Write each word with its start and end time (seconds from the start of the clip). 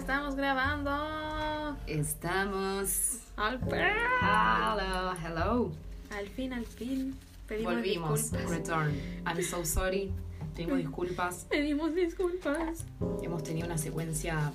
estamos 0.00 0.34
grabando. 0.34 1.76
Estamos. 1.86 3.18
Al. 3.36 3.60
Hello, 3.60 5.14
hello. 5.24 5.72
Al 6.16 6.26
fin, 6.28 6.52
al 6.52 6.64
fin. 6.66 7.14
Pedimos 7.46 7.74
Volvimos. 7.74 8.30
disculpas. 8.32 8.50
Return. 8.50 8.94
I'm 9.26 9.42
so 9.42 9.64
sorry. 9.64 10.10
Pedimos 10.54 10.78
disculpas. 10.78 11.46
Pedimos 11.50 11.94
disculpas. 11.94 12.84
Hemos 13.22 13.42
tenido 13.42 13.66
una 13.66 13.78
secuencia 13.78 14.52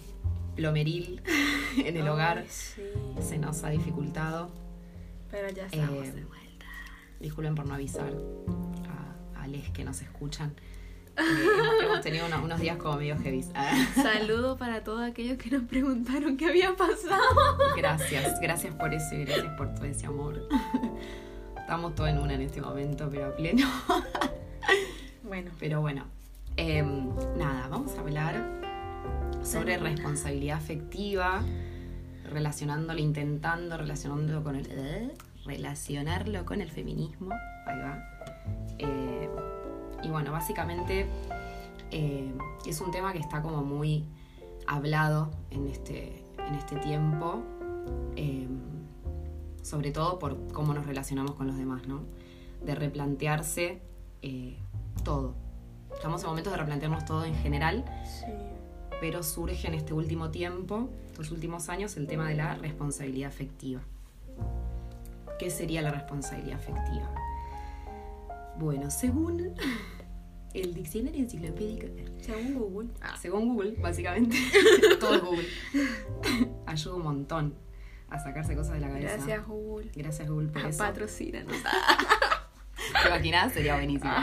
plomeril 0.56 1.22
en 1.78 1.98
el 1.98 2.08
hogar. 2.08 2.46
Sí. 2.50 2.82
Se 3.22 3.38
nos 3.38 3.64
ha 3.64 3.70
dificultado. 3.70 4.50
Pero 5.32 5.50
ya 5.50 5.66
estamos 5.68 6.08
Eh, 6.08 6.12
de 6.12 6.24
vuelta. 6.26 6.66
Disculpen 7.20 7.56
por 7.56 7.66
no 7.66 7.74
avisar 7.76 8.12
a, 9.36 9.42
a 9.42 9.48
les 9.48 9.70
que 9.72 9.84
nos 9.84 10.02
escuchan. 10.02 10.54
Eh, 11.18 11.84
hemos, 11.84 12.02
tenido 12.02 12.26
uno- 12.26 12.44
unos 12.44 12.60
días 12.60 12.78
como 12.78 12.98
medio 12.98 13.18
heavy. 13.20 13.46
Ah, 13.56 13.72
Saludo 13.96 14.58
para 14.58 14.84
todos 14.84 15.02
aquellos 15.02 15.38
que 15.38 15.50
nos 15.50 15.64
preguntaron 15.64 16.36
qué 16.38 16.48
había 16.48 16.76
pasado. 16.76 17.22
Gracias, 17.78 18.40
gracias 18.42 18.76
por 18.76 18.94
eso 18.94 19.16
y 19.16 19.26
gracias 19.26 19.54
por 19.58 19.74
todo 19.74 19.86
ese 19.86 20.06
amor. 20.08 20.48
Estamos 21.58 21.96
todos 21.96 22.10
en 22.10 22.20
una 22.20 22.34
en 22.34 22.42
este 22.42 22.62
momento, 22.62 23.08
pero 23.10 23.28
a 23.28 23.36
pleno. 23.36 23.68
Bueno, 25.24 25.52
Pero 25.60 25.82
bueno, 25.82 26.04
em, 26.58 27.10
nada, 27.38 27.68
vamos 27.68 27.96
a 27.98 28.02
hablar 28.02 28.36
sobre 29.44 29.78
responsabilidad 29.78 30.58
afectiva, 30.58 31.42
relacionándolo, 32.32 33.00
intentando 33.00 33.78
relacionándolo 33.78 34.44
con 34.44 34.56
el 34.56 34.68
eh, 34.70 35.12
relacionarlo 35.46 36.46
con 36.46 36.62
el 36.62 36.70
feminismo. 36.70 37.32
Ahí 37.66 37.80
va. 37.80 38.04
Eh, 38.80 39.30
y 40.06 40.10
bueno, 40.10 40.32
básicamente 40.32 41.08
eh, 41.92 42.32
es 42.66 42.80
un 42.80 42.92
tema 42.92 43.12
que 43.12 43.20
está 43.20 43.42
como 43.42 43.64
muy 43.64 44.06
hablado 44.68 45.32
en 45.50 45.68
este, 45.68 46.24
en 46.48 46.56
este 46.56 46.76
tiempo, 46.78 47.42
eh, 48.16 48.48
sobre 49.64 49.92
todo 49.92 50.20
por 50.20 50.52
cómo 50.54 50.74
nos 50.74 50.86
relacionamos 50.86 51.34
con 51.34 51.48
los 51.48 51.58
demás, 51.58 51.88
¿no? 51.88 52.04
De 52.64 52.76
replantearse 52.76 53.82
eh, 54.22 54.58
todo. 55.04 55.34
Estamos 55.94 56.22
en 56.22 56.30
momentos 56.30 56.54
de 56.54 56.60
replantearnos 56.60 57.06
todo 57.06 57.26
en 57.26 57.36
general, 57.36 57.84
sí. 58.06 58.26
pero 59.02 59.24
surge 59.24 59.68
en 59.68 59.74
este 59.74 59.94
último 59.94 60.30
tiempo, 60.30 60.90
estos 61.08 61.32
últimos 61.32 61.70
años, 61.70 61.98
el 61.98 62.06
tema 62.06 62.28
de 62.30 62.36
la 62.36 62.56
responsabilidad 62.56 63.30
afectiva. 63.30 63.82
¿Qué 65.40 65.50
sería 65.50 65.82
la 65.82 65.92
responsabilidad 65.92 66.60
afectiva? 66.60 67.10
Bueno, 68.58 68.90
según 68.92 69.54
el 70.56 70.74
diccionario 70.74 71.20
enciclopédico, 71.20 71.88
Según 72.22 72.54
Google. 72.56 72.90
Ah, 73.02 73.18
según 73.22 73.54
Google, 73.54 73.76
básicamente, 73.82 74.38
todo 75.00 75.16
es 75.16 75.22
Google, 75.22 75.48
ayuda 76.66 76.96
un 76.96 77.04
montón 77.04 77.56
a 78.10 78.20
sacarse 78.20 78.56
cosas 78.56 78.76
de 78.76 78.80
la 78.80 78.88
cabeza. 78.90 79.16
Gracias, 79.16 79.48
Google. 79.48 79.92
Gracias 79.96 80.30
Google 80.30 80.48
por 80.50 80.62
eso. 80.66 80.78
Patrocínanos. 80.78 81.56
¿Te 83.02 83.08
imaginas? 83.08 83.54
Sería 83.54 83.76
buenísimo. 83.76 84.14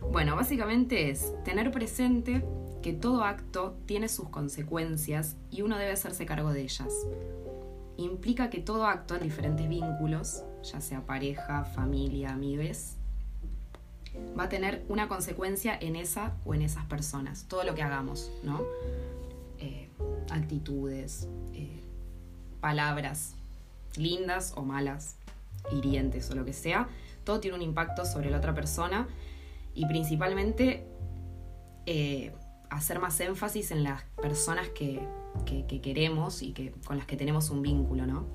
bueno, 0.00 0.36
básicamente 0.36 1.10
es 1.10 1.32
tener 1.44 1.70
presente 1.70 2.44
que 2.82 2.92
todo 2.92 3.24
acto 3.24 3.78
tiene 3.86 4.08
sus 4.08 4.28
consecuencias 4.28 5.36
y 5.50 5.62
uno 5.62 5.78
debe 5.78 5.92
hacerse 5.92 6.26
cargo 6.26 6.52
de 6.52 6.62
ellas. 6.62 6.92
Implica 7.96 8.50
que 8.50 8.60
todo 8.60 8.86
acto 8.86 9.14
en 9.16 9.22
diferentes 9.22 9.68
vínculos, 9.68 10.44
ya 10.62 10.80
sea 10.80 11.06
pareja, 11.06 11.64
familia, 11.64 12.30
amigues, 12.30 12.98
va 14.38 14.44
a 14.44 14.48
tener 14.48 14.84
una 14.88 15.08
consecuencia 15.08 15.76
en 15.80 15.96
esa 15.96 16.34
o 16.44 16.54
en 16.54 16.62
esas 16.62 16.84
personas. 16.86 17.46
Todo 17.48 17.64
lo 17.64 17.74
que 17.74 17.82
hagamos, 17.82 18.30
¿no? 18.42 18.62
Eh, 19.58 19.88
actitudes, 20.30 21.28
eh, 21.54 21.80
palabras 22.60 23.34
lindas 23.96 24.52
o 24.56 24.62
malas, 24.62 25.16
hirientes 25.70 26.30
o 26.30 26.34
lo 26.34 26.44
que 26.44 26.52
sea, 26.52 26.88
todo 27.24 27.40
tiene 27.40 27.56
un 27.56 27.62
impacto 27.62 28.04
sobre 28.04 28.30
la 28.30 28.38
otra 28.38 28.54
persona 28.54 29.06
y 29.74 29.86
principalmente 29.86 30.84
eh, 31.86 32.32
hacer 32.70 32.98
más 33.00 33.20
énfasis 33.20 33.70
en 33.70 33.84
las 33.84 34.02
personas 34.20 34.68
que, 34.70 35.06
que- 35.46 35.66
que 35.66 35.80
queremos 35.80 36.42
y 36.42 36.52
que, 36.52 36.72
con 36.86 36.96
las 36.96 37.06
que 37.06 37.16
tenemos 37.16 37.50
un 37.50 37.62
vínculo, 37.62 38.06
¿no? 38.06 38.26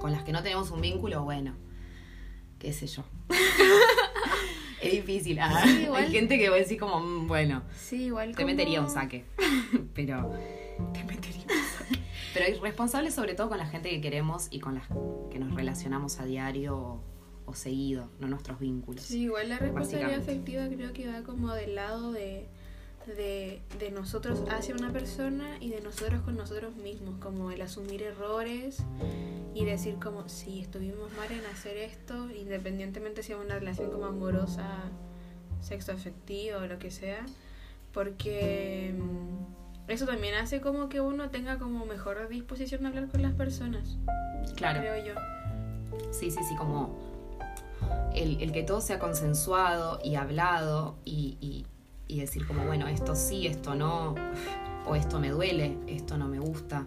Con 0.00 0.12
las 0.12 0.22
que 0.24 0.32
no 0.32 0.42
tenemos 0.42 0.70
un 0.70 0.80
vínculo, 0.80 1.24
bueno, 1.24 1.54
qué 2.58 2.72
sé 2.72 2.86
yo. 2.86 3.02
es 4.86 4.92
difícil. 4.92 5.38
ah. 5.40 5.62
Sí, 5.64 5.82
igual. 5.84 6.04
Hay 6.04 6.10
gente 6.12 6.38
que 6.38 6.48
va 6.48 6.56
a 6.56 6.58
decir 6.58 6.78
como, 6.78 7.00
"Mm, 7.00 7.26
bueno, 7.28 7.62
Sí, 7.76 8.04
igual 8.04 8.30
te 8.30 8.36
como- 8.42 8.46
metería 8.48 8.80
un 8.80 8.90
saque. 8.90 9.24
Pero. 9.94 10.32
Te 10.94 11.04
metería 11.04 11.42
un 11.44 11.78
saque. 11.78 12.00
Pero 12.32 12.46
hay 12.46 12.54
responsables 12.54 13.14
sobre 13.14 13.34
todo 13.34 13.48
con 13.48 13.58
la 13.58 13.66
gente 13.66 13.90
que 13.90 14.00
queremos 14.00 14.48
y 14.50 14.60
con 14.60 14.74
las 14.76 14.86
que 15.30 15.38
nos 15.38 15.54
relacionamos 15.54 16.20
a 16.20 16.24
diario 16.24 16.76
o, 16.76 17.02
o 17.46 17.54
seguido, 17.54 18.08
no 18.20 18.28
nuestros 18.28 18.58
vínculos. 18.60 19.02
Sí, 19.02 19.22
igual 19.22 19.48
la 19.48 19.58
responsabilidad 19.58 20.20
afectiva 20.20 20.66
creo 20.68 20.92
que 20.92 21.08
va 21.08 21.22
como 21.22 21.52
del 21.54 21.74
lado 21.74 22.12
de, 22.12 22.46
de, 23.16 23.62
de 23.78 23.90
nosotros 23.90 24.42
hacia 24.50 24.74
una 24.74 24.90
persona 24.92 25.56
y 25.60 25.70
de 25.70 25.80
nosotros 25.80 26.20
con 26.22 26.36
nosotros 26.36 26.74
mismos, 26.76 27.16
como 27.20 27.50
el 27.50 27.60
asumir 27.62 28.02
errores 28.02 28.82
y 29.54 29.64
decir 29.64 29.96
como, 30.02 30.28
sí, 30.28 30.60
estuvimos 30.60 31.10
mal 31.16 31.30
en 31.32 31.44
hacer 31.46 31.76
esto, 31.76 32.30
independientemente 32.30 33.22
si 33.22 33.32
es 33.32 33.38
una 33.38 33.58
relación 33.58 33.90
como 33.90 34.06
amorosa, 34.06 34.68
sexo 35.60 35.92
afectivo 35.92 36.58
o 36.58 36.66
lo 36.66 36.78
que 36.78 36.90
sea, 36.90 37.26
porque 37.92 38.94
mm, 38.96 39.90
eso 39.90 40.06
también 40.06 40.34
hace 40.34 40.60
como 40.60 40.88
que 40.88 41.00
uno 41.00 41.30
tenga 41.30 41.58
como 41.58 41.84
mejor 41.86 42.28
disposición 42.28 42.82
de 42.82 42.88
hablar 42.88 43.08
con 43.08 43.22
las 43.22 43.32
personas, 43.34 43.96
Claro. 44.56 44.80
creo 44.80 45.04
yo. 45.04 45.14
Sí, 46.12 46.30
sí, 46.30 46.38
sí, 46.48 46.56
como 46.56 46.96
el, 48.14 48.40
el 48.42 48.52
que 48.52 48.62
todo 48.62 48.80
sea 48.80 48.98
consensuado 48.98 50.00
y 50.04 50.14
hablado 50.14 50.96
y, 51.04 51.36
y- 51.40 51.66
y 52.10 52.18
decir 52.18 52.46
como, 52.46 52.64
bueno, 52.66 52.88
esto 52.88 53.14
sí, 53.14 53.46
esto 53.46 53.74
no, 53.74 54.14
o 54.86 54.96
esto 54.96 55.20
me 55.20 55.30
duele, 55.30 55.78
esto 55.86 56.18
no 56.18 56.26
me 56.26 56.40
gusta, 56.40 56.86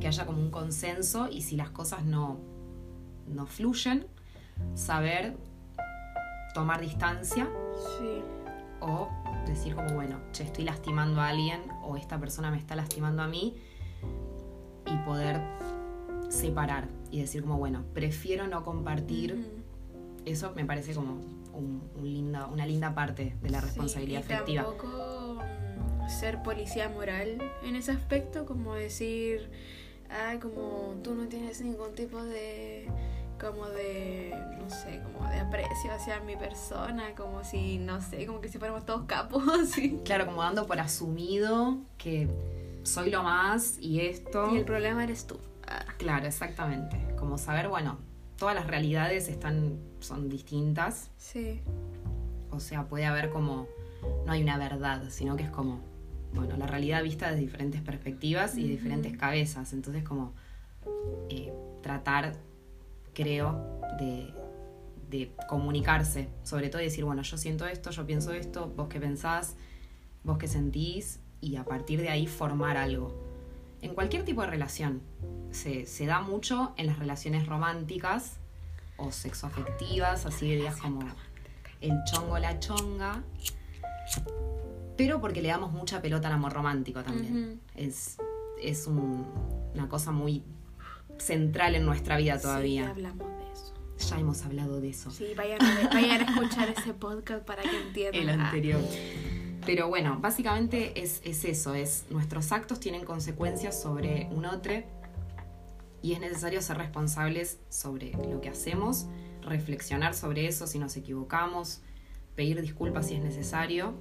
que 0.00 0.08
haya 0.08 0.26
como 0.26 0.40
un 0.40 0.50
consenso 0.50 1.28
y 1.30 1.42
si 1.42 1.56
las 1.56 1.70
cosas 1.70 2.04
no, 2.04 2.38
no 3.28 3.46
fluyen, 3.46 4.06
saber 4.74 5.36
tomar 6.54 6.80
distancia 6.80 7.48
Sí. 7.98 8.22
o 8.80 9.08
decir 9.46 9.74
como, 9.74 9.94
bueno, 9.94 10.18
che, 10.32 10.42
estoy 10.42 10.64
lastimando 10.64 11.20
a 11.20 11.28
alguien 11.28 11.60
o 11.84 11.96
esta 11.96 12.18
persona 12.18 12.50
me 12.50 12.58
está 12.58 12.74
lastimando 12.74 13.22
a 13.22 13.28
mí 13.28 13.54
y 14.86 14.96
poder 15.04 15.40
separar 16.28 16.88
y 17.10 17.20
decir 17.20 17.42
como, 17.42 17.58
bueno, 17.58 17.84
prefiero 17.94 18.48
no 18.48 18.64
compartir 18.64 19.64
eso 20.24 20.52
me 20.56 20.64
parece 20.64 20.94
como 20.94 21.18
un, 21.54 21.82
una 22.52 22.66
linda 22.66 22.94
parte 22.94 23.36
de 23.42 23.50
la 23.50 23.60
responsabilidad 23.60 24.22
Sí, 24.22 24.30
y 24.30 24.34
afectiva. 24.34 24.62
Tampoco 24.64 25.40
mm, 25.40 26.08
ser 26.08 26.42
policía 26.42 26.88
moral 26.88 27.38
en 27.62 27.76
ese 27.76 27.92
aspecto, 27.92 28.44
como 28.46 28.74
decir, 28.74 29.50
ay, 30.10 30.38
como 30.38 30.94
tú 31.02 31.14
no 31.14 31.26
tienes 31.28 31.60
ningún 31.60 31.94
tipo 31.94 32.22
de 32.22 32.88
como 33.40 33.66
de 33.66 34.32
no 34.58 34.70
sé, 34.70 35.02
como 35.02 35.28
de 35.28 35.40
aprecio 35.40 35.92
hacia 35.92 36.20
mi 36.20 36.36
persona, 36.36 37.14
como 37.14 37.42
si 37.44 37.78
no 37.78 38.00
sé, 38.00 38.24
como 38.26 38.40
que 38.40 38.48
si 38.48 38.58
fuéramos 38.58 38.86
todos 38.86 39.04
capos 39.06 39.42
así. 39.60 39.98
Claro, 40.04 40.26
como 40.26 40.42
dando 40.42 40.66
por 40.66 40.78
asumido 40.80 41.78
que 41.98 42.28
soy 42.84 43.10
lo 43.10 43.22
más 43.22 43.76
y 43.80 44.00
esto. 44.00 44.50
Y 44.54 44.58
el 44.58 44.64
problema 44.64 45.04
eres 45.04 45.26
tú. 45.26 45.38
Ah, 45.66 45.84
Claro, 45.98 46.26
exactamente. 46.26 46.96
Como 47.18 47.36
saber, 47.38 47.68
bueno, 47.68 47.98
todas 48.38 48.54
las 48.54 48.66
realidades 48.66 49.28
están, 49.28 49.78
son 50.04 50.28
distintas. 50.28 51.10
sí. 51.16 51.60
O 52.50 52.60
sea, 52.60 52.86
puede 52.86 53.04
haber 53.04 53.30
como, 53.30 53.66
no 54.24 54.30
hay 54.30 54.40
una 54.40 54.56
verdad, 54.56 55.02
sino 55.08 55.34
que 55.34 55.42
es 55.42 55.50
como, 55.50 55.80
bueno, 56.34 56.56
la 56.56 56.68
realidad 56.68 57.02
vista 57.02 57.26
desde 57.26 57.40
diferentes 57.40 57.80
perspectivas 57.82 58.56
y 58.56 58.62
de 58.62 58.68
diferentes 58.68 59.16
cabezas. 59.16 59.72
Entonces, 59.72 60.04
como 60.04 60.34
eh, 61.28 61.52
tratar, 61.82 62.36
creo, 63.12 63.80
de, 63.98 64.32
de 65.10 65.32
comunicarse, 65.48 66.28
sobre 66.44 66.68
todo 66.68 66.80
y 66.80 66.84
decir, 66.84 67.04
bueno, 67.04 67.22
yo 67.22 67.36
siento 67.36 67.66
esto, 67.66 67.90
yo 67.90 68.06
pienso 68.06 68.32
esto, 68.32 68.72
vos 68.76 68.88
qué 68.88 69.00
pensás, 69.00 69.56
vos 70.22 70.38
qué 70.38 70.46
sentís, 70.46 71.18
y 71.40 71.56
a 71.56 71.64
partir 71.64 72.00
de 72.00 72.08
ahí 72.08 72.28
formar 72.28 72.76
algo. 72.76 73.12
En 73.82 73.94
cualquier 73.94 74.24
tipo 74.24 74.42
de 74.42 74.46
relación. 74.46 75.02
Se, 75.50 75.86
se 75.86 76.06
da 76.06 76.20
mucho 76.20 76.72
en 76.76 76.86
las 76.86 76.98
relaciones 76.98 77.46
románticas 77.46 78.38
o 78.96 79.10
sexoafectivas, 79.10 80.26
así 80.26 80.50
de 80.50 80.56
días 80.56 80.76
como 80.76 81.00
el 81.80 81.92
chongo, 82.10 82.38
la 82.38 82.58
chonga. 82.60 83.22
Pero 84.96 85.20
porque 85.20 85.42
le 85.42 85.48
damos 85.48 85.72
mucha 85.72 86.00
pelota 86.00 86.28
al 86.28 86.34
amor 86.34 86.52
romántico 86.52 87.02
también. 87.02 87.60
Es, 87.74 88.16
es 88.62 88.86
un- 88.86 89.26
una 89.74 89.88
cosa 89.88 90.12
muy 90.12 90.44
central 91.18 91.74
en 91.74 91.84
nuestra 91.84 92.16
vida 92.16 92.36
Sí, 92.36 92.42
todavía. 92.42 92.90
hablamos 92.90 93.26
de 93.38 93.52
eso. 93.52 93.74
ya 94.10 94.20
hemos 94.20 94.44
hablado 94.44 94.80
de 94.80 94.90
eso. 94.90 95.10
Sí, 95.10 95.26
vayan 95.36 95.60
a, 95.62 95.88
vayan 95.92 96.20
a 96.28 96.30
escuchar 96.32 96.68
ese 96.76 96.94
podcast 96.94 97.44
para 97.44 97.62
que 97.62 97.80
entiendan. 97.88 98.22
El 98.28 98.40
Ah, 98.40 98.44
anterior. 98.46 98.80
Pero 99.66 99.88
bueno, 99.88 100.18
básicamente 100.20 101.00
es, 101.02 101.20
es 101.24 101.44
eso, 101.44 101.74
es 101.74 102.04
nuestros 102.10 102.52
actos 102.52 102.80
tienen 102.80 103.04
consecuencias 103.04 103.80
sobre 103.80 104.28
un 104.30 104.44
otro 104.44 104.74
y 106.04 106.12
es 106.12 106.20
necesario 106.20 106.60
ser 106.60 106.76
responsables 106.76 107.58
sobre 107.70 108.12
lo 108.30 108.42
que 108.42 108.50
hacemos, 108.50 109.06
reflexionar 109.40 110.12
sobre 110.12 110.46
eso 110.46 110.66
si 110.66 110.78
nos 110.78 110.98
equivocamos, 110.98 111.80
pedir 112.36 112.60
disculpas 112.60 113.08
si 113.08 113.14
es 113.14 113.22
necesario 113.24 113.94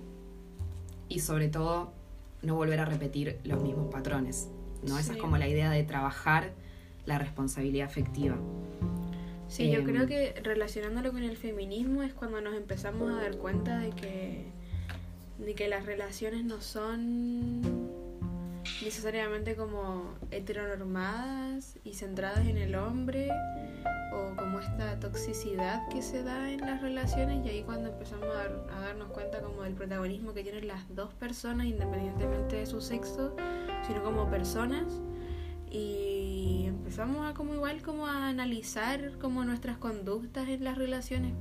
y 1.08 1.22
sobre 1.22 1.48
todo 1.48 1.94
no 2.42 2.56
volver 2.56 2.82
a 2.82 2.86
repetir 2.86 3.40
los 3.46 3.64
mismos 3.64 3.90
patrones. 3.90 4.50
¿no? 4.86 5.00
Esa 5.00 5.14
es 5.14 5.18
como 5.18 5.38
la 5.38 5.48
idea 5.48 5.72
de 5.72 5.82
trabajar 5.86 6.52
la 7.06 7.20
responsabilidad 7.20 7.88
afectiva. 7.88 8.36
Sí, 9.48 9.72
yo 9.72 9.80
Em, 9.80 9.86
creo 9.86 10.06
que 10.06 10.42
relacionándolo 10.44 11.14
con 11.14 11.24
el 11.24 11.38
feminismo 11.38 12.04
es 12.04 12.14
cuando 12.14 12.42
nos 12.42 12.56
empezamos 12.56 13.10
a 13.14 13.22
dar 13.22 13.38
cuenta 13.38 13.80
de 13.80 13.92
que, 13.92 14.44
de 15.38 15.56
que 15.56 15.70
las 15.70 15.86
relaciones 15.86 16.44
no 16.44 16.60
son 16.60 17.83
necesariamente 18.84 19.56
como 19.56 20.14
heteronormadas 20.32 21.78
y 21.84 21.94
centradas 21.94 22.46
en 22.48 22.58
el 22.58 22.76
hombre 22.76 23.30
o 24.14 24.36
como 24.36 24.60
esta 24.60 25.00
toxicidad 25.00 25.88
que 25.90 26.02
se 26.02 26.24
da 26.24 26.52
en 26.52 26.62
las 26.62 26.82
relaciones 26.82 27.46
y 27.46 27.50
ahí 27.50 27.64
cuando 27.64 27.90
empezamos 27.90 28.26
a, 28.26 28.34
dar- 28.34 28.68
a 28.76 28.80
darnos 28.82 29.10
cuenta 29.10 29.42
como 29.42 29.64
del 29.64 29.74
protagonismo 29.74 30.34
que 30.34 30.44
tienen 30.44 30.68
las 30.68 30.84
dos 30.96 31.14
personas 31.14 31.66
independientemente 31.68 32.58
de 32.58 32.66
su 32.66 32.82
sexo, 32.82 33.36
sino 33.88 34.04
como 34.04 34.30
personas 34.30 34.86
y 35.72 36.66
empezamos 36.68 37.28
a 37.30 37.34
como 37.34 37.56
igual 37.56 37.82
como 37.82 38.06
a 38.08 38.28
analizar 38.28 39.18
como 39.20 39.44
nuestras 39.46 39.78
conductas 39.78 40.48
en 40.48 40.64
las 40.64 40.78
relaciones. 40.78 41.34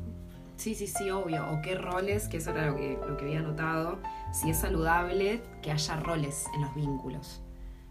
Sí, 0.62 0.76
sí, 0.76 0.86
sí, 0.86 1.10
obvio. 1.10 1.44
O 1.50 1.60
qué 1.60 1.74
roles, 1.74 2.28
que 2.28 2.36
eso 2.36 2.50
era 2.50 2.66
lo 2.66 2.76
que, 2.76 2.96
lo 3.08 3.16
que 3.16 3.24
había 3.24 3.42
notado. 3.42 3.98
Si 4.32 4.50
es 4.50 4.58
saludable 4.58 5.42
que 5.60 5.72
haya 5.72 5.96
roles 5.96 6.46
en 6.54 6.60
los 6.60 6.72
vínculos, 6.72 7.40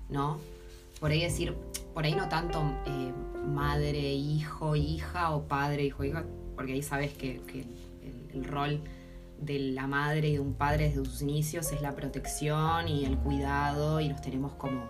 ¿no? 0.08 0.38
Por 1.02 1.12
ahí 1.12 1.22
decir, 1.22 1.54
por 1.94 2.06
ahí 2.06 2.16
no 2.16 2.30
tanto 2.30 2.62
eh, 2.86 3.12
madre, 3.46 4.14
hijo, 4.14 4.78
hija 4.78 5.32
o 5.32 5.50
padre, 5.50 5.84
hijo, 5.84 6.06
hija, 6.06 6.24
porque 6.56 6.72
ahí 6.72 6.82
sabes 6.82 7.12
que, 7.12 7.42
que 7.42 7.60
el, 7.60 8.30
el 8.34 8.46
rol 8.46 8.80
de 9.38 9.60
la 9.60 9.88
madre 9.88 10.30
y 10.30 10.34
de 10.34 10.40
un 10.40 10.54
padre 10.54 10.88
desde 10.88 11.04
sus 11.04 11.22
inicios 11.24 11.74
es 11.74 11.82
la 11.82 11.94
protección 11.94 12.88
y 12.88 13.04
el 13.04 13.18
cuidado 13.18 14.00
y 14.00 14.08
nos 14.08 14.22
tenemos 14.22 14.54
como, 14.54 14.86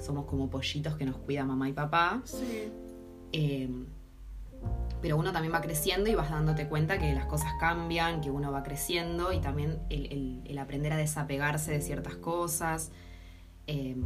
somos 0.00 0.24
como 0.24 0.50
pollitos 0.50 0.96
que 0.96 1.04
nos 1.04 1.18
cuida 1.18 1.44
mamá 1.44 1.68
y 1.68 1.72
papá. 1.72 2.20
Sí. 2.24 2.72
Eh, 3.30 3.70
pero 5.02 5.16
uno 5.16 5.32
también 5.32 5.52
va 5.52 5.60
creciendo 5.60 6.08
y 6.08 6.14
vas 6.14 6.30
dándote 6.30 6.68
cuenta 6.68 6.98
que 6.98 7.12
las 7.12 7.26
cosas 7.26 7.50
cambian, 7.58 8.20
que 8.20 8.30
uno 8.30 8.52
va 8.52 8.62
creciendo 8.62 9.32
y 9.32 9.40
también 9.40 9.80
el, 9.90 10.56
aprender 10.58 10.92
a 10.92 10.96
desapegarse 10.96 11.72
de 11.72 11.80
ciertas 11.80 12.14
cosas. 12.14 12.92
Eh, 13.66 13.96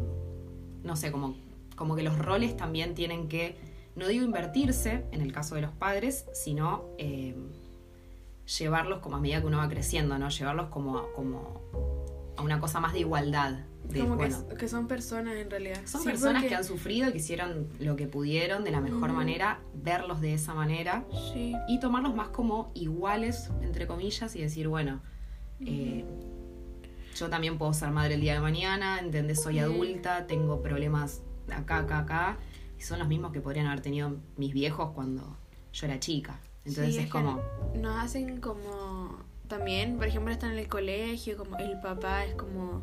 no 0.83 0.97
sé, 0.97 1.13
como, 1.13 1.37
como 1.77 1.97
que 1.97 2.03
los 2.03 2.19
roles 2.19 2.57
también 2.57 2.95
tienen 2.95 3.29
que, 3.29 3.59
no 3.95 4.09
digo 4.09 4.25
invertirse 4.25 5.05
en 5.13 5.21
el 5.21 5.33
caso 5.33 5.55
de 5.55 5.61
los 5.61 5.73
padres, 5.73 6.25
sino 6.33 6.87
eh, 6.97 7.37
llevarlos 8.59 9.01
como 9.01 9.17
a 9.17 9.21
medida 9.21 9.41
que 9.41 9.47
uno 9.47 9.59
va 9.59 9.69
creciendo, 9.69 10.19
¿no? 10.19 10.31
Llevarlos 10.31 10.69
como, 10.69 11.13
como 11.15 11.61
a 12.37 12.43
una 12.43 12.61
cosa 12.61 12.81
más 12.81 12.93
de 12.93 13.01
igualdad. 13.01 13.65
De, 13.85 14.01
como 14.01 14.17
que, 14.19 14.29
bueno, 14.29 14.49
que 14.59 14.69
son 14.69 14.89
personas 14.89 15.37
en 15.37 15.49
realidad. 15.49 15.81
son 15.85 16.03
Sí, 16.03 16.09
personas 16.09 16.35
porque- 16.43 16.49
que 16.49 16.55
han 16.57 16.65
sufrido, 16.65 17.13
que 17.13 17.19
hicieron 17.19 17.69
lo 17.79 17.95
que 17.95 18.07
pudieron 18.09 18.65
de 18.65 18.73
la 18.73 18.81
mejor 18.81 19.13
manera, 19.13 19.61
verlos 19.75 20.21
de 20.21 20.35
esa 20.35 20.55
manera 20.55 21.05
Sí. 21.33 21.55
y 21.69 21.79
tomarlos 21.79 22.15
más 22.17 22.29
como 22.29 22.73
iguales, 22.75 23.51
entre 23.63 23.87
comillas, 23.87 24.35
y 24.35 24.41
decir, 24.43 24.67
bueno, 24.67 25.01
eh, 25.61 26.05
yo 27.15 27.31
también 27.31 27.59
puedo 27.59 27.73
ser 27.73 27.91
madre 27.93 28.15
el 28.15 28.21
día 28.21 28.35
de 28.35 28.41
mañana, 28.41 28.99
¿entendés? 28.99 29.41
Soy 29.43 29.59
adulta, 29.61 30.27
tengo 30.27 30.61
problemas 30.63 31.23
acá, 31.53 31.79
acá, 31.79 31.99
acá, 32.01 32.39
y 32.79 32.83
son 32.83 32.99
los 32.99 33.07
mismos 33.09 33.33
que 33.33 33.41
podrían 33.41 33.67
haber 33.69 33.81
tenido 33.81 34.17
mis 34.37 34.53
viejos 34.53 34.91
cuando 34.95 35.39
yo 35.73 35.87
era 35.87 36.01
chica. 36.01 36.41
Entonces 36.65 36.95
Sí, 36.95 36.99
es 37.01 37.05
que 37.07 37.11
como, 37.13 37.41
Nos 37.77 37.97
hacen 38.05 38.41
como. 38.41 39.06
También, 39.49 39.97
por 39.97 40.07
ejemplo, 40.07 40.33
están 40.33 40.53
en 40.53 40.59
el 40.59 40.69
colegio, 40.69 41.37
como 41.37 41.57
el 41.59 41.79
papá 41.81 42.25
es 42.25 42.35
como 42.35 42.83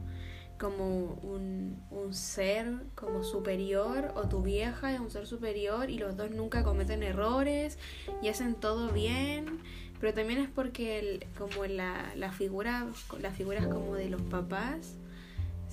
como 0.60 0.86
un, 1.24 1.84
un 1.90 2.14
ser 2.14 2.72
como 2.96 3.24
superior 3.24 4.14
o 4.16 4.30
tu 4.30 4.42
vieja 4.44 4.94
es 4.94 5.00
un 5.02 5.12
ser 5.12 5.26
superior 5.28 5.90
y 5.90 5.98
los 5.98 6.16
dos 6.16 6.32
nunca 6.32 6.64
cometen 6.64 7.04
errores 7.04 7.78
y 8.22 8.30
hacen 8.30 8.56
todo 8.56 8.90
bien 8.90 9.60
pero 10.00 10.14
también 10.14 10.40
es 10.40 10.48
porque 10.50 11.00
el, 11.00 11.26
como 11.38 11.66
la, 11.66 12.14
la 12.16 12.32
figura 12.32 12.86
las 13.20 13.36
figuras 13.36 13.68
como 13.68 13.96
de 13.96 14.10
los 14.10 14.22
papás 14.22 14.94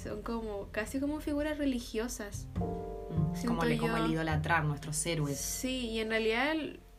son 0.02 0.22
como 0.22 0.68
casi 0.72 0.98
como 0.98 1.20
figuras 1.20 1.58
religiosas 1.58 2.46
mm, 2.56 3.46
como, 3.46 3.64
le- 3.64 3.76
como 3.76 3.96
yo- 3.96 4.04
el 4.06 4.10
idolatrar 4.12 4.64
nuestros 4.64 5.04
héroes. 5.06 5.38
Sí, 5.38 5.88
y 5.90 6.00
en 6.00 6.08
realidad 6.08 6.54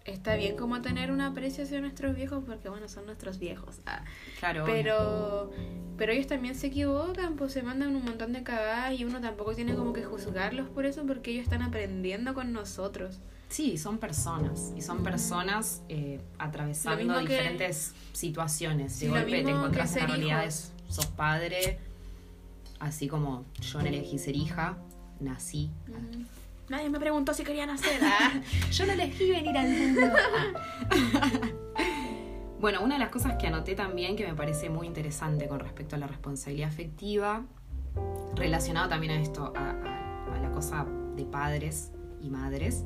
está 0.06 0.36
bien 0.36 0.56
como 0.57 0.81
tener 0.81 1.12
un 1.12 1.21
aprecio 1.21 1.63
hacia 1.63 1.80
nuestros 1.81 2.15
viejos 2.15 2.44
porque 2.45 2.69
bueno, 2.69 2.88
son 2.89 3.06
nuestros 3.06 3.38
viejos. 3.39 3.77
Ah, 3.86 4.03
Claro. 4.39 4.63
pero 4.65 5.51
pero 5.98 6.12
ellos 6.13 6.27
también 6.27 6.56
se 6.56 6.68
equivocan, 6.68 7.36
pues 7.36 7.53
se 7.53 7.62
mandan 7.62 7.95
un 7.95 8.03
montón 8.03 8.33
de 8.33 8.42
cagadas 8.44 9.00
y 9.00 9.06
uno 9.06 9.21
tampoco 9.21 9.53
tiene 9.53 9.75
como 9.75 9.94
que 9.94 10.03
juzgarlos 10.03 10.68
por 10.69 10.86
eso 10.88 11.06
porque 11.06 11.31
ellos 11.31 11.44
están 11.44 11.62
aprendiendo 11.62 12.33
con 12.33 12.51
nosotros. 12.53 13.19
Sí, 13.50 13.77
son 13.77 13.98
personas. 13.98 14.71
Y 14.77 14.81
son 14.81 15.03
personas 15.03 15.81
eh, 15.89 16.19
atravesando 16.39 16.98
mismo 17.03 17.13
que- 17.19 17.27
diferentes 17.33 17.94
situaciones. 18.13 18.94
Sí, 18.94 19.06
de 19.07 19.12
lo 19.12 19.18
golpe 19.19 19.44
te 19.44 19.50
encontrás 19.51 19.95
en 19.95 20.01
la 20.03 20.07
ser 20.07 20.09
realidad, 20.09 20.42
hijos. 20.44 20.53
es- 20.88 20.95
sos 20.95 21.06
padre, 21.07 21.77
así 22.80 23.07
como 23.07 23.45
yo 23.62 23.80
no 23.80 23.86
elegí 23.86 24.18
ser 24.18 24.36
hija, 24.38 24.77
nací. 25.19 25.69
Nadie 26.72 26.90
me 26.90 27.00
preguntó 27.00 27.34
si 27.34 27.44
querían 27.44 27.70
hacer. 27.70 28.00
Ah. 28.14 28.32
Yo 28.72 28.86
no 28.86 28.94
elegí 28.94 29.30
venir 29.30 29.58
al 29.58 29.70
mundo. 29.70 30.02
bueno, 32.60 32.82
una 32.82 32.96
de 32.96 33.00
las 33.00 33.10
cosas 33.10 33.36
que 33.38 33.48
anoté 33.48 33.76
también 33.76 34.16
que 34.16 34.26
me 34.26 34.34
parece 34.34 34.70
muy 34.70 34.88
interesante 34.88 35.48
con 35.48 35.60
respecto 35.60 35.96
a 35.96 36.00
la 36.00 36.08
responsabilidad 36.08 36.70
afectiva, 36.70 37.44
relacionado 38.36 38.90
también 38.90 39.14
a 39.14 39.22
esto, 39.22 39.54
a, 39.56 39.72
a- 39.72 40.36
a 40.36 40.40
la 40.40 40.52
cosa 40.52 40.86
de 41.16 41.26
padres 41.26 41.92
y 42.22 42.30
madres, 42.30 42.86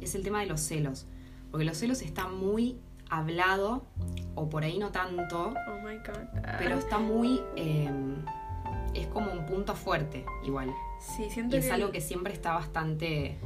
es 0.00 0.14
el 0.14 0.22
tema 0.22 0.40
de 0.40 0.46
los 0.46 0.60
celos. 0.60 1.06
Porque 1.50 1.64
los 1.66 1.76
celos 1.76 2.02
está 2.02 2.28
muy 2.28 2.78
hablado, 3.10 3.86
o 4.34 4.48
por 4.48 4.64
ahí 4.64 4.78
no 4.78 4.90
tanto, 4.92 5.52
Oh 5.68 5.78
my 5.86 5.96
god. 5.98 6.40
Pero 6.58 6.78
está 6.78 6.98
muy... 6.98 7.40
eh, 7.56 7.90
es 8.94 9.06
como 9.08 9.30
un 9.30 9.44
punto 9.44 9.74
fuerte 9.74 10.24
igual. 10.44 10.72
Sí, 11.00 11.28
siento 11.30 11.56
Y 11.56 11.60
es 11.60 11.66
que 11.66 11.72
algo 11.72 11.90
que 11.90 12.00
siempre 12.00 12.32
está 12.32 12.54
bastante 12.54 13.38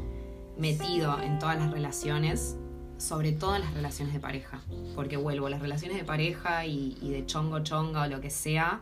metido 0.56 1.20
en 1.20 1.38
todas 1.38 1.58
las 1.58 1.70
relaciones, 1.70 2.56
sobre 2.98 3.32
todo 3.32 3.56
en 3.56 3.62
las 3.62 3.74
relaciones 3.74 4.14
de 4.14 4.20
pareja. 4.20 4.60
Porque 4.94 5.16
vuelvo, 5.16 5.48
las 5.48 5.60
relaciones 5.60 5.96
de 5.96 6.04
pareja 6.04 6.66
y, 6.66 6.98
y 7.00 7.10
de 7.10 7.26
chongo 7.26 7.60
chonga 7.60 8.02
o 8.02 8.06
lo 8.06 8.20
que 8.20 8.30
sea, 8.30 8.80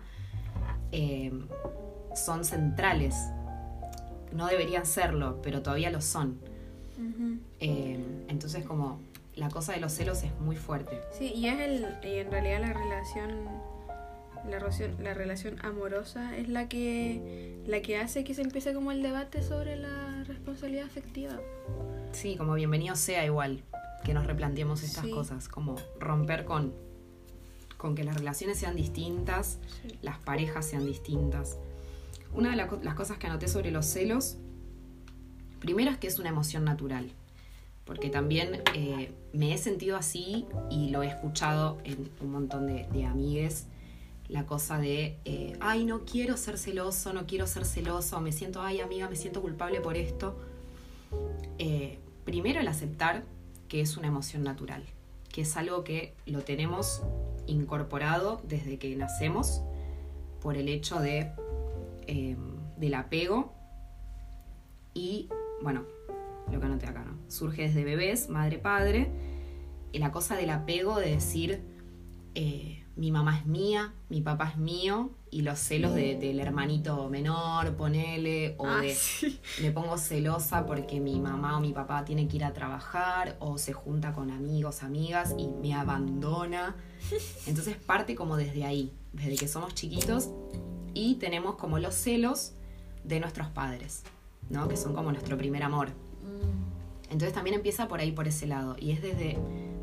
eh, 0.92 1.32
son 2.14 2.44
centrales. 2.44 3.14
No 4.32 4.46
deberían 4.46 4.86
serlo, 4.86 5.40
pero 5.42 5.62
todavía 5.62 5.90
lo 5.90 6.00
son. 6.00 6.38
Eh, 7.60 8.24
entonces 8.26 8.64
como 8.64 9.00
la 9.36 9.48
cosa 9.50 9.72
de 9.72 9.80
los 9.80 9.92
celos 9.92 10.24
es 10.24 10.36
muy 10.40 10.56
fuerte. 10.56 11.00
Sí, 11.16 11.32
y 11.32 11.46
es 11.46 11.60
el 11.60 11.86
y 12.02 12.18
en 12.18 12.30
realidad 12.30 12.60
la 12.60 12.72
relación 12.72 13.30
la 14.50 14.58
relación 14.58 14.94
la 15.02 15.14
relación 15.14 15.56
amorosa 15.64 16.36
es 16.36 16.48
la 16.48 16.68
que 16.68 17.56
la 17.66 17.80
que 17.82 17.96
hace 17.98 18.24
que 18.24 18.34
se 18.34 18.42
empiece 18.42 18.72
como 18.74 18.92
el 18.92 19.02
debate 19.02 19.42
sobre 19.42 19.76
la 19.76 20.24
responsabilidad 20.24 20.86
afectiva. 20.86 21.38
Sí, 22.12 22.36
como 22.36 22.54
bienvenido 22.54 22.96
sea 22.96 23.24
igual 23.24 23.62
que 24.04 24.14
nos 24.14 24.26
replanteemos 24.26 24.82
estas 24.82 25.04
Sí. 25.04 25.10
cosas, 25.10 25.48
como 25.48 25.76
romper 26.00 26.44
con, 26.44 26.72
con 27.76 27.94
que 27.94 28.04
las 28.04 28.16
relaciones 28.16 28.58
sean 28.58 28.74
distintas, 28.76 29.58
Sí. 29.82 29.98
las 30.02 30.18
parejas 30.18 30.64
sean 30.66 30.86
distintas. 30.86 31.58
Una 32.32 32.50
de 32.50 32.56
la 32.56 32.68
las 32.82 32.94
cosas 32.94 33.18
que 33.18 33.26
anoté 33.26 33.48
sobre 33.48 33.70
los 33.70 33.86
celos, 33.86 34.36
primero 35.60 35.90
es 35.90 35.98
que 35.98 36.06
es 36.06 36.18
una 36.18 36.28
emoción 36.28 36.64
natural, 36.64 37.10
porque 37.84 38.08
también 38.10 38.62
eh, 38.74 39.10
me 39.32 39.52
he 39.52 39.58
sentido 39.58 39.96
así 39.96 40.46
y 40.70 40.90
lo 40.90 41.02
he 41.02 41.08
escuchado 41.08 41.78
en 41.84 42.08
un 42.20 42.30
montón 42.30 42.66
de, 42.66 42.86
de 42.92 43.04
amigues, 43.04 43.66
la 44.28 44.44
cosa 44.44 44.78
de, 44.78 45.18
eh, 45.24 45.56
ay, 45.60 45.84
no 45.84 46.04
quiero 46.04 46.36
ser 46.36 46.58
celoso, 46.58 47.12
no 47.12 47.26
quiero 47.26 47.46
ser 47.46 47.64
celoso, 47.64 48.20
me 48.20 48.32
siento, 48.32 48.60
ay, 48.60 48.80
amiga, 48.80 49.08
me 49.08 49.16
siento 49.16 49.40
culpable 49.40 49.80
por 49.80 49.96
esto. 49.96 50.38
Eh, 51.58 51.98
primero 52.24 52.60
el 52.60 52.68
aceptar 52.68 53.24
que 53.68 53.80
es 53.80 53.96
una 53.96 54.08
emoción 54.08 54.42
natural, 54.42 54.84
que 55.32 55.42
es 55.42 55.56
algo 55.56 55.82
que 55.82 56.14
lo 56.26 56.42
tenemos 56.42 57.02
incorporado 57.46 58.42
desde 58.44 58.78
que 58.78 58.94
nacemos 58.96 59.62
por 60.42 60.56
el 60.56 60.68
hecho 60.68 61.00
de, 61.00 61.32
eh, 62.06 62.36
del 62.76 62.94
apego 62.94 63.54
y, 64.92 65.28
bueno, 65.62 65.84
lo 66.52 66.60
que 66.60 66.66
anoté 66.66 66.86
acá, 66.86 67.04
¿no? 67.04 67.16
Surge 67.28 67.62
desde 67.62 67.82
bebés, 67.82 68.28
madre, 68.28 68.58
padre, 68.58 69.10
y 69.92 69.98
la 69.98 70.12
cosa 70.12 70.36
del 70.36 70.50
apego 70.50 70.98
de 70.98 71.10
decir, 71.12 71.62
mi 72.98 73.10
mamá 73.12 73.38
es 73.38 73.46
mía, 73.46 73.92
mi 74.10 74.20
papá 74.20 74.48
es 74.50 74.56
mío, 74.58 75.10
y 75.30 75.42
los 75.42 75.58
celos 75.58 75.94
de- 75.94 76.16
del 76.16 76.40
hermanito 76.40 77.08
menor, 77.08 77.74
ponele, 77.76 78.54
o 78.58 78.66
Ah, 78.66 78.80
de 78.80 78.94
sí. 78.94 79.38
me 79.62 79.70
pongo 79.70 79.96
celosa 79.98 80.66
porque 80.66 80.98
mi 81.00 81.20
mamá 81.20 81.56
o 81.56 81.60
mi 81.60 81.72
papá 81.72 82.04
tiene 82.04 82.26
que 82.28 82.36
ir 82.36 82.44
a 82.44 82.52
trabajar, 82.52 83.36
o 83.40 83.56
se 83.56 83.72
junta 83.72 84.12
con 84.12 84.30
amigos, 84.30 84.82
amigas, 84.82 85.34
y 85.38 85.46
me 85.46 85.74
abandona. 85.74 86.74
Entonces 87.46 87.76
parte 87.76 88.14
como 88.16 88.36
desde 88.36 88.64
ahí, 88.64 88.92
desde 89.12 89.36
que 89.36 89.48
somos 89.48 89.74
chiquitos, 89.74 90.30
y 90.92 91.14
tenemos 91.16 91.54
como 91.54 91.78
los 91.78 91.94
celos 91.94 92.52
de 93.04 93.20
nuestros 93.20 93.48
padres, 93.48 94.02
¿no? 94.50 94.66
Que 94.68 94.76
son 94.76 94.92
como 94.94 95.12
nuestro 95.12 95.36
primer 95.38 95.62
amor. 95.62 95.88
Mm, 95.90 97.12
Entonces 97.12 97.32
también 97.32 97.54
empieza 97.54 97.86
por 97.86 98.00
ahí, 98.00 98.10
por 98.12 98.26
ese 98.26 98.46
lado. 98.46 98.74
Y 98.78 98.90
es 98.90 99.00
desde, 99.02 99.38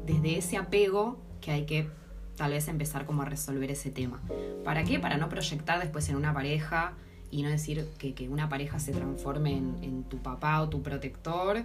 desde 0.05 0.37
ese 0.37 0.57
apego 0.57 1.17
que 1.41 1.51
hay 1.51 1.65
que 1.65 1.87
tal 2.35 2.51
vez 2.51 2.67
empezar 2.67 3.05
como 3.05 3.21
a 3.21 3.25
resolver 3.25 3.71
ese 3.71 3.91
tema. 3.91 4.21
¿Para 4.63 4.83
qué? 4.83 4.99
Para 4.99 5.17
no 5.17 5.29
proyectar 5.29 5.79
después 5.79 6.07
en 6.09 6.15
una 6.15 6.33
pareja 6.33 6.93
y 7.31 7.43
no 7.43 7.49
decir 7.49 7.87
que, 7.97 8.13
que 8.13 8.29
una 8.29 8.49
pareja 8.49 8.79
se 8.79 8.91
transforme 8.91 9.57
en, 9.57 9.77
en 9.81 10.03
tu 10.03 10.17
papá 10.19 10.61
o 10.61 10.69
tu 10.69 10.81
protector 10.81 11.63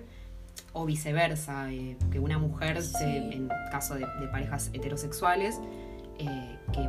o 0.73 0.87
viceversa, 0.87 1.73
eh, 1.73 1.97
que 2.11 2.19
una 2.19 2.39
mujer, 2.39 2.83
se, 2.83 3.17
en 3.17 3.49
caso 3.71 3.95
de, 3.95 4.07
de 4.21 4.29
parejas 4.29 4.71
heterosexuales, 4.73 5.61
eh, 6.19 6.59
que 6.73 6.89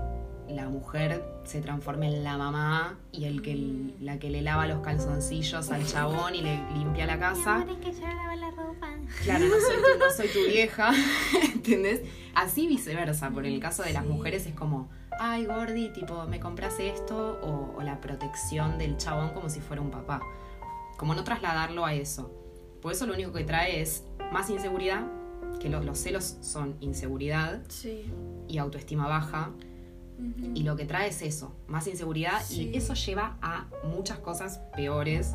la 0.51 0.69
mujer 0.69 1.23
se 1.43 1.61
transforme 1.61 2.07
en 2.07 2.23
la 2.23 2.37
mamá 2.37 2.97
y 3.11 3.25
el 3.25 3.41
que 3.41 3.55
Mm. 3.55 3.91
la 4.03 4.19
que 4.19 4.29
le 4.29 4.41
lava 4.41 4.67
los 4.67 4.79
calzoncillos 4.81 5.69
al 5.71 5.85
chabón 5.85 6.35
y 6.35 6.41
le 6.41 6.59
limpia 6.73 7.05
la 7.05 7.17
casa. 7.19 7.65
que 7.81 7.91
yo 7.91 8.01
lavo 8.01 8.35
la 8.35 8.51
ropa. 8.51 8.87
Claro, 9.23 9.45
no 9.45 9.55
soy 9.55 9.75
tu, 9.77 9.99
no 9.99 10.11
soy 10.15 10.27
tu 10.29 10.39
vieja, 10.51 10.91
¿entendés? 11.53 12.01
Así 12.35 12.67
viceversa, 12.67 13.29
por 13.31 13.45
el 13.45 13.59
caso 13.59 13.83
de 13.83 13.93
las 13.93 14.03
Sí. 14.03 14.09
mujeres 14.09 14.45
es 14.45 14.53
como, 14.55 14.89
ay 15.19 15.45
Gordi, 15.45 15.89
tipo, 15.93 16.25
me 16.27 16.39
compras 16.39 16.79
esto, 16.79 17.39
o, 17.41 17.75
o 17.77 17.81
la 17.83 17.99
protección 18.01 18.77
del 18.77 18.97
chabón 18.97 19.29
como 19.31 19.49
si 19.49 19.59
fuera 19.59 19.81
un 19.81 19.91
papá. 19.91 20.21
Como 20.97 21.13
no 21.15 21.23
trasladarlo 21.23 21.85
a 21.85 21.93
eso. 21.93 22.31
Por 22.81 22.91
eso 22.93 23.05
lo 23.05 23.13
único 23.13 23.31
que 23.33 23.43
trae 23.43 23.81
es 23.81 24.03
más 24.31 24.49
inseguridad, 24.49 25.03
que 25.59 25.69
lo- 25.69 25.83
los 25.83 25.97
celos 25.99 26.37
son 26.41 26.75
inseguridad 26.79 27.61
Sí. 27.67 28.05
y 28.47 28.57
autoestima 28.57 29.07
baja, 29.07 29.51
Ujú. 30.21 30.51
y 30.53 30.63
lo 30.63 30.75
que 30.75 30.85
trae 30.85 31.09
es 31.09 31.21
eso, 31.23 31.55
más 31.67 31.87
inseguridad, 31.87 32.41
Sí. 32.43 32.69
y 32.73 32.77
eso 32.77 32.93
lleva 32.93 33.37
a 33.41 33.67
muchas 33.83 34.19
cosas 34.19 34.59
peores, 34.75 35.33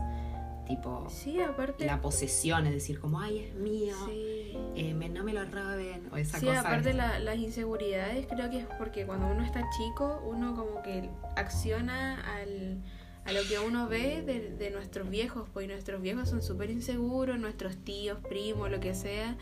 tipo 0.66 1.06
Sí, 1.10 1.40
aparte. 1.40 1.86
la 1.86 2.00
posesión, 2.00 2.66
es 2.66 2.72
decir, 2.72 2.98
como, 3.00 3.20
ay, 3.20 3.38
es 3.40 3.54
mío. 3.54 3.94
Sí. 4.06 4.32
eh, 4.74 4.94
me- 4.94 5.08
no 5.08 5.22
me 5.24 5.32
lo 5.32 5.44
roben 5.44 6.08
o 6.12 6.16
esa 6.16 6.38
Sí, 6.38 6.46
cosa. 6.46 6.60
aparte 6.60 6.92
la- 6.94 7.18
las 7.18 7.36
inseguridades 7.38 8.26
creo 8.26 8.50
que 8.50 8.58
es 8.60 8.66
porque 8.78 9.06
cuando 9.06 9.26
uno 9.26 9.42
está 9.44 9.62
chico, 9.76 10.22
uno 10.26 10.54
como 10.54 10.82
que 10.82 11.08
acciona 11.36 12.20
al, 12.36 12.82
a 13.24 13.32
lo 13.32 13.40
que 13.48 13.58
uno 13.58 13.88
ve 13.88 14.22
de, 14.22 14.50
de 14.56 14.70
nuestros 14.70 15.08
viejos, 15.10 15.48
pues 15.52 15.66
nuestros 15.68 16.00
viejos 16.02 16.28
son 16.28 16.42
súper 16.42 16.70
inseguros, 16.70 17.38
nuestros 17.38 17.76
tíos, 17.78 18.18
primos, 18.28 18.70
lo 18.70 18.80
que 18.80 18.94
sea. 18.94 19.36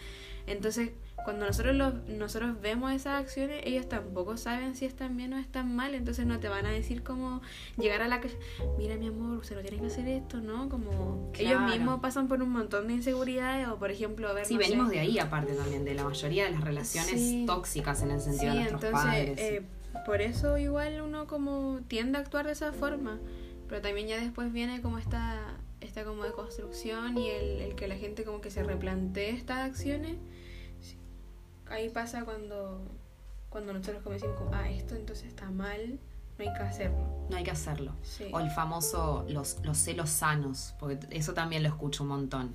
Entonces, 0.47 0.91
cuando 1.25 1.47
nosotros 1.47 1.75
los, 1.75 1.95
nosotros 2.07 2.61
vemos 2.61 2.93
esas 2.93 3.21
acciones, 3.21 3.63
ellos 3.65 3.89
tampoco 3.89 4.37
saben 4.37 4.75
si 4.75 4.85
están 4.85 5.17
bien 5.17 5.33
o 5.33 5.39
están 5.39 5.75
mal, 5.75 5.95
entonces 5.95 6.27
no 6.27 6.39
te 6.39 6.49
van 6.49 6.67
a 6.67 6.71
decir 6.71 7.03
como 7.03 7.41
llegar 7.79 8.03
a 8.03 8.09
la 8.09 8.21
calle, 8.21 8.37
mira 8.79 8.97
mi 8.97 9.07
amor, 9.09 9.39
usted 9.39 9.57
no 9.57 9.63
tiene 9.63 9.79
que 9.79 9.87
hacer 9.87 10.07
esto, 10.07 10.39
¿no? 10.41 10.69
Como 10.69 11.33
ellos 11.39 11.63
mismos 11.63 12.01
pasan 12.01 12.29
por 12.29 12.43
un 12.43 12.51
montón 12.51 12.89
de 12.89 12.95
inseguridades 12.95 13.67
o 13.69 13.77
por 13.79 13.91
ejemplo, 13.91 14.33
ver, 14.35 14.45
Sí, 14.47 14.55
no 14.55 14.61
sé, 14.61 14.69
venimos 14.69 14.91
de 14.91 15.01
ahí 15.01 15.19
aparte 15.19 15.55
también, 15.55 15.85
de 15.85 15.95
la 15.95 16.05
mayoría 16.05 16.45
de 16.45 16.51
las 16.51 16.61
relaciones 16.61 17.21
Sí. 17.21 17.45
tóxicas 17.47 18.03
en 18.03 18.11
el 18.11 18.21
Sí, 18.21 18.31
sentido 18.31 18.53
de 18.55 18.59
nuestros 18.71 18.85
entonces 18.85 19.11
padres. 19.11 19.41
eh, 19.41 19.63
por 20.05 20.21
eso 20.21 20.59
igual 20.59 21.01
uno 21.01 21.27
como 21.27 21.81
tiende 21.89 22.19
a 22.19 22.21
actuar 22.21 22.47
de 22.47 22.53
esa 22.53 22.73
forma, 22.73 23.19
pero 23.69 23.81
también 23.81 24.09
ya 24.09 24.21
después 24.21 24.53
viene 24.53 24.83
como 24.83 24.99
esta, 24.99 25.41
esta 25.81 26.05
como 26.05 26.25
deconstrucción 26.25 27.17
y 27.17 27.31
el, 27.31 27.61
el 27.63 27.75
que 27.77 27.89
la 27.89 27.97
gente 27.97 28.25
como 28.25 28.41
que 28.43 28.51
se 28.51 28.63
replantee 28.63 29.31
estas 29.31 29.59
acciones. 29.61 30.17
Ahí 31.75 31.89
pasa 31.89 32.25
cuando, 32.25 32.81
cuando 33.51 33.73
nosotros 33.73 34.01
como 34.05 34.13
decimos 34.13 34.37
como, 34.39 34.55
ah, 34.55 34.71
esto 34.71 34.95
entonces 34.95 35.27
está 35.27 35.51
mal, 35.51 35.99
no 36.39 36.45
hay 36.45 36.53
que 36.53 36.63
hacerlo. 36.63 37.27
No 37.29 37.37
hay 37.37 37.43
que 37.43 37.51
hacerlo. 37.51 37.93
Sí. 38.03 38.27
O 38.33 38.39
el 38.39 38.49
famoso, 38.49 39.27
los, 39.29 39.59
los 39.65 39.77
celos 39.77 40.09
sanos, 40.11 40.75
porque 40.79 41.01
eso 41.11 41.35
también 41.35 41.65
lo 41.65 41.69
escucho 41.69 42.05
un 42.05 42.11
montón. 42.11 42.55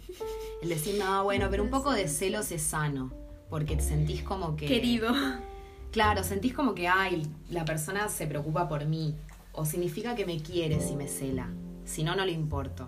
El 0.61 0.69
decir, 0.69 0.97
no, 0.97 1.25
bueno, 1.25 1.47
pero 1.51 1.63
un 1.63 1.69
poco 1.69 1.91
de 1.91 2.07
celos 2.07 2.49
es 2.53 2.61
sano, 2.61 3.11
porque 3.49 3.75
te 3.75 3.81
sentís 3.81 4.23
como 4.23 4.55
que... 4.55 4.67
Querido. 4.67 5.13
Claro, 5.91 6.23
sentís 6.23 6.53
como 6.53 6.73
que, 6.73 6.87
ay, 6.87 7.27
la 7.49 7.65
persona 7.65 8.07
se 8.07 8.25
preocupa 8.25 8.69
por 8.69 8.85
mí, 8.85 9.17
o 9.51 9.65
significa 9.65 10.15
que 10.15 10.25
me 10.25 10.41
quiere 10.41 10.79
si 10.79 10.95
me 10.95 11.09
cela, 11.09 11.49
si 11.83 12.03
no, 12.03 12.15
no 12.15 12.23
le 12.23 12.31
importo. 12.31 12.87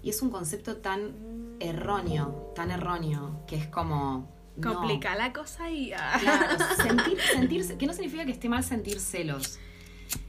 Y 0.00 0.10
es 0.10 0.22
un 0.22 0.30
concepto 0.30 0.76
tan 0.76 1.56
erróneo, 1.58 2.52
tan 2.54 2.70
erróneo, 2.70 3.40
que 3.48 3.56
es 3.56 3.66
como... 3.66 4.41
no. 4.56 4.74
Complica 4.74 5.14
la 5.16 5.32
cosa 5.32 5.70
y 5.70 5.92
ah, 5.92 6.18
Claro, 6.20 6.56
sentir, 6.76 7.18
sentirse, 7.32 7.76
que 7.78 7.86
no 7.86 7.92
significa 7.92 8.24
que 8.24 8.32
esté 8.32 8.48
mal 8.48 8.62
sentir 8.64 9.00
celos. 9.00 9.58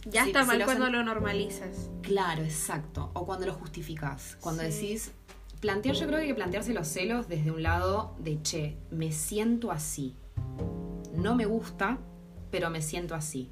ya 0.06 0.26
está 0.26 0.46
mal 0.46 0.64
cuando 0.66 0.90
lo 0.90 1.04
normalizas. 1.04 1.90
Claro, 2.02 2.44
exacto. 2.44 3.10
O 3.14 3.26
cuando 3.26 3.46
lo 3.46 3.54
justificás. 3.54 4.38
Cuando 4.42 4.64
Sí. 4.64 4.70
decís. 4.70 5.12
Plantear, 5.60 5.96
yo 5.96 6.08
creo 6.08 6.18
que 6.18 6.24
hay 6.24 6.28
que 6.28 6.36
plantearse 6.36 6.74
los 6.74 6.88
celos 6.90 7.30
desde 7.30 7.50
un 7.52 7.64
lado 7.64 8.16
de 8.20 8.42
che, 8.42 8.76
me 8.92 9.14
siento 9.14 9.72
así. 9.72 10.14
No 11.14 11.36
me 11.36 11.46
gusta, 11.46 12.00
pero 12.52 12.70
me 12.70 12.82
siento 12.82 13.16
así. 13.16 13.50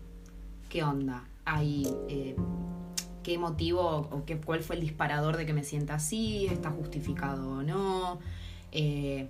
¿Qué 0.69 0.83
onda? 0.83 1.23
Hay. 1.45 1.87
eh, 2.09 2.35
¿Qué 3.23 3.37
motivo 3.37 3.81
o 4.11 4.25
qué, 4.25 4.37
cuál 4.41 4.61
fue 4.63 4.75
el 4.75 4.81
disparador 4.81 5.37
de 5.37 5.45
que 5.45 5.53
me 5.53 5.63
sienta 5.63 5.93
así? 5.95 6.47
¿Está 6.47 6.69
justificado 6.71 7.49
o 7.59 7.61
no? 7.63 8.19
Eh, 8.71 9.29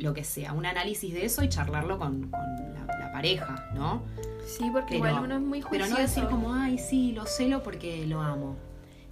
lo 0.00 0.14
que 0.14 0.24
sea. 0.24 0.52
Un 0.52 0.66
análisis 0.66 1.12
de 1.12 1.24
eso 1.24 1.42
y 1.42 1.48
charlarlo 1.48 1.98
con, 1.98 2.30
con 2.30 2.40
la, 2.74 2.86
la 2.98 3.12
pareja, 3.12 3.68
¿no? 3.74 4.02
Sí, 4.46 4.68
porque 4.72 4.98
Pero- 4.98 5.08
igual 5.08 5.24
uno 5.24 5.34
es 5.36 5.40
muy 5.40 5.58
Pero 5.60 5.68
juicioso. 5.84 5.94
no 5.94 6.00
decir 6.00 6.26
como, 6.28 6.54
ay, 6.54 6.78
sí, 6.78 7.12
lo 7.12 7.26
celo 7.26 7.62
porque 7.62 8.06
lo 8.06 8.20
amo. 8.20 8.56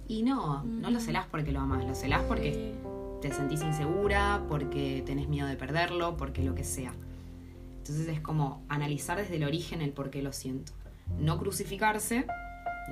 Y 0.07 0.23
no, 0.23 0.63
no 0.63 0.89
lo 0.89 0.99
celás 0.99 1.27
porque 1.29 1.51
lo 1.51 1.59
amas, 1.61 1.85
lo 1.85 1.93
celás 1.95 2.23
porque 2.23 2.53
Sí. 2.53 2.73
te 3.21 3.31
sentís 3.33 3.61
insegura, 3.61 4.41
porque 4.49 5.03
tenés 5.05 5.27
miedo 5.29 5.47
de 5.47 5.55
perderlo, 5.55 6.17
porque 6.17 6.43
lo 6.43 6.55
que 6.55 6.63
sea. 6.63 6.93
Entonces 7.77 8.07
es 8.07 8.19
como 8.19 8.63
analizar 8.69 9.17
desde 9.17 9.35
el 9.37 9.43
origen 9.43 9.81
el 9.81 9.91
por 9.91 10.09
qué 10.09 10.21
lo 10.21 10.33
siento. 10.33 10.73
No 11.19 11.37
crucificarse, 11.39 12.25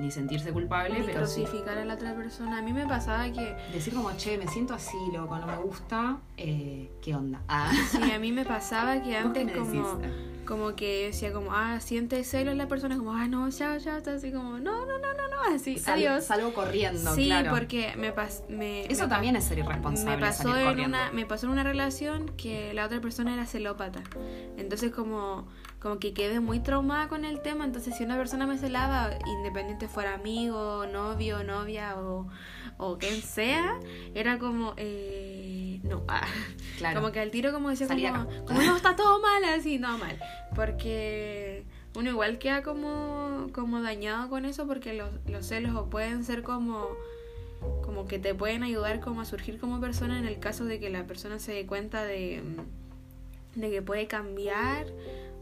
ni 0.00 0.10
sentirse 0.10 0.52
culpable, 0.52 1.00
Ni 1.00 1.06
pero 1.06 1.26
sí 1.26 1.42
crucificar 1.42 1.78
a 1.78 1.84
la 1.84 1.94
otra 1.94 2.14
persona. 2.14 2.58
A 2.58 2.62
mí 2.62 2.72
me 2.72 2.86
pasaba 2.86 3.30
que, 3.32 3.56
decir 3.72 3.94
como, 3.94 4.10
che, 4.16 4.38
me 4.38 4.46
siento 4.48 4.74
así, 4.74 4.96
loco, 5.12 5.36
no 5.38 5.46
me 5.46 5.56
gusta, 5.56 6.18
eh, 6.36 6.90
¿qué 7.02 7.14
onda? 7.14 7.40
Ah, 7.48 7.70
sí, 7.90 8.10
a 8.12 8.18
mí 8.18 8.32
me 8.32 8.44
pasaba 8.44 9.02
que 9.02 9.10
¿vos 9.22 9.32
qué 9.34 9.40
antes 9.40 9.56
como, 9.56 9.70
decís? 9.98 10.12
como 10.46 10.74
que 10.76 11.06
decía 11.06 11.32
como, 11.32 11.52
ah, 11.52 11.80
siente 11.80 12.22
celos 12.24 12.54
la 12.56 12.68
persona, 12.68 12.96
como, 12.96 13.12
ah, 13.12 13.26
no, 13.28 13.48
ya, 13.48 13.76
ya, 13.78 13.96
está 13.98 14.14
así 14.14 14.30
como, 14.32 14.58
no, 14.58 14.86
no, 14.86 14.98
no, 14.98 15.14
no, 15.14 15.28
no, 15.28 15.54
así, 15.54 15.78
Sal- 15.78 15.98
adiós. 15.98 16.24
Salgo 16.24 16.52
corriendo, 16.54 17.14
sí, 17.14 17.26
claro. 17.26 17.50
porque 17.50 17.94
me 17.96 18.12
pasó, 18.12 18.44
me, 18.48 18.84
Eso 18.86 19.04
me, 19.04 19.08
también 19.10 19.36
es 19.36 19.44
ser 19.44 19.58
irresponsable. 19.58 20.16
me 20.16 20.22
pasó 20.22 20.42
salir 20.44 20.58
en 20.58 20.64
corriendo. 20.68 20.96
una, 20.98 21.12
me 21.12 21.26
pasó 21.26 21.46
en 21.46 21.52
una 21.52 21.64
relación 21.64 22.28
que 22.36 22.72
la 22.72 22.86
otra 22.86 23.00
persona 23.00 23.34
era 23.34 23.46
celópata. 23.46 24.00
Entonces 24.56 24.90
como, 24.92 25.46
como 25.80 25.98
que 25.98 26.12
quedé 26.12 26.40
muy 26.40 26.60
traumada 26.60 27.08
con 27.08 27.24
el 27.24 27.40
tema. 27.40 27.64
Entonces 27.64 27.96
si 27.96 28.04
una 28.04 28.16
persona 28.16 28.46
me 28.46 28.58
celaba, 28.58 29.10
independiente 29.26 29.88
fuera 29.88 30.14
amigo, 30.14 30.86
novio, 30.86 31.44
novia 31.44 31.96
o, 31.98 32.28
o 32.78 32.98
quien 32.98 33.22
sea, 33.22 33.78
era 34.14 34.38
como, 34.38 34.74
eh, 34.76 35.80
no, 35.84 36.04
ah. 36.08 36.26
Claro. 36.78 37.00
como 37.00 37.12
que 37.12 37.20
al 37.20 37.30
tiro 37.30 37.52
como 37.52 37.70
decía 37.70 37.86
Salí 37.88 38.02
de 38.02 38.10
como, 38.10 38.22
acá. 38.22 38.44
como 38.46 38.62
no 38.62 38.76
está 38.76 38.96
todo 38.96 39.20
mal 39.20 39.44
así, 39.44 39.78
no 39.78 39.98
mal, 39.98 40.18
porque 40.54 41.64
uno 41.96 42.10
igual 42.10 42.38
queda 42.38 42.62
como, 42.62 43.48
como 43.52 43.82
dañado 43.82 44.28
con 44.28 44.44
eso 44.44 44.66
porque 44.66 44.94
los, 44.94 45.10
los 45.26 45.46
celos 45.46 45.74
o 45.74 45.90
pueden 45.90 46.24
ser 46.24 46.42
como 46.42 46.86
como 47.82 48.06
que 48.06 48.20
te 48.20 48.34
pueden 48.34 48.62
ayudar 48.62 49.00
como 49.00 49.20
a 49.20 49.24
surgir 49.24 49.58
como 49.58 49.80
persona 49.80 50.16
en 50.16 50.26
el 50.26 50.38
caso 50.38 50.64
de 50.64 50.78
que 50.78 50.90
la 50.90 51.08
persona 51.08 51.40
se 51.40 51.52
dé 51.52 51.66
cuenta 51.66 52.04
de, 52.04 52.40
de 53.56 53.70
que 53.70 53.82
puede 53.82 54.06
cambiar 54.06 54.86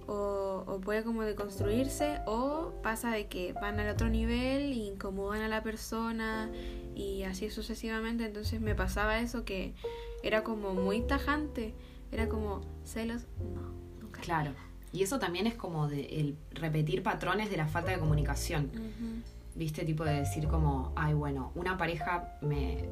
o, 0.06 0.64
o 0.66 0.80
puede 0.80 1.02
como 1.02 1.22
deconstruirse 1.22 2.20
o 2.26 2.72
pasa 2.82 3.10
de 3.10 3.26
que 3.26 3.52
van 3.54 3.80
al 3.80 3.88
otro 3.88 4.08
nivel 4.08 4.72
y 4.72 4.86
incomodan 4.86 5.42
a 5.42 5.48
la 5.48 5.62
persona 5.62 6.50
y 6.94 7.24
así 7.24 7.50
sucesivamente 7.50 8.24
entonces 8.24 8.60
me 8.60 8.74
pasaba 8.74 9.18
eso 9.20 9.44
que 9.44 9.74
era 10.22 10.44
como 10.44 10.74
muy 10.74 11.00
tajante 11.02 11.74
era 12.12 12.28
como 12.28 12.60
celos 12.84 13.22
no 13.54 13.72
nunca 14.00 14.20
Claro. 14.20 14.52
Y 14.92 15.02
eso 15.02 15.18
también 15.18 15.46
es 15.46 15.54
como 15.54 15.88
de 15.88 16.04
el 16.20 16.36
repetir 16.52 17.02
patrones 17.02 17.50
de 17.50 17.58
la 17.58 17.66
falta 17.68 17.90
de 17.90 17.98
comunicación. 17.98 18.70
¿Viste? 19.54 19.84
Tipo 19.84 20.04
de 20.04 20.14
decir 20.14 20.48
como, 20.48 20.92
ay, 20.96 21.12
bueno, 21.12 21.52
una 21.54 21.76
pareja 21.76 22.38
me, 22.40 22.88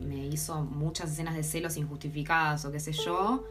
me 0.00 0.26
hizo 0.26 0.62
muchas 0.62 1.10
escenas 1.10 1.34
de 1.34 1.42
celos 1.42 1.76
injustificadas 1.76 2.64
o 2.64 2.72
qué 2.72 2.80
sé 2.80 2.92
yo, 2.92 3.44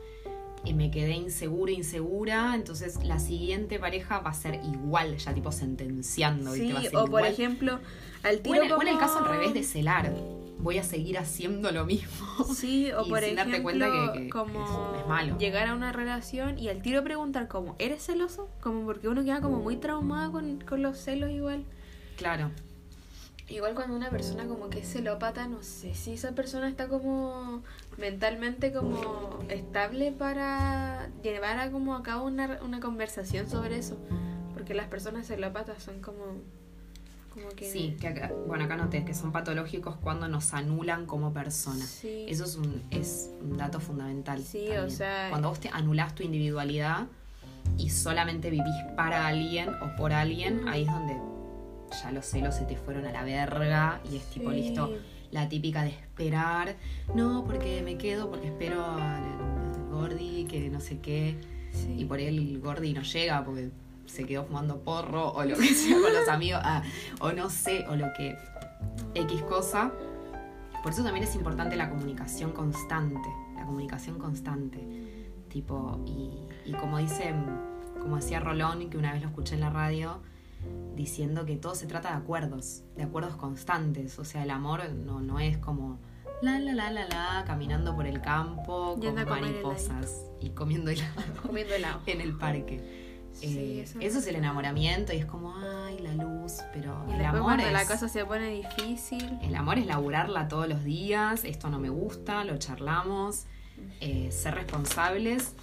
y 0.66 0.74
me 0.74 0.92
quedé 0.92 1.14
insegura, 1.14 1.72
insegura, 1.72 2.54
entonces 2.56 3.04
la 3.04 3.20
siguiente 3.20 3.80
pareja 3.80 4.20
va 4.20 4.32
a 4.32 4.34
ser 4.34 4.60
igual, 4.66 5.18
ya 5.18 5.34
tipo 5.34 5.52
sentenciando. 5.52 6.54
Sí, 6.54 6.62
¿viste? 6.62 6.74
Va 6.74 6.80
a 6.80 6.84
ser 6.84 6.96
o 6.96 7.00
por 7.02 7.08
igual. 7.10 7.26
ejemplo, 7.26 7.80
al 8.24 8.36
O 8.38 8.40
tiro 8.42 8.78
o 8.78 8.82
en 8.82 8.88
el 8.90 8.98
caso 8.98 9.20
al 9.20 9.30
revés 9.30 9.54
de 9.54 9.64
celar, 9.64 10.12
voy 10.60 10.78
a 10.80 10.84
seguir 10.84 11.18
haciendo 11.20 11.72
lo 11.72 11.86
mismo. 11.86 12.26
Sí, 12.54 12.92
o 12.98 13.06
y 13.06 13.10
por 13.10 13.20
sin 13.20 13.30
ejemplo, 13.38 13.44
darte 13.52 13.64
cuenta 13.64 13.86
que- 14.14 14.20
que 14.24 14.30
como 14.30 14.94
es- 14.96 15.02
es 15.02 15.08
malo. 15.08 15.38
llegar 15.38 15.68
a 15.68 15.74
una 15.76 15.94
relación 15.94 16.58
y 16.60 16.68
al 16.70 16.82
tiro 16.82 17.04
preguntar 17.04 17.48
como, 17.48 17.76
¿eres 17.80 18.04
celoso? 18.06 18.50
Como 18.60 18.84
porque 18.86 19.08
uno 19.08 19.24
queda 19.24 19.40
como 19.40 19.60
muy 19.60 19.78
traumado 19.78 20.32
con, 20.34 20.60
con 20.62 20.82
los 20.82 20.98
celos 20.98 21.30
igual. 21.32 21.64
Claro. 22.18 22.52
Igual 23.50 23.76
cuando 23.76 23.96
una 23.96 24.10
persona 24.10 24.46
como 24.46 24.70
que 24.70 24.80
es 24.80 24.92
celópata, 24.92 25.48
no 25.48 25.64
sé 25.64 25.94
si 25.96 26.12
esa 26.14 26.34
persona 26.34 26.68
está 26.68 26.90
como 26.90 27.62
mentalmente 27.98 28.72
como 28.72 29.40
estable 29.50 30.12
para 30.12 31.10
llevar 31.24 31.60
a 31.60 31.72
como 31.72 31.96
a 31.96 32.04
cabo 32.04 32.26
una, 32.26 32.60
una 32.64 32.80
conversación 32.80 33.50
sobre 33.50 33.78
eso. 33.78 33.98
Porque 34.54 34.74
las 34.74 34.88
personas 34.88 35.28
celópatas 35.28 35.82
son 35.84 36.02
como... 36.02 36.24
como 37.34 37.50
que... 37.56 37.70
Sí, 37.70 37.96
que 38.00 38.08
acá- 38.08 38.32
bueno, 38.48 38.66
acá 38.66 38.76
noté 38.76 39.06
que 39.06 39.14
son 39.14 39.32
patológicos 39.32 39.96
cuando 39.98 40.28
nos 40.28 40.54
anulan 40.54 41.06
como 41.06 41.32
persona. 41.34 41.86
Sí. 41.86 42.26
Eso 42.28 42.44
es 42.46 42.56
un, 42.56 42.82
es 42.92 43.30
un 43.42 43.58
dato 43.58 43.80
fundamental. 43.80 44.42
Sí, 44.44 44.68
o 44.70 44.74
también. 44.74 44.92
sea- 44.92 45.28
Cuando 45.30 45.50
vos 45.50 45.60
te 45.60 45.70
anulás 45.70 46.16
tu 46.16 46.24
individualidad 46.24 47.06
y 47.78 47.90
solamente 47.90 48.50
vivís 48.50 48.84
para 48.96 49.28
alguien 49.28 49.70
o 49.70 49.96
por 49.98 50.14
alguien, 50.14 50.64
Mm. 50.64 50.68
ahí 50.68 50.82
es 50.84 50.88
donde 50.92 51.18
ya 52.04 52.12
los 52.12 52.26
celos 52.26 52.56
se 52.56 52.66
te 52.66 52.76
fueron 52.76 53.06
a 53.06 53.12
la 53.12 53.24
verga 53.24 54.02
y 54.12 54.18
es 54.18 54.24
tipo 54.30 54.52
Sí. 54.52 54.58
listo. 54.58 54.90
La 55.32 55.50
típica 55.50 55.84
de 55.84 55.90
esperar, 55.90 56.76
no, 57.14 57.44
porque 57.46 57.82
me 57.84 57.98
quedo, 57.98 58.30
porque 58.30 58.48
espero 58.48 58.86
al 58.86 59.24
al 59.24 59.90
Gordi, 59.92 60.46
que 60.46 60.70
no 60.70 60.80
sé 60.80 61.00
qué. 61.00 61.38
Sí. 61.72 61.96
Y 61.98 62.06
por 62.06 62.20
él 62.20 62.38
el 62.38 62.60
Gordi 62.60 62.94
no 62.94 63.02
llega 63.02 63.44
porque 63.44 63.70
se 64.06 64.26
quedó 64.26 64.46
fumando 64.46 64.80
porro 64.80 65.32
o 65.34 65.44
lo 65.44 65.56
que 65.56 65.68
sea 65.74 66.00
con 66.00 66.14
los 66.14 66.28
amigos, 66.28 66.62
ah, 66.64 66.82
o 67.20 67.32
no 67.32 67.50
sé, 67.50 67.86
o 67.90 67.96
lo 67.96 68.08
que 68.14 68.38
X 69.14 69.42
cosa. 69.44 69.92
Por 70.82 70.92
eso 70.92 71.04
también 71.04 71.26
es 71.26 71.36
importante 71.36 71.76
la 71.76 71.90
comunicación 71.90 72.52
constante, 72.52 73.30
la 73.56 73.66
comunicación 73.66 74.18
constante. 74.18 74.80
Tipo, 75.50 76.00
y, 76.06 76.32
y 76.66 76.74
como 76.74 76.98
dice, 76.98 77.34
como 78.00 78.18
decía 78.18 78.40
Rolón, 78.40 78.90
que 78.90 78.98
una 78.98 79.14
vez 79.14 79.22
lo 79.22 79.28
escuché 79.30 79.56
en 79.56 79.62
la 79.62 79.70
radio, 79.70 80.22
diciendo 80.96 81.46
que 81.46 81.56
todo 81.56 81.76
se 81.76 81.86
trata 81.88 82.10
de 82.12 82.16
acuerdos, 82.18 82.84
de 82.96 83.04
acuerdos 83.04 83.36
constantes. 83.36 84.18
O 84.20 84.26
sea, 84.26 84.44
el 84.44 84.50
amor 84.52 84.90
no, 84.94 85.22
no 85.22 85.40
es 85.40 85.58
como 85.58 86.00
la 86.42 86.60
la 86.60 86.74
la 86.74 86.92
la 86.92 87.08
la 87.08 87.44
caminando 87.48 87.96
por 87.96 88.06
el 88.06 88.22
campo 88.22 88.96
con 89.00 89.16
mariposas 89.16 90.26
y 90.40 90.50
comiendo 90.52 90.92
helado 90.92 91.12
Comiendo 91.42 91.74
helado. 91.74 92.02
en 92.06 92.22
el 92.22 92.38
parque. 92.38 93.06
Sí, 93.34 93.58
Eh, 93.58 93.82
eso 93.84 94.00
eso, 94.00 94.18
es 94.20 94.28
el 94.28 94.36
enamoramiento 94.36 95.14
y 95.14 95.18
es 95.18 95.26
como, 95.28 95.56
ay, 95.56 96.00
la 96.00 96.14
luz, 96.16 96.54
pero 96.74 97.06
Y 97.08 97.14
el 97.14 97.26
amor 97.26 97.44
cuando 97.44 97.66
es... 97.68 97.72
la 97.74 97.86
cosa 97.86 98.10
se 98.10 98.26
pone 98.26 98.50
difícil. 98.50 99.38
El 99.44 99.56
amor 99.56 99.78
es 99.78 99.86
laburarla 99.86 100.48
todos 100.48 100.68
los 100.68 100.84
días, 100.84 101.44
esto 101.44 101.70
no 101.70 101.78
me 101.80 101.90
gusta, 101.90 102.44
lo 102.46 102.58
charlamos, 102.58 103.46
eh, 104.02 104.32
ser 104.32 104.56
responsables 104.56 105.54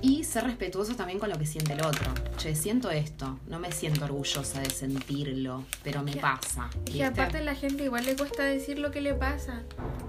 y 0.00 0.24
ser 0.24 0.44
respetuosos 0.44 0.96
también 0.96 1.18
con 1.18 1.28
lo 1.28 1.38
que 1.38 1.46
siente 1.46 1.72
el 1.72 1.80
otro. 1.84 2.12
Che, 2.36 2.54
siento 2.54 2.90
esto, 2.90 3.38
no 3.48 3.58
me 3.58 3.72
siento 3.72 4.04
orgullosa 4.04 4.60
de 4.60 4.70
sentirlo, 4.70 5.64
pero 5.82 6.02
me 6.02 6.12
Que- 6.12 6.20
pasa. 6.20 6.70
¿viste? 6.84 7.04
aparte 7.04 7.38
a 7.38 7.42
la 7.42 7.54
gente 7.54 7.84
igual 7.84 8.04
le 8.06 8.14
cuesta 8.16 8.44
decir 8.44 8.78
lo 8.78 8.90
que 8.90 9.00
le 9.00 9.14
pasa. 9.14 9.62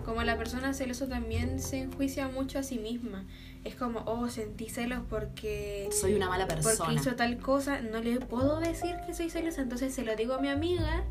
Como 0.05 0.23
la 0.23 0.37
persona 0.37 0.73
celosa 0.73 1.07
también 1.07 1.59
se 1.59 1.79
enjuicia 1.79 2.27
mucho 2.27 2.59
a 2.59 2.63
sí 2.63 2.77
misma. 2.77 3.25
Es 3.63 3.75
como, 3.75 3.99
oh, 4.05 4.29
sentí 4.29 4.69
celos 4.69 5.01
porque... 5.09 5.89
Soy 5.91 6.13
una 6.13 6.29
mala 6.29 6.47
Porque 6.47 6.61
persona. 6.63 6.93
hizo 6.93 7.15
tal 7.15 7.37
cosa, 7.39 7.81
no 7.81 7.99
le 7.99 8.19
puedo 8.19 8.59
decir 8.59 8.95
que 9.05 9.13
soy 9.13 9.29
celosa, 9.29 9.61
entonces 9.61 9.93
se 9.93 10.03
lo 10.03 10.15
digo 10.15 10.35
a 10.35 10.39
mi 10.39 10.47
amiga 10.49 11.03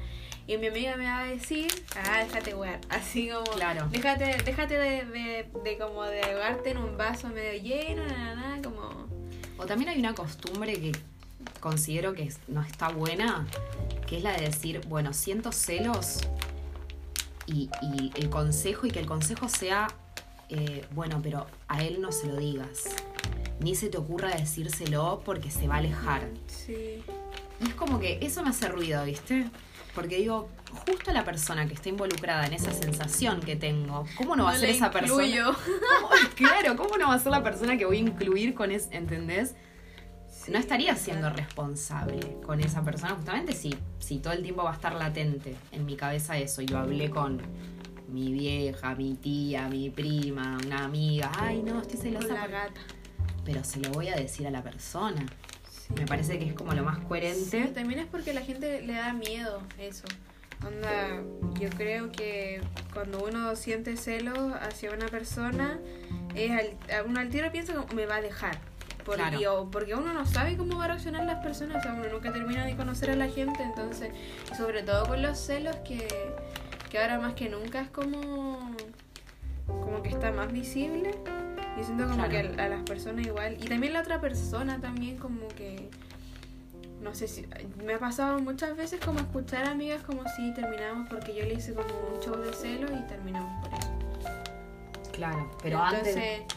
y 0.48 0.56
mi 0.58 0.66
amiga 0.68 0.96
me 0.96 1.04
va 1.04 1.20
a 1.20 1.24
decir, 1.26 1.68
ah, 1.96 2.24
déjate 2.24 2.54
wear, 2.54 2.80
así 2.88 3.28
como, 3.28 3.44
Claro. 3.52 3.86
déjate, 3.90 4.36
déjate 4.44 4.74
de, 4.78 5.04
de, 5.04 5.46
de 5.62 5.78
como 5.78 6.02
de 6.04 6.22
ahogarte 6.24 6.70
en 6.70 6.78
un 6.78 6.96
vaso 6.96 7.28
medio 7.28 7.62
lleno, 7.62 8.04
nada, 8.06 8.34
nada, 8.34 8.62
como, 8.62 9.06
O 9.58 9.66
también 9.66 9.90
hay 9.90 9.98
una 10.00 10.14
costumbre 10.14 10.72
que 10.80 10.92
considero 11.60 12.12
que 12.14 12.32
no 12.48 12.62
está 12.62 12.88
buena, 12.88 13.46
que 14.06 14.16
es 14.16 14.22
la 14.22 14.32
de 14.32 14.46
decir, 14.46 14.80
bueno, 14.88 15.12
siento 15.12 15.52
celos 15.52 16.20
y, 17.46 17.68
y 17.82 18.12
el 18.16 18.28
consejo, 18.30 18.86
y 18.86 18.90
que 18.90 19.00
el 19.00 19.06
consejo 19.06 19.48
sea, 19.48 19.88
eh, 20.48 20.84
bueno, 20.92 21.20
pero 21.22 21.46
a 21.68 21.82
él 21.82 22.00
no 22.00 22.10
se 22.12 22.26
lo 22.26 22.36
digas. 22.36 22.84
Ni 23.60 23.74
se 23.74 23.88
te 23.88 23.98
ocurra 23.98 24.28
decírselo 24.30 25.20
porque 25.24 25.50
se 25.50 25.66
va 25.66 25.74
a 25.76 25.78
alejar. 25.78 26.28
sí, 26.46 27.02
Y 27.60 27.68
es 27.68 27.74
como 27.74 27.98
que 27.98 28.18
eso 28.22 28.42
me 28.42 28.50
hace 28.50 28.68
ruido, 28.68 29.04
¿viste? 29.04 29.46
Porque 29.98 30.18
digo, 30.18 30.48
justo 30.86 31.12
la 31.12 31.24
persona 31.24 31.66
que 31.66 31.74
está 31.74 31.88
involucrada 31.88 32.46
en 32.46 32.52
esa 32.52 32.72
sensación 32.72 33.40
que 33.40 33.56
tengo, 33.56 34.06
¿cómo 34.16 34.36
no 34.36 34.44
va 34.44 34.52
a 34.52 34.56
ser 34.56 34.70
esa 34.70 34.92
persona? 34.92 35.26
¿Cómo- 36.00 36.08
claro, 36.36 36.76
¿cómo 36.76 36.96
no 36.96 37.08
va 37.08 37.14
a 37.14 37.18
ser 37.18 37.32
la 37.32 37.42
persona 37.42 37.76
que 37.76 37.84
voy 37.84 37.96
a 37.96 38.00
incluir 38.02 38.54
con 38.54 38.70
eso? 38.70 38.86
¿Entendés? 38.92 39.56
Sí, 40.30 40.52
no 40.52 40.58
estaría 40.60 40.94
siendo 40.94 41.30
responsable 41.30 42.36
con 42.46 42.60
esa 42.60 42.84
persona, 42.84 43.16
justamente 43.16 43.54
si, 43.54 43.74
si 43.98 44.20
todo 44.20 44.34
el 44.34 44.42
tiempo 44.44 44.62
va 44.62 44.70
a 44.70 44.74
estar 44.74 44.94
latente 44.94 45.56
en 45.72 45.84
mi 45.84 45.96
cabeza 45.96 46.38
eso. 46.38 46.62
Yo 46.62 46.78
hablé 46.78 47.10
con 47.10 47.42
mi 48.08 48.30
vieja, 48.32 48.94
mi 48.94 49.14
tía, 49.14 49.66
mi 49.68 49.90
prima, 49.90 50.58
una 50.64 50.84
amiga, 50.84 51.32
ay 51.40 51.60
no, 51.60 51.80
estoy 51.82 51.98
celosa, 51.98 52.28
la 52.34 52.40
por-". 52.42 52.50
gata. 52.52 52.80
pero 53.44 53.64
se 53.64 53.80
lo 53.80 53.90
voy 53.90 54.10
a 54.10 54.14
decir 54.14 54.46
a 54.46 54.50
la 54.52 54.62
persona. 54.62 55.26
Sí. 55.88 55.94
Me 56.00 56.06
parece 56.06 56.38
que 56.38 56.46
es 56.46 56.52
como 56.54 56.72
lo 56.72 56.84
más 56.84 56.98
Sí, 56.98 57.04
coherente. 57.08 57.62
también 57.74 58.00
es 58.00 58.06
porque 58.06 58.32
la 58.32 58.42
gente 58.42 58.82
le 58.82 58.94
da 58.94 59.12
miedo 59.12 59.62
eso. 59.78 60.04
Onda, 60.66 61.22
yo 61.60 61.70
creo 61.70 62.10
que 62.10 62.60
cuando 62.92 63.24
uno 63.24 63.54
siente 63.54 63.96
celos 63.96 64.38
hacia 64.60 64.90
una 64.92 65.06
persona, 65.06 65.78
es 66.34 66.50
al, 66.50 67.04
uno 67.06 67.20
al 67.20 67.28
tiro 67.30 67.50
piensa 67.52 67.74
como 67.74 67.92
me 67.94 68.06
va 68.06 68.16
a 68.16 68.20
dejar. 68.20 68.58
Porque, 69.04 69.22
Claro. 69.22 69.62
o 69.62 69.70
porque 69.70 69.94
uno 69.94 70.12
no 70.12 70.26
sabe 70.26 70.56
cómo 70.56 70.76
va 70.78 70.84
a 70.84 70.88
reaccionar 70.88 71.24
las 71.24 71.42
personas, 71.42 71.78
o 71.78 71.80
sea, 71.80 71.94
uno 71.94 72.08
nunca 72.12 72.30
termina 72.32 72.66
de 72.66 72.76
conocer 72.76 73.10
a 73.10 73.16
la 73.16 73.28
gente, 73.28 73.62
entonces, 73.62 74.10
sobre 74.56 74.82
todo 74.82 75.06
con 75.06 75.22
los 75.22 75.38
celos 75.38 75.76
que, 75.76 76.06
que 76.90 76.98
ahora 76.98 77.18
más 77.18 77.32
que 77.34 77.48
nunca 77.48 77.80
es 77.80 77.88
como, 77.88 78.74
como 79.66 80.02
que 80.02 80.10
está 80.10 80.30
más 80.32 80.52
visible. 80.52 81.12
Yo 81.78 81.84
siento 81.84 82.04
como 82.04 82.16
Claro. 82.26 82.30
que 82.54 82.60
a, 82.60 82.64
a 82.64 82.68
las 82.68 82.82
personas 82.82 83.24
igual, 83.26 83.56
y 83.62 83.66
también 83.68 83.92
la 83.92 84.00
otra 84.00 84.20
persona 84.20 84.80
también 84.80 85.16
como 85.16 85.46
que 85.48 85.88
no 87.00 87.14
sé 87.14 87.28
si 87.28 87.46
me 87.84 87.94
ha 87.94 87.98
pasado 88.00 88.40
muchas 88.40 88.76
veces 88.76 89.00
como 89.04 89.20
escuchar 89.20 89.64
a 89.66 89.70
amigas 89.70 90.02
como 90.02 90.22
si 90.36 90.52
terminamos 90.52 91.08
porque 91.08 91.32
yo 91.34 91.44
le 91.44 91.54
hice 91.54 91.72
como 91.72 91.86
un 92.12 92.20
show 92.20 92.36
de 92.36 92.52
celos 92.52 92.90
y 92.90 93.06
terminamos 93.06 93.64
por 93.68 93.78
eso. 93.78 93.88
Claro, 95.12 95.50
pero 95.62 95.80
Entonces, 95.84 96.16
antes, 96.16 96.56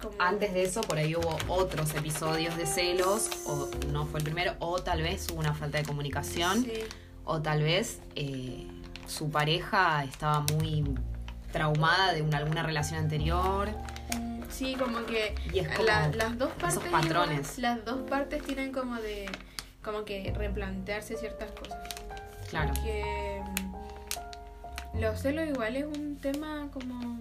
como 0.00 0.14
antes 0.20 0.54
de 0.54 0.62
eso, 0.62 0.80
por 0.82 0.98
ahí 0.98 1.14
hubo 1.16 1.36
otros 1.48 1.92
episodios 1.94 2.56
de 2.56 2.66
celos, 2.66 3.28
o 3.46 3.68
no 3.92 4.06
fue 4.06 4.18
el 4.20 4.24
primero, 4.24 4.54
o 4.60 4.80
tal 4.80 5.02
vez 5.02 5.28
hubo 5.32 5.40
una 5.40 5.54
falta 5.54 5.78
de 5.78 5.84
comunicación. 5.84 6.62
sí, 6.64 6.72
O 7.24 7.40
tal 7.42 7.62
vez 7.62 8.00
eh, 8.16 8.66
su 9.06 9.30
pareja 9.30 10.02
estaba 10.04 10.40
muy 10.54 10.84
traumada 11.52 12.12
de 12.12 12.22
una, 12.22 12.38
alguna 12.38 12.62
relación 12.62 12.98
anterior. 13.00 13.68
Sí, 14.50 14.74
como 14.78 15.04
que 15.06 15.34
Y 15.52 15.60
es 15.60 15.68
como 15.68 15.84
la- 15.86 16.08
las 16.08 16.38
dos 16.38 16.50
partes 16.52 16.78
esos 16.78 16.90
patrones. 16.90 17.58
igual- 17.58 17.76
las 17.76 17.84
dos 17.84 18.08
partes 18.08 18.42
tienen 18.42 18.72
como 18.72 18.96
de 18.96 19.30
como 19.82 20.04
que 20.04 20.32
replantearse 20.36 21.16
ciertas 21.16 21.50
cosas. 21.52 21.78
Claro. 22.50 22.72
Que 22.84 23.40
mm, 24.94 25.00
los 25.00 25.20
celos 25.20 25.48
igual 25.48 25.76
es 25.76 25.84
un 25.86 26.16
tema 26.16 26.68
como 26.72 27.18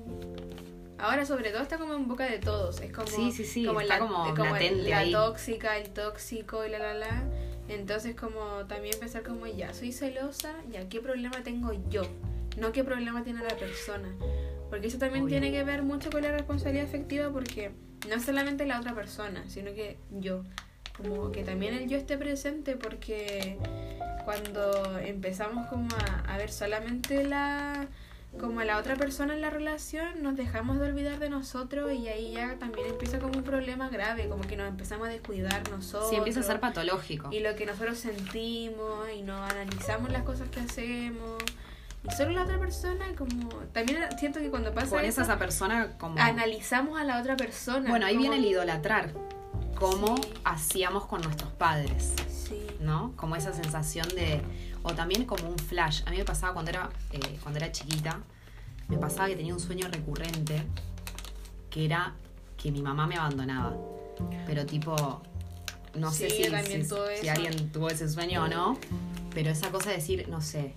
ahora 0.98 1.26
sobre 1.26 1.52
todo 1.52 1.62
está 1.62 1.78
como 1.78 1.94
en 1.94 2.08
boca 2.08 2.26
de 2.26 2.40
todos 2.40 2.82
es 2.82 2.92
como 2.92 3.08
Sí, 3.08 3.32
sí, 3.32 3.46
sí, 3.46 3.66
como 3.66 3.80
está 3.80 4.00
la, 4.00 4.08
como 4.08 4.26
la 4.58 5.12
tóxica 5.12 5.78
el 5.78 5.90
tóxico 5.92 6.66
y 6.66 6.70
la 6.70 6.80
la 6.80 6.94
la 6.94 7.24
entonces 7.70 8.16
como 8.16 8.66
también 8.68 9.00
pensar 9.00 9.24
como 9.24 9.46
ya 9.48 9.74
soy 9.74 9.94
celosa 9.94 10.54
ya 10.70 10.90
qué 10.90 11.00
problema 11.00 11.42
tengo 11.44 11.72
yo 11.90 12.02
no 12.58 12.72
qué 12.74 12.84
problema 12.84 13.24
tiene 13.24 13.42
la 13.44 13.56
persona 13.56 14.10
porque 14.70 14.88
eso 14.88 14.98
también 14.98 15.26
Obvio. 15.26 15.40
tiene 15.40 15.52
que 15.52 15.64
ver 15.64 15.84
mucho 15.84 16.10
con 16.10 16.22
la 16.22 16.32
responsabilidad 16.32 16.86
afectiva 16.86 17.30
porque 17.32 17.72
no 18.08 18.16
es 18.16 18.24
solamente 18.26 18.66
la 18.66 18.80
otra 18.80 18.94
persona 18.94 19.44
sino 19.48 19.74
que 19.74 19.98
yo 20.12 20.44
como 20.98 21.32
que 21.32 21.44
también 21.44 21.74
el 21.74 21.88
yo 21.90 21.98
esté 21.98 22.18
presente 22.18 22.76
porque 22.76 23.58
cuando 24.26 24.98
empezamos 25.00 25.68
como 25.68 25.88
a, 25.96 26.34
a 26.34 26.38
ver 26.38 26.52
solamente 26.52 27.24
la 27.24 27.88
como 28.40 28.60
a 28.60 28.66
la 28.66 28.78
otra 28.78 28.96
persona 28.96 29.34
en 29.34 29.42
la 29.42 29.50
relación 29.50 30.22
nos 30.22 30.36
dejamos 30.36 30.80
de 30.80 30.86
olvidar 30.86 31.18
de 31.18 31.30
nosotros 31.32 31.92
y 31.94 32.10
ahí 32.10 32.34
ya 32.34 32.58
también 32.60 32.86
empieza 32.88 33.18
como 33.18 33.36
un 33.38 33.44
problema 33.44 33.90
grave 33.90 34.30
como 34.30 34.44
que 34.44 34.56
nos 34.56 34.68
empezamos 34.68 35.08
a 35.08 35.12
descuidar 35.12 35.68
nosotros 35.72 36.10
Sí, 36.12 36.16
empieza 36.18 36.42
a 36.42 36.44
ser 36.44 36.60
patológico. 36.60 37.30
y 37.32 37.40
lo 37.40 37.56
que 37.56 37.66
nosotros 37.66 37.98
sentimos 37.98 39.08
y 39.18 39.24
no 39.24 39.44
analizamos 39.44 40.12
las 40.12 40.24
cosas 40.24 40.48
que 40.50 40.60
hacemos 40.60 41.42
solo 42.16 42.32
la 42.32 42.44
otra 42.44 42.60
persona, 42.60 43.06
como. 43.18 43.50
También 43.74 44.00
siento 44.18 44.40
que 44.40 44.50
cuando 44.50 44.74
pasa. 44.74 44.92
Pones 44.92 45.10
eso, 45.10 45.22
a 45.22 45.24
esa 45.26 45.38
persona 45.40 45.98
como. 45.98 46.20
analizamos 46.20 47.00
a 47.00 47.04
la 47.04 47.20
otra 47.20 47.36
persona. 47.38 47.90
Bueno, 47.90 48.06
ahí 48.06 48.16
como- 48.16 48.30
viene 48.30 48.46
el 48.46 48.52
idolatrar. 48.52 49.14
Como 49.76 50.18
Sí. 50.18 50.34
hacíamos 50.44 51.06
con 51.06 51.22
nuestros 51.22 51.52
padres. 51.54 52.14
Sí. 52.30 52.66
¿no? 52.80 53.14
Como 53.16 53.36
esa 53.36 53.54
sensación 53.54 54.08
de. 54.10 54.42
O 54.84 54.94
también 54.94 55.26
como 55.26 55.48
un 55.50 55.58
flash. 55.58 56.02
A 56.06 56.12
mí 56.12 56.18
me 56.18 56.26
pasaba 56.26 56.54
cuando 56.54 56.72
era, 56.72 56.90
eh, 57.12 57.38
cuando 57.44 57.60
era 57.60 57.72
chiquita, 57.72 58.20
me 58.88 58.98
pasaba 58.98 59.28
que 59.28 59.36
tenía 59.36 59.54
un 59.54 59.60
sueño 59.60 59.88
recurrente 59.92 60.64
que 61.70 61.86
era 61.86 62.14
que 62.58 62.72
mi 62.72 62.82
mamá 62.82 63.06
me 63.08 63.16
abandonaba. 63.16 63.76
Pero 64.46 64.66
tipo. 64.66 65.22
No 65.96 66.12
sé 66.12 66.30
si, 66.30 66.44
si- 66.46 67.28
alguien 67.30 67.72
tuvo 67.72 67.90
ese 67.90 68.08
sueño 68.08 68.44
o 68.44 68.48
no. 68.48 68.78
Pero 69.34 69.50
esa 69.52 69.70
cosa 69.72 69.90
de 69.90 69.98
decir, 69.98 70.28
no 70.30 70.40
sé. 70.42 70.74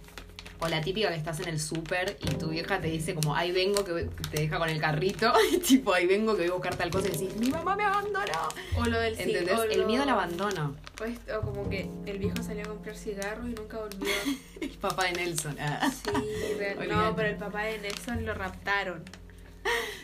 O 0.64 0.68
la 0.68 0.80
típica 0.80 1.08
que 1.08 1.16
estás 1.16 1.40
en 1.40 1.48
el 1.48 1.58
súper 1.58 2.16
y 2.22 2.28
tu 2.36 2.48
vieja 2.50 2.80
te 2.80 2.86
dice 2.86 3.14
como, 3.16 3.34
ahí 3.34 3.50
vengo, 3.50 3.84
que 3.84 4.08
te 4.30 4.42
deja 4.42 4.58
con 4.58 4.68
el 4.68 4.80
carrito. 4.80 5.32
Y 5.52 5.58
tipo, 5.58 5.92
ahí 5.92 6.06
vengo 6.06 6.34
que 6.36 6.42
voy 6.42 6.50
a 6.50 6.54
buscar 6.54 6.76
tal 6.76 6.88
cosa 6.90 7.08
y 7.08 7.12
decís, 7.12 7.36
mi 7.36 7.50
mamá 7.50 7.74
me 7.74 7.82
abandonó. 7.84 8.48
O 8.78 8.84
lo 8.84 8.98
del 9.00 9.16
ci- 9.16 9.22
¿Entendés? 9.22 9.58
o 9.58 9.64
El 9.64 9.80
lo- 9.80 9.86
miedo 9.86 10.04
al 10.04 10.08
abandono. 10.10 10.76
pues, 10.96 11.18
o 11.36 11.40
como 11.40 11.68
que 11.68 11.90
el 12.06 12.18
viejo 12.18 12.36
salió 12.44 12.62
a 12.64 12.68
comprar 12.68 12.96
cigarros 12.96 13.46
y 13.48 13.54
nunca 13.54 13.78
volvió. 13.78 14.08
El 14.60 14.70
papá 14.70 15.04
de 15.06 15.12
Nelson. 15.14 15.56
ah. 15.60 15.90
Sí, 15.90 16.54
real- 16.56 16.88
no, 16.88 17.16
pero 17.16 17.28
el 17.30 17.36
papá 17.36 17.64
de 17.64 17.78
Nelson 17.78 18.24
lo 18.24 18.32
raptaron. 18.34 19.02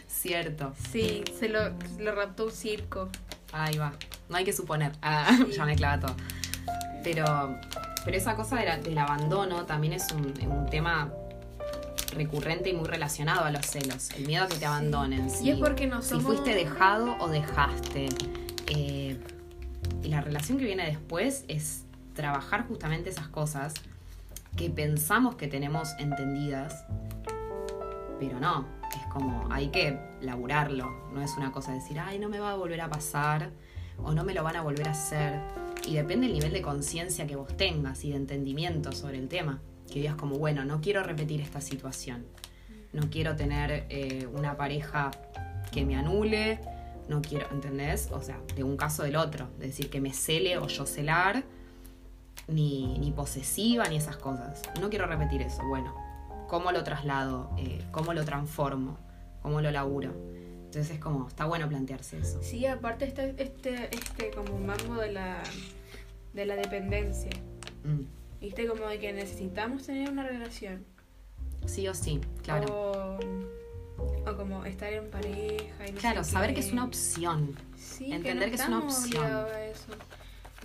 Cierto. 0.09 0.75
Sí, 0.91 1.23
se 1.39 1.49
lo, 1.49 1.61
lo 1.99 2.13
raptó 2.15 2.47
un 2.47 2.53
circo. 2.53 3.09
Ahí 3.53 3.77
va. 3.79 3.93
No 4.29 4.37
hay 4.37 4.45
que 4.45 4.53
suponer. 4.53 4.93
Ah, 5.03 5.31
Sí. 5.47 5.53
ya 5.57 5.65
me 5.65 5.77
clava 5.77 6.01
todo. 6.01 6.17
Pero, 7.05 7.25
pero 8.05 8.17
esa 8.17 8.37
cosa 8.37 8.57
de 8.57 8.65
la- 8.67 8.79
del 8.79 8.99
abandono 8.99 9.65
también 9.67 9.93
es 9.95 10.11
un, 10.13 10.33
un 10.51 10.67
tema 10.67 11.11
recurrente 12.15 12.71
y 12.71 12.75
muy 12.75 12.87
relacionado 12.89 13.45
a 13.45 13.51
los 13.51 13.67
celos. 13.67 14.11
El 14.17 14.27
miedo 14.27 14.45
a 14.45 14.49
que 14.49 14.57
te 14.57 14.67
abandonen. 14.67 15.29
Y 15.43 15.51
es 15.51 15.59
porque 15.59 15.87
no 15.87 16.01
si 16.03 16.11
somos- 16.11 16.25
fuiste 16.25 16.55
dejado 16.55 17.17
o 17.21 17.29
dejaste. 17.29 18.09
Eh, 18.69 19.19
y 20.03 20.09
la 20.09 20.21
relación 20.21 20.59
que 20.59 20.65
viene 20.65 20.87
después 20.87 21.45
es 21.49 21.85
trabajar 22.15 22.67
justamente 22.67 23.11
esas 23.11 23.29
cosas 23.29 23.75
que 24.57 24.71
pensamos 24.71 25.37
que 25.37 25.47
tenemos 25.49 25.91
entendidas, 25.99 26.85
pero 28.19 28.41
no. 28.41 28.67
Es 28.91 29.07
como, 29.13 29.47
hay 29.53 29.69
que 29.69 29.99
laburarlo. 30.23 30.91
No 31.13 31.23
es 31.23 31.37
una 31.37 31.53
cosa 31.53 31.73
de 31.73 31.79
decir, 31.81 32.01
ay, 32.01 32.19
no 32.19 32.29
me 32.29 32.41
va 32.41 32.53
a 32.53 32.57
volver 32.57 32.81
a 32.81 32.89
pasar 32.89 33.51
o 34.03 34.13
no 34.13 34.25
me 34.25 34.33
lo 34.33 34.43
van 34.43 34.57
a 34.57 34.63
volver 34.63 34.89
a 34.89 34.93
hacer. 34.93 35.41
Y 35.89 35.95
depende 35.95 36.27
del 36.27 36.35
nivel 36.35 36.53
de 36.53 36.61
conciencia 36.61 37.27
que 37.27 37.35
vos 37.35 37.57
tengas 37.57 38.05
y 38.05 38.11
de 38.11 38.17
entendimiento 38.17 38.93
sobre 38.93 39.17
el 39.19 39.27
tema. 39.27 39.59
Que 39.91 40.01
digas 40.01 40.17
como, 40.17 40.37
bueno, 40.37 40.63
no 40.67 40.83
quiero 40.83 41.03
repetir 41.03 41.41
esta 41.41 41.63
situación. 41.63 42.27
No 42.93 43.09
quiero 43.09 43.37
tener 43.37 43.87
eh, 43.89 44.29
una 44.35 44.55
pareja 44.59 45.11
que 45.73 45.87
me 45.87 45.97
anule. 45.97 46.61
No 47.09 47.23
quiero, 47.23 47.47
¿entendés? 47.53 48.11
O 48.13 48.21
sea, 48.21 48.39
de 48.55 48.65
un 48.65 48.77
caso 48.77 49.03
del 49.03 49.17
otro. 49.17 49.49
De 49.59 49.69
decir 49.69 49.89
que 49.89 49.99
me 49.99 50.13
cele 50.13 50.59
o 50.59 50.67
yo 50.67 50.85
celar. 50.85 51.45
Ni, 52.49 52.99
ni 52.99 53.11
posesiva, 53.11 53.89
ni 53.89 53.97
esas 53.97 54.19
cosas. 54.19 54.61
No 54.83 54.91
quiero 54.91 55.07
repetir 55.07 55.41
eso. 55.41 55.63
Bueno, 55.67 55.95
¿cómo 56.49 56.71
lo 56.71 56.85
traslado? 56.85 57.51
Eh, 57.57 57.83
¿Cómo 57.93 58.13
lo 58.13 58.27
transformo? 58.27 58.99
¿Cómo 59.41 59.63
lo 59.63 59.71
laburo? 59.71 60.13
Entonces 60.67 60.91
es 60.91 61.01
como, 61.01 61.29
está 61.29 61.47
bueno 61.47 61.67
plantearse 61.67 62.19
eso. 62.19 62.43
Sí, 62.43 62.67
aparte 62.67 63.07
está 63.07 63.25
este, 63.25 63.89
este 63.91 64.31
como 64.33 64.59
mambo 64.59 64.97
de 64.97 65.13
la, 65.13 65.43
de 66.33 66.47
la 66.47 66.57
dependencia. 66.57 67.31
Mm. 67.85 68.03
¿Viste? 68.41 68.67
Como 68.67 68.87
de 68.87 68.99
que 68.99 69.13
necesitamos 69.13 69.85
tener 69.87 70.11
una 70.11 70.23
relación. 70.23 70.85
Sí 71.67 71.89
o 71.89 71.95
sí, 71.95 72.21
claro. 72.45 73.19
O, 73.97 74.31
o 74.31 74.37
como 74.37 74.65
estar 74.65 74.93
en 74.93 75.11
pareja. 75.11 75.89
Y 75.89 75.93
no 75.93 75.99
Claro, 75.99 76.23
sé 76.23 76.31
saber 76.33 76.51
qué. 76.51 76.55
que 76.55 76.61
es 76.61 76.73
una 76.73 76.85
opción. 76.85 77.57
Sí, 77.77 78.13
entender 78.13 78.51
que, 78.51 78.57
que 78.57 78.63
no 78.63 78.63
es 78.63 78.69
una 78.69 78.79
opción. 78.87 79.25
a 79.27 79.65
eso. 79.65 79.93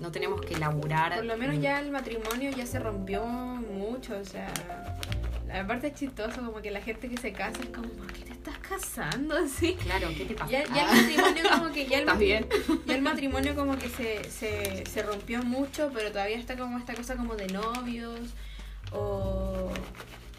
No 0.02 0.12
tenemos 0.12 0.42
que 0.42 0.58
laburar. 0.58 1.16
Por 1.16 1.26
lo 1.26 1.38
menos 1.38 1.60
ya 1.60 1.80
el 1.80 1.92
matrimonio 1.92 2.52
ya 2.52 2.66
se 2.66 2.80
rompió 2.80 3.26
mucho, 3.26 4.18
o 4.18 4.26
sea, 4.26 4.52
la 5.54 5.68
parte 5.68 5.88
es 5.88 5.94
chistoso, 5.96 6.42
como 6.44 6.62
que 6.62 6.72
la 6.72 6.82
gente 6.82 7.08
que 7.08 7.18
se 7.18 7.32
casa 7.32 7.60
es 7.62 7.70
como, 7.70 7.88
¿por 7.90 8.12
qué 8.12 8.26
te 8.26 8.32
estás 8.32 8.58
casando 8.58 9.36
así? 9.36 9.76
Claro, 9.76 10.10
¿qué 10.18 10.26
te 10.26 10.34
pasa? 10.34 10.52
Ya, 10.52 10.64
ya 10.74 10.92
el 10.92 10.98
matrimonio 10.98 11.44
como 11.52 11.72
que 11.72 11.86
ya 11.86 12.00
el, 12.00 12.06
ya 12.86 12.96
el 12.96 13.02
matrimonio 13.02 13.56
como 13.56 13.78
que 13.78 13.90
se, 13.90 14.24
se, 14.30 14.86
se 14.86 15.04
rompió 15.04 15.44
mucho, 15.44 15.92
pero 15.94 16.12
todavía 16.12 16.38
está 16.38 16.58
como 16.58 16.78
esta 16.80 16.96
cosa 16.96 17.16
como 17.16 17.36
de 17.36 17.48
novios 17.48 18.20
o 18.92 19.72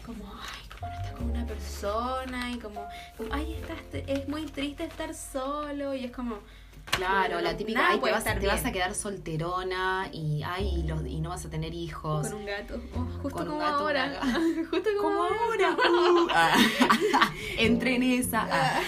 como, 0.05 0.33
ay, 0.35 0.69
como 0.69 0.91
no 0.91 0.97
estás 0.97 1.11
con 1.13 1.29
una 1.31 1.45
persona 1.45 2.51
y 2.51 2.59
como, 2.59 2.85
como, 3.17 3.33
ay, 3.33 3.53
estás, 3.53 3.77
es 4.07 4.27
muy 4.27 4.45
triste 4.45 4.83
estar 4.83 5.13
solo 5.13 5.95
y 5.95 6.05
es 6.05 6.11
como, 6.11 6.39
Claro, 6.85 7.41
la 7.41 7.57
típica, 7.57 7.79
nada 7.79 7.93
ay, 7.93 7.99
te, 7.99 8.11
vas, 8.11 8.23
te 8.23 8.67
a 8.67 8.71
quedar 8.71 8.95
solterona 8.95 10.07
y, 10.13 10.43
ay, 10.43 10.75
y, 10.77 10.83
los- 10.83 11.05
y 11.05 11.19
no 11.19 11.29
vas 11.29 11.45
a 11.45 11.49
tener 11.49 11.73
hijos. 11.73 12.27
con 12.27 12.37
un 12.39 12.45
gato, 12.45 12.79
oh, 12.95 12.99
justo 13.21 13.29
Con 13.37 13.47
un 13.49 13.53
como 13.55 13.59
gato, 13.59 13.77
ahora, 13.79 14.19
justo 14.69 14.89
como, 15.01 15.09
Como 15.09 15.23
ahora. 15.23 15.67
ahora. 15.69 16.11
uh, 16.23 16.27
ah. 16.33 17.31
Entré 17.57 17.95
en 17.95 18.03
esa. 18.03 18.47
ah. 18.49 18.81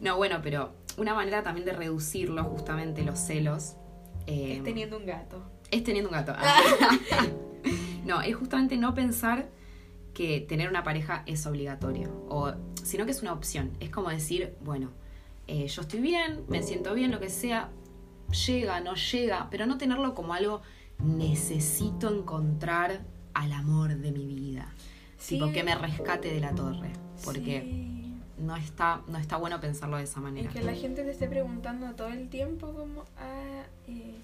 No, 0.00 0.16
bueno, 0.16 0.40
pero 0.42 0.74
una 0.98 1.14
manera 1.14 1.42
también 1.42 1.64
de 1.64 1.72
reducirlo, 1.72 2.44
justamente 2.44 3.02
los 3.02 3.18
celos. 3.18 3.76
eh, 4.26 4.56
Es 4.58 4.64
teniendo 4.64 4.98
un 4.98 5.06
gato. 5.06 5.42
Es 5.70 5.84
teniendo 5.84 6.10
un 6.10 6.14
gato. 6.16 6.34
Ah. 6.36 6.60
no, 8.04 8.20
es 8.20 8.34
justamente 8.36 8.76
no 8.76 8.94
pensar 8.94 9.48
que 10.12 10.40
tener 10.40 10.68
una 10.68 10.82
pareja 10.82 11.22
es 11.26 11.46
obligatorio, 11.46 12.10
o, 12.28 12.52
sino 12.82 13.04
que 13.06 13.12
es 13.12 13.22
una 13.22 13.32
opción. 13.32 13.70
Es 13.80 13.88
como 13.90 14.10
decir, 14.10 14.54
bueno, 14.60 14.90
eh, 15.50 15.66
yo 15.66 15.82
estoy 15.82 16.00
bien, 16.00 16.44
me 16.48 16.62
siento 16.62 16.94
bien, 16.94 17.10
lo 17.10 17.18
que 17.20 17.28
sea, 17.30 17.70
llega, 18.46 18.80
no 18.80 18.94
llega, 18.94 19.48
pero 19.50 19.66
no 19.66 19.76
tenerlo 19.78 20.14
como 20.14 20.32
algo 20.34 20.62
necesito 20.98 22.08
encontrar 22.14 23.00
al 23.34 23.52
amor 23.52 23.94
de 23.96 24.12
mi 24.12 24.26
vida. 24.26 24.72
Tipo, 25.26 25.50
que 25.52 25.62
me 25.62 25.74
rescate 25.74 26.32
de 26.32 26.40
la 26.40 26.54
torre. 26.54 26.90
Porque 27.24 27.60
Sí. 27.62 28.14
no, 28.38 28.56
está, 28.56 29.02
no 29.08 29.18
está 29.18 29.36
bueno 29.36 29.60
pensarlo 29.60 29.96
de 29.98 30.04
esa 30.04 30.20
Y 30.20 30.22
manera. 30.22 30.50
que 30.50 30.62
la 30.62 30.74
gente 30.74 31.02
te 31.02 31.10
esté 31.10 31.28
preguntando 31.28 31.94
todo 31.94 32.08
el 32.08 32.28
tiempo 32.28 32.72
como, 32.72 33.04
ah, 33.18 33.62
eh, 33.88 34.14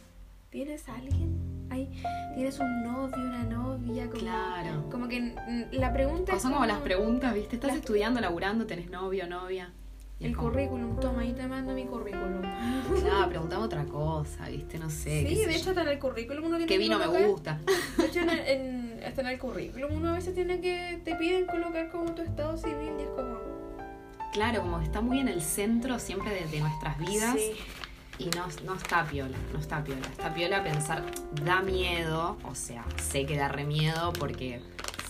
¿tienes 0.50 0.88
a 0.88 0.94
alguien? 0.94 1.66
Ay, 1.70 1.88
¿Tienes 2.34 2.58
un 2.60 2.82
novio, 2.84 3.16
una 3.16 3.42
novia? 3.44 4.06
Como, 4.06 4.18
Claro. 4.20 4.88
Como 4.90 5.08
que 5.08 5.34
la 5.72 5.92
pregunta 5.92 6.34
es 6.36 6.42
Son 6.42 6.52
como 6.52 6.64
las 6.66 6.78
preguntas, 6.78 7.34
¿viste? 7.34 7.56
¿Estás 7.56 7.68
Las- 7.72 7.80
estudiando, 7.80 8.20
laburando, 8.20 8.66
tenés 8.66 8.90
novio, 8.90 9.26
novia? 9.26 9.72
El 10.18 10.34
currículum, 10.34 10.98
toma, 10.98 11.22
ahí 11.22 11.32
te 11.32 11.46
mando 11.46 11.74
mi 11.74 11.84
currículum. 11.84 12.40
Claro, 13.02 13.28
preguntame 13.28 13.64
otra 13.64 13.84
cosa, 13.84 14.48
¿viste? 14.48 14.78
No 14.78 14.88
sé. 14.88 15.26
Sí, 15.28 15.34
de 15.36 15.44
yo. 15.44 15.50
hecho 15.50 15.70
hasta 15.70 15.82
en 15.82 15.88
el 15.88 15.98
currículum 15.98 16.44
uno 16.46 16.56
tiene 16.56 16.66
¿Qué 16.66 16.74
que 16.74 16.78
vino 16.78 16.98
me 16.98 17.06
gusta? 17.26 17.60
De 17.98 18.06
hecho, 18.06 18.20
en 18.20 18.30
el- 18.30 18.38
en- 18.48 19.00
hasta 19.06 19.20
en 19.20 19.26
el 19.26 19.38
currículum 19.38 19.92
uno 19.94 20.10
a 20.10 20.14
veces 20.14 20.34
tiene 20.34 20.60
que, 20.60 21.00
te 21.04 21.14
piden 21.16 21.44
colocar 21.46 21.90
como 21.90 22.12
tu 22.14 22.22
estado 22.22 22.56
civil 22.56 22.92
y 22.98 23.02
es 23.02 23.08
como... 23.10 23.38
Claro, 24.32 24.62
como 24.62 24.78
que 24.78 24.84
está 24.86 25.00
muy 25.02 25.20
en 25.20 25.28
el 25.28 25.42
centro 25.42 25.98
siempre 25.98 26.30
de, 26.34 26.46
de 26.46 26.60
nuestras 26.60 26.98
vidas 26.98 27.34
Sí. 27.36 27.52
y 28.18 28.24
no, 28.36 28.46
no 28.64 28.74
está 28.74 29.04
piola, 29.04 29.36
no 29.52 29.58
está 29.58 29.84
piola. 29.84 30.00
Está 30.10 30.32
piola 30.34 30.64
pensar, 30.64 31.04
da 31.44 31.60
miedo, 31.60 32.38
o 32.42 32.54
sea, 32.54 32.84
sé 33.02 33.26
que 33.26 33.36
da 33.36 33.48
re 33.48 33.64
miedo 33.64 34.14
porque 34.18 34.60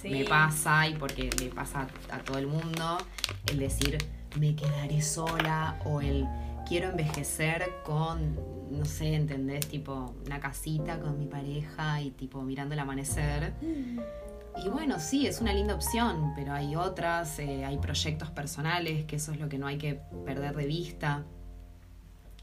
Sí. 0.03 0.11
me 0.11 0.25
pasa 0.25 0.89
y 0.89 0.95
porque 0.95 1.31
le 1.41 1.49
pasa 1.49 1.87
a, 2.11 2.17
a 2.17 2.19
todo 2.19 2.39
el 2.39 2.47
mundo, 2.49 2.99
el 3.47 3.59
decir, 3.59 3.99
me 4.39 4.55
quedaré 4.55 5.01
sola 5.03 5.81
o 5.85 6.01
el 6.01 6.27
quiero 6.67 6.91
envejecer 6.91 7.65
con, 7.85 8.37
no 8.71 8.85
sé, 8.85 9.15
¿entendés? 9.15 9.67
Tipo, 9.69 10.15
una 10.27 10.41
casita 10.41 10.99
con 11.01 11.19
mi 11.19 11.27
pareja 11.27 12.01
y 12.01 12.11
tipo 12.11 12.43
mirando 12.43 12.75
el 12.75 12.81
amanecer. 12.81 13.55
Y 14.65 14.69
bueno, 14.69 14.99
sí, 14.99 15.27
es 15.27 15.41
una 15.41 15.53
linda 15.53 15.75
opción, 15.75 16.33
pero 16.35 16.53
hay 16.55 16.77
otras, 16.77 17.39
eh, 17.39 17.65
hay 17.65 17.79
proyectos 17.79 18.31
personales, 18.31 19.05
que 19.05 19.17
eso 19.17 19.33
es 19.33 19.39
lo 19.41 19.49
que 19.49 19.59
no 19.59 19.67
hay 19.67 19.79
que 19.79 20.01
perder 20.25 20.57
de 20.57 20.67
vista. 20.67 21.25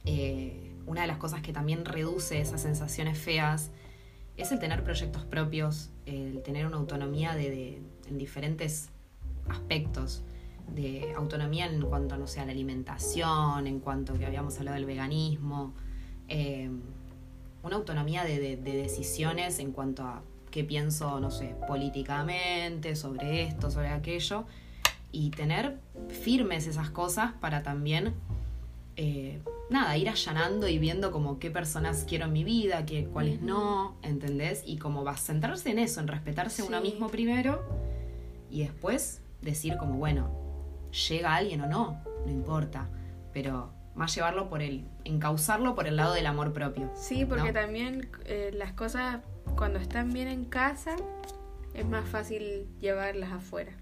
Eh, 0.05 0.75
una 0.85 1.01
de 1.01 1.07
las 1.07 1.17
cosas 1.17 1.41
que 1.41 1.53
también 1.53 1.85
reduce 1.85 2.39
esas 2.41 2.61
sensaciones 2.61 3.17
feas 3.17 3.71
es 4.37 4.51
el 4.51 4.59
tener 4.59 4.83
proyectos 4.83 5.23
propios, 5.25 5.89
el 6.05 6.41
tener 6.43 6.65
una 6.65 6.77
autonomía 6.77 7.35
de, 7.35 7.49
de- 7.49 7.81
en 8.09 8.17
diferentes 8.17 8.89
aspectos, 9.49 10.23
de 10.67 11.13
autonomía 11.15 11.65
en 11.67 11.81
cuanto, 11.81 12.17
no 12.17 12.27
sé, 12.27 12.39
a 12.39 12.45
la 12.45 12.51
alimentación, 12.51 13.67
en 13.67 13.79
cuanto 13.79 14.13
que 14.17 14.25
habíamos 14.25 14.57
hablado 14.57 14.75
del 14.75 14.85
veganismo, 14.85 15.73
eh, 16.29 16.69
una 17.63 17.75
autonomía 17.75 18.23
de, 18.23 18.39
de- 18.39 18.57
de 18.57 18.73
decisiones 18.75 19.59
en 19.59 19.71
cuanto 19.71 20.03
a 20.03 20.21
qué 20.51 20.63
pienso, 20.63 21.19
no 21.19 21.31
sé, 21.31 21.55
políticamente, 21.67 22.95
sobre 22.95 23.43
esto, 23.43 23.71
sobre 23.71 23.89
aquello, 23.89 24.45
y 25.11 25.29
tener 25.31 25.77
firmes 26.09 26.67
esas 26.67 26.89
cosas 26.89 27.33
para 27.39 27.61
también, 27.63 28.13
eh, 28.95 29.41
nada, 29.69 29.95
ir 29.97 30.09
allanando 30.09 30.67
y 30.67 30.77
viendo 30.79 31.11
como 31.11 31.39
qué 31.39 31.49
personas 31.51 32.05
quiero 32.07 32.25
en 32.25 32.33
mi 32.33 32.43
vida, 32.43 32.85
qué, 32.85 33.05
cuáles 33.05 33.41
no, 33.41 33.95
¿entendés? 34.03 34.63
Y 34.65 34.77
como 34.77 35.03
va 35.03 35.11
a 35.11 35.17
centrarse 35.17 35.71
en 35.71 35.79
eso, 35.79 35.99
en 36.01 36.07
respetarse 36.07 36.61
uno 36.63 36.81
mismo 36.81 37.09
primero 37.09 37.63
y 38.51 38.61
después 38.61 39.21
decir 39.41 39.77
como, 39.77 39.95
bueno, 39.97 40.29
llega 40.93 41.35
alguien 41.35 41.61
o 41.61 41.67
no, 41.67 42.01
no 42.25 42.31
importa, 42.31 42.87
pero 43.33 43.73
más 43.95 44.13
llevarlo 44.15 44.49
por 44.49 44.61
el, 44.61 44.85
encauzarlo 45.03 45.75
por 45.75 45.87
el 45.87 45.97
lado 45.97 46.13
del 46.13 46.25
amor 46.25 46.53
propio. 46.53 46.89
Sí, 46.95 47.25
porque 47.25 47.53
también 47.53 48.09
eh, 48.25 48.51
las 48.53 48.73
cosas 48.73 49.21
cuando 49.55 49.79
están 49.79 50.11
bien 50.11 50.27
en 50.27 50.45
casa 50.45 50.95
es 51.73 51.85
más 51.85 52.07
fácil 52.07 52.67
llevarlas 52.79 53.31
afuera. 53.31 53.73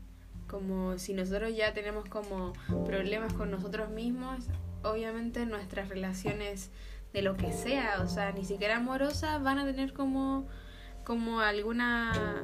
Como 0.48 0.98
si 0.98 1.14
nosotros 1.14 1.56
ya 1.56 1.74
tenemos 1.74 2.06
como 2.10 2.54
problemas 2.86 3.32
con 3.34 3.52
nosotros 3.52 3.90
mismos, 3.90 4.48
obviamente 4.84 5.46
nuestras 5.46 5.88
relaciones 5.88 6.72
de 7.14 7.22
lo 7.22 7.38
que 7.38 7.52
sea, 7.54 8.02
o 8.04 8.08
sea, 8.08 8.32
ni 8.32 8.44
siquiera 8.44 8.78
amorosas, 8.78 9.42
van 9.44 9.60
a 9.60 9.66
tener 9.66 9.94
como 9.94 10.48
como 11.04 11.40
alguna 11.40 12.44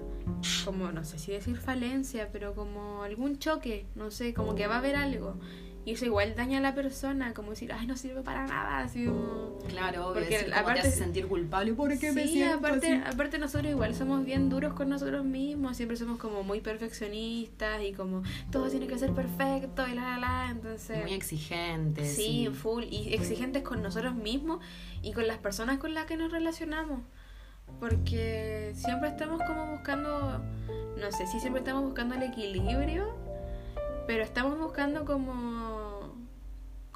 como 0.66 0.92
no 0.92 1.04
sé 1.04 1.20
si 1.20 1.32
decir 1.32 1.58
falencia, 1.58 2.30
pero 2.32 2.54
como 2.54 3.04
algún 3.04 3.40
choque, 3.40 3.86
no 3.96 4.12
sé, 4.12 4.34
como 4.34 4.56
que 4.56 4.68
va 4.68 4.76
a 4.76 4.78
haber 4.80 4.96
algo. 4.96 5.38
Y 5.86 5.92
eso 5.94 6.04
igual 6.04 6.36
daña 6.36 6.58
a 6.58 6.62
la 6.62 6.76
persona, 6.76 7.34
como 7.34 7.52
decir, 7.52 7.72
ay, 7.72 7.88
no 7.88 7.96
sirve 7.96 8.22
para 8.22 8.46
nada, 8.46 8.80
así 8.80 9.06
como... 9.06 9.58
Claro, 9.70 10.12
porque 10.14 10.52
aparte, 10.54 10.82
te 10.82 10.88
hace 10.90 10.98
sentir 10.98 11.28
culpable 11.28 11.72
me 12.14 12.28
siento 12.28 12.58
aparte, 12.58 13.02
aparte 13.06 13.38
nosotros 13.38 13.72
igual 13.72 13.96
somos 13.96 14.26
bien 14.26 14.50
duros 14.50 14.74
con 14.74 14.90
nosotros 14.90 15.24
mismos, 15.24 15.78
siempre 15.78 15.96
somos 15.96 16.18
como 16.18 16.44
muy 16.44 16.60
perfeccionistas 16.60 17.82
y 17.84 17.94
como 17.94 18.22
todo 18.52 18.70
tiene 18.70 18.86
que 18.88 19.00
ser 19.00 19.14
perfecto 19.14 19.88
y 19.88 19.94
la 19.94 20.02
la 20.02 20.18
la, 20.18 20.50
entonces... 20.52 21.04
Muy 21.04 21.14
exigentes. 21.14 22.14
Sí, 22.14 22.50
full, 22.54 22.84
y 22.84 23.14
exigentes 23.14 23.64
con 23.64 23.82
nosotros 23.82 24.14
mismos 24.14 24.60
y 25.02 25.14
con 25.14 25.26
las 25.26 25.38
personas 25.38 25.78
con 25.78 25.94
las 25.94 26.06
que 26.06 26.18
nos 26.18 26.34
relacionamos. 26.34 27.00
Porque 27.80 28.72
siempre 28.76 29.10
estamos 29.10 29.42
como 29.44 29.72
buscando, 29.72 30.42
no 31.00 31.12
sé 31.12 31.28
si 31.28 31.40
siempre 31.40 31.60
estamos 31.60 31.84
buscando 31.84 32.16
el 32.16 32.24
equilibrio, 32.24 33.16
pero 34.08 34.24
estamos 34.24 34.58
buscando 34.58 35.06
como 35.06 35.88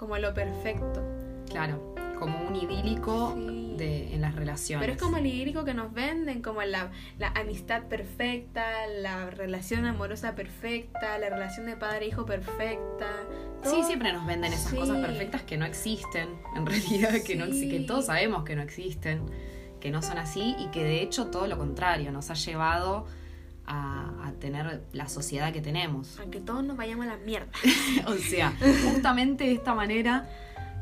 como 0.02 0.18
lo 0.18 0.34
perfecto. 0.34 1.04
Claro, 1.48 1.94
como 2.18 2.48
un 2.48 2.56
idílico 2.56 3.36
de, 3.78 4.16
en 4.16 4.22
las 4.22 4.36
relaciones. 4.36 4.84
Pero 4.84 4.94
es 4.94 5.00
como 5.00 5.18
el 5.18 5.28
idílico 5.28 5.64
que 5.64 5.76
nos 5.76 5.94
venden, 5.94 6.42
como 6.42 6.64
la, 6.64 6.90
la 7.20 7.28
amistad 7.30 7.84
perfecta, 7.84 8.88
la 8.88 9.30
relación 9.30 9.86
amorosa 9.86 10.34
perfecta, 10.34 11.20
la 11.20 11.30
relación 11.30 11.68
de 11.68 11.76
padre-hijo 11.78 12.26
perfecta. 12.26 13.12
Sí, 13.64 13.84
siempre 13.84 14.12
nos 14.12 14.26
venden 14.26 14.54
esas 14.54 14.74
cosas 14.74 14.98
perfectas 15.06 15.44
que 15.44 15.56
no 15.58 15.66
existen, 15.66 16.30
en 16.56 16.66
realidad, 16.66 17.22
que, 17.24 17.36
no, 17.36 17.46
que 17.46 17.84
todos 17.86 18.08
sabemos 18.08 18.44
que 18.44 18.56
no 18.56 18.64
existen, 18.64 19.22
que 19.82 19.92
no 19.92 20.02
son 20.02 20.18
así 20.18 20.56
y 20.58 20.68
que 20.68 20.84
de 20.84 21.02
hecho 21.02 21.28
todo 21.28 21.48
lo 21.48 21.58
contrario, 21.58 22.12
nos 22.14 22.30
ha 22.30 22.36
llevado 22.36 23.06
a, 23.66 24.08
tener 24.40 24.84
la 24.94 25.08
sociedad 25.08 25.54
que 25.54 25.62
tenemos. 25.62 26.20
Aunque 26.20 26.40
todos 26.40 26.64
nos 26.64 26.76
vayamos 26.76 27.06
a 27.06 27.10
la 27.10 27.18
mierda. 27.18 27.52
o 28.08 28.14
sea, 28.16 28.54
justamente 28.86 29.44
de 29.44 29.54
esta 29.54 29.76
manera, 29.76 30.28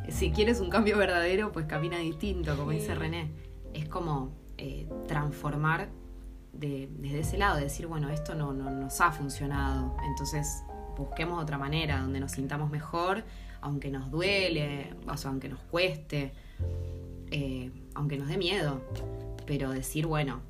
si 0.07 0.31
quieres 0.31 0.61
un 0.61 0.69
cambio 0.69 0.97
verdadero, 0.97 1.51
pues 1.51 1.65
camina 1.65 1.97
distinto, 1.97 2.55
como 2.55 2.71
dice 2.71 2.95
René. 2.95 3.31
Es 3.73 3.89
como 3.89 4.31
eh, 4.57 4.87
transformar 5.07 5.89
desde 6.53 7.19
ese 7.19 7.37
lado, 7.37 7.57
decir, 7.57 7.87
bueno, 7.87 8.09
esto 8.09 8.35
no, 8.35 8.53
nos 8.53 9.01
ha 9.01 9.11
funcionado, 9.11 9.95
entonces 10.05 10.63
busquemos 10.97 11.41
otra 11.41 11.57
manera 11.57 12.01
donde 12.01 12.19
nos 12.19 12.33
sintamos 12.33 12.69
mejor, 12.69 13.23
aunque 13.61 13.89
nos 13.89 14.11
duele, 14.11 14.93
o 15.07 15.15
sea, 15.15 15.31
aunque 15.31 15.47
nos 15.47 15.59
cueste, 15.59 16.33
eh, 17.31 17.71
aunque 17.95 18.17
nos 18.17 18.27
dé 18.27 18.37
miedo, 18.37 18.81
pero 19.45 19.71
decir, 19.71 20.05
bueno, 20.05 20.41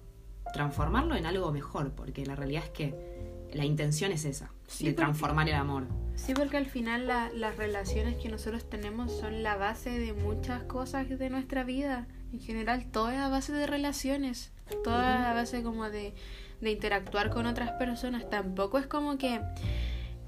transformarlo 0.54 1.16
en 1.16 1.26
algo 1.26 1.52
mejor, 1.52 1.92
porque 1.92 2.26
la 2.26 2.36
realidad 2.36 2.64
es 2.66 2.70
que 2.70 3.50
la 3.54 3.66
intención 3.66 4.12
es 4.12 4.26
esa, 4.26 4.52
de 4.80 4.94
transformar 4.94 5.50
el 5.50 5.56
amor. 5.56 5.88
Sí, 6.16 6.34
porque 6.34 6.58
al 6.58 6.66
final 6.66 7.08
las 7.08 7.58
relaciones 7.58 8.16
que 8.18 8.30
nosotros 8.30 8.70
tenemos 8.70 9.12
son 9.12 9.42
la 9.42 9.56
base 9.56 9.98
de 9.98 10.14
muchas 10.14 10.64
cosas 10.64 11.08
de 11.10 11.30
nuestra 11.30 11.64
vida. 11.64 12.08
En 12.32 12.40
general, 12.40 12.86
todo 12.92 13.10
es 13.10 13.18
a 13.18 13.30
base 13.30 13.54
de 13.54 13.66
relaciones, 13.66 14.52
toda 14.84 15.22
es 15.22 15.26
a 15.26 15.34
base 15.34 15.64
como 15.64 15.90
de, 15.90 16.14
de 16.62 16.72
interactuar 16.72 17.32
con 17.32 17.48
otras 17.48 17.72
personas. 17.72 18.30
Tampoco 18.30 18.78
es 18.78 18.86
como 18.86 19.18
que 19.18 19.42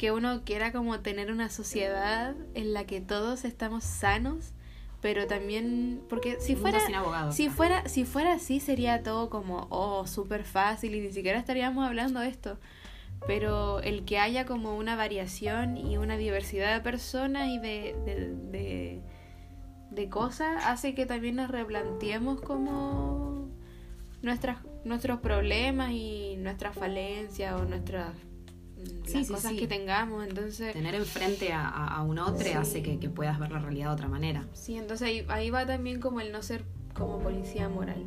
que 0.01 0.11
uno 0.11 0.41
quiera 0.43 0.71
como 0.71 0.99
tener 1.01 1.31
una 1.31 1.51
sociedad 1.51 2.35
en 2.55 2.73
la 2.73 2.85
que 2.85 3.01
todos 3.01 3.45
estamos 3.45 3.83
sanos 3.83 4.51
pero 5.01 5.25
también 5.25 6.01
porque 6.09 6.39
si 6.39 6.55
fuera 6.55 6.79
si 7.31 7.49
fuera 7.49 7.87
si 7.89 8.05
fuera 8.05 8.33
así 8.33 8.59
sería 8.59 9.01
todo 9.01 9.29
como 9.29 9.67
oh 9.69 10.05
súper 10.05 10.43
fácil 10.43 10.93
y 10.95 11.01
ni 11.01 11.11
siquiera 11.11 11.39
estaríamos 11.39 11.85
hablando 11.85 12.19
de 12.19 12.29
esto. 12.29 12.59
Pero 13.27 13.81
el 13.81 14.03
que 14.05 14.17
haya 14.17 14.45
como 14.45 14.75
una 14.75 14.95
variación 14.95 15.77
y 15.77 15.97
una 15.97 16.17
diversidad 16.17 16.73
de 16.73 16.81
personas 16.81 17.49
y 17.49 17.59
de, 17.59 17.95
de, 18.03 18.35
de, 18.51 19.01
de 19.91 20.09
cosas 20.09 20.63
hace 20.65 20.95
que 20.95 21.05
también 21.05 21.35
nos 21.35 21.49
replanteemos 21.51 22.41
como 22.41 23.47
nuestras 24.21 24.57
nuestros 24.85 25.19
problemas 25.19 25.91
y 25.91 26.35
nuestras 26.37 26.75
falencias 26.75 27.53
o 27.59 27.65
nuestras 27.65 28.09
las 29.13 29.27
cosas 29.27 29.53
que 29.53 29.67
tengamos, 29.67 30.25
entonces... 30.25 30.73
Tener 30.73 30.95
enfrente 30.95 31.53
a, 31.53 31.67
a 31.69 32.01
un 32.03 32.19
otro 32.19 32.59
hace 32.59 32.81
que, 32.81 32.97
puedas 33.09 33.39
ver 33.39 33.51
la 33.51 33.59
realidad 33.59 33.87
de 33.87 33.93
otra 33.93 34.07
manera. 34.07 34.47
Sí, 34.53 34.75
entonces 34.77 35.25
ahí, 35.27 35.49
va 35.49 35.65
también 35.65 35.99
como 35.99 36.21
el 36.21 36.31
no 36.31 36.41
ser 36.41 36.63
como 36.93 37.19
policía 37.19 37.69
moral, 37.69 38.05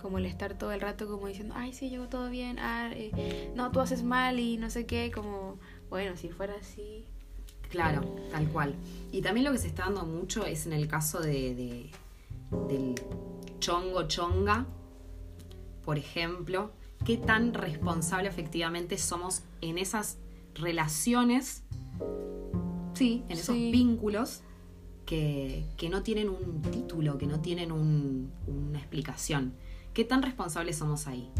como 0.00 0.18
el 0.18 0.26
estar 0.26 0.56
todo 0.56 0.72
el 0.72 0.80
rato 0.80 1.06
como 1.06 1.26
diciendo, 1.26 1.54
ay, 1.56 1.72
sí, 1.72 1.88
llegó 1.88 2.08
todo 2.08 2.30
bien, 2.30 2.58
ah, 2.58 2.90
eh, 2.92 3.52
no, 3.54 3.70
tú 3.70 3.80
haces 3.80 4.02
mal 4.02 4.38
y 4.38 4.56
no 4.56 4.70
sé 4.70 4.86
qué, 4.86 5.10
como, 5.12 5.58
bueno, 5.90 6.16
si 6.16 6.28
fuera 6.28 6.54
así... 6.60 7.06
Claro, 7.70 8.02
tal 8.30 8.48
cual. 8.50 8.76
Y 9.10 9.20
también 9.20 9.44
lo 9.44 9.50
que 9.50 9.58
se 9.58 9.66
está 9.66 9.84
dando 9.86 10.04
mucho 10.04 10.46
es 10.46 10.64
en 10.66 10.74
el 10.74 10.86
caso 10.86 11.18
de, 11.18 11.56
de 11.56 11.90
del 12.68 12.94
chongo 13.58 14.06
chonga, 14.06 14.66
por 15.84 15.98
ejemplo, 15.98 16.72
qué 17.04 17.16
tan 17.16 17.52
responsable 17.54 18.28
efectivamente 18.28 18.98
somos 18.98 19.42
en 19.64 19.78
esas 19.78 20.18
relaciones, 20.54 21.64
sí, 22.94 23.24
en 23.28 23.38
esos 23.38 23.56
vínculos 23.56 24.42
que, 25.06 25.66
no 25.90 26.02
tienen 26.02 26.28
un 26.28 26.62
título, 26.62 27.18
que 27.18 27.26
no 27.26 27.40
tienen 27.40 27.72
una 27.72 28.78
explicación. 28.78 29.54
¿Qué 29.92 30.04
tan 30.04 30.22
responsables 30.22 30.76
somos 30.76 31.06
ahí? 31.06 31.30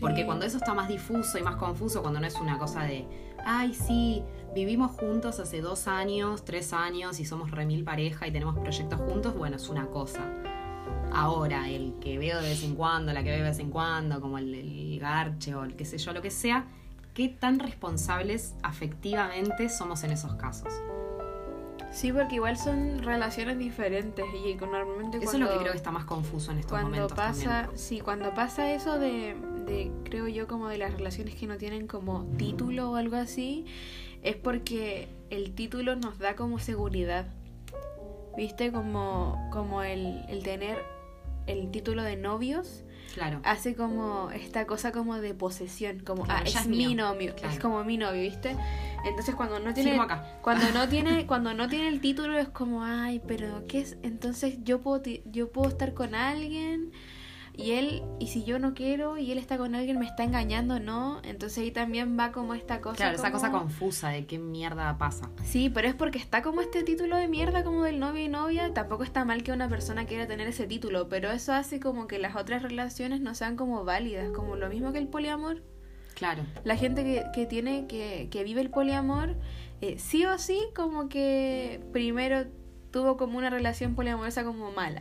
Porque 0.00 0.26
cuando 0.26 0.44
eso 0.44 0.58
está 0.58 0.74
más 0.74 0.88
difuso 0.88 1.38
y 1.38 1.42
más 1.42 1.56
confuso, 1.56 2.02
cuando 2.02 2.20
no 2.20 2.26
es 2.26 2.34
una 2.36 2.58
cosa 2.58 2.82
de, 2.84 3.06
ay, 3.44 3.74
sí, 3.74 4.22
vivimos 4.54 4.92
juntos 4.92 5.40
hace 5.40 5.60
dos 5.60 5.86
años, 5.88 6.44
tres 6.44 6.72
años 6.72 7.20
y 7.20 7.24
somos 7.24 7.50
remil 7.50 7.84
pareja 7.84 8.26
y 8.26 8.32
tenemos 8.32 8.58
proyectos 8.58 9.00
juntos, 9.00 9.36
bueno, 9.36 9.56
es 9.56 9.68
una 9.68 9.86
cosa 9.86 10.28
ahora, 11.12 11.68
el 11.68 11.94
que 12.00 12.18
veo 12.18 12.40
de 12.40 12.48
vez 12.48 12.62
en 12.62 12.74
cuando, 12.74 13.12
la 13.12 13.22
que 13.22 13.30
veo 13.30 13.38
de 13.38 13.50
vez 13.50 13.58
en 13.58 13.70
cuando, 13.70 14.20
como 14.20 14.38
el, 14.38 14.98
garche 15.00 15.54
o 15.54 15.64
el 15.64 15.76
que 15.76 15.84
sé 15.84 15.98
yo, 15.98 16.12
lo 16.12 16.20
que 16.20 16.30
sea, 16.30 16.66
¿qué 17.20 17.28
tan 17.28 17.58
responsables 17.58 18.54
afectivamente 18.62 19.68
somos 19.68 20.04
en 20.04 20.12
esos 20.12 20.36
casos? 20.36 20.72
Sí, 21.92 22.10
porque 22.14 22.36
igual 22.36 22.56
son 22.56 23.02
relaciones 23.02 23.58
diferentes 23.58 24.24
y 24.42 24.54
normalmente 24.54 25.18
Eso 25.18 25.32
es 25.32 25.38
lo 25.40 25.50
que 25.50 25.58
creo 25.58 25.72
que 25.72 25.76
está 25.76 25.90
más 25.90 26.06
confuso 26.06 26.50
en 26.50 26.60
estos 26.60 26.70
cuando 26.70 26.88
momentos 26.88 27.12
pasa, 27.12 27.68
Sí, 27.74 28.00
cuando 28.00 28.32
pasa 28.32 28.72
eso 28.72 28.98
de, 28.98 29.36
de, 29.66 29.92
creo 30.04 30.28
yo, 30.28 30.48
como 30.48 30.68
de 30.68 30.78
las 30.78 30.94
relaciones 30.94 31.34
que 31.34 31.46
no 31.46 31.58
tienen 31.58 31.86
como 31.86 32.24
título 32.38 32.92
o 32.92 32.96
algo 32.96 33.16
así, 33.16 33.66
es 34.22 34.36
porque 34.36 35.10
el 35.28 35.54
título 35.54 35.96
nos 35.96 36.18
da 36.18 36.36
como 36.36 36.58
seguridad. 36.58 37.26
¿Viste? 38.34 38.72
Como, 38.72 39.50
como 39.52 39.82
el, 39.82 40.24
el 40.30 40.42
tener 40.42 40.78
el 41.46 41.70
título 41.70 42.02
de 42.02 42.16
novios, 42.16 42.82
claro. 43.14 43.40
hace 43.44 43.74
como 43.74 44.30
esta 44.30 44.66
cosa 44.66 44.92
como 44.92 45.16
de 45.20 45.34
posesión, 45.34 46.00
como 46.00 46.24
ah, 46.28 46.42
es, 46.44 46.66
mi 46.66 46.94
novio, 46.94 47.34
es 47.42 47.58
como 47.58 47.82
mi 47.84 47.96
novio, 47.96 48.22
¿viste? 48.22 48.56
Entonces 49.04 49.34
cuando 49.34 49.58
no 49.58 49.74
tiene 49.74 49.98
cuando 50.42 50.70
no 50.72 50.88
tiene 50.90 51.26
cuando 51.26 51.54
no 51.54 51.68
tiene 51.68 51.88
el 51.88 52.00
título 52.00 52.38
es 52.38 52.48
como, 52.48 52.84
ay, 52.84 53.20
pero 53.26 53.66
¿qué 53.66 53.80
es? 53.80 53.96
Entonces 54.02 54.58
yo 54.62 54.80
puedo 54.80 55.02
yo 55.24 55.50
puedo 55.50 55.68
estar 55.68 55.94
con 55.94 56.14
alguien 56.14 56.92
y 57.56 57.72
él, 57.72 58.02
y 58.18 58.28
si 58.28 58.44
yo 58.44 58.58
no 58.58 58.74
quiero 58.74 59.18
y 59.18 59.30
él 59.32 59.38
está 59.38 59.58
con 59.58 59.74
alguien, 59.74 59.98
me 59.98 60.06
está 60.06 60.24
engañando, 60.24 60.80
¿no? 60.80 61.20
Entonces 61.24 61.58
ahí 61.58 61.70
también 61.70 62.18
va 62.18 62.32
como 62.32 62.54
esta 62.54 62.80
cosa. 62.80 62.96
Claro, 62.96 63.16
esa 63.16 63.32
cosa 63.32 63.50
confusa 63.50 64.08
de 64.08 64.26
qué 64.26 64.38
mierda 64.38 64.96
pasa. 64.98 65.30
Sí, 65.44 65.68
pero 65.68 65.88
es 65.88 65.94
porque 65.94 66.18
está 66.18 66.42
como 66.42 66.60
este 66.60 66.82
título 66.82 67.16
de 67.16 67.28
mierda 67.28 67.64
como 67.64 67.82
del 67.82 67.98
novio 67.98 68.24
y 68.24 68.28
novia. 68.28 68.72
Tampoco 68.72 69.04
está 69.04 69.24
mal 69.24 69.42
que 69.42 69.52
una 69.52 69.68
persona 69.68 70.06
quiera 70.06 70.26
tener 70.26 70.48
ese 70.48 70.66
título, 70.66 71.08
pero 71.08 71.30
eso 71.30 71.52
hace 71.52 71.80
como 71.80 72.06
que 72.06 72.18
las 72.18 72.36
otras 72.36 72.62
relaciones 72.62 73.20
no 73.20 73.34
sean 73.34 73.56
como 73.56 73.84
válidas, 73.84 74.30
como 74.30 74.56
lo 74.56 74.68
mismo 74.68 74.92
que 74.92 74.98
el 74.98 75.08
poliamor. 75.08 75.62
Claro. 76.14 76.44
La 76.64 76.76
gente 76.76 77.02
que, 77.04 77.24
que 77.34 77.46
tiene, 77.46 77.86
que, 77.86 78.28
que 78.30 78.44
vive 78.44 78.60
el 78.60 78.70
poliamor, 78.70 79.36
eh, 79.80 79.98
sí 79.98 80.24
o 80.24 80.38
sí, 80.38 80.60
como 80.74 81.08
que 81.08 81.80
primero 81.92 82.46
tuvo 82.90 83.16
como 83.16 83.38
una 83.38 83.50
relación 83.50 83.94
poliamorosa 83.94 84.44
como 84.44 84.72
mala 84.72 85.00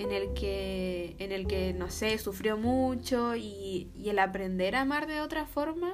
en 0.00 0.12
el 0.12 0.32
que, 0.34 1.14
en 1.18 1.30
el 1.30 1.46
que 1.46 1.72
no 1.74 1.90
sé, 1.90 2.18
sufrió 2.18 2.56
mucho 2.56 3.36
y, 3.36 3.90
y 3.94 4.08
el 4.08 4.18
aprender 4.18 4.74
a 4.74 4.80
amar 4.80 5.06
de 5.06 5.20
otra 5.20 5.44
forma 5.46 5.90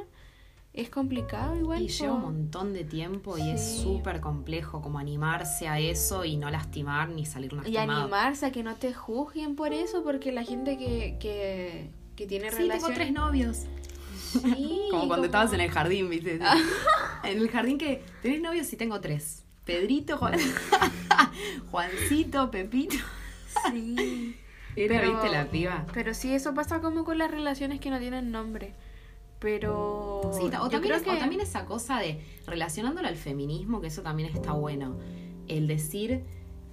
es 0.72 0.90
complicado 0.90 1.56
igual. 1.56 1.82
Y 1.82 1.88
lleva 1.88 2.12
un 2.14 2.20
montón 2.22 2.72
de 2.72 2.84
tiempo 2.84 3.36
y 3.38 3.50
es 3.50 3.80
súper 3.82 4.20
complejo 4.20 4.80
como 4.82 4.98
animarse 4.98 5.66
a 5.68 5.80
eso 5.80 6.24
y 6.24 6.36
no 6.36 6.50
lastimar 6.50 7.08
ni 7.08 7.24
salir 7.26 7.52
Y 7.52 7.56
lastimado. 7.56 8.00
animarse 8.02 8.46
a 8.46 8.52
que 8.52 8.62
no 8.62 8.74
te 8.76 8.92
juzguen 8.94 9.56
por 9.56 9.72
eso, 9.72 10.02
porque 10.04 10.32
la 10.32 10.44
gente 10.44 10.76
que, 10.78 11.16
que, 11.18 11.90
que 12.14 12.26
tiene 12.26 12.50
Sí, 12.52 12.68
tengo 12.68 12.88
tres 12.94 13.10
novios. 13.12 13.64
Sí, 14.32 14.82
Como 14.90 15.06
cuando 15.08 15.14
como- 15.14 15.24
estabas 15.24 15.52
en 15.54 15.60
el 15.62 15.70
jardín, 15.70 16.10
¿viste? 16.10 16.38
en 17.24 17.38
el 17.38 17.50
jardín 17.50 17.78
que 17.78 18.02
tenés 18.22 18.40
novios 18.42 18.72
y 18.72 18.76
tengo 18.76 19.00
tres. 19.00 19.42
Pedrito, 19.64 20.16
Juan... 20.18 20.38
Juancito, 21.70 22.50
Pepito. 22.50 22.96
Sí. 23.70 24.36
Era, 24.76 25.00
Pero- 25.00 25.12
¿viste 25.12 25.30
la 25.30 25.46
piba? 25.50 25.86
Pero 25.92 26.14
sí, 26.14 26.34
eso 26.34 26.54
pasa 26.54 26.80
como 26.80 27.04
con 27.04 27.18
las 27.18 27.30
relaciones 27.30 27.80
que 27.80 27.90
no 27.90 27.98
tienen 27.98 28.30
nombre. 28.30 28.74
Pero... 29.38 30.30
Sí, 30.32 30.46
o, 30.46 30.68
también 30.68 30.94
o 30.94 31.18
también 31.18 31.40
esa 31.42 31.66
cosa 31.66 31.98
de 31.98 32.20
relacionándolo 32.46 33.06
al 33.06 33.16
feminismo, 33.16 33.80
que 33.80 33.88
eso 33.88 34.02
también 34.02 34.34
está 34.34 34.52
bueno. 34.52 34.96
El 35.46 35.66
decir, 35.66 36.24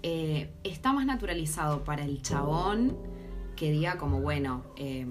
eh, 0.01 0.49
está 0.63 0.93
más 0.93 1.05
naturalizado 1.05 1.83
para 1.83 2.03
el 2.05 2.21
chabón 2.21 2.97
que 3.55 3.71
diga 3.71 3.97
como, 3.97 4.21
bueno, 4.21 4.63
eh, 4.77 5.07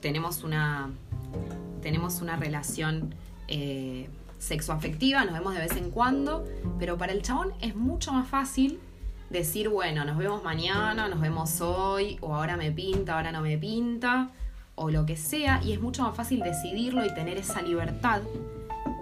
tenemos 0.00 0.42
una 0.42 0.90
tenemos 1.82 2.20
una 2.20 2.36
relación 2.36 3.14
eh, 3.48 4.08
sexoafectiva, 4.38 5.24
nos 5.24 5.34
vemos 5.34 5.54
de 5.54 5.60
vez 5.60 5.76
en 5.76 5.90
cuando, 5.90 6.44
pero 6.78 6.98
para 6.98 7.12
el 7.12 7.22
chabón 7.22 7.52
es 7.60 7.76
mucho 7.76 8.12
más 8.12 8.28
fácil 8.28 8.80
decir, 9.30 9.68
bueno, 9.68 10.04
nos 10.04 10.16
vemos 10.16 10.42
mañana, 10.42 11.08
nos 11.08 11.20
vemos 11.20 11.60
hoy, 11.60 12.18
o 12.20 12.34
ahora 12.34 12.56
me 12.56 12.70
pinta, 12.72 13.16
ahora 13.16 13.32
no 13.32 13.40
me 13.40 13.58
pinta, 13.58 14.30
o 14.74 14.90
lo 14.90 15.06
que 15.06 15.16
sea, 15.16 15.60
y 15.64 15.72
es 15.72 15.80
mucho 15.80 16.02
más 16.02 16.14
fácil 16.14 16.40
decidirlo 16.40 17.04
y 17.04 17.14
tener 17.14 17.36
esa 17.38 17.62
libertad 17.62 18.22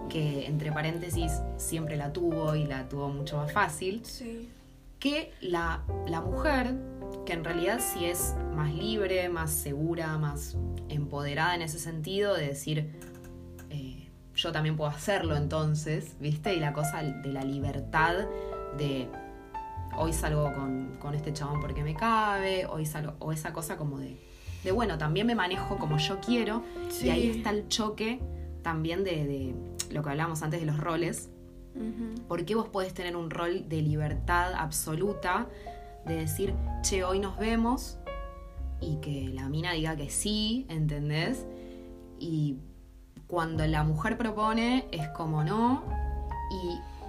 que, 0.09 0.47
entre 0.47 0.71
paréntesis, 0.73 1.33
siempre 1.57 1.97
la 1.97 2.13
tuvo 2.13 2.55
y 2.55 2.65
la 2.67 2.89
tuvo 2.89 3.09
mucho 3.09 3.37
más 3.39 3.53
fácil, 3.53 4.01
Sí. 4.05 4.49
que 5.01 5.33
la, 5.41 5.83
la 6.07 6.21
mujer, 6.21 6.75
que 7.27 7.33
en 7.33 7.45
realidad 7.45 7.81
sí 7.81 8.05
es 8.05 8.35
más 8.55 8.73
libre, 8.73 9.29
más 9.29 9.51
segura, 9.51 10.17
más 10.19 10.57
empoderada 10.89 11.55
en 11.55 11.63
ese 11.63 11.79
sentido, 11.79 12.35
de 12.35 12.47
decir, 12.47 12.93
eh, 13.71 14.09
yo 14.37 14.53
también 14.53 14.77
puedo 14.77 14.91
hacerlo 14.91 15.37
entonces, 15.37 16.17
¿viste? 16.21 16.55
Y 16.55 16.61
la 16.61 16.73
cosa 16.73 17.03
de 17.03 17.33
la 17.33 17.43
libertad 17.45 18.27
de 18.79 19.09
hoy 19.99 20.13
salgo 20.13 20.53
con, 20.55 20.97
con 21.01 21.15
este 21.15 21.33
chabón 21.33 21.61
porque 21.61 21.83
me 21.83 21.95
cabe, 21.95 22.67
hoy 22.67 22.87
salgo, 22.87 23.15
o 23.19 23.33
esa 23.33 23.53
cosa 23.53 23.77
como 23.77 23.99
de, 23.99 24.19
de 24.63 24.73
bueno, 24.73 24.99
también 24.99 25.27
me 25.27 25.35
manejo 25.35 25.77
como 25.79 25.99
yo 25.99 26.21
quiero, 26.21 26.63
Sí. 26.89 27.07
y 27.07 27.11
ahí 27.11 27.29
está 27.31 27.51
el 27.51 27.69
choque 27.69 28.21
también 28.63 29.05
de, 29.05 29.25
de 29.27 29.55
lo 29.95 30.03
que 30.03 30.11
hablábamos 30.11 30.43
antes 30.43 30.61
de 30.61 30.67
los 30.67 30.79
roles, 30.79 31.31
Ujú. 31.77 32.23
¿Por 32.29 32.45
qué 32.45 32.55
vos 32.55 32.69
podés 32.69 32.95
tener 32.95 33.17
un 33.17 33.31
rol 33.31 33.69
de 33.69 33.83
libertad 33.83 34.55
absoluta 34.55 35.49
de 36.07 36.15
decir, 36.15 36.55
che, 36.83 37.03
hoy 37.03 37.19
nos 37.19 37.37
vemos? 37.37 37.99
Y 38.81 38.99
que 39.01 39.31
la 39.35 39.49
mina 39.49 39.73
diga 39.73 39.97
que 39.97 40.09
sí, 40.09 40.67
¿entendés? 40.69 41.45
Y 42.21 42.59
cuando 43.27 43.67
la 43.67 43.83
mujer 43.83 44.17
propone 44.17 44.87
es 44.93 45.09
como 45.09 45.43
no, 45.43 45.83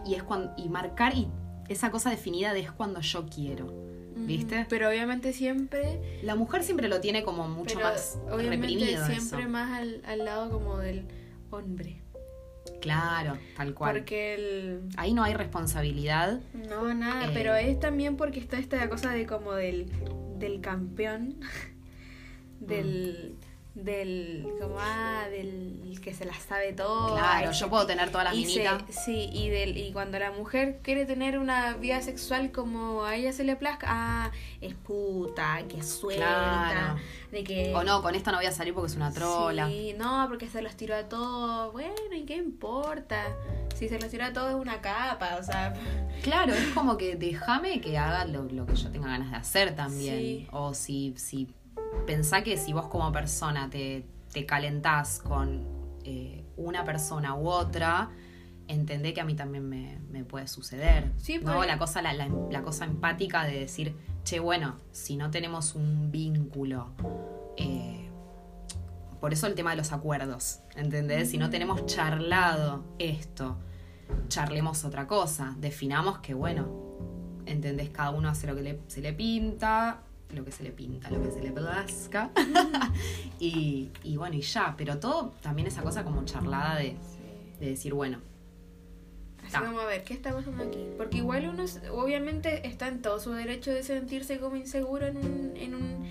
y, 0.06 0.10
y 0.12 0.16
es 0.16 0.24
cuando, 0.24 0.52
y 0.58 0.68
marcar, 0.68 1.16
y 1.16 1.28
esa 1.70 1.92
cosa 1.92 2.10
definida 2.10 2.54
de 2.54 2.62
es 2.62 2.72
cuando 2.72 3.02
yo 3.02 3.26
quiero, 3.28 3.74
¿viste? 4.16 4.60
Ujú. 4.60 4.66
Pero 4.70 4.90
obviamente 4.90 5.34
siempre... 5.34 6.20
La 6.24 6.36
mujer 6.36 6.64
siempre 6.64 6.88
lo 6.88 7.00
tiene 7.02 7.24
como 7.24 7.48
mucho 7.48 7.76
pero 7.76 7.88
más 7.90 8.18
obviamente 8.32 8.68
reprimido. 8.68 9.06
siempre 9.06 9.42
eso. 9.42 9.50
más 9.50 9.72
al, 9.80 10.02
al 10.06 10.26
lado 10.26 10.50
como 10.52 10.78
del 10.80 11.06
hombre. 11.52 12.02
Claro, 12.82 13.38
tal 13.56 13.74
cual. 13.74 13.96
Porque 13.98 14.36
el... 14.36 14.82
Ahí 14.98 15.14
no 15.14 15.24
hay 15.24 15.34
responsabilidad. 15.34 16.42
No, 16.54 16.94
nada, 16.94 17.28
Eh. 17.28 17.32
pero 17.34 17.56
es 17.56 17.80
también 17.80 18.16
porque 18.18 18.40
está 18.40 18.58
esta 18.58 18.88
cosa 18.90 19.12
de 19.12 19.26
como 19.26 19.54
del, 19.54 19.88
del 20.38 20.62
campeón, 20.62 21.36
del, 22.60 23.36
del, 23.76 24.48
como, 24.60 24.78
ah, 24.80 25.26
del 25.30 26.00
que 26.04 26.14
se 26.14 26.26
las 26.26 26.38
sabe 26.44 26.72
todo. 26.74 27.16
Claro, 27.16 27.52
yo 27.52 27.70
puedo 27.70 27.86
tener 27.88 28.10
todas 28.12 28.26
las 28.26 28.36
y 28.36 28.46
se- 28.46 28.60
minitas. 28.64 28.84
sí, 29.06 29.30
y, 29.34 29.50
del, 29.50 29.76
y 29.78 29.92
cuando 29.92 30.20
la 30.20 30.32
mujer 30.32 30.80
quiere 30.84 31.06
tener 31.06 31.40
una 31.40 31.74
vida 31.78 32.02
sexual 32.02 32.52
como 32.52 33.04
a 33.06 33.16
ella 33.16 33.34
se 33.34 33.44
le 33.44 33.56
plazca, 33.56 33.88
ah, 33.90 34.32
es 34.62 34.76
puta, 34.76 35.64
que 35.68 35.82
suelta, 35.84 36.26
Claro. 36.72 37.00
de 37.32 37.44
que... 37.44 37.74
O 37.76 37.84
no, 37.84 38.02
con 38.04 38.14
esta 38.16 38.32
no 38.32 38.38
voy 38.38 38.46
a 38.46 38.52
salir 38.52 38.74
porque 38.74 38.92
es 38.92 38.96
una 38.96 39.12
trola. 39.12 39.68
Sí, 39.68 39.96
no, 39.98 40.26
porque 40.30 40.48
se 40.48 40.62
los 40.62 40.76
tiró 40.76 40.96
a 40.96 41.10
todos. 41.10 41.72
Bueno, 41.74 41.94
¿y 42.16 42.24
qué 42.26 42.36
importa? 42.38 43.24
Si 43.76 43.90
se 43.90 44.00
los 44.00 44.10
tiró 44.10 44.26
a 44.26 44.34
todos 44.34 44.50
es 44.52 44.56
una 44.56 44.80
capa, 44.82 45.38
o 45.40 45.44
sea... 45.44 45.74
Claro, 46.22 46.54
es 46.54 46.68
como 46.70 46.98
que 46.98 47.16
déjame 47.16 47.82
que 47.82 47.98
haga 47.98 48.26
lo, 48.26 48.44
lo 48.44 48.66
que 48.66 48.76
yo 48.76 48.90
tenga 48.92 49.08
ganas 49.10 49.32
de 49.32 49.38
hacer 49.38 49.76
también. 49.76 50.18
Sí. 50.18 50.48
O 50.52 50.74
si, 50.74 51.14
si 51.18 51.48
pensá 52.06 52.44
que 52.44 52.58
si 52.58 52.74
vos 52.74 52.88
como 52.88 53.12
persona 53.12 53.70
te, 53.70 54.06
te 54.32 54.46
calentás 54.46 55.20
con 55.20 55.64
eh, 56.04 56.44
una 56.58 56.84
persona 56.84 57.36
u 57.36 57.48
otra, 57.48 58.10
entendé 58.68 59.14
que 59.14 59.22
a 59.22 59.26
mí 59.26 59.36
también 59.36 59.68
me, 59.70 60.00
me 60.10 60.24
puede 60.24 60.48
suceder. 60.48 61.12
Sí, 61.18 61.40
¿no? 61.42 61.64
La 61.64 61.78
cosa, 61.78 62.02
la, 62.02 62.14
la- 62.14 62.30
la 62.52 62.62
cosa 62.62 62.86
empática 62.86 63.44
de 63.46 63.60
decir, 63.60 63.96
che, 64.24 64.40
bueno, 64.40 64.76
si 64.92 65.18
no 65.18 65.30
tenemos 65.32 65.76
un 65.76 66.12
vínculo. 66.12 66.90
eh, 67.58 68.10
por 69.20 69.34
eso 69.34 69.48
el 69.48 69.56
tema 69.56 69.72
de 69.72 69.78
los 69.78 69.92
acuerdos, 69.92 70.60
¿entendés? 70.76 71.32
Si 71.32 71.38
no 71.40 71.50
tenemos 71.50 71.86
charlado 71.88 72.84
esto, 73.00 73.58
charlemos 74.28 74.84
otra 74.86 75.08
cosa, 75.08 75.56
definamos 75.58 76.20
que, 76.20 76.36
bueno, 76.36 76.68
¿entendés? 77.48 77.90
Cada 77.90 78.12
uno 78.12 78.30
hace 78.30 78.46
lo 78.46 78.56
que 78.56 78.62
le- 78.62 78.82
se 78.88 79.02
le 79.02 79.14
pinta, 79.14 80.02
lo 80.36 80.46
que 80.46 80.52
se 80.52 80.64
le 80.64 80.72
pinta, 80.72 81.10
lo 81.10 81.22
que 81.22 81.32
se 81.32 81.42
le 81.42 81.52
plazca, 81.52 82.32
y, 83.40 83.90
y 84.04 84.18
bueno, 84.18 84.36
y 84.36 84.42
ya, 84.42 84.76
pero 84.78 85.00
todo 85.00 85.34
también 85.42 85.68
esa 85.68 85.82
cosa 85.82 86.04
como 86.04 86.24
charlada 86.26 86.78
de, 86.78 86.96
de 87.60 87.70
decir, 87.70 87.94
bueno, 87.94 88.20
Así 89.46 89.58
como 89.64 89.80
a 89.80 89.86
ver, 89.86 90.04
¿qué 90.04 90.14
está 90.14 90.34
pasando 90.34 90.64
aquí? 90.64 90.88
Porque 90.98 91.18
igual 91.18 91.48
uno 91.48 91.66
obviamente 91.92 92.68
está 92.68 92.88
en 92.88 93.02
todo 93.02 93.20
su 93.20 93.32
derecho 93.32 93.72
de 93.72 93.84
sentirse 93.84 94.40
como 94.40 94.56
inseguro 94.56 95.06
en 95.06 95.18
un, 95.18 95.54
en 95.56 95.76
un, 95.76 96.06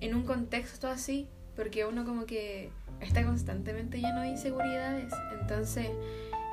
en 0.00 0.14
un 0.14 0.22
contexto 0.24 0.88
así, 0.88 1.26
porque 1.56 1.84
uno 1.86 2.04
como 2.04 2.26
que 2.26 2.70
está 3.00 3.24
constantemente 3.24 3.98
lleno 3.98 4.20
de 4.20 4.28
inseguridades. 4.28 5.12
Entonces, 5.40 5.88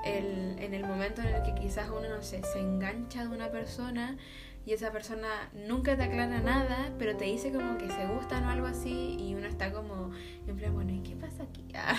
el, 0.06 0.58
en 0.60 0.74
el 0.74 0.86
momento 0.86 1.22
en 1.22 1.28
el 1.28 1.44
que 1.44 1.54
quizás 1.56 1.90
uno, 1.90 2.08
no 2.10 2.22
sé, 2.22 2.42
se 2.44 2.60
engancha 2.60 3.24
de 3.24 3.30
una 3.30 3.52
persona 3.52 4.18
y 4.68 4.74
esa 4.74 4.92
persona 4.92 5.50
nunca 5.54 5.96
te 5.96 6.04
aclara 6.04 6.42
nada, 6.42 6.92
pero 7.00 7.16
te 7.16 7.24
dice 7.24 7.54
como 7.54 7.78
que 7.78 7.88
se 7.88 8.06
gustan 8.06 8.44
o 8.44 8.50
algo 8.50 8.68
así 8.68 9.16
y 9.18 9.34
uno 9.34 9.48
está 9.48 9.72
como 9.72 10.12
en 10.48 10.58
plan, 10.58 10.74
bueno, 10.74 10.92
¿y 10.94 11.00
qué 11.02 11.16
pasa 11.16 11.44
aquí? 11.44 11.64
Ah, 11.80 11.96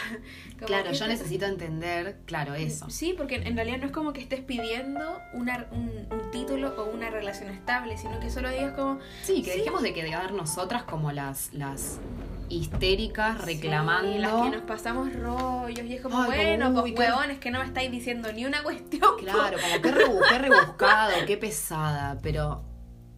como, 0.55 0.67
claro, 0.67 0.91
¿qué 0.91 0.97
yo 0.97 1.07
necesito 1.07 1.47
entender, 1.47 2.19
claro, 2.27 2.55
eso. 2.55 2.91
Sí, 2.91 3.15
porque 3.17 3.37
en 3.37 3.55
realidad 3.55 3.79
no 3.79 3.87
es 3.87 3.93
como 3.93 4.13
que 4.13 4.21
estés 4.21 4.41
pidiendo 4.41 5.21
una, 5.35 5.69
un, 5.71 5.89
un 6.11 6.31
título 6.33 6.75
o 6.77 6.91
una 6.93 7.11
relación 7.11 7.49
estable, 7.51 7.97
sino 7.97 8.19
que 8.19 8.29
solo 8.29 8.51
digas 8.51 8.73
como... 8.75 8.99
Sí, 9.23 9.43
que 9.43 9.53
Sí. 9.53 9.59
dejemos 9.59 9.83
de 9.83 9.95
quedar 9.95 10.33
nosotras 10.33 10.83
como 10.83 11.13
las, 11.13 11.55
las 11.55 12.01
histéricas 12.49 13.41
reclamando. 13.45 14.11
"Sí, 14.13 14.19
las 14.19 14.33
que 14.43 14.51
nos 14.57 14.63
pasamos 14.63 15.13
rollos 15.15 15.85
y 15.87 15.95
es 15.95 16.01
como, 16.03 16.19
Ay, 16.23 16.25
como, 16.25 16.37
bueno, 16.37 16.83
uy, 16.83 16.93
pues 16.93 17.09
huevones 17.11 17.39
que 17.39 17.51
no 17.53 17.61
me 17.61 17.67
estáis 17.67 17.91
diciendo 17.91 18.33
ni 18.33 18.45
una 18.45 18.63
cuestión. 18.65 19.13
Claro, 19.19 19.59
como 19.61 19.83
qué, 19.83 19.93
rebu- 19.95 20.29
qué 20.29 20.39
rebuscado, 20.39 21.13
qué 21.27 21.37
pesada, 21.37 22.19
pero 22.23 22.65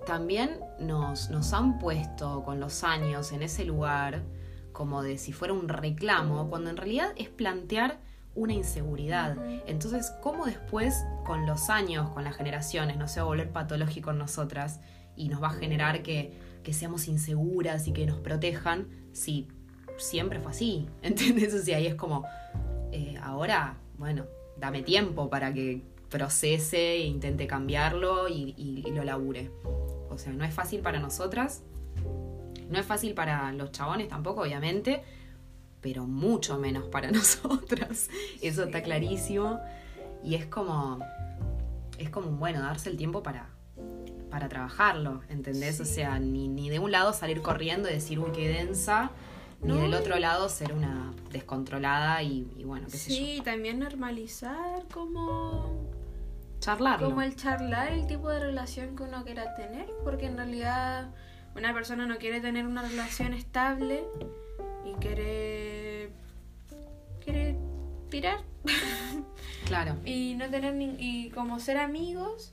también 0.07 0.59
nos, 0.79 1.31
nos 1.31 1.53
han 1.55 1.79
puesto 1.79 2.43
con 2.45 2.61
los 2.61 2.85
años 2.85 3.33
en 3.33 3.43
ese 3.43 3.65
lugar 3.65 4.23
como 4.81 5.03
de 5.03 5.19
si 5.19 5.33
fuera 5.35 5.53
un 5.53 5.69
reclamo, 5.69 6.49
cuando 6.49 6.71
en 6.71 6.79
realidad 6.79 7.13
es 7.17 7.29
plantear 7.29 7.99
una 8.35 8.55
inseguridad. 8.55 9.37
Entonces, 9.67 10.11
¿cómo 10.23 10.47
después, 10.47 10.95
con 11.27 11.45
los 11.45 11.69
años, 11.69 12.09
con 12.09 12.25
las 12.25 12.35
generaciones, 12.35 12.97
no 12.97 13.07
se 13.07 13.21
va 13.21 13.25
a 13.25 13.29
volver 13.29 13.51
patológico 13.53 14.11
en 14.13 14.17
nosotras 14.17 14.81
y 15.17 15.29
nos 15.29 15.43
va 15.43 15.49
a 15.49 15.53
generar 15.53 16.03
que, 16.03 16.33
que 16.63 16.73
seamos 16.73 17.09
inseguras 17.09 17.89
y 17.89 17.93
que 17.93 18.07
nos 18.07 18.21
protejan 18.21 18.89
si 19.13 19.49
siempre 19.99 20.41
fue 20.41 20.53
así? 20.53 20.87
¿Entendés? 21.03 21.53
O 21.53 21.59
sea, 21.59 21.77
ahí 21.77 21.87
es 21.87 21.95
como, 21.95 22.25
eh, 22.91 23.19
ahora, 23.23 23.77
bueno, 23.99 24.25
dame 24.57 24.81
tiempo 24.83 25.29
para 25.29 25.53
que 25.53 25.83
procese 26.09 26.93
e 26.95 27.01
intente 27.05 27.47
cambiarlo 27.47 28.31
y- 28.31 28.55
y 28.57 28.91
lo 28.93 29.05
labure. 29.05 29.51
O 30.09 30.17
sea, 30.17 30.33
no 30.33 30.43
es 30.43 30.55
fácil 30.55 30.81
para 30.81 31.01
nosotras, 31.01 31.65
no 32.71 32.79
es 32.79 32.87
fácil 32.87 33.15
para 33.15 33.53
los 33.53 33.73
chabones 33.73 34.09
tampoco, 34.09 34.43
obviamente, 34.43 35.03
pero 35.81 36.07
mucho 36.07 36.59
menos 36.59 36.85
para 36.87 37.11
nosotras. 37.13 38.09
Eso 38.41 38.65
está 38.65 38.79
Sí. 38.79 38.85
clarísimo. 38.85 39.61
Y 40.23 40.35
es 40.35 40.47
como, 40.47 40.99
es 41.99 42.11
como, 42.11 42.31
bueno, 42.33 42.61
darse 42.61 42.91
el 42.91 42.97
tiempo 42.97 43.23
para, 43.23 43.49
para 44.31 44.49
trabajarlo, 44.49 45.23
¿entendés? 45.29 45.81
O 45.81 45.85
Sí. 45.85 45.95
sea, 45.97 46.19
ni, 46.19 46.49
ni 46.49 46.69
de 46.71 46.79
un 46.79 46.93
lado 46.93 47.13
salir 47.13 47.43
corriendo 47.43 47.89
y 47.89 47.93
decir, 47.95 48.19
uy, 48.19 48.31
qué 48.33 48.49
densa, 48.49 49.11
Ni 49.63 49.77
del 49.79 49.93
otro 49.93 50.19
lado 50.19 50.49
ser 50.49 50.73
una 50.73 51.13
descontrolada 51.31 52.23
y, 52.23 52.51
y 52.57 52.65
bueno, 52.65 52.87
qué 52.91 52.97
sé 52.97 53.11
yo. 53.11 53.17
Sí, 53.17 53.43
también 53.45 53.79
normalizar 53.79 54.87
como, 54.93 55.87
Charlarlo. 56.61 57.09
como 57.09 57.21
el 57.23 57.37
charlar 57.37 57.93
el 57.93 58.07
tipo 58.07 58.31
de 58.31 58.41
relación 58.41 58.97
que 58.97 59.03
uno 59.03 59.23
quiera 59.25 59.55
tener, 59.55 59.87
porque 60.05 60.27
en 60.27 60.37
realidad 60.39 61.11
una 61.55 61.75
persona 61.75 62.07
no 62.07 62.19
quiere 62.19 62.41
tener 62.41 62.67
una 62.67 62.83
relación 62.83 63.33
estable 63.33 64.05
y 64.85 64.93
quiere 65.01 66.11
quiere 67.23 67.57
tirar. 68.11 68.39
Claro. 69.67 69.95
y 70.05 70.35
no 70.35 70.51
tener 70.51 70.75
ni, 70.75 70.97
y 70.99 71.31
como 71.31 71.61
ser 71.61 71.79
amigos 71.79 72.53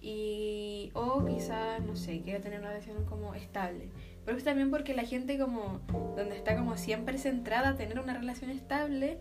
y 0.00 0.90
o 0.94 1.24
quizás 1.26 1.82
no 1.82 1.96
sé 1.96 2.22
quiere 2.22 2.40
tener 2.40 2.60
una 2.60 2.70
relación 2.70 3.04
como 3.04 3.34
estable. 3.34 3.90
Pero 4.24 4.38
es 4.38 4.44
también 4.44 4.70
porque 4.70 4.94
la 4.94 5.04
gente 5.04 5.38
como 5.38 5.80
donde 6.16 6.36
está 6.36 6.56
como 6.56 6.76
siempre 6.78 7.18
centrada 7.18 7.70
a 7.70 7.76
tener 7.76 8.00
una 8.00 8.14
relación 8.14 8.50
estable 8.50 9.18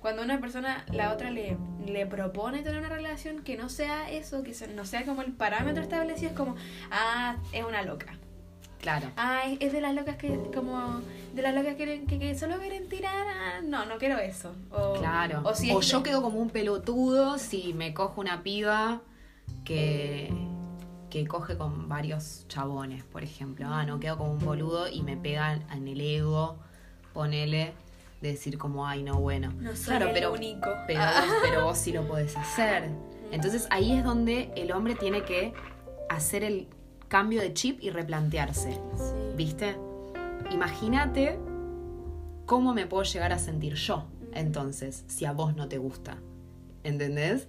cuando 0.00 0.22
una 0.22 0.38
persona 0.40 0.84
la 0.92 1.12
otra 1.12 1.30
le, 1.30 1.56
le 1.86 2.06
propone 2.06 2.62
tener 2.62 2.78
una 2.80 2.90
relación 2.90 3.42
que 3.42 3.56
no 3.56 3.70
sea 3.70 4.10
eso 4.10 4.42
que 4.42 4.54
no 4.74 4.84
sea 4.84 5.06
como 5.06 5.22
el 5.22 5.32
parámetro 5.32 5.82
establecido 5.82 6.30
es 6.30 6.36
como 6.36 6.56
ah 6.90 7.36
es 7.52 7.64
una 7.64 7.82
loca 7.82 8.18
Claro. 8.84 9.06
ah 9.16 9.42
es- 9.60 9.72
de 9.72 9.80
las 9.80 9.94
locas 9.94 10.16
que 10.16 10.38
como 10.54 11.00
de 11.34 11.40
las 11.42 11.54
locas 11.54 11.74
que, 11.76 12.04
que, 12.04 12.18
que 12.18 12.38
solo 12.38 12.58
quieren 12.58 12.86
tirar 12.88 13.26
ah, 13.26 13.60
no 13.64 13.86
no 13.86 13.96
quiero 13.98 14.18
eso 14.18 14.52
o, 14.70 14.92
Claro. 14.98 15.40
o 15.44 15.54
si 15.54 15.70
o 15.72 15.80
yo 15.80 16.02
quedo 16.02 16.20
como 16.22 16.38
un 16.38 16.50
pelotudo 16.50 17.38
si 17.38 17.72
me 17.72 17.94
cojo 17.94 18.20
una 18.20 18.42
piba 18.42 19.00
que, 19.64 20.30
que 21.10 21.26
coge 21.26 21.56
con 21.56 21.88
varios 21.88 22.44
chabones, 22.48 23.04
por 23.04 23.22
ejemplo. 23.22 23.66
Ah, 23.68 23.84
no, 23.86 24.00
quedo 24.00 24.18
como 24.18 24.32
un 24.32 24.38
boludo 24.44 24.88
y 24.88 25.02
me 25.02 25.16
pegan 25.16 25.64
en 25.72 25.86
el 25.88 26.00
ego, 26.00 26.56
ponele, 27.12 27.72
de 28.20 28.28
decir 28.32 28.58
como, 28.58 28.86
ay, 28.86 29.02
no, 29.02 29.20
bueno. 29.20 29.52
No 29.60 29.74
soy 29.76 29.86
claro, 29.96 30.06
el 30.08 30.12
pero, 30.14 30.32
único. 30.32 30.68
Pero, 30.86 31.00
Ah. 31.02 31.24
pero 31.42 31.64
vos 31.64 31.78
sí 31.78 31.92
lo 31.92 32.06
podés 32.08 32.36
hacer. 32.36 32.90
Entonces 33.32 33.66
ahí 33.70 33.92
es 33.96 34.04
donde 34.04 34.50
el 34.56 34.72
hombre 34.72 34.94
tiene 34.94 35.22
que 35.22 35.52
hacer 36.08 36.42
el 36.44 36.68
cambio 37.14 37.40
de 37.42 37.52
chip 37.54 37.80
y 37.80 37.90
replantearse. 37.90 38.72
Sí. 38.72 39.14
¿Viste? 39.36 39.76
Imagínate 40.50 41.38
cómo 42.44 42.74
me 42.74 42.86
puedo 42.88 43.04
llegar 43.04 43.32
a 43.32 43.38
sentir 43.38 43.74
yo, 43.74 44.08
entonces, 44.32 45.04
si 45.06 45.24
a 45.24 45.30
vos 45.30 45.54
no 45.54 45.68
te 45.68 45.78
gusta. 45.78 46.18
¿Entendés? 46.82 47.46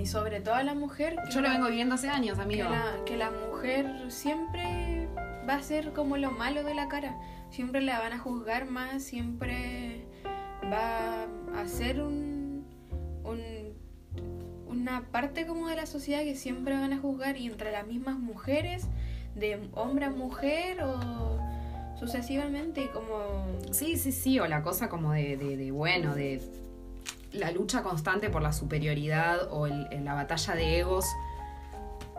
Y 0.00 0.06
sobre 0.06 0.40
todo 0.40 0.54
a 0.54 0.62
la 0.62 0.74
mujer. 0.74 1.16
que 1.26 1.32
Yo 1.32 1.40
lo 1.40 1.50
vengo 1.50 1.66
viviendo 1.66 1.96
hace 1.96 2.08
años, 2.08 2.36
que 2.38 2.42
amigo. 2.44 2.70
la, 2.70 3.04
que 3.04 3.16
la 3.16 3.32
mujer 3.32 3.90
siempre 4.12 5.08
va 5.48 5.54
a 5.56 5.62
ser 5.64 5.92
como 5.92 6.16
lo 6.16 6.30
malo 6.30 6.62
de 6.62 6.74
la 6.76 6.86
cara. 6.86 7.16
Siempre 7.50 7.80
la 7.80 7.98
van 7.98 8.12
a 8.12 8.18
juzgar 8.20 8.66
más, 8.66 9.02
siempre 9.02 10.06
va 10.72 11.24
a 11.56 11.66
ser 11.66 12.00
un, 12.02 12.64
un- 13.24 13.74
una 14.68 15.02
parte 15.10 15.44
como 15.44 15.66
de 15.68 15.74
la 15.74 15.86
sociedad 15.86 16.20
que 16.20 16.36
siempre 16.36 16.74
van 16.76 16.92
a 16.92 16.98
juzgar 16.98 17.36
y 17.36 17.46
entre 17.46 17.72
las 17.72 17.84
mismas 17.84 18.16
mujeres, 18.16 18.86
de 19.38 19.60
hombre 19.74 20.06
a 20.06 20.10
mujer 20.10 20.82
o 20.82 21.38
sucesivamente 21.98 22.90
como... 22.92 23.46
Sí, 23.72 23.96
sí, 23.96 24.12
sí, 24.12 24.38
o 24.38 24.46
la 24.46 24.62
cosa 24.62 24.88
como 24.88 25.12
de, 25.12 25.36
de- 25.36 25.70
bueno, 25.72 26.14
de 26.14 26.40
la 27.32 27.50
lucha 27.50 27.82
constante 27.82 28.30
por 28.30 28.42
la 28.42 28.52
superioridad 28.52 29.48
o 29.52 29.66
el- 29.66 30.04
la 30.04 30.14
batalla 30.14 30.54
de 30.54 30.78
egos 30.80 31.04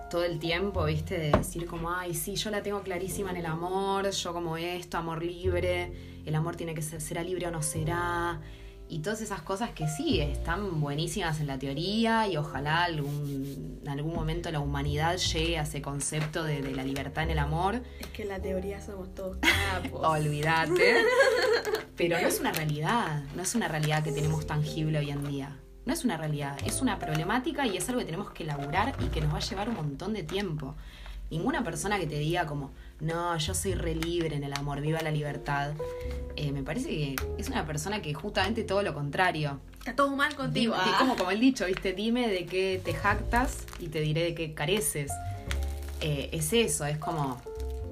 todo 0.10 0.24
el 0.24 0.40
tiempo, 0.40 0.86
¿viste? 0.86 1.18
De 1.20 1.32
decir 1.32 1.66
como, 1.68 1.92
ay, 1.92 2.16
sí, 2.16 2.36
yo 2.36 2.50
la 2.50 2.64
tengo 2.64 2.82
clarísima 2.82 3.30
en 3.32 3.38
el 3.38 3.46
amor, 3.46 4.10
yo 4.10 4.34
como 4.34 4.58
esto, 4.58 4.98
amor 4.98 5.24
libre, 5.24 5.92
el 6.26 6.34
amor 6.36 6.56
tiene 6.56 6.74
que 6.74 6.82
ser, 6.82 7.00
será 7.00 7.24
libre 7.24 7.46
o 7.48 7.52
no 7.52 7.62
será. 7.62 8.40
Y 8.92 9.00
todas 9.00 9.22
esas 9.22 9.44
cosas 9.44 9.70
que 9.70 9.88
sí, 9.88 10.20
están 10.20 10.82
buenísimas 10.82 11.40
en 11.40 11.46
la 11.46 11.60
teoría 11.60 12.28
y 12.28 12.38
ojalá 12.38 12.86
algún, 12.86 13.80
en 13.84 13.88
algún 13.88 14.16
momento 14.16 14.50
la 14.50 14.60
humanidad 14.60 15.18
llegue 15.18 15.60
a 15.60 15.62
ese 15.62 15.80
concepto 15.80 16.44
de, 16.44 16.64
de 16.64 16.72
la 16.72 16.84
libertad 16.84 17.24
en 17.24 17.30
el 17.30 17.38
amor. 17.38 17.84
Es 18.00 18.08
que 18.08 18.24
en 18.24 18.30
la 18.30 18.42
teoría 18.42 18.82
somos 18.82 19.14
todos 19.14 19.38
capos. 19.82 20.02
Olvídate. 20.04 21.04
Pero 21.96 22.20
no 22.20 22.28
es 22.28 22.40
una 22.40 22.52
realidad, 22.52 23.24
no 23.36 23.44
es 23.44 23.54
una 23.54 23.68
realidad 23.68 24.04
que 24.04 24.12
tenemos 24.12 24.48
tangible 24.48 24.98
hoy 24.98 25.12
en 25.12 25.24
día. 25.24 25.56
No 25.86 25.94
es 25.94 26.04
una 26.04 26.18
realidad, 26.18 26.58
es 26.66 26.82
una 26.82 26.98
problemática 26.98 27.68
y 27.68 27.78
es 27.78 27.88
algo 27.90 28.00
que 28.00 28.06
tenemos 28.06 28.32
que 28.32 28.42
elaborar 28.42 28.96
y 29.06 29.10
que 29.10 29.22
nos 29.22 29.32
va 29.32 29.38
a 29.38 29.42
llevar 29.42 29.70
un 29.70 29.76
montón 29.76 30.14
de 30.14 30.24
tiempo. 30.24 30.76
Ninguna 31.30 31.64
persona 31.64 32.00
que 32.00 32.08
te 32.08 32.18
diga 32.18 32.48
como, 32.48 32.72
no, 33.00 33.38
yo 33.38 33.54
soy 33.54 33.74
re 33.76 33.96
libre 33.96 34.36
en 34.36 34.44
el 34.44 34.54
amor, 34.54 34.82
viva 34.82 35.02
la 35.02 35.12
libertad, 35.12 35.74
eh, 36.36 36.52
me 36.52 36.64
parece 36.64 36.90
que 36.90 37.16
es 37.38 37.48
una 37.50 37.66
persona 37.66 38.02
que 38.02 38.14
justamente 38.14 38.64
todo 38.64 38.82
lo 38.84 38.94
contrario. 38.94 39.60
Está 39.80 39.96
todo 39.96 40.16
mal 40.16 40.36
contigo. 40.36 40.74
Dime- 40.74 40.86
ah. 40.94 40.96
como, 41.00 41.16
como 41.16 41.32
el 41.32 41.40
dicho, 41.40 41.66
¿viste? 41.66 41.94
Dime 41.94 42.28
de 42.28 42.46
qué 42.46 42.82
te 42.84 42.94
jactas 42.94 43.58
y 43.80 43.88
te 43.88 44.02
diré 44.02 44.24
de 44.24 44.36
qué 44.36 44.54
careces. 44.54 45.12
Eh, 46.02 46.30
es 46.34 46.54
eso, 46.54 46.86
es 46.86 46.98
como, 46.98 47.42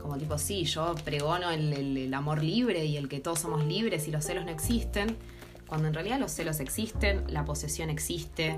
como 0.01 0.17
tipo, 0.17 0.37
sí, 0.37 0.63
yo 0.65 0.95
pregono 1.03 1.51
el, 1.51 1.73
el- 1.73 1.97
el 1.97 2.13
amor 2.13 2.43
libre 2.43 2.85
y 2.85 2.97
el 2.97 3.09
que 3.09 3.19
todos 3.19 3.39
somos 3.39 3.65
libres 3.65 4.07
y 4.07 4.11
los 4.11 4.23
celos 4.25 4.45
no 4.45 4.51
existen, 4.51 5.17
cuando 5.67 5.87
en 5.89 5.93
realidad 5.93 6.17
los 6.19 6.31
celos 6.31 6.59
existen, 6.61 7.23
la 7.27 7.43
posesión 7.43 7.89
existe, 7.89 8.55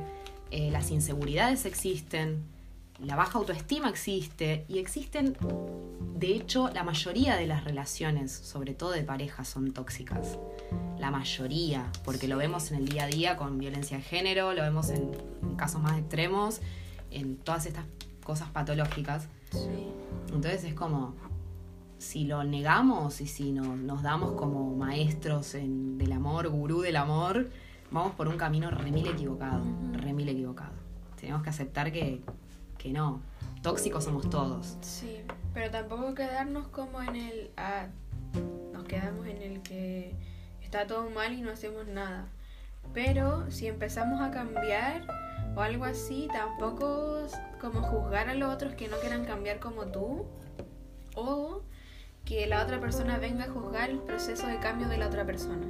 eh, 0.51 0.69
las 0.71 0.91
inseguridades 0.91 1.65
existen, 1.65 2.43
la 3.03 3.15
baja 3.15 3.37
autoestima 3.39 3.89
existe 3.89 4.65
y 4.67 4.79
existen, 4.79 5.35
de 6.15 6.27
hecho, 6.35 6.69
la 6.73 6.83
mayoría 6.83 7.35
de 7.37 7.47
las 7.47 7.63
relaciones, 7.63 8.31
sobre 8.31 8.73
todo 8.73 8.91
de 8.91 9.03
pareja, 9.03 9.45
son 9.45 9.71
tóxicas. 9.71 10.37
La 10.99 11.11
mayoría, 11.11 11.89
porque 12.03 12.27
lo 12.27 12.35
vemos 12.37 12.71
en 12.71 12.77
el 12.79 12.89
día 12.89 13.05
a 13.05 13.07
día 13.07 13.37
con 13.37 13.57
violencia 13.57 13.97
de 13.97 14.03
género, 14.03 14.53
lo 14.53 14.61
vemos 14.63 14.89
en, 14.89 15.09
en 15.41 15.55
casos 15.55 15.81
más 15.81 15.97
extremos, 15.97 16.59
en 17.11 17.37
todas 17.37 17.65
estas 17.65 17.85
cosas 18.23 18.49
patológicas. 18.49 19.27
Sí. 19.51 19.87
Entonces 20.27 20.65
es 20.65 20.73
como, 20.73 21.15
si 21.97 22.25
lo 22.25 22.43
negamos 22.43 23.21
y 23.21 23.27
si 23.27 23.51
no- 23.53 23.77
nos 23.77 24.03
damos 24.03 24.33
como 24.33 24.75
maestros 24.75 25.55
en- 25.55 25.97
del 25.97 26.11
amor, 26.11 26.49
gurú 26.49 26.81
del 26.81 26.97
amor, 26.97 27.49
vamos 27.91 28.13
por 28.15 28.27
un 28.27 28.35
camino 28.37 28.69
remil 28.69 29.07
equivocado, 29.07 29.63
remil 29.93 30.27
equivocado. 30.29 30.73
Tenemos 31.19 31.41
que 31.43 31.49
aceptar 31.49 31.91
que, 31.93 32.21
que 32.79 32.91
no, 32.91 33.21
tóxicos 33.61 34.05
somos 34.05 34.27
todos. 34.31 34.77
Sí, 34.81 35.21
pero 35.53 35.69
tampoco 35.69 36.15
quedarnos 36.15 36.67
como 36.69 37.01
en 37.03 37.15
el... 37.15 37.51
Ah, 37.57 37.87
nos 38.73 38.85
quedamos 38.85 39.27
en 39.27 39.41
el 39.43 39.61
que 39.61 40.15
está 40.63 40.87
todo 40.87 41.09
mal 41.11 41.33
y 41.33 41.41
no 41.41 41.51
hacemos 41.51 41.85
nada. 41.87 42.25
Pero 42.93 43.51
si 43.51 43.67
empezamos 43.67 44.21
a 44.21 44.31
cambiar 44.31 45.05
o 45.55 45.61
algo 45.61 45.85
así, 45.85 46.27
tampoco 46.31 47.27
como 47.59 47.81
juzgar 47.81 48.29
a 48.29 48.33
los 48.33 48.51
otros 48.51 48.73
que 48.73 48.87
no 48.87 48.97
quieran 48.97 49.25
cambiar 49.25 49.59
como 49.59 49.85
tú. 49.87 50.25
O 51.15 51.61
que 52.23 52.47
la 52.47 52.63
otra 52.63 52.79
persona 52.79 53.17
venga 53.17 53.45
a 53.45 53.49
juzgar 53.49 53.89
el 53.89 53.99
proceso 53.99 54.47
de 54.47 54.59
cambio 54.59 54.87
de 54.87 54.97
la 54.97 55.07
otra 55.07 55.25
persona. 55.25 55.65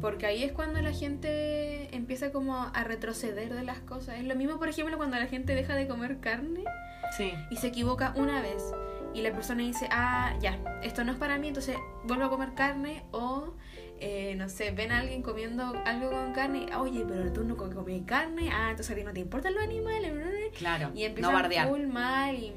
Porque 0.00 0.26
ahí 0.26 0.42
es 0.42 0.52
cuando 0.52 0.80
la 0.80 0.92
gente 0.92 1.94
empieza 1.94 2.30
como 2.30 2.56
a 2.56 2.84
retroceder 2.84 3.54
de 3.54 3.64
las 3.64 3.80
cosas. 3.80 4.18
Es 4.18 4.24
lo 4.24 4.36
mismo, 4.36 4.58
por 4.58 4.68
ejemplo, 4.68 4.96
cuando 4.96 5.16
la 5.18 5.26
gente 5.26 5.54
deja 5.54 5.74
de 5.74 5.88
comer 5.88 6.20
carne 6.20 6.64
Sí, 7.16 7.32
y 7.50 7.56
se 7.56 7.68
equivoca 7.68 8.12
una 8.16 8.42
vez 8.42 8.62
y 9.14 9.22
la 9.22 9.32
persona 9.32 9.62
dice, 9.62 9.88
ah, 9.90 10.34
ya, 10.40 10.58
esto 10.82 11.04
no 11.04 11.12
es 11.12 11.18
para 11.18 11.38
mí, 11.38 11.48
entonces 11.48 11.76
vuelvo 12.04 12.24
a 12.24 12.30
comer 12.30 12.54
carne 12.54 13.04
o, 13.10 13.54
eh, 13.98 14.34
no 14.36 14.48
sé, 14.48 14.70
ven 14.70 14.92
a 14.92 14.98
alguien 14.98 15.22
comiendo 15.22 15.74
algo 15.86 16.10
con 16.10 16.32
carne, 16.32 16.66
oye, 16.76 17.04
pero 17.08 17.32
tú 17.32 17.44
no 17.44 17.56
comes 17.56 18.02
carne, 18.04 18.50
ah, 18.52 18.70
entonces 18.70 18.92
a 18.92 18.94
ti 18.94 19.04
no 19.04 19.12
te 19.12 19.20
importan 19.20 19.54
los 19.54 19.62
animales, 19.62 20.12
bla, 20.12 20.24
bla, 20.24 20.30
bla". 20.30 20.58
claro, 20.58 20.90
y 20.94 21.00
no 21.00 21.06
empiezan 21.06 21.32
bardear. 21.32 21.68
full 21.68 21.86
mal 21.86 22.34
y, 22.34 22.52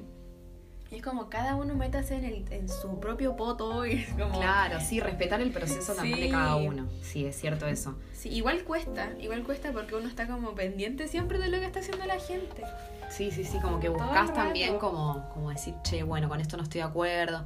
y 0.92 0.96
es 0.98 1.02
como 1.02 1.30
cada 1.30 1.56
uno 1.56 1.74
métase 1.74 2.16
en, 2.18 2.26
el, 2.26 2.46
en 2.52 2.68
su 2.68 3.00
propio 3.00 3.38
poto 3.38 3.86
y 3.86 3.94
es 3.94 4.10
como... 4.10 4.38
Claro, 4.38 4.80
sí, 4.82 5.00
respetar 5.00 5.40
el 5.42 5.52
proceso 5.52 5.94
también 5.94 6.20
de 6.20 6.30
cada 6.30 6.58
uno. 6.58 6.88
Sí, 7.02 7.26
es 7.26 7.40
cierto 7.40 7.66
eso. 7.66 7.96
Sí, 8.14 8.30
igual 8.30 8.64
cuesta, 8.66 9.10
igual 9.20 9.44
cuesta 9.44 9.72
porque 9.72 9.96
uno 9.96 10.08
está 10.10 10.28
como 10.28 10.54
pendiente 10.54 11.08
siempre 11.08 11.40
de 11.40 11.48
lo 11.48 11.60
que 11.60 11.66
está 11.66 11.80
haciendo 11.80 12.06
la 12.06 12.20
gente. 12.20 12.64
Sí, 13.10 13.32
sí, 13.32 13.46
sí, 13.46 13.58
como 13.60 13.80
que 13.80 13.88
buscas 13.90 14.34
también 14.34 14.78
como, 14.80 15.30
como 15.34 15.50
decir, 15.50 15.74
che, 15.84 16.04
bueno, 16.04 16.28
con 16.28 16.42
esto 16.42 16.58
no 16.58 16.64
estoy 16.64 16.82
de 16.82 16.88
acuerdo, 16.88 17.46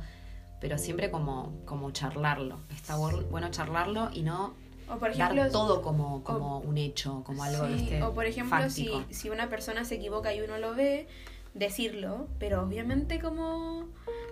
pero 0.60 0.78
siempre 0.80 1.12
como, 1.12 1.54
como 1.66 1.92
charlarlo. 1.92 2.58
Está 2.76 2.98
bu- 2.98 3.28
bueno 3.30 3.50
charlarlo 3.52 4.10
y 4.12 4.24
no 4.24 4.54
O 4.90 4.98
por 4.98 5.12
ejemplo, 5.12 5.44
dar 5.44 5.52
todo 5.52 5.82
como, 5.84 6.24
como 6.24 6.60
un 6.60 6.78
hecho, 6.80 7.22
como 7.24 7.44
algo 7.44 7.68
Sí, 7.68 7.74
¿viste? 7.74 8.02
O 8.04 8.14
por 8.14 8.26
ejemplo, 8.26 8.70
si, 8.72 8.90
si 9.12 9.30
una 9.30 9.50
persona 9.50 9.86
se 9.86 9.96
equivoca 9.96 10.34
y 10.34 10.42
uno 10.42 10.58
lo 10.58 10.74
ve, 10.76 11.08
decirlo, 11.56 12.28
pero 12.38 12.62
obviamente 12.62 13.20
como, 13.20 13.88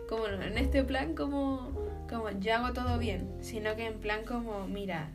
como 0.07 0.27
en 0.27 0.57
este 0.57 0.83
plan 0.83 1.15
como, 1.15 1.71
como 2.09 2.29
yo 2.39 2.53
hago 2.55 2.73
todo 2.73 2.99
bien, 2.99 3.27
sino 3.41 3.75
que 3.75 3.87
en 3.87 3.99
plan 3.99 4.23
como, 4.25 4.67
mira, 4.67 5.09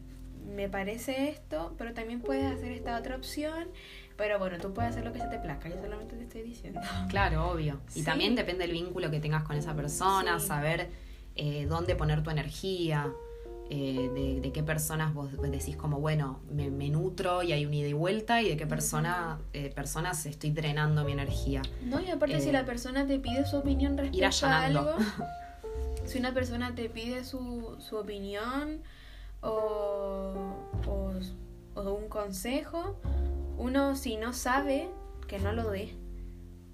me 0.57 0.69
parece 0.69 1.29
esto, 1.29 1.75
pero 1.79 1.93
también 1.95 2.21
puedes 2.21 2.51
hacer 2.51 2.73
esta 2.73 2.99
otra 2.99 3.15
opción, 3.17 3.69
pero 4.17 4.39
bueno, 4.39 4.57
tú 4.59 4.73
puedes 4.73 4.91
hacer 4.93 5.05
lo 5.05 5.13
que 5.13 5.21
se 5.21 5.29
te 5.29 5.39
plazca, 5.39 5.69
yo 5.69 5.77
solamente 5.81 6.17
te 6.17 6.25
estoy 6.25 6.43
diciendo. 6.43 6.81
Claro, 7.11 7.51
obvio. 7.51 7.79
Y 7.95 8.01
Sí. 8.01 8.05
también 8.05 8.35
depende 8.35 8.63
del 8.67 8.73
vínculo 8.73 9.11
que 9.11 9.21
tengas 9.21 9.45
con 9.45 9.57
esa 9.57 9.75
persona, 9.77 10.41
Sí. 10.41 10.47
saber 10.49 10.89
eh, 11.37 11.67
dónde 11.67 11.95
poner 11.95 12.23
tu 12.25 12.31
energía. 12.31 13.13
Eh, 13.71 14.11
de, 14.15 14.41
de 14.41 14.53
qué 14.53 14.63
personas 14.63 15.13
vos 15.13 15.31
decís 15.43 15.77
como, 15.77 16.01
bueno, 16.01 16.41
me, 16.51 16.71
me 16.71 16.89
nutro 16.89 17.43
y 17.43 17.53
hay 17.53 17.67
un 17.67 17.75
ida 17.75 17.89
y 17.89 17.93
vuelta 17.93 18.41
y 18.41 18.49
de 18.49 18.57
qué 18.57 18.67
persona, 18.67 19.41
eh, 19.53 19.71
personas 19.75 20.25
estoy 20.27 20.51
drenando 20.51 21.05
mi 21.05 21.13
energía. 21.13 21.63
No, 21.85 22.01
y 22.01 22.11
aparte 22.11 22.41
si 22.41 22.49
Eh, 22.49 22.53
la 22.53 22.65
persona 22.65 23.07
te 23.07 23.19
pide 23.19 23.45
su 23.47 23.57
opinión 23.57 23.93
ir 24.13 24.23
respecto 24.23 24.47
a 24.47 24.65
algo, 24.65 24.93
si 26.07 26.19
una 26.19 26.33
persona 26.33 26.75
te 26.75 26.89
pide 26.89 27.25
su, 27.25 27.77
su 27.79 27.97
opinión 27.97 28.81
o, 29.43 30.55
o, 30.87 31.13
o 31.75 31.93
un 31.93 32.09
consejo, 32.09 32.99
uno 33.59 33.97
si 33.97 34.17
no 34.17 34.33
sabe, 34.33 34.89
que 35.27 35.39
no 35.39 35.53
lo 35.53 35.71
dé. 35.71 35.95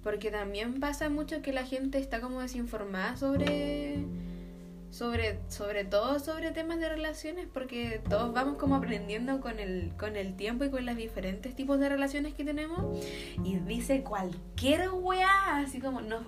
Porque 0.01 0.31
también 0.31 0.79
pasa 0.79 1.09
mucho 1.09 1.41
que 1.41 1.51
la 1.51 1.65
gente 1.65 1.97
está 1.97 2.21
como 2.21 2.39
desinformada 2.39 3.17
sobre, 3.17 4.05
sobre, 4.89 5.39
sobre 5.49 5.85
todo 5.85 6.19
sobre 6.19 6.51
temas 6.51 6.79
de 6.79 6.89
relaciones, 6.89 7.47
porque 7.51 8.01
todos 8.09 8.33
vamos 8.33 8.57
como 8.57 8.75
aprendiendo 8.75 9.41
con 9.41 9.59
el, 9.59 9.91
con 9.97 10.15
el 10.15 10.35
tiempo 10.35 10.63
y 10.63 10.69
con 10.69 10.85
los 10.85 10.95
diferentes 10.95 11.55
tipos 11.55 11.79
de 11.79 11.89
relaciones 11.89 12.33
que 12.33 12.43
tenemos. 12.43 12.99
Y 13.43 13.57
dice 13.57 14.03
cualquier 14.03 14.89
weá, 14.91 15.57
así 15.57 15.79
como 15.79 16.01
no, 16.01 16.19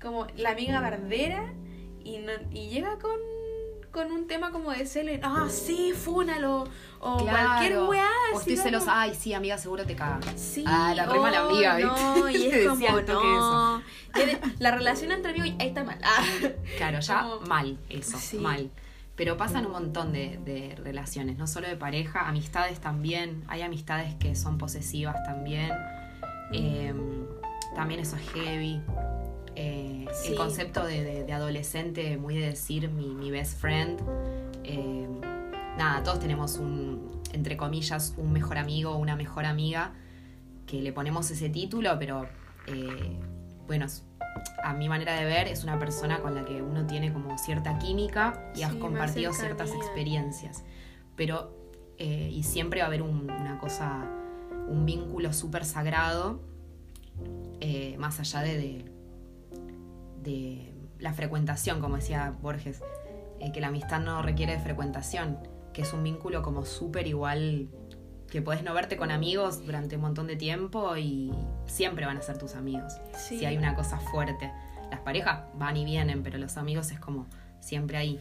como 0.00 0.26
la 0.36 0.50
amiga 0.50 0.80
bardera, 0.80 1.52
y, 2.04 2.18
no, 2.18 2.32
y 2.52 2.68
llega 2.68 2.98
con, 2.98 3.18
con 3.94 4.10
un 4.10 4.26
tema 4.26 4.50
como 4.50 4.72
de 4.72 4.84
y, 4.84 5.20
ah, 5.22 5.46
sí, 5.48 5.92
fúnalo, 5.92 6.64
o 6.98 7.18
cualquier 7.18 7.78
weá. 7.84 8.08
O 8.34 8.38
estoy 8.40 8.54
como- 8.56 8.64
celosa, 8.64 9.00
ay, 9.00 9.14
sí, 9.14 9.32
amiga, 9.32 9.56
seguro 9.56 9.86
te 9.86 9.94
caga. 9.94 10.18
Sí, 10.36 10.64
Ah, 10.66 10.92
la 10.96 11.06
re 11.06 11.18
mala 11.20 11.46
oh, 11.46 11.50
amiga, 11.50 11.76
¿viste? 11.76 11.92
No, 11.92 12.28
y 12.28 12.46
es 12.52 12.68
como, 12.68 13.00
no. 13.00 13.82
La 14.58 14.70
relación 14.72 15.12
entre 15.12 15.30
amigos, 15.30 15.50
ahí 15.60 15.68
está 15.68 15.84
mal. 15.84 15.98
Ah. 16.02 16.24
Claro, 16.76 16.98
ya 16.98 17.22
Como- 17.22 17.40
mal 17.46 17.78
eso, 17.88 18.18
Sí. 18.18 18.38
mal. 18.38 18.68
Pero 19.14 19.36
pasan 19.36 19.64
un 19.64 19.70
montón 19.72 20.12
de, 20.12 20.40
de 20.44 20.74
relaciones, 20.82 21.38
no 21.38 21.46
solo 21.46 21.68
de 21.68 21.76
pareja, 21.76 22.26
amistades 22.28 22.80
también. 22.80 23.44
Hay 23.46 23.62
amistades 23.62 24.12
que 24.16 24.34
son 24.34 24.58
posesivas 24.58 25.22
también. 25.24 25.70
Eh, 26.52 26.92
también 27.76 28.00
eso 28.00 28.16
es 28.16 28.28
heavy. 28.32 28.80
Eh, 29.56 30.06
Sí. 30.12 30.28
El 30.32 30.36
concepto 30.36 30.84
de, 30.86 31.02
de- 31.02 31.24
de 31.24 31.32
adolescente, 31.32 32.16
muy 32.16 32.36
de 32.36 32.46
decir 32.46 32.88
mi, 32.88 33.14
mi 33.14 33.30
best 33.32 33.58
friend. 33.60 34.00
Eh, 34.62 35.08
nada, 35.76 36.02
todos 36.04 36.20
tenemos 36.20 36.56
un, 36.58 37.10
entre 37.32 37.56
comillas, 37.56 38.14
un 38.16 38.32
mejor 38.32 38.58
amigo 38.58 38.92
o 38.92 38.96
una 38.96 39.16
mejor 39.16 39.44
amiga 39.44 39.92
que 40.66 40.80
le 40.80 40.92
ponemos 40.92 41.30
ese 41.30 41.48
título, 41.48 41.98
pero 41.98 42.26
eh, 42.68 43.18
bueno, 43.66 43.86
a 44.62 44.72
mi 44.72 44.88
manera 44.88 45.14
de 45.16 45.24
ver 45.24 45.48
es 45.48 45.64
una 45.64 45.78
persona 45.78 46.20
con 46.20 46.34
la 46.34 46.44
que 46.44 46.62
uno 46.62 46.86
tiene 46.86 47.12
como 47.12 47.36
cierta 47.38 47.78
química 47.78 48.50
y 48.54 48.62
has 48.62 48.72
Sí, 48.72 48.78
compartido 48.78 49.32
ciertas 49.32 49.72
experiencias. 49.72 50.62
Pero, 51.16 51.54
eh, 51.98 52.30
y 52.32 52.42
siempre 52.44 52.80
va 52.80 52.84
a 52.84 52.88
haber 52.88 53.02
un- 53.02 53.30
una 53.30 53.58
cosa, 53.58 54.08
un 54.68 54.86
vínculo 54.86 55.32
súper 55.32 55.64
sagrado, 55.64 56.40
eh, 57.60 57.96
más 57.98 58.20
allá 58.20 58.40
de, 58.42 58.56
de, 58.58 58.93
de 60.24 60.72
la 60.98 61.12
frecuentación, 61.12 61.80
como 61.80 61.96
decía 61.96 62.34
Borges, 62.42 62.82
eh, 63.40 63.52
que 63.52 63.60
la 63.60 63.68
amistad 63.68 64.00
no 64.00 64.22
requiere 64.22 64.54
de 64.54 64.58
frecuentación, 64.60 65.38
que 65.72 65.82
es 65.82 65.92
un 65.92 66.02
vínculo 66.02 66.42
como 66.42 66.64
súper 66.64 67.06
igual, 67.06 67.68
que 68.30 68.42
puedes 68.42 68.62
no 68.64 68.74
verte 68.74 68.96
con 68.96 69.10
amigos 69.10 69.64
durante 69.64 69.96
un 69.96 70.02
montón 70.02 70.26
de 70.26 70.36
tiempo 70.36 70.96
y 70.96 71.32
siempre 71.66 72.06
van 72.06 72.16
a 72.16 72.22
ser 72.22 72.38
tus 72.38 72.54
amigos 72.54 72.92
Sí. 73.16 73.38
si 73.38 73.44
hay 73.44 73.56
una 73.56 73.74
cosa 73.74 73.98
fuerte. 73.98 74.50
Las 74.90 75.00
parejas 75.00 75.40
van 75.54 75.76
y 75.76 75.84
vienen, 75.84 76.22
pero 76.22 76.38
los 76.38 76.56
amigos 76.56 76.90
es 76.90 76.98
como 76.98 77.26
siempre 77.64 77.96
ahí. 77.96 78.20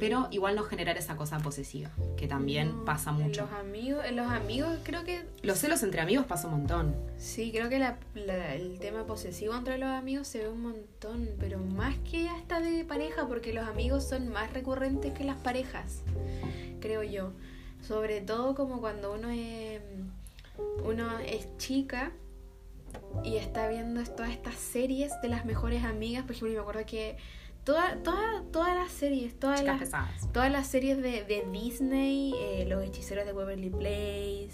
Pero 0.00 0.28
igual 0.30 0.56
no 0.56 0.62
generar 0.64 0.96
esa 0.96 1.16
cosa 1.16 1.38
posesiva, 1.38 1.90
que 2.16 2.26
también 2.26 2.68
No, 2.78 2.84
pasa 2.84 3.10
en 3.10 3.16
mucho. 3.16 3.42
Los 3.42 3.52
amigos, 3.60 4.04
en 4.06 4.16
los 4.16 4.30
amigos 4.30 4.78
creo 4.82 5.04
que 5.04 5.22
Los 5.42 5.58
celos 5.58 5.82
entre 5.82 6.00
amigos 6.00 6.26
pasa 6.26 6.48
un 6.48 6.54
montón. 6.58 6.94
sí, 7.16 7.50
creo 7.52 7.68
que 7.68 7.78
la- 7.78 7.98
la- 8.14 8.54
el 8.54 8.78
tema 8.78 9.04
posesivo 9.06 9.54
entre 9.54 9.78
los 9.78 9.88
amigos 9.90 10.26
se 10.28 10.38
ve 10.42 10.48
un 10.48 10.62
montón, 10.62 11.28
pero 11.38 11.58
más 11.58 11.96
que 12.10 12.28
hasta 12.28 12.60
de 12.60 12.84
pareja, 12.84 13.26
porque 13.28 13.52
los 13.52 13.66
amigos 13.68 14.04
son 14.04 14.28
más 14.28 14.52
recurrentes 14.52 15.12
que 15.12 15.24
las 15.24 15.36
parejas, 15.36 16.02
creo 16.80 17.02
yo. 17.02 17.32
Sobre 17.86 18.20
todo 18.20 18.54
como 18.54 18.80
cuando 18.80 19.12
uno 19.12 19.28
es 19.30 19.80
uno 20.84 21.18
es 21.18 21.48
chica 21.58 22.12
y 23.24 23.36
está 23.36 23.68
viendo 23.68 24.02
todas 24.04 24.30
estas 24.30 24.54
series 24.54 25.12
de 25.20 25.28
las 25.28 25.44
mejores 25.44 25.82
amigas, 25.84 26.22
por 26.24 26.32
ejemplo, 26.32 26.48
yo 26.50 26.54
me 26.56 26.60
acuerdo 26.62 26.86
que 26.86 27.16
toda, 27.64 27.96
toda, 28.02 28.42
todas 28.52 28.74
las 28.76 28.92
series, 28.92 29.38
todas 29.38 29.60
Chicas 29.60 29.80
las, 29.80 29.88
pesadas. 29.88 30.32
Todas 30.32 30.52
las 30.52 30.66
series 30.66 30.98
de, 30.98 31.24
de 31.24 31.46
Disney, 31.50 32.34
eh, 32.38 32.66
Los 32.68 32.84
Hechiceros 32.84 33.24
de 33.24 33.32
Waverly 33.32 33.70
Place, 33.70 34.50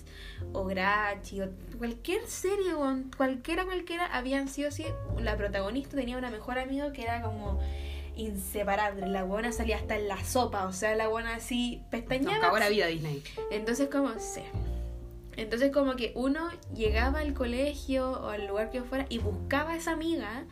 o 0.53 0.65
Grachi, 0.65 1.43
o 1.43 1.49
cualquier 1.79 2.25
serie, 2.27 2.75
o 2.75 2.97
cualquiera, 3.17 3.65
cualquiera, 3.65 4.07
habían 4.07 4.49
sido 4.49 4.69
así. 4.69 4.85
La 5.19 5.37
protagonista 5.37 5.97
tenía 5.97 6.17
una 6.17 6.31
mejor 6.31 6.59
amiga 6.59 6.93
que 6.93 7.03
era 7.03 7.23
como 7.23 7.61
inseparable. 8.17 9.07
La 9.07 9.25
buena 9.25 9.53
salía 9.53 9.77
hasta 9.77 9.97
en 9.97 10.09
la 10.09 10.23
sopa, 10.25 10.67
o 10.67 10.73
sea, 10.73 10.95
la 10.95 11.09
buena 11.09 11.35
así 11.35 11.79
Nos 11.79 11.91
pestañeaba. 11.91 12.41
cagó 12.41 12.59
la 12.59 12.69
vida 12.69 12.87
Disney. 12.87 13.23
Entonces, 13.51 13.89
como, 13.89 14.11
sí. 14.19 14.43
Entonces, 15.37 15.73
como 15.73 15.97
que 15.97 16.13
uno 16.15 16.51
llegaba 16.75 17.21
al 17.21 17.35
colegio 17.35 18.11
o 18.11 18.29
al 18.29 18.47
lugar 18.47 18.71
que 18.71 18.83
fuera 18.83 19.07
y 19.09 19.19
buscaba 19.19 19.73
a 19.73 19.77
esa 19.77 19.93
amiga. 19.93 20.45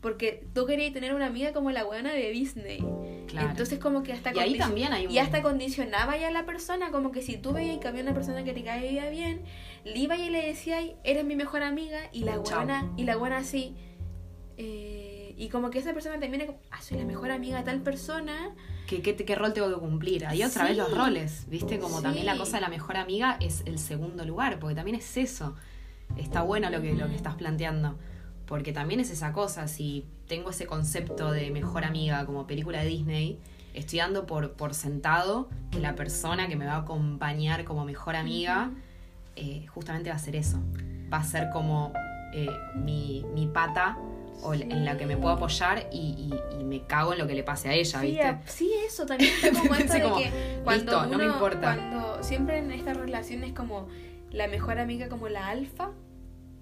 Porque 0.00 0.46
tú 0.54 0.64
querías 0.64 0.92
tener 0.94 1.14
una 1.14 1.26
amiga 1.26 1.52
como 1.52 1.70
la 1.70 1.84
buena 1.84 2.12
de 2.12 2.30
Disney. 2.30 2.82
Claro. 3.26 3.50
Entonces 3.50 3.78
como 3.78 4.02
que 4.02 4.12
hasta 4.14 4.34
y 4.34 4.38
ahí 4.38 4.56
también 4.58 4.92
hay 4.92 5.06
un... 5.06 5.12
y 5.12 5.18
hasta 5.18 5.42
condicionaba 5.42 6.16
ya 6.16 6.28
a 6.28 6.30
la 6.30 6.46
persona, 6.46 6.90
como 6.90 7.12
que 7.12 7.20
si 7.22 7.36
tú 7.36 7.52
veías 7.52 7.78
que 7.78 7.88
había 7.88 8.02
una 8.02 8.14
persona 8.14 8.42
que 8.42 8.52
te 8.54 8.64
caía 8.64 9.10
bien, 9.10 9.42
le 9.84 9.98
iba 9.98 10.16
y 10.16 10.30
le 10.30 10.44
decía, 10.46 10.78
eres 11.04 11.24
mi 11.24 11.36
mejor 11.36 11.62
amiga, 11.62 11.98
y 12.12 12.24
la 12.24 12.42
Chao. 12.42 12.56
buena, 12.64 12.90
y 12.96 13.04
la 13.04 13.16
buena 13.16 13.36
así. 13.38 13.76
eh, 14.56 15.34
y 15.36 15.48
como 15.48 15.70
que 15.70 15.78
esa 15.78 15.94
persona 15.94 16.18
también 16.18 16.42
era 16.42 16.46
como, 16.48 16.60
ah, 16.70 16.82
soy 16.82 16.98
la 16.98 17.04
mejor 17.04 17.30
amiga 17.30 17.58
de 17.58 17.64
tal 17.64 17.80
persona. 17.80 18.54
¿Qué, 18.86 19.00
qué, 19.00 19.16
qué 19.16 19.34
rol 19.34 19.54
tengo 19.54 19.68
que 19.72 19.80
cumplir? 19.80 20.26
Ahí 20.26 20.42
otra 20.42 20.64
vez 20.64 20.76
los 20.76 20.94
roles, 20.94 21.46
¿viste? 21.48 21.78
Como 21.78 21.98
Sí. 21.98 22.02
también 22.02 22.26
la 22.26 22.36
cosa 22.36 22.56
de 22.58 22.60
la 22.62 22.68
mejor 22.68 22.96
amiga 22.98 23.36
es 23.40 23.62
el 23.64 23.78
segundo 23.78 24.24
lugar, 24.26 24.58
porque 24.58 24.74
también 24.74 24.96
es 24.98 25.16
eso. 25.16 25.54
Está 26.18 26.42
bueno 26.42 26.68
lo 26.70 26.82
que, 26.82 26.92
lo 26.94 27.08
que 27.08 27.14
estás 27.16 27.36
planteando. 27.36 27.96
Porque 28.50 28.72
también 28.72 28.98
es 28.98 29.10
esa 29.10 29.32
cosa, 29.32 29.68
si 29.68 30.04
tengo 30.26 30.50
ese 30.50 30.66
concepto 30.66 31.30
de 31.30 31.50
mejor 31.52 31.84
amiga 31.84 32.26
como 32.26 32.46
película 32.48 32.80
de 32.82 32.86
Disney, 32.88 33.38
estoy 33.74 34.00
dando 34.00 34.26
por, 34.26 34.54
por 34.54 34.74
sentado 34.74 35.48
que 35.70 35.78
la 35.78 35.94
persona 35.94 36.48
que 36.48 36.56
me 36.56 36.66
va 36.66 36.72
a 36.74 36.78
acompañar 36.78 37.64
como 37.64 37.84
mejor 37.84 38.16
amiga 38.16 38.72
eh, 39.36 39.66
justamente 39.68 40.10
va 40.10 40.16
a 40.16 40.18
ser 40.18 40.34
eso. 40.34 40.58
Va 41.12 41.18
a 41.18 41.24
ser 41.24 41.50
como 41.50 41.92
eh, 42.34 42.48
mi, 42.74 43.24
mi 43.32 43.46
pata 43.46 43.96
o 44.42 44.52
Sí. 44.54 44.62
en 44.62 44.84
la 44.84 44.96
que 44.96 45.06
me 45.06 45.16
puedo 45.16 45.34
apoyar 45.34 45.88
y, 45.92 45.98
y- 45.98 46.60
y 46.60 46.64
me 46.64 46.84
cago 46.86 47.12
en 47.12 47.18
lo 47.20 47.26
que 47.28 47.34
le 47.34 47.44
pase 47.44 47.68
a 47.68 47.74
ella, 47.74 48.00
Sí, 48.00 48.06
¿viste? 48.08 48.22
a- 48.24 48.42
sí, 48.46 48.70
eso 48.84 49.06
también 49.06 49.30
está 49.42 49.52
como 49.60 49.74
esto 49.74 49.92
Sí, 49.92 49.98
de 50.00 50.02
como, 50.02 50.16
que 50.16 50.30
cuando 50.64 50.92
listo, 50.92 51.06
no 51.06 51.18
me 51.18 51.26
importa. 51.26 51.60
Cuando 51.76 52.22
siempre 52.24 52.58
en 52.58 52.72
estas 52.72 52.96
relaciones 52.96 53.52
como 53.52 53.86
la 54.32 54.48
mejor 54.48 54.80
amiga 54.80 55.08
como 55.08 55.28
la 55.28 55.46
alfa 55.46 55.90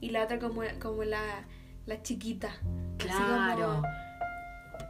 y 0.03 0.11
la 0.11 0.25
otra 0.25 0.39
como, 0.39 0.63
como 0.83 1.05
la, 1.05 1.21
la 1.89 2.03
chiquita. 2.03 2.51
Claro. 2.99 3.83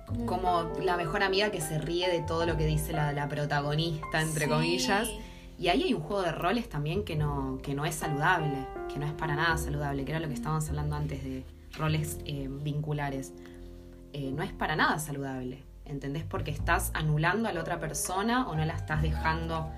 como- 0.07 0.27
como 0.27 0.63
la 0.83 0.97
mejor 0.97 1.23
amiga 1.23 1.51
que 1.51 1.61
se 1.61 1.79
ríe 1.79 2.09
de 2.09 2.23
todo 2.23 2.47
lo 2.47 2.57
que 2.57 2.65
dice 2.65 2.93
la, 2.95 3.13
la 3.13 3.29
protagonista, 3.29 4.23
entre 4.23 4.45
Sí. 4.47 4.51
comillas. 4.51 5.09
Y 5.59 5.69
ahí 5.69 5.83
hay 5.83 5.93
un 5.93 6.01
juego 6.01 6.23
de 6.23 6.33
roles 6.33 6.69
también 6.71 7.05
que 7.05 7.15
no, 7.15 7.59
que 7.63 7.75
no 7.75 7.85
es 7.85 7.95
saludable, 7.95 8.67
que 8.93 8.99
no 8.99 9.05
es 9.05 9.13
para 9.13 9.35
nada 9.37 9.59
saludable, 9.59 10.05
que 10.07 10.13
era 10.13 10.21
lo 10.21 10.29
que 10.29 10.33
estábamos 10.35 10.67
hablando 10.71 10.97
antes 10.97 11.23
de 11.23 11.45
roles 11.77 12.19
eh, 12.25 12.49
vinculares. 12.51 13.35
Eh, 14.15 14.33
no 14.35 14.43
es 14.43 14.53
para 14.53 14.77
nada 14.77 14.99
saludable, 14.99 15.63
¿entendés? 15.85 16.25
Porque 16.25 16.51
estás 16.53 16.91
anulando 16.95 17.49
a 17.49 17.53
la 17.53 17.61
otra 17.61 17.79
persona 17.79 18.49
o 18.49 18.55
no 18.57 18.65
la 18.65 18.75
estás 18.75 19.03
dejando 19.03 19.69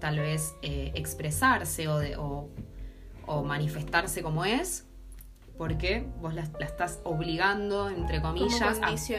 tal 0.00 0.18
vez 0.18 0.54
eh, 0.60 0.92
expresarse 0.94 1.88
o, 1.88 1.98
de- 1.98 2.16
o- 2.18 2.50
o 3.26 3.42
manifestarse 3.42 4.22
como 4.22 4.44
es, 4.44 4.86
porque 5.56 6.04
vos 6.20 6.34
la, 6.34 6.48
la 6.58 6.66
estás 6.66 7.00
obligando, 7.04 7.88
entre 7.88 8.20
como 8.20 8.34
comillas, 8.34 8.62
a 8.82 8.92
eso, 8.92 9.14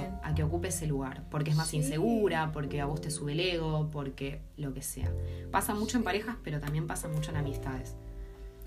también. 0.00 0.18
a 0.22 0.34
que 0.34 0.42
ocupe 0.42 0.68
ese 0.68 0.86
lugar, 0.86 1.24
porque 1.30 1.50
es 1.50 1.56
más 1.56 1.68
Sí. 1.68 1.78
insegura, 1.78 2.50
porque 2.52 2.80
a 2.80 2.86
vos 2.86 3.00
te 3.00 3.10
sube 3.10 3.32
el 3.32 3.40
ego, 3.40 3.88
porque 3.92 4.40
lo 4.56 4.72
que 4.72 4.82
sea. 4.82 5.12
Pasa 5.50 5.74
mucho 5.74 5.98
en 5.98 6.04
parejas, 6.04 6.36
pero 6.44 6.60
también 6.60 6.86
pasa 6.86 7.08
mucho 7.08 7.30
en 7.30 7.36
amistades. 7.38 7.94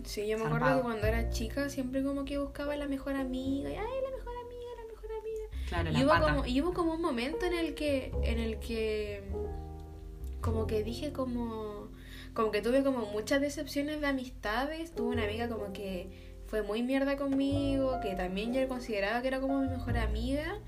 Sí, 0.03 0.27
yo 0.27 0.37
me 0.37 0.43
Zarpado. 0.43 0.55
acuerdo 0.65 0.77
que 0.77 0.83
cuando 0.83 1.07
era 1.07 1.29
chica 1.29 1.69
siempre 1.69 2.03
como 2.03 2.25
que 2.25 2.37
buscaba 2.37 2.75
la 2.75 2.87
mejor 2.87 3.15
amiga. 3.15 3.69
Y, 3.69 3.73
ay, 3.75 4.01
la 4.03 4.17
mejor 4.17 4.33
amiga, 4.45 4.71
la 4.81 4.87
mejor 4.93 5.09
amiga. 5.19 5.67
Claro, 5.69 5.89
Y 5.89 5.93
la 5.93 5.99
hubo, 6.01 6.09
pata. 6.09 6.33
como, 6.35 6.45
y 6.45 6.61
hubo 6.61 6.73
como 6.73 6.93
un 6.93 7.01
momento 7.01 7.45
en 7.45 7.53
el 7.53 7.73
que, 7.73 8.11
en 8.23 8.39
el 8.39 8.59
que, 8.59 9.23
como 10.41 10.67
que 10.67 10.83
dije 10.83 11.13
como, 11.13 11.87
como 12.33 12.51
que 12.51 12.61
tuve 12.61 12.83
como 12.83 13.05
muchas 13.05 13.39
decepciones 13.39 14.01
de 14.01 14.07
amistades. 14.07 14.91
Tuve 14.93 15.09
una 15.15 15.23
amiga 15.23 15.47
como 15.47 15.71
que 15.71 16.32
fue 16.53 16.61
muy 16.61 16.83
mierda 16.83 17.17
conmigo, 17.17 17.99
que 17.99 18.13
también 18.13 18.53
yo 18.53 18.67
consideraba 18.67 19.23
que 19.23 19.27
era 19.27 19.39
como 19.39 19.61
mi 19.61 19.69
mejor 19.69 19.97
amiga. 19.97 20.59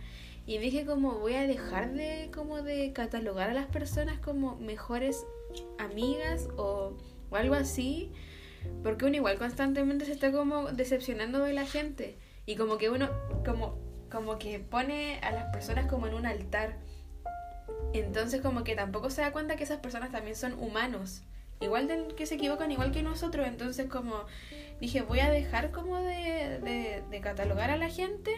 Y 0.47 0.57
dije 0.57 0.83
como 0.83 1.19
voy 1.19 1.35
a 1.35 1.45
dejar 1.45 1.93
de 1.93 2.31
como 2.33 2.63
de 2.63 2.91
catalogar 2.91 3.51
a 3.51 3.53
las 3.53 3.67
personas 3.67 4.17
como 4.17 4.55
mejores 4.55 5.27
amigas 5.77 6.47
o, 6.57 6.97
o 7.29 7.35
algo 7.35 7.53
así. 7.53 8.11
Porque 8.81 9.05
uno 9.05 9.17
igual 9.17 9.37
constantemente 9.37 10.05
se 10.05 10.13
está 10.13 10.31
como 10.31 10.71
decepcionando 10.71 11.43
de 11.43 11.53
la 11.53 11.67
gente. 11.67 12.17
Y 12.47 12.55
como 12.55 12.79
que 12.79 12.89
uno 12.89 13.07
como, 13.45 13.77
como 14.09 14.39
que 14.39 14.57
pone 14.57 15.19
a 15.19 15.31
las 15.33 15.53
personas 15.53 15.85
como 15.85 16.07
en 16.07 16.15
un 16.15 16.25
altar. 16.25 16.79
Entonces 17.93 18.41
como 18.41 18.63
que 18.63 18.75
tampoco 18.75 19.11
se 19.11 19.21
da 19.21 19.31
cuenta 19.31 19.55
que 19.55 19.65
esas 19.65 19.81
personas 19.81 20.11
también 20.11 20.35
son 20.35 20.53
humanos. 20.53 21.21
Igual 21.61 21.87
de, 21.87 22.07
que 22.17 22.25
se 22.25 22.35
equivocan 22.35 22.71
igual 22.71 22.91
que 22.91 23.03
nosotros. 23.03 23.45
Entonces 23.45 23.87
como 23.87 24.25
dije 24.79 25.01
voy 25.01 25.19
a 25.19 25.29
dejar 25.29 25.71
como 25.71 25.97
de, 25.97 26.59
de, 26.63 27.03
de 27.09 27.21
catalogar 27.21 27.69
a 27.71 27.77
la 27.77 27.89
gente. 27.89 28.31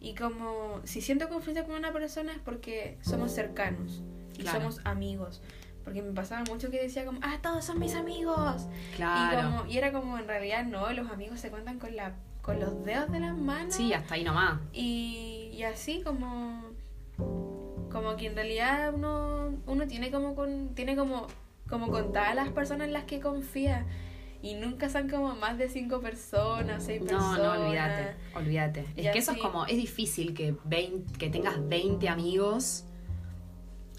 Y 0.00 0.14
como 0.14 0.80
si 0.84 1.00
siento 1.00 1.28
conflicto 1.28 1.64
con 1.66 1.74
una 1.74 1.92
persona 1.92 2.32
es 2.32 2.38
porque 2.38 2.98
somos 3.02 3.32
cercanos. 3.32 4.02
Y 4.38 4.42
Claro. 4.42 4.58
somos 4.60 4.80
amigos. 4.84 5.42
Porque 5.84 6.02
me 6.02 6.12
pasaba 6.12 6.44
mucho 6.48 6.70
que 6.70 6.80
decía 6.80 7.04
como, 7.04 7.18
ah, 7.22 7.38
todos 7.42 7.64
son 7.64 7.78
mis 7.80 7.94
amigos. 7.96 8.68
Y, 8.92 8.96
Claro. 8.96 9.50
como, 9.50 9.66
y 9.66 9.76
era 9.78 9.90
como, 9.90 10.16
en 10.18 10.28
realidad, 10.28 10.64
no, 10.66 10.92
los 10.92 11.10
amigos 11.10 11.40
se 11.40 11.50
cuentan 11.50 11.78
con, 11.80 11.96
la, 11.96 12.12
con 12.42 12.60
los 12.60 12.84
dedos 12.84 13.10
de 13.10 13.18
las 13.20 13.36
manos. 13.36 13.74
Sí, 13.74 13.92
hasta 13.92 14.14
ahí 14.14 14.22
nomás. 14.22 14.60
Y, 14.72 15.50
y 15.52 15.62
así 15.64 16.02
como, 16.02 16.62
como 17.90 18.16
que 18.16 18.26
en 18.26 18.34
realidad 18.36 18.92
uno, 18.94 19.54
uno 19.66 19.86
tiene 19.88 20.10
como, 20.10 20.34
con, 20.34 20.74
tiene 20.74 20.94
como, 20.94 21.26
como 21.68 21.90
contadas 21.90 22.34
las 22.36 22.50
personas 22.50 22.86
en 22.86 22.92
las 22.92 23.04
que 23.04 23.18
confía. 23.20 23.84
Y 24.40 24.54
nunca 24.54 24.88
son 24.88 25.08
como 25.08 25.34
más 25.34 25.58
de 25.58 25.68
cinco 25.68 26.00
personas, 26.00 26.84
seis 26.84 27.00
No, 27.00 27.06
personas. 27.08 27.38
no, 27.38 27.66
olvídate, 27.66 28.14
olvídate. 28.36 28.86
Y 28.96 29.06
Es 29.06 29.12
que 29.12 29.18
eso 29.18 29.32
es 29.32 29.38
como, 29.38 29.66
es 29.66 29.76
difícil 29.76 30.32
que, 30.34 30.54
20 30.64 31.18
que 31.18 31.28
tengas 31.28 31.56
20 31.68 32.08
amigos, 32.08 32.84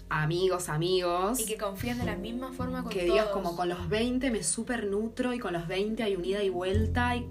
amigos, 0.08 0.68
amigos, 0.68 1.40
Y 1.40 1.46
que 1.46 1.56
confíes 1.56 1.98
de 1.98 2.04
la 2.04 2.16
misma 2.16 2.52
forma 2.52 2.82
con 2.82 2.90
que 2.90 3.00
todos. 3.00 3.12
digas 3.12 3.26
como 3.28 3.54
con 3.54 3.68
los 3.68 3.88
20 3.88 4.30
me 4.30 4.42
super 4.42 4.86
nutro 4.86 5.32
y 5.34 5.38
con 5.38 5.52
los 5.52 5.66
20 5.68 6.02
hay 6.02 6.16
unida 6.16 6.42
y 6.42 6.48
vuelta 6.48 7.16
y 7.16 7.26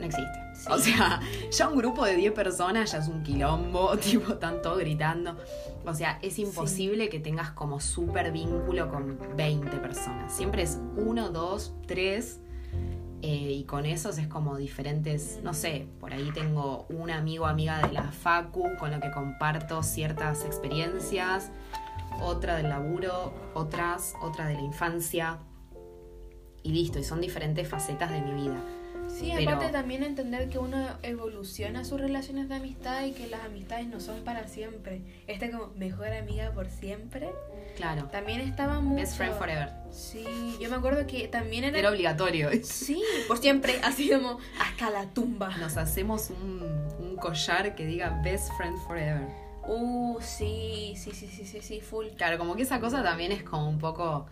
no 0.00 0.06
existe. 0.06 0.38
Sí. 0.54 0.66
O 0.70 0.78
sea, 0.78 1.20
ya 1.52 1.68
un 1.68 1.78
grupo 1.78 2.04
de 2.04 2.16
10 2.16 2.32
personas 2.32 2.90
ya 2.92 2.98
es 2.98 3.08
un 3.08 3.22
quilombo, 3.22 3.96
tipo, 3.98 4.32
están 4.32 4.60
todos 4.62 4.78
gritando. 4.78 5.36
O 5.86 5.94
sea, 5.94 6.18
es 6.22 6.38
imposible 6.38 7.08
que 7.08 7.20
tengas 7.20 7.50
como 7.52 7.80
súper 7.80 8.32
vínculo 8.32 8.90
con 8.90 9.18
20 9.36 9.76
personas. 9.78 10.32
Siempre 10.32 10.62
es 10.62 10.78
uno, 10.96 11.30
dos, 11.30 11.72
tres. 11.86 12.40
eh, 13.22 13.52
y 13.52 13.64
con 13.64 13.84
esos 13.86 14.18
es 14.18 14.26
como 14.28 14.56
diferentes, 14.56 15.40
no 15.42 15.52
sé, 15.52 15.86
por 16.00 16.12
ahí 16.14 16.30
tengo 16.32 16.86
un 16.88 17.10
amigo 17.10 17.44
o 17.44 17.48
amiga 17.48 17.86
de 17.86 17.92
la 17.92 18.04
Facu 18.04 18.76
con 18.78 18.90
lo 18.90 19.00
que 19.00 19.10
comparto 19.10 19.82
ciertas 19.82 20.44
experiencias, 20.44 21.50
otra 22.22 22.56
del 22.56 22.68
laburo, 22.70 23.32
otras, 23.54 24.14
otra 24.22 24.46
de 24.46 24.54
la 24.54 24.62
infancia. 24.62 25.38
Y 26.62 26.72
listo, 26.72 26.98
y 26.98 27.04
son 27.04 27.20
diferentes 27.20 27.66
facetas 27.68 28.10
de 28.10 28.20
mi 28.20 28.32
vida. 28.42 28.60
Sí, 29.18 29.32
Pero- 29.36 29.50
aparte 29.50 29.72
también 29.72 30.02
entender 30.02 30.48
que 30.48 30.58
uno 30.58 30.86
evoluciona 31.02 31.84
sus 31.84 32.00
relaciones 32.00 32.48
de 32.48 32.54
amistad 32.56 33.04
y 33.04 33.12
que 33.12 33.26
las 33.26 33.44
amistades 33.44 33.86
no 33.86 34.00
son 34.00 34.22
para 34.24 34.46
siempre. 34.48 35.02
Esta 35.26 35.50
como 35.50 35.68
mejor 35.76 36.08
amiga 36.08 36.52
por 36.52 36.68
siempre. 36.70 37.30
Claro. 37.76 38.04
También 38.06 38.40
estaba 38.40 38.80
mucho. 38.80 38.96
Best 39.02 39.16
friend 39.16 39.34
forever. 39.36 39.70
Sí, 39.90 40.24
yo 40.60 40.70
me 40.70 40.76
acuerdo 40.76 41.06
que 41.06 41.28
también 41.28 41.64
era. 41.64 41.78
Era 41.78 41.90
obligatorio. 41.90 42.48
Sí, 42.62 43.02
por 43.28 43.38
siempre, 43.38 43.80
así 43.82 44.10
como 44.10 44.38
hasta 44.60 44.90
la 44.90 45.06
tumba. 45.06 45.56
Nos 45.58 45.76
hacemos 45.76 46.30
un, 46.30 46.62
un 46.98 47.16
collar 47.16 47.74
que 47.74 47.86
diga 47.86 48.20
best 48.22 48.50
friend 48.56 48.76
forever. 48.86 49.26
Uh, 49.66 50.18
sí, 50.20 50.94
sí, 50.96 51.12
sí, 51.12 51.26
sí, 51.28 51.44
sí, 51.44 51.60
sí, 51.60 51.80
full. 51.80 52.06
Claro, 52.16 52.38
como 52.38 52.56
que 52.56 52.62
esa 52.62 52.80
cosa 52.80 53.02
también 53.02 53.30
es 53.32 53.42
como 53.42 53.68
un 53.68 53.78
poco 53.78 54.26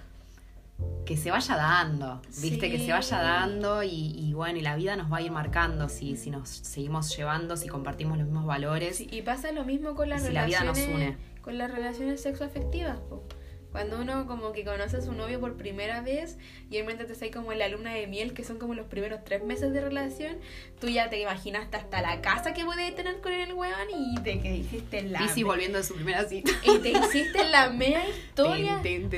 que 1.05 1.17
se 1.17 1.31
vaya 1.31 1.57
dando, 1.57 2.21
¿viste? 2.41 2.67
Sí. 2.67 2.71
Que 2.73 2.79
se 2.79 2.93
vaya 2.93 3.19
dando 3.23 3.83
y, 3.83 3.89
y 3.91 4.35
bueno, 4.35 4.59
y 4.59 4.63
la 4.63 4.77
vida 4.77 4.95
nos 4.97 5.11
va 5.13 5.17
a 5.19 5.23
ir 5.23 5.31
marcando 5.31 5.89
si, 5.89 6.17
si 6.17 6.31
nos 6.31 6.49
seguimos 6.49 7.17
llevando, 7.17 7.57
si 7.57 7.67
compartimos 7.69 8.19
los 8.19 8.27
mismos 8.27 8.45
valores. 8.47 8.99
Sí, 8.99 9.09
y 9.11 9.23
pasa 9.23 9.51
lo 9.53 9.65
mismo 9.65 9.95
con 9.95 10.09
las 10.11 10.23
Si 10.23 10.33
la 10.33 10.45
vida 10.45 10.65
nos 10.65 10.77
relaciones. 10.77 11.17
une. 11.17 11.41
Con 11.41 11.57
las 11.57 11.71
relaciones 11.71 12.21
sexoafectivas, 12.21 12.99
po. 13.01 13.25
Cuando 13.73 14.01
uno 14.01 14.27
como 14.27 14.53
que 14.53 14.65
conoce 14.65 14.97
a 14.97 15.01
su 15.03 15.13
novio 15.13 15.41
por 15.41 15.57
primera 15.57 16.01
vez 16.01 16.39
y 16.71 16.75
realmente 16.75 17.05
te 17.05 17.13
está 17.13 17.31
como 17.31 17.53
en 17.53 17.59
la 17.59 17.69
luna 17.69 17.93
de 17.93 18.07
miel, 18.07 18.33
que 18.33 18.43
son 18.43 18.59
como 18.59 18.75
los 18.75 18.87
primeros 18.87 19.25
tres 19.25 19.45
meses 19.45 19.73
de 19.73 19.81
relación, 19.81 20.37
tú 20.81 20.89
ya 20.89 21.11
te 21.11 21.21
imaginaste 21.21 21.77
hasta 21.77 22.01
la 22.01 22.21
casa 22.23 22.55
que 22.55 22.65
puede 22.65 22.91
tener 22.93 23.21
con 23.21 23.33
el 23.33 23.53
weón 23.53 23.89
y 23.91 24.15
te 24.23 24.41
que 24.41 24.57
hiciste 24.57 25.03
la... 25.03 25.21
Lizzy 25.21 25.43
volviendo 25.43 25.79
de 25.79 25.85
su 25.85 25.95
primera 25.95 26.25
cita. 26.25 26.51
y 26.63 26.79
te 26.79 26.91
hiciste 26.91 27.45
la 27.45 27.71
mea 27.71 28.09
historia. 28.09 28.81
Ten. 28.83 29.11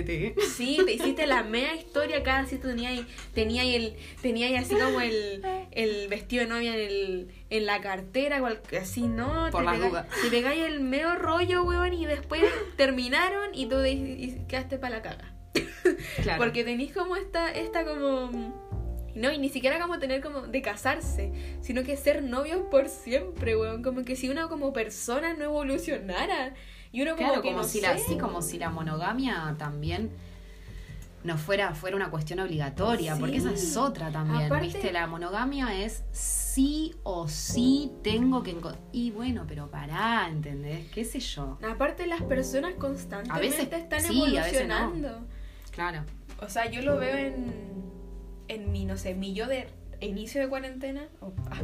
Sí, 0.57 0.79
te 0.85 0.93
hiciste 0.95 1.27
la 1.27 1.43
mea 1.43 1.75
historia, 1.75 2.23
cada 2.23 2.47
cita 2.47 2.69
tenía 2.69 2.91
ahí, 2.91 3.07
tenía 3.35 3.63
ahí 3.63 3.75
el, 3.77 3.97
tenía 4.21 4.47
ahí 4.49 4.57
así 4.57 4.75
como 4.75 5.01
el, 5.01 5.43
el 5.71 6.09
vestido 6.09 6.43
de 6.43 6.49
novia 6.49 6.75
en 6.75 6.81
el, 6.81 7.29
en 7.51 7.67
la 7.67 7.81
cartera, 7.81 8.41
o 8.43 8.47
así, 8.81 9.03
¿no? 9.03 9.49
Por 9.51 9.65
las 9.65 9.79
dudas. 9.79 10.07
Te 10.23 10.31
pegáis 10.31 10.63
el 10.65 10.81
medio 10.81 11.15
rollo, 11.17 11.65
weón, 11.65 11.93
y 11.93 12.07
después 12.07 12.43
terminaron 12.77 13.51
y 13.55 13.67
tú 13.67 13.77
de- 13.77 13.91
y 13.93 14.45
quedaste 14.49 14.79
para 14.79 14.97
la 14.97 15.03
caga. 15.03 15.35
Claro. 16.23 16.39
Porque 16.43 16.65
tenéis 16.65 16.93
como 16.93 17.17
esta, 17.17 17.51
esta 17.53 17.85
como... 17.85 18.31
No, 19.17 19.33
y 19.33 19.39
ni 19.39 19.49
siquiera 19.49 19.81
como 19.81 19.99
tener 19.99 20.21
como 20.23 20.43
de 20.43 20.63
casarse, 20.63 21.33
sino 21.61 21.83
que 21.83 21.97
ser 21.97 22.23
novios 22.23 22.61
por 22.71 22.89
siempre, 22.89 23.57
weón. 23.57 23.83
Como 23.83 24.05
que 24.05 24.15
si 24.15 24.29
uno 24.29 24.49
como 24.49 24.73
persona 24.73 25.35
no 25.35 25.45
evolucionara. 25.45 26.55
Y 26.93 27.03
uno 27.03 27.17
como 27.17 27.27
Claro, 27.29 27.43
que 27.43 27.49
como 27.49 27.63
no 27.63 27.69
si 27.69 27.81
sé. 27.81 27.87
la, 27.89 27.99
sí, 27.99 28.17
como 28.19 28.41
si 28.43 28.59
la 28.59 28.71
monogamia 28.71 29.57
también 29.59 30.11
no 31.23 31.37
fuera, 31.37 31.75
fuera 31.75 31.97
una 31.97 32.11
cuestión 32.11 32.41
obligatoria, 32.41 33.15
Sí. 33.15 33.21
porque 33.21 33.37
esa 33.37 33.53
es 33.53 33.77
otra 33.77 34.11
también, 34.11 34.45
Aparte- 34.47 34.67
¿viste? 34.67 34.93
La 34.93 35.07
monogamia 35.07 35.83
es 35.83 36.05
sí 36.13 36.95
o 37.03 37.29
sí 37.29 37.93
tengo 38.03 38.43
que 38.43 38.51
Y 38.93 39.11
bueno, 39.11 39.45
pero 39.47 39.71
pará, 39.71 40.27
¿entendés? 40.29 40.89
¿Qué 40.91 41.05
sé 41.05 41.21
yo? 41.21 41.59
Aparte 41.69 42.07
las 42.07 42.23
personas 42.23 42.75
constantemente 42.75 43.33
A 43.47 43.51
veces 43.51 43.69
están 43.73 44.01
sí, 44.01 44.37
a 44.37 44.45
veces 44.45 44.67
no. 44.67 44.77
evolucionando. 44.79 45.27
Claro. 45.73 46.05
O 46.43 46.49
sea, 46.49 46.71
yo 46.71 46.81
lo 46.83 46.97
veo 46.99 47.17
en, 47.17 47.53
en 48.49 48.73
mi, 48.73 48.85
no 48.87 48.97
sé, 48.97 49.15
mi 49.15 49.35
yo 49.35 49.47
de 49.47 49.69
inicio 50.01 50.41
de 50.41 50.49
cuarentena. 50.49 51.09
Oh, 51.21 51.33
ah, 51.51 51.61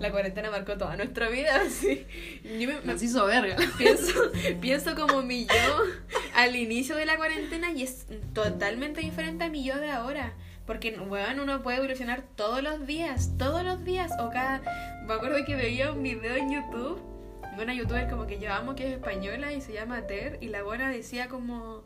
la 0.00 0.10
cuarentena 0.10 0.50
marcó 0.50 0.76
toda 0.76 0.96
nuestra 0.96 1.28
vida, 1.28 1.60
sí. 1.70 2.06
Yo 2.58 2.68
me, 2.68 2.80
me 2.80 2.92
Nos 2.92 3.02
hizo 3.02 3.24
verga. 3.26 3.56
pienso, 3.78 4.32
pienso 4.60 4.94
como 4.94 5.22
mi 5.22 5.46
yo 5.46 5.78
al 6.34 6.56
inicio 6.56 6.96
de 6.96 7.06
la 7.06 7.16
cuarentena 7.16 7.72
y 7.72 7.82
es 7.82 8.06
totalmente 8.32 9.00
diferente 9.00 9.44
a 9.44 9.48
mi 9.48 9.64
yo 9.64 9.78
de 9.78 9.90
ahora. 9.90 10.34
Porque, 10.66 10.98
weón, 10.98 11.40
uno 11.40 11.62
puede 11.62 11.78
evolucionar 11.78 12.22
todos 12.36 12.62
los 12.62 12.86
días, 12.86 13.32
todos 13.36 13.64
los 13.64 13.84
días. 13.84 14.12
O 14.18 14.30
cada... 14.30 14.62
Me 15.06 15.12
acuerdo 15.12 15.44
que 15.44 15.54
veía 15.54 15.92
un 15.92 16.02
video 16.02 16.36
en 16.36 16.50
YouTube 16.50 17.02
de 17.56 17.62
una 17.62 17.74
youtuber 17.74 18.08
como 18.08 18.26
que 18.26 18.38
yo 18.38 18.52
amo, 18.52 18.74
que 18.74 18.88
es 18.88 18.94
española 18.94 19.52
y 19.52 19.60
se 19.60 19.74
llama 19.74 20.06
Ter. 20.06 20.38
Y 20.40 20.48
la 20.48 20.62
buena 20.62 20.90
decía 20.90 21.28
como... 21.28 21.84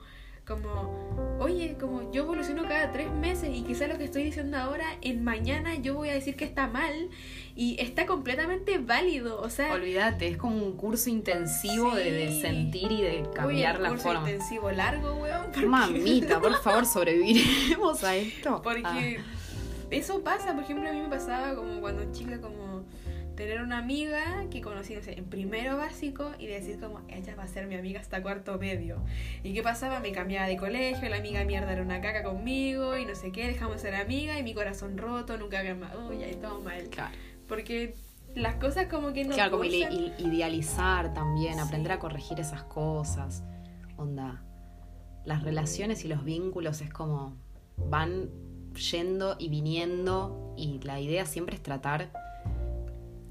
Como, 0.49 1.37
oye, 1.41 1.77
como 1.79 2.11
yo 2.11 2.23
evoluciono 2.23 2.67
cada 2.67 2.91
tres 2.91 3.11
meses 3.13 3.51
y 3.53 3.65
quizá 3.65 3.87
lo 3.87 3.99
que 3.99 4.05
estoy 4.05 4.25
diciendo 4.25 4.57
ahora, 4.57 4.87
en 5.03 5.23
mañana 5.23 5.75
yo 5.75 5.95
voy 5.95 6.09
a 6.09 6.15
decir 6.15 6.37
que 6.37 6.47
está 6.47 6.67
mal 6.67 7.11
y 7.55 7.77
está 7.79 8.07
completamente 8.07 8.79
válido. 8.79 9.39
O 9.43 9.51
sea, 9.51 9.75
Olvídate, 9.75 10.27
es 10.27 10.39
como 10.39 10.57
un 10.57 10.73
curso 10.73 11.11
intensivo 11.11 11.95
de, 11.95 12.41
sentir 12.41 12.91
y 12.91 13.03
de 13.03 13.23
Uy, 13.23 13.35
cambiar 13.35 13.77
el 13.77 13.83
la 13.83 13.89
curso 13.91 14.05
forma. 14.05 14.31
intensivo 14.31 14.71
largo, 14.71 15.17
weón. 15.17 15.71
Mamita, 15.71 16.41
por 16.41 16.55
favor, 16.63 16.87
sobreviviremos 16.87 18.03
a 18.03 18.17
esto. 18.17 18.63
Porque 18.63 19.21
eso 19.91 20.23
pasa, 20.23 20.55
por 20.55 20.65
ejemplo, 20.65 20.89
a 20.89 20.93
mí 20.93 21.01
me 21.03 21.09
pasaba 21.09 21.55
como 21.55 21.79
cuando 21.81 22.11
chica, 22.11 22.41
como 22.41 22.68
tener 23.39 23.63
una 23.63 23.79
amiga 23.79 24.47
que 24.51 24.61
conocí, 24.61 24.97
no 24.97 25.01
sé, 25.01 25.17
en 25.17 25.27
primero 25.27 25.77
básico 25.77 26.33
y 26.41 26.49
decir 26.49 26.81
como, 26.81 27.03
ella 27.09 27.37
va 27.37 27.45
a 27.45 27.47
ser 27.47 27.69
mi 27.69 27.77
amiga 27.77 28.01
hasta 28.01 28.21
cuarto 28.21 28.59
medio. 28.59 29.01
¿Y 29.45 29.55
qué 29.55 29.63
pasaba? 29.63 30.01
Me 30.01 30.11
cambiaba 30.11 30.49
de 30.49 30.57
colegio, 30.57 31.09
la 31.09 31.19
amiga 31.19 31.45
mierda 31.45 31.73
era 31.73 31.83
una 31.83 32.01
caca 32.01 32.25
conmigo 32.25 32.97
y 32.97 33.07
no 33.07 33.15
sé 33.15 33.31
qué, 33.31 33.47
dejamos 33.47 33.77
de 33.77 33.83
ser 33.83 33.95
amiga 33.95 34.37
y 34.41 34.43
mi 34.43 34.55
corazón 34.55 34.99
roto, 34.99 35.39
nunca 35.39 35.61
había 35.61 35.77
más, 35.77 35.95
uy, 35.95 36.21
ahí 36.25 36.35
todo 36.35 36.61
mal. 36.63 36.89
Claro. 36.89 37.15
Porque 37.47 37.95
las 38.35 38.57
cosas 38.57 38.87
como 38.89 39.13
que 39.13 39.25
no... 39.25 39.35
Claro, 39.37 39.53
como 39.53 39.65
idealizar 39.65 41.15
también, 41.15 41.55
Sí. 41.55 41.61
aprender 41.61 41.93
a 41.93 42.01
corregir 42.01 42.41
esas 42.41 42.65
cosas. 42.65 43.45
Onda, 43.97 44.43
las 45.25 45.45
relaciones 45.45 46.05
y 46.05 46.09
los 46.09 46.25
vínculos 46.25 46.81
es 46.81 46.93
como 46.93 47.37
van 47.77 48.31
yendo 48.91 49.37
y 49.39 49.49
viniendo 49.49 50.55
y 50.57 50.81
la 50.81 50.99
idea 50.99 51.25
siempre 51.25 51.55
es 51.55 51.63
tratar, 51.63 52.11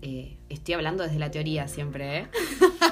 eh, 0.02 0.38
estoy 0.50 0.74
hablando 0.76 1.04
desde 1.04 1.20
la 1.20 1.32
teoría 1.32 1.68
siempre, 1.68 2.18
¿eh? 2.20 2.28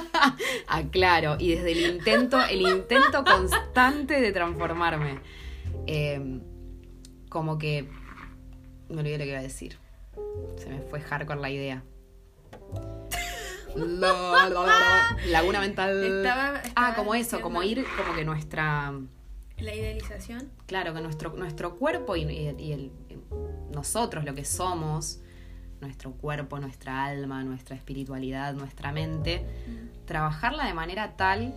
Aclaro, 0.68 1.36
y 1.38 1.54
desde 1.54 1.72
el 1.72 1.94
intento, 1.96 2.40
el 2.42 2.62
intento 2.62 3.24
constante 3.24 4.20
de 4.20 4.32
transformarme. 4.32 5.20
Eh, 5.86 6.40
como 7.28 7.58
que, 7.58 7.88
me 8.88 9.00
olvidé 9.00 9.18
lo 9.18 9.24
que 9.24 9.30
iba 9.30 9.38
a 9.38 9.42
decir. 9.42 9.78
Se 10.56 10.68
me 10.68 10.80
fue 10.80 11.00
hardcore 11.00 11.40
la 11.40 11.50
idea. 11.50 11.82
La- 13.76 14.12
la- 14.12 14.48
la- 14.48 14.66
la- 14.66 15.16
Laguna 15.28 15.60
mental. 15.60 16.02
Estaba- 16.02 16.54
ah, 16.56 16.62
estaba 16.64 16.94
como 16.94 17.14
eso, 17.14 17.42
como 17.42 17.62
ir, 17.62 17.84
como 17.98 18.14
que 18.16 18.24
nuestra. 18.24 18.92
La 19.58 19.74
idealización. 19.74 20.50
Claro, 20.66 20.94
que 20.94 21.00
nuestro, 21.02 21.30
nuestro 21.36 21.76
cuerpo 21.76 22.16
y, 22.16 22.22
y- 22.22 22.56
y 22.58 22.72
el, 22.72 22.90
nosotros, 23.72 24.24
lo 24.24 24.34
que 24.34 24.46
somos, 24.46 25.20
nuestro 25.80 26.12
cuerpo, 26.12 26.58
nuestra 26.58 27.04
alma, 27.04 27.44
nuestra 27.44 27.76
espiritualidad, 27.76 28.54
nuestra 28.54 28.92
mente, 28.92 29.44
trabajarla 30.04 30.66
de 30.66 30.74
manera 30.74 31.16
tal 31.16 31.54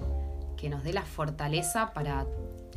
que 0.57 0.69
nos 0.69 0.83
dé 0.83 0.93
la 0.93 1.03
fortaleza 1.03 1.93
para 1.93 2.25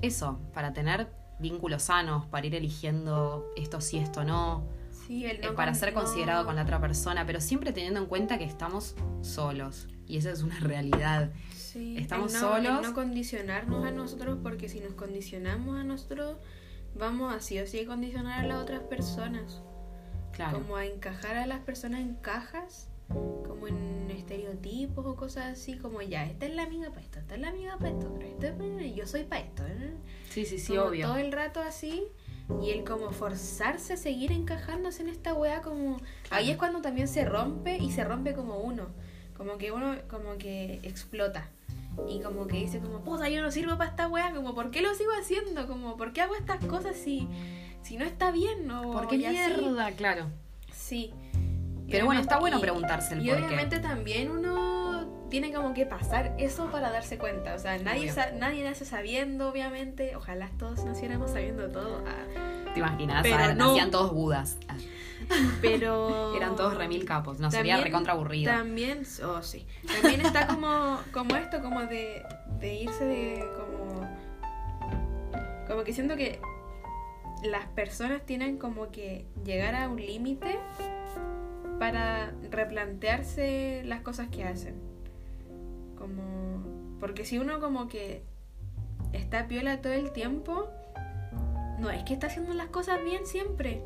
eso, 0.02 0.38
para 0.54 0.72
tener 0.72 1.08
vínculos 1.38 1.84
sanos, 1.84 2.26
para 2.26 2.46
ir 2.46 2.54
eligiendo 2.54 3.50
esto 3.56 3.80
sí, 3.80 3.98
esto 3.98 4.24
no, 4.24 4.64
Sí, 5.06 5.26
el 5.26 5.38
eh, 5.38 5.40
no 5.42 5.54
para 5.54 5.74
ser 5.74 5.92
considerado 5.92 6.44
con 6.46 6.56
la 6.56 6.62
otra 6.62 6.80
persona, 6.80 7.26
pero 7.26 7.40
siempre 7.40 7.72
teniendo 7.72 8.00
en 8.00 8.06
cuenta 8.06 8.38
que 8.38 8.44
estamos 8.44 8.94
solos. 9.20 9.88
Y 10.06 10.16
esa 10.18 10.30
es 10.30 10.42
una 10.42 10.58
realidad. 10.60 11.30
Sí, 11.54 11.96
estamos 11.96 12.34
el 12.34 12.40
no, 12.40 12.56
el 12.56 12.66
solos. 12.66 12.82
no 12.82 12.94
condicionarnos 12.94 13.84
a 13.84 13.90
nosotros, 13.90 14.38
porque 14.42 14.68
si 14.68 14.80
nos 14.80 14.92
condicionamos 14.92 15.76
a 15.78 15.84
nosotros, 15.84 16.36
vamos 16.94 17.34
así 17.34 17.58
o 17.58 17.66
sí 17.66 17.80
a 17.80 17.86
condicionar 17.86 18.44
a 18.44 18.46
las 18.46 18.58
otras 18.58 18.82
personas. 18.82 19.62
Claro. 20.32 20.58
Como 20.58 20.76
a 20.76 20.86
encajar 20.86 21.36
a 21.36 21.46
las 21.46 21.60
personas 21.60 22.00
en 22.00 22.14
cajas, 22.16 22.88
como 23.08 23.68
en 23.68 24.10
estereotipos 24.10 25.04
o 25.04 25.16
cosas 25.16 25.52
así, 25.52 25.76
como 25.76 26.00
ya, 26.02 26.24
esta 26.24 26.46
es 26.46 26.54
la 26.54 26.62
amiga 26.62 26.88
para 26.90 27.02
esto, 27.02 27.18
esta 27.18 27.34
es 27.34 27.40
la 27.40 27.48
amiga 27.48 27.76
para 27.78 27.90
esto, 27.90 28.18
esta 28.20 28.48
es 28.48 28.94
yo 28.94 29.06
soy 29.06 29.24
para 29.24 29.42
esto. 29.42 29.66
¿eh? 29.66 29.94
Sí, 30.30 30.44
sí, 30.44 30.58
sí, 30.58 30.74
Como 30.74 30.88
obvio. 30.88 31.06
Todo 31.06 31.16
el 31.16 31.32
rato 31.32 31.60
así. 31.60 32.04
Y 32.60 32.70
el 32.70 32.84
como 32.84 33.12
forzarse 33.12 33.94
a 33.94 33.96
seguir 33.96 34.32
encajándose 34.32 35.02
en 35.02 35.08
esta 35.08 35.32
wea 35.32 35.62
como... 35.62 35.98
Ahí 36.30 36.50
es 36.50 36.56
cuando 36.56 36.82
también 36.82 37.08
se 37.08 37.24
rompe 37.24 37.78
y 37.78 37.92
se 37.92 38.04
rompe 38.04 38.34
como 38.34 38.58
uno. 38.58 38.88
Como 39.36 39.58
que 39.58 39.72
uno 39.72 39.96
como 40.08 40.36
que 40.38 40.80
explota. 40.82 41.48
Y 42.08 42.20
como 42.20 42.46
que 42.46 42.56
dice 42.56 42.80
como, 42.80 43.00
puta, 43.00 43.28
yo 43.28 43.42
no 43.42 43.50
sirvo 43.50 43.76
para 43.78 43.90
esta 43.90 44.08
wea. 44.08 44.32
Como, 44.34 44.54
¿por 44.54 44.70
qué 44.70 44.82
lo 44.82 44.94
sigo 44.94 45.10
haciendo? 45.18 45.66
Como, 45.66 45.96
¿por 45.96 46.12
qué 46.12 46.22
hago 46.22 46.34
estas 46.34 46.64
cosas 46.64 46.96
si, 46.96 47.28
si 47.82 47.96
no 47.96 48.04
está 48.04 48.30
bien? 48.30 48.70
O, 48.70 48.92
¿Por 48.92 49.08
qué 49.08 49.16
y 49.16 49.24
así? 49.26 49.36
mierda? 49.36 49.90
Claro. 49.92 50.26
Sí. 50.72 51.12
Y 51.86 51.90
Pero 51.90 52.06
bueno, 52.06 52.20
está 52.20 52.38
bueno 52.38 52.58
y- 52.58 52.60
preguntarse 52.60 53.14
el 53.14 53.26
Y 53.26 53.28
por 53.28 53.38
qué. 53.38 53.44
obviamente 53.44 53.78
también 53.80 54.30
uno 54.30 55.26
tiene 55.28 55.52
como 55.52 55.72
que 55.74 55.84
pasar 55.86 56.34
eso 56.38 56.70
para 56.70 56.90
darse 56.90 57.18
cuenta. 57.18 57.54
O 57.54 57.58
sea, 57.58 57.78
nadie, 57.78 58.10
sa- 58.12 58.30
nadie 58.32 58.64
nace 58.64 58.84
sabiendo, 58.84 59.48
obviamente. 59.48 60.14
Ojalá 60.16 60.50
todos 60.58 60.84
naciéramos 60.84 61.30
sabiendo 61.32 61.68
todo. 61.70 62.02
ah, 62.06 62.70
¿Te 62.72 62.80
imaginas? 62.80 63.22
Pero 63.22 63.34
A 63.36 63.46
ver, 63.48 63.56
no. 63.56 63.68
nacían 63.68 63.90
todos 63.90 64.12
budas. 64.12 64.56
Ah, 64.68 64.76
Pero. 65.60 66.34
Eran 66.36 66.56
todos 66.56 66.74
remil 66.76 67.04
capos. 67.04 67.38
No, 67.40 67.50
sería 67.50 67.74
También- 67.74 67.84
recontra 67.92 68.12
aburrido. 68.14 68.50
También, 68.52 69.02
oh 69.24 69.42
sí. 69.42 69.66
También 70.00 70.20
está 70.24 70.46
como, 70.46 70.98
como 71.12 71.36
esto, 71.36 71.60
como 71.60 71.80
de, 71.82 72.22
de 72.60 72.74
irse 72.74 73.04
de 73.04 73.44
como. 73.56 74.08
Como 75.66 75.84
que 75.84 75.92
siento 75.92 76.16
que 76.16 76.40
las 77.44 77.66
personas 77.68 78.24
tienen 78.26 78.58
como 78.58 78.90
que 78.90 79.26
llegar 79.44 79.74
a 79.74 79.88
un 79.88 79.96
límite 80.00 80.58
para 81.78 82.32
replantearse 82.50 83.82
las 83.84 84.00
cosas 84.00 84.28
que 84.28 84.44
hacen. 84.44 84.74
Como. 85.96 86.96
Porque 87.00 87.24
si 87.24 87.38
uno 87.38 87.60
como 87.60 87.88
que 87.88 88.22
está 89.12 89.48
piola 89.48 89.80
todo 89.82 89.92
el 89.92 90.12
tiempo, 90.12 90.68
no 91.78 91.90
es 91.90 92.04
que 92.04 92.12
está 92.14 92.28
haciendo 92.28 92.54
las 92.54 92.68
cosas 92.68 93.02
bien 93.04 93.26
siempre. 93.26 93.82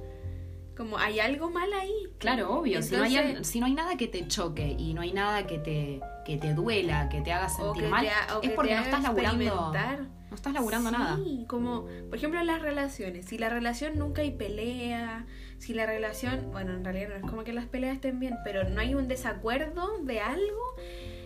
Como 0.77 0.99
hay 0.99 1.21
algo 1.21 1.49
mal 1.51 1.73
ahí. 1.73 1.95
Claro, 2.19 2.53
obvio. 2.53 2.83
si, 2.83 2.95
no 2.95 3.05
hay, 3.05 3.45
si 3.45 3.61
no 3.61 3.67
hay 3.67 3.73
nada 3.75 3.97
que 3.97 4.09
te 4.09 4.29
choque 4.29 4.77
y 4.79 4.93
no 4.93 5.01
hay 5.01 5.13
nada 5.15 5.47
que 5.47 5.59
te, 5.59 6.01
que 6.27 6.37
te 6.37 6.53
duela, 6.53 7.09
que 7.09 7.23
te 7.23 7.33
haga 7.33 7.49
sentir 7.49 7.89
mal, 7.89 8.07
ha- 8.07 8.35
es 8.43 8.51
que 8.51 8.51
porque 8.51 8.75
no 8.75 8.83
estás 8.83 9.03
laburando. 9.03 10.07
No 10.37 10.39
estás 10.39 10.53
laburando 10.53 10.91
nada. 10.91 11.17
Sí, 11.17 11.47
como, 11.49 11.87
por 12.11 12.17
ejemplo, 12.17 12.39
en 12.39 12.47
las 12.47 12.61
relaciones. 12.61 13.25
Si 13.25 13.39
la 13.39 13.49
relación 13.49 13.99
nunca 13.99 14.21
hay 14.21 14.33
pelea, 14.33 15.25
si 15.57 15.73
la 15.73 15.87
relación, 15.87 16.51
bueno, 16.53 16.75
en 16.75 16.85
realidad 16.85 17.09
no 17.09 17.15
es 17.15 17.23
como 17.23 17.43
que 17.43 17.55
las 17.55 17.65
peleas 17.65 17.95
estén 17.95 18.21
bien, 18.21 18.37
pero 18.45 18.69
no 18.69 18.83
hay 18.83 18.95
un 18.95 19.09
desacuerdo 19.09 19.97
de 20.03 20.21
algo, 20.21 20.77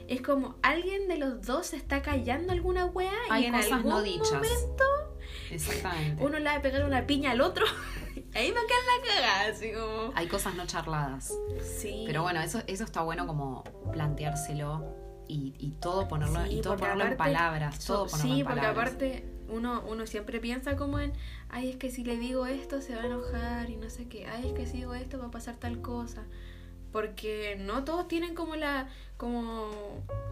es 0.06 0.22
como 0.22 0.54
alguien 0.62 1.08
de 1.08 1.18
los 1.18 1.42
dos 1.42 1.72
está 1.72 2.02
callando 2.02 2.52
alguna 2.52 2.84
wea 2.86 3.10
Hay 3.30 3.42
y 3.42 3.46
en 3.46 3.54
cosas 3.54 3.72
algún 3.72 3.90
no 3.90 4.02
dichas. 4.02 4.32
momento 4.34 4.84
Exactamente. 5.50 6.24
uno 6.24 6.38
le 6.38 6.44
va 6.44 6.54
a 6.54 6.62
pegar 6.62 6.84
una 6.84 7.04
piña 7.08 7.32
al 7.32 7.40
otro. 7.40 7.66
Ahí 8.32 8.52
va 8.52 8.60
a 8.60 8.64
quedar 8.64 8.80
la 8.96 9.08
cagada, 9.08 9.50
así 9.50 9.72
como. 9.72 10.12
Hay 10.14 10.28
cosas 10.28 10.54
no 10.54 10.66
charladas. 10.66 11.34
Sí. 11.64 12.04
Pero 12.06 12.22
bueno, 12.22 12.40
eso, 12.40 12.62
eso 12.68 12.84
está 12.84 13.02
bueno 13.02 13.26
como 13.26 13.64
planteárselo 13.90 15.09
y, 15.30 15.54
y 15.58 15.70
todo 15.80 16.08
ponerlo, 16.08 16.44
Sí, 16.46 16.58
y 16.58 16.60
todo 16.60 16.76
ponerlo 16.76 17.04
en 17.04 17.16
palabras. 17.16 17.84
Todo 17.84 18.08
So- 18.08 18.10
ponerlo 18.12 18.34
sí, 18.34 18.40
en 18.40 18.46
porque 18.46 18.60
palabras. 18.60 18.86
aparte 18.94 19.24
uno, 19.48 19.82
uno 19.88 20.06
siempre 20.06 20.40
piensa 20.40 20.76
como 20.76 20.98
en, 21.00 21.12
ay, 21.48 21.70
es 21.70 21.76
que 21.76 21.90
si 21.90 22.04
le 22.04 22.16
digo 22.16 22.46
esto 22.46 22.80
se 22.80 22.94
va 22.96 23.02
a 23.02 23.06
enojar 23.06 23.68
y 23.70 23.76
no 23.76 23.90
sé 23.90 24.08
qué, 24.08 24.26
ay, 24.26 24.46
es 24.48 24.52
que 24.52 24.66
si 24.66 24.78
digo 24.78 24.94
esto 24.94 25.18
va 25.18 25.26
a 25.26 25.30
pasar 25.30 25.56
tal 25.56 25.80
cosa. 25.80 26.22
Porque 26.92 27.56
no 27.60 27.84
todos 27.84 28.08
tienen 28.08 28.34
como 28.34 28.56
la 28.56 28.88
como 29.16 29.68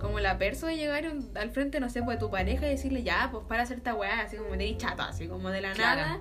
como 0.01 0.19
la 0.19 0.39
perso 0.39 0.67
de 0.67 0.77
llegar 0.77 1.05
al 1.37 1.51
frente, 1.51 1.79
no 1.79 1.89
sé, 1.89 2.03
pues 2.03 2.19
de 2.19 2.25
tu 2.27 2.31
pareja 2.31 2.67
y 2.67 2.71
decirle, 2.71 3.03
ya, 3.05 3.29
pues 3.31 3.45
para 3.47 3.63
hacer 3.63 3.77
esta 3.79 3.95
weá, 3.95 4.23
así 4.23 4.37
como 4.37 4.51
de 4.57 4.77
chato, 4.77 5.03
así 5.03 5.29
como 5.29 5.51
de 5.51 5.61
la 5.61 5.73
Claro. 5.73 6.01
nada. 6.01 6.21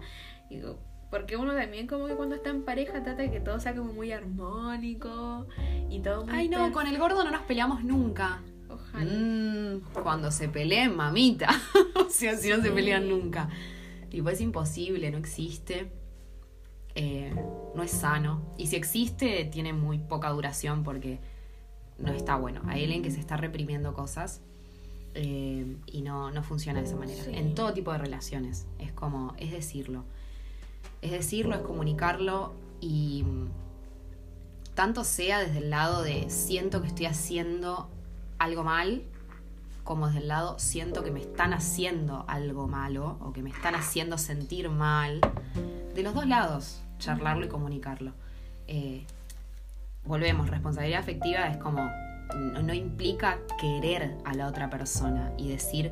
Y 0.52 0.62
porque 1.10 1.38
uno 1.38 1.54
también 1.56 1.88
como 1.88 2.06
que 2.08 2.14
cuando 2.16 2.36
está 2.36 2.50
en 2.52 2.64
pareja 2.64 3.02
trata 3.02 3.22
de 3.24 3.32
que 3.32 3.40
todo 3.40 3.60
sea 3.60 3.74
como 3.76 3.94
muy 3.94 4.12
armónico 4.12 5.48
y 5.90 6.00
todo 6.02 6.26
muy 6.26 6.34
Ay, 6.36 6.50
no, 6.50 6.72
con 6.72 6.86
el 6.86 6.98
gordo 7.00 7.24
no 7.24 7.32
nos 7.32 7.42
peleamos 7.44 7.84
nunca. 7.84 8.42
Ojalá. 8.90 9.12
Mm, 9.12 9.82
cuando 10.04 10.32
se 10.32 10.50
peleen, 10.50 10.96
mamita. 10.96 11.50
o 11.96 12.10
sea, 12.10 12.38
si 12.38 12.50
no 12.50 12.58
se 12.58 12.64
Sí. 12.64 12.70
pelean 12.70 13.10
nunca. 13.10 13.50
Tipo, 14.10 14.30
es 14.30 14.40
imposible, 14.42 15.12
no 15.12 15.18
existe. 15.18 15.92
Eh, 16.96 17.34
no 17.76 17.84
es 17.84 17.92
sano. 17.92 18.54
Y 18.58 18.68
si 18.68 18.76
existe, 18.76 19.46
tiene 19.46 19.74
muy 19.74 20.00
poca 20.00 20.30
duración 20.30 20.84
porque 20.84 21.20
no 22.00 22.12
está 22.12 22.36
bueno. 22.36 22.62
Hay 22.68 22.84
alguien 22.84 23.04
que 23.04 23.12
se 23.12 23.20
está 23.20 23.38
reprimiendo 23.38 23.94
cosas 23.94 24.42
eh, 25.14 25.78
y 25.88 26.02
no, 26.02 26.32
no 26.32 26.44
funciona 26.44 26.80
de 26.80 26.86
esa 26.88 26.96
manera. 26.96 27.24
Sí. 27.24 27.32
En 27.34 27.54
todo 27.56 27.74
tipo 27.74 27.92
de 27.92 27.98
relaciones. 28.00 28.66
Es 28.80 28.92
como, 28.94 29.36
es 29.38 29.52
decirlo. 29.52 30.06
Es 31.02 31.12
decirlo, 31.12 31.54
es 31.56 31.62
comunicarlo 31.62 32.54
y 32.82 33.24
mm, 33.24 33.48
tanto 34.74 35.04
sea 35.04 35.40
desde 35.40 35.60
el 35.60 35.70
lado 35.70 36.02
de 36.04 36.30
siento 36.30 36.82
que 36.82 36.88
estoy 36.88 37.06
haciendo 37.08 37.90
algo 38.40 38.64
mal, 38.64 39.04
como 39.84 40.08
desde 40.08 40.20
el 40.22 40.28
lado 40.28 40.60
siento 40.60 41.04
que 41.04 41.12
me 41.12 41.20
están 41.22 41.54
haciendo 41.54 42.26
algo 42.28 42.68
malo 42.68 43.18
o 43.22 43.32
que 43.34 43.42
me 43.42 43.50
están 43.50 43.76
haciendo 43.76 44.18
sentir 44.18 44.70
mal. 44.70 45.22
De 45.96 46.04
los 46.04 46.14
dos 46.14 46.28
lados, 46.28 46.82
charlarlo 47.00 47.46
y 47.46 47.50
comunicarlo. 47.50 48.12
Eh, 48.68 49.06
volvemos, 50.06 50.50
responsabilidad 50.50 51.00
afectiva 51.00 51.48
es 51.48 51.58
como, 51.58 51.90
no, 52.62 52.74
implica 52.74 53.40
querer 53.60 54.18
a 54.26 54.34
la 54.34 54.48
otra 54.48 54.70
persona 54.70 55.32
y 55.38 55.50
decir, 55.50 55.92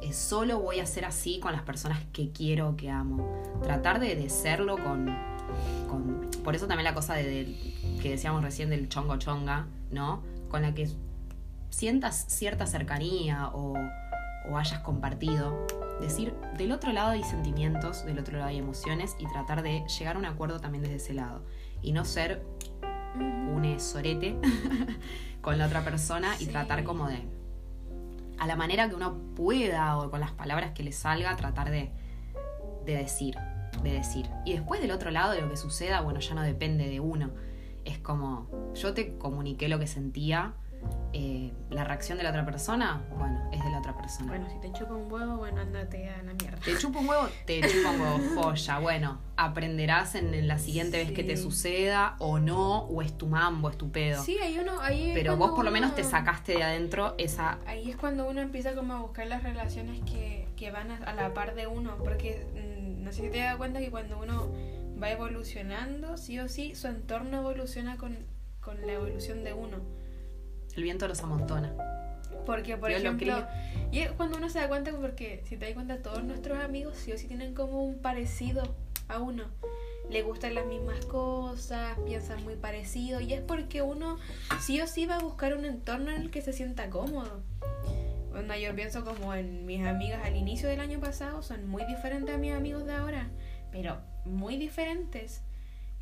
eh, 0.00 0.12
solo 0.12 0.60
voy 0.60 0.80
a 0.80 0.86
ser 0.86 1.04
así 1.04 1.40
con 1.40 1.52
las 1.52 1.62
personas 1.62 1.98
que 2.12 2.30
quiero 2.30 2.70
o 2.70 2.76
que 2.76 2.90
amo. 2.90 3.42
Tratar 3.62 4.00
de, 4.00 4.14
de 4.16 4.30
serlo 4.30 4.76
con, 4.78 5.14
Por 6.44 6.54
eso 6.54 6.66
también 6.66 6.84
la 6.84 6.94
cosa 6.94 7.14
de, 7.14 7.24
del- 7.24 7.98
que 8.00 8.10
decíamos 8.10 8.42
recién 8.42 8.70
del 8.70 8.88
chongo 8.88 9.16
chonga, 9.16 9.66
¿no? 9.90 10.22
Con 10.50 10.62
la 10.62 10.74
que 10.74 10.88
sientas 11.74 12.26
cierta 12.28 12.66
cercanía 12.66 13.48
o, 13.48 13.74
o 14.48 14.56
hayas 14.56 14.80
compartido. 14.80 15.66
Decir, 16.00 16.34
del 16.56 16.72
otro 16.72 16.92
lado 16.92 17.10
hay 17.10 17.22
sentimientos, 17.22 18.04
del 18.04 18.18
otro 18.18 18.36
lado 18.36 18.48
hay 18.48 18.58
emociones 18.58 19.16
y 19.18 19.26
tratar 19.26 19.62
de 19.62 19.84
llegar 19.86 20.16
a 20.16 20.18
un 20.18 20.24
acuerdo 20.24 20.60
también 20.60 20.82
desde 20.82 20.96
ese 20.96 21.14
lado. 21.14 21.44
Y 21.82 21.92
no 21.92 22.04
ser 22.04 22.42
un 23.16 23.80
sorete 23.80 24.36
con 25.40 25.58
la 25.58 25.66
otra 25.66 25.84
persona 25.84 26.34
y 26.38 26.46
tratar 26.46 26.84
como 26.84 27.08
de, 27.08 27.24
a 28.38 28.46
la 28.46 28.56
manera 28.56 28.88
que 28.88 28.94
uno 28.94 29.16
pueda 29.34 29.96
o 29.98 30.10
con 30.10 30.20
las 30.20 30.32
palabras 30.32 30.72
que 30.72 30.82
le 30.82 30.92
salga, 30.92 31.34
tratar 31.36 31.70
de, 31.70 31.90
de 32.84 32.96
decir, 32.96 33.36
de 33.82 33.92
decir. 33.92 34.28
Y 34.44 34.52
después 34.52 34.80
del 34.80 34.90
otro 34.90 35.10
lado 35.10 35.32
de 35.32 35.40
lo 35.40 35.50
que 35.50 35.56
suceda, 35.56 36.00
bueno, 36.00 36.20
ya 36.20 36.34
no 36.34 36.42
depende 36.42 36.88
de 36.88 37.00
uno. 37.00 37.30
Es 37.84 37.98
como, 37.98 38.48
yo 38.74 38.94
te 38.94 39.16
comuniqué 39.18 39.68
lo 39.68 39.78
que 39.78 39.86
sentía, 39.86 40.54
eh, 41.12 41.52
la 41.70 41.84
reacción 41.84 42.18
de 42.18 42.24
la 42.24 42.30
otra 42.30 42.44
persona, 42.44 43.02
bueno, 43.16 43.48
es 43.52 43.62
de 43.62 43.70
la 43.70 43.78
otra 43.78 43.96
persona. 43.96 44.28
Bueno, 44.28 44.48
si 44.50 44.58
te 44.60 44.72
chupa 44.72 44.94
un 44.94 45.10
huevo, 45.10 45.36
bueno, 45.36 45.60
ándate 45.60 46.08
a 46.08 46.22
la 46.22 46.34
mierda. 46.34 46.58
Te 46.64 46.76
chupa 46.76 46.98
un 46.98 47.08
huevo, 47.08 47.28
te 47.46 47.60
chupa 47.60 47.90
un 47.90 48.00
huevo, 48.00 48.42
joya. 48.42 48.78
Bueno, 48.80 49.18
aprenderás 49.36 50.14
en, 50.14 50.34
en 50.34 50.48
la 50.48 50.58
siguiente 50.58 50.98
vez 50.98 51.12
que 51.12 51.22
te 51.22 51.36
suceda 51.36 52.16
o 52.18 52.38
no, 52.38 52.78
o 52.80 53.02
es 53.02 53.16
tu 53.16 53.26
mambo, 53.26 53.70
es 53.70 53.78
tu 53.78 53.90
pedo. 53.90 54.22
Sí, 54.22 54.38
ahí 54.38 54.58
uno. 54.58 54.80
Ahí 54.80 55.12
Pero 55.14 55.36
vos 55.36 55.52
por 55.52 55.64
lo 55.64 55.70
menos 55.70 55.94
te 55.94 56.04
sacaste 56.04 56.54
de 56.54 56.62
adentro 56.62 57.14
esa... 57.18 57.58
Ahí 57.66 57.90
es 57.90 57.96
cuando 57.96 58.28
uno 58.28 58.40
empieza 58.40 58.74
como 58.74 58.94
a 58.94 59.00
buscar 59.00 59.26
las 59.26 59.42
relaciones 59.42 60.00
que, 60.02 60.48
que 60.56 60.70
van 60.70 60.90
a, 60.90 60.96
a 60.96 61.14
la 61.14 61.32
par 61.32 61.54
de 61.54 61.66
uno. 61.66 61.96
Porque 61.98 62.46
mm, 62.54 63.04
no 63.04 63.12
sé 63.12 63.22
si 63.22 63.30
te 63.30 63.38
das 63.38 63.56
cuenta 63.56 63.78
que 63.78 63.90
cuando 63.90 64.18
uno 64.18 64.50
va 65.00 65.10
evolucionando, 65.10 66.16
sí 66.16 66.38
o 66.38 66.48
sí, 66.48 66.74
su 66.74 66.88
entorno 66.88 67.38
evoluciona 67.38 67.96
con, 67.96 68.16
con 68.60 68.80
la 68.86 68.94
evolución 68.94 69.44
de 69.44 69.52
uno. 69.52 69.78
El 70.76 70.82
viento 70.82 71.06
los 71.08 71.22
amontona. 71.22 71.72
Porque, 72.46 72.76
por 72.76 72.90
Dios 72.90 73.02
lo 73.02 73.10
ejemplo, 73.10 73.46
y 73.90 74.00
es 74.00 74.12
cuando 74.12 74.36
uno 74.36 74.48
se 74.50 74.58
da 74.58 74.68
cuenta, 74.68 74.92
porque 74.92 75.42
si 75.44 75.56
te 75.56 75.66
das 75.66 75.74
cuenta, 75.74 76.02
todos 76.02 76.22
nuestros 76.24 76.58
amigos 76.58 76.96
sí 76.96 77.12
o 77.12 77.18
sí 77.18 77.26
tienen 77.26 77.54
como 77.54 77.84
un 77.84 77.98
parecido 77.98 78.74
a 79.08 79.18
uno. 79.18 79.44
Le 80.10 80.22
gustan 80.22 80.54
las 80.54 80.66
mismas 80.66 81.06
cosas, 81.06 81.98
piensan 82.04 82.42
muy 82.44 82.56
parecido, 82.56 83.20
y 83.20 83.32
es 83.32 83.40
porque 83.40 83.80
uno 83.80 84.18
sí 84.60 84.80
o 84.80 84.86
sí 84.86 85.06
va 85.06 85.16
a 85.16 85.20
buscar 85.20 85.56
un 85.56 85.64
entorno 85.64 86.10
en 86.10 86.20
el 86.20 86.30
que 86.30 86.42
se 86.42 86.52
sienta 86.52 86.90
cómodo. 86.90 87.40
Cuando 88.30 88.54
yo 88.56 88.74
pienso 88.74 89.04
como 89.04 89.32
en 89.34 89.64
mis 89.64 89.86
amigas 89.86 90.20
al 90.24 90.36
inicio 90.36 90.68
del 90.68 90.80
año 90.80 91.00
pasado, 91.00 91.42
son 91.42 91.66
muy 91.68 91.84
diferentes 91.84 92.34
a 92.34 92.38
mis 92.38 92.52
amigos 92.52 92.84
de 92.84 92.92
ahora, 92.92 93.28
pero 93.70 93.98
muy 94.24 94.56
diferentes. 94.56 95.40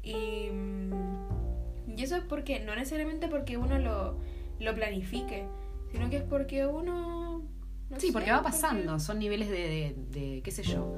Y, 0.02 0.48
mm, 0.50 1.94
y 1.96 2.02
eso 2.02 2.16
es 2.16 2.24
porque, 2.24 2.58
no 2.60 2.74
necesariamente 2.74 3.28
porque 3.28 3.58
uno 3.58 3.78
lo, 3.78 4.16
lo 4.60 4.74
planifique, 4.74 5.46
sino 5.90 6.08
que 6.10 6.16
es 6.18 6.22
porque 6.22 6.66
uno... 6.66 7.42
no 7.90 8.00
Sí, 8.00 8.08
sé, 8.08 8.12
porque 8.12 8.30
va 8.32 8.42
pasando, 8.42 8.98
son 9.00 9.18
niveles 9.18 9.48
de, 9.50 9.56
de, 9.56 9.96
de, 10.20 10.42
qué 10.42 10.50
sé 10.50 10.62
yo, 10.62 10.96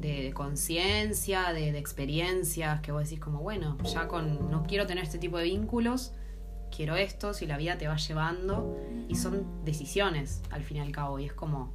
de 0.00 0.32
conciencia, 0.34 1.52
de, 1.52 1.72
de 1.72 1.78
experiencias, 1.78 2.80
que 2.80 2.92
vos 2.92 3.04
decís 3.04 3.20
como, 3.20 3.40
bueno, 3.40 3.76
ya 3.84 4.08
con, 4.08 4.50
no 4.50 4.64
quiero 4.64 4.86
tener 4.86 5.04
este 5.04 5.18
tipo 5.18 5.38
de 5.38 5.44
vínculos, 5.44 6.12
quiero 6.74 6.96
estos 6.96 7.42
y 7.42 7.46
la 7.46 7.56
vida 7.56 7.78
te 7.78 7.88
va 7.88 7.96
llevando 7.96 8.76
y 9.08 9.14
son 9.14 9.64
decisiones 9.64 10.42
al 10.50 10.62
fin 10.62 10.78
y 10.78 10.80
al 10.80 10.92
cabo 10.92 11.18
y 11.18 11.24
es 11.24 11.32
como 11.32 11.72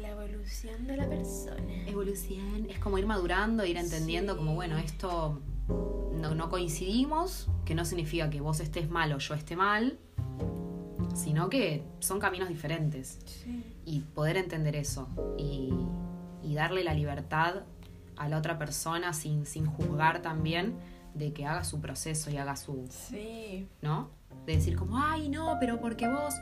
La 0.00 0.10
evolución 0.10 0.86
de 0.86 0.96
la 0.96 1.08
persona. 1.08 1.88
evolución, 1.88 2.66
es 2.68 2.78
como 2.78 2.98
ir 2.98 3.06
madurando, 3.06 3.64
ir 3.64 3.76
entendiendo 3.78 4.34
Sí. 4.34 4.38
como, 4.38 4.54
bueno, 4.54 4.78
esto 4.78 5.40
no, 5.68 6.34
no 6.34 6.48
coincidimos, 6.48 7.48
que 7.64 7.74
no 7.74 7.84
significa 7.84 8.30
que 8.30 8.40
vos 8.40 8.60
estés 8.60 8.88
mal 8.90 9.12
o 9.12 9.18
yo 9.18 9.34
esté 9.34 9.56
mal, 9.56 9.98
sino 11.14 11.48
que 11.48 11.84
son 12.00 12.18
caminos 12.18 12.48
diferentes 12.48 13.18
Sí. 13.26 13.64
y 13.84 14.00
poder 14.00 14.36
entender 14.36 14.74
eso 14.76 15.08
y, 15.38 15.72
y 16.42 16.54
darle 16.54 16.82
la 16.84 16.94
libertad 16.94 17.62
a 18.16 18.28
la 18.28 18.38
otra 18.38 18.58
persona 18.58 19.12
sin, 19.12 19.44
sin 19.46 19.66
juzgar 19.66 20.22
también 20.22 20.74
de 21.14 21.32
que 21.32 21.46
haga 21.46 21.62
su 21.64 21.80
proceso 21.80 22.30
y 22.30 22.36
haga 22.36 22.56
su, 22.56 22.86
Sí. 22.90 23.68
¿no? 23.82 24.10
De 24.46 24.56
decir 24.56 24.76
como, 24.76 24.98
ay, 24.98 25.28
no, 25.28 25.56
pero 25.60 25.80
porque 25.80 26.08
vos... 26.08 26.34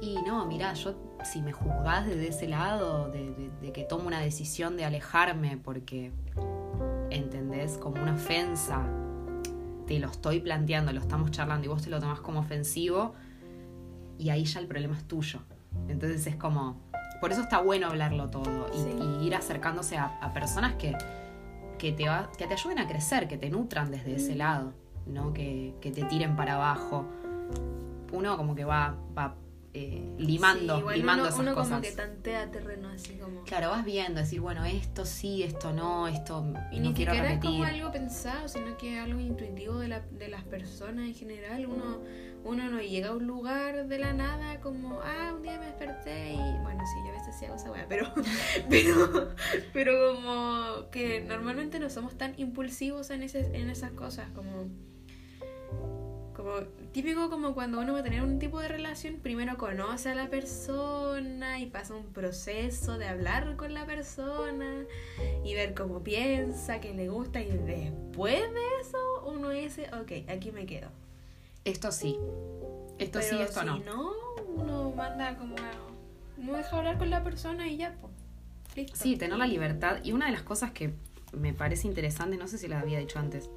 Y 0.00 0.16
no, 0.26 0.44
mira, 0.46 0.74
yo 0.74 0.94
si 1.24 1.40
me 1.40 1.52
juzgás 1.52 2.06
desde 2.06 2.28
ese 2.28 2.46
lado, 2.48 3.10
de, 3.10 3.30
de- 3.30 3.50
de 3.62 3.72
que 3.72 3.84
tomo 3.84 4.06
una 4.06 4.20
decisión 4.20 4.76
de 4.76 4.84
alejarme 4.84 5.56
porque, 5.56 6.12
¿entendés? 7.14 7.78
Como 7.78 8.02
una 8.02 8.14
ofensa, 8.14 8.82
te 9.86 9.98
lo 9.98 10.08
estoy 10.08 10.40
planteando, 10.40 10.92
lo 10.92 11.00
estamos 11.00 11.30
charlando 11.30 11.66
y 11.66 11.68
vos 11.68 11.82
te 11.82 11.90
lo 11.90 12.00
tomás 12.00 12.20
como 12.20 12.40
ofensivo 12.40 13.14
y 14.18 14.30
ahí 14.30 14.44
ya 14.44 14.60
el 14.60 14.66
problema 14.66 14.96
es 14.96 15.04
tuyo. 15.04 15.40
Entonces 15.88 16.26
es 16.26 16.36
como, 16.36 16.80
por 17.20 17.32
eso 17.32 17.42
está 17.42 17.60
bueno 17.60 17.88
hablarlo 17.88 18.30
todo 18.30 18.68
y, 18.74 18.78
Sí. 18.78 18.88
y 19.22 19.26
ir 19.26 19.34
acercándose 19.34 19.96
a, 19.96 20.18
a 20.20 20.32
personas 20.32 20.74
que, 20.74 20.96
que, 21.78 21.92
te 21.92 22.08
va- 22.08 22.30
que 22.38 22.46
te 22.46 22.54
ayuden 22.54 22.78
a 22.78 22.86
crecer, 22.88 23.28
que 23.28 23.36
te 23.36 23.50
nutran 23.50 23.90
desde 23.90 24.14
ese 24.16 24.34
lado, 24.34 24.72
no 25.06 25.32
que, 25.32 25.74
que 25.80 25.90
te 25.90 26.04
tiren 26.04 26.36
para 26.36 26.54
abajo. 26.54 27.04
Uno 28.12 28.36
como 28.36 28.54
que 28.54 28.64
va, 28.64 28.94
va 29.16 29.34
eh, 29.74 30.14
limando, 30.18 30.78
Sí, 30.88 30.96
limando 30.96 31.24
uno, 31.24 31.28
esas 31.28 31.40
uno 31.40 31.54
cosas. 31.54 31.70
como 31.70 31.82
que 31.82 31.92
tantea 31.92 32.50
terreno 32.50 32.88
así 32.88 33.14
como... 33.18 33.42
Claro, 33.42 33.70
vas 33.70 33.84
viendo, 33.84 34.20
decir, 34.20 34.40
bueno, 34.40 34.64
esto 34.64 35.04
sí, 35.04 35.42
esto 35.42 35.72
no, 35.72 36.06
esto 36.08 36.44
Y 36.70 36.78
no 36.80 36.90
ni 36.90 36.94
quiero 36.94 37.12
siquiera 37.12 37.32
es 37.34 37.34
repetir. 37.36 37.50
como 37.50 37.64
algo 37.64 37.90
pensado, 37.92 38.48
sino 38.48 38.76
que 38.76 38.96
es 38.96 39.02
algo 39.02 39.20
intuitivo 39.20 39.78
de, 39.78 39.88
la, 39.88 40.00
de 40.00 40.28
las 40.28 40.44
personas 40.44 41.06
en 41.06 41.14
general. 41.14 41.66
Uno, 41.66 41.98
uno 42.44 42.70
no 42.70 42.80
llega 42.80 43.08
a 43.08 43.12
un 43.14 43.26
lugar 43.26 43.88
de 43.88 43.98
la 43.98 44.12
nada 44.12 44.60
como, 44.60 45.00
ah, 45.02 45.32
un 45.34 45.42
día 45.42 45.58
me 45.58 45.66
desperté 45.66 46.34
y 46.34 46.36
bueno, 46.62 46.82
sí, 46.86 47.00
yo 47.04 47.10
a 47.10 47.18
veces 47.18 47.34
sí 47.38 47.46
hago 47.46 47.56
esa 47.56 47.70
weá, 47.72 47.86
pero, 47.88 48.12
pero, 48.70 49.34
pero 49.72 50.14
como 50.14 50.90
que 50.90 51.20
normalmente 51.22 51.78
no 51.80 51.90
somos 51.90 52.16
tan 52.16 52.34
impulsivos 52.38 53.10
en, 53.10 53.22
ese, 53.24 53.40
en 53.56 53.70
esas 53.70 53.90
cosas, 53.92 54.28
como, 54.34 54.68
como 56.44 56.58
típico 56.92 57.30
como 57.30 57.54
cuando 57.54 57.80
uno 57.80 57.94
va 57.94 58.00
a 58.00 58.02
tener 58.02 58.22
un 58.22 58.38
tipo 58.38 58.60
de 58.60 58.68
relación, 58.68 59.16
primero 59.16 59.56
conoce 59.56 60.10
a 60.10 60.14
la 60.14 60.28
persona 60.28 61.58
y 61.58 61.66
pasa 61.66 61.94
un 61.94 62.04
proceso 62.04 62.98
de 62.98 63.06
hablar 63.06 63.56
con 63.56 63.72
la 63.72 63.86
persona 63.86 64.84
y 65.42 65.54
ver 65.54 65.72
cómo 65.72 66.02
piensa, 66.02 66.80
qué 66.80 66.92
le 66.92 67.08
gusta 67.08 67.40
y 67.40 67.46
después 67.46 68.40
de 68.52 68.60
eso 68.82 69.24
uno 69.26 69.48
dice, 69.48 69.88
ok, 69.94 70.30
aquí 70.30 70.52
me 70.52 70.66
quedo. 70.66 70.88
Esto 71.64 71.90
sí, 71.90 72.18
esto 72.98 73.22
sí, 73.22 73.36
esto 73.40 73.60
si 73.60 73.66
no. 73.66 73.78
no, 73.78 74.12
uno 74.46 74.90
manda 74.90 75.38
como 75.38 75.56
a, 75.56 75.72
no 76.36 76.58
deja 76.58 76.76
hablar 76.76 76.98
con 76.98 77.08
la 77.08 77.24
persona 77.24 77.68
y 77.68 77.78
ya, 77.78 77.96
pues, 78.02 78.12
listo. 78.76 78.98
Sí, 78.98 79.16
tener 79.16 79.38
la 79.38 79.46
libertad. 79.46 80.04
Y 80.04 80.12
una 80.12 80.26
de 80.26 80.32
las 80.32 80.42
cosas 80.42 80.72
que 80.72 80.92
me 81.32 81.54
parece 81.54 81.88
interesante, 81.88 82.36
no 82.36 82.48
sé 82.48 82.58
si 82.58 82.68
la 82.68 82.80
había 82.80 82.98
dicho 82.98 83.18
antes, 83.18 83.48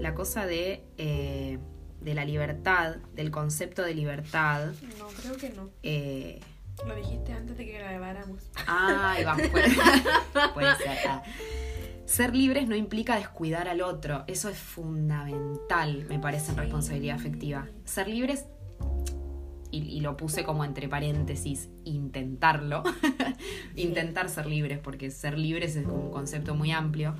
la 0.00 0.14
cosa 0.14 0.44
de, 0.44 0.82
eh, 0.98 1.60
de 2.04 2.14
la 2.14 2.24
libertad, 2.24 2.96
del 3.14 3.30
concepto 3.30 3.82
de 3.82 3.94
libertad. 3.94 4.66
No, 4.98 5.06
creo 5.08 5.36
que 5.36 5.50
no. 5.50 5.70
eh, 5.82 6.40
Lo 6.86 6.94
dijiste 6.96 7.32
antes 7.32 7.56
de 7.58 7.66
que 7.66 7.72
grabáramos. 7.78 8.42
Ay, 8.66 9.24
va, 9.24 9.34
puede, 9.50 9.68
puede 10.54 10.76
ser. 10.76 10.98
ah. 11.08 11.22
Ser 12.06 12.34
libres 12.34 12.68
no 12.68 12.74
implica 12.76 13.16
descuidar 13.16 13.68
al 13.68 13.80
otro. 13.80 14.24
Eso 14.26 14.48
es 14.48 14.58
fundamental, 14.58 16.04
me 16.08 16.18
parece, 16.18 16.50
en 16.50 16.54
Sí. 16.56 16.60
responsabilidad 16.60 17.16
afectiva. 17.16 17.68
Ser 17.84 18.08
libres, 18.08 18.46
y, 19.70 19.78
y 19.84 20.00
lo 20.00 20.16
puse 20.18 20.44
como 20.44 20.64
entre 20.64 20.88
paréntesis, 20.88 21.70
intentarlo. 21.84 22.82
Intentar 23.76 24.28
ser 24.28 24.44
libres, 24.46 24.78
porque 24.78 25.10
ser 25.10 25.38
libres 25.38 25.76
es 25.76 25.86
como 25.86 26.04
un 26.06 26.10
concepto 26.10 26.54
muy 26.54 26.72
amplio. 26.72 27.14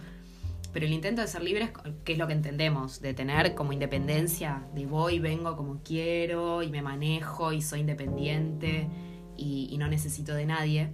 Pero 0.72 0.86
el 0.86 0.92
intento 0.92 1.20
de 1.20 1.28
ser 1.28 1.42
libres, 1.42 1.70
que 2.04 2.12
es 2.12 2.18
lo 2.18 2.26
que 2.26 2.32
entendemos, 2.32 3.00
de 3.00 3.12
tener 3.14 3.54
como 3.54 3.72
independencia, 3.72 4.66
de 4.74 4.86
voy, 4.86 5.18
vengo 5.18 5.56
como 5.56 5.82
quiero 5.82 6.62
y 6.62 6.70
me 6.70 6.80
manejo 6.80 7.52
y 7.52 7.60
soy 7.60 7.80
independiente 7.80 8.88
y, 9.36 9.76
no 9.78 9.88
necesito 9.88 10.34
de 10.34 10.46
nadie. 10.46 10.90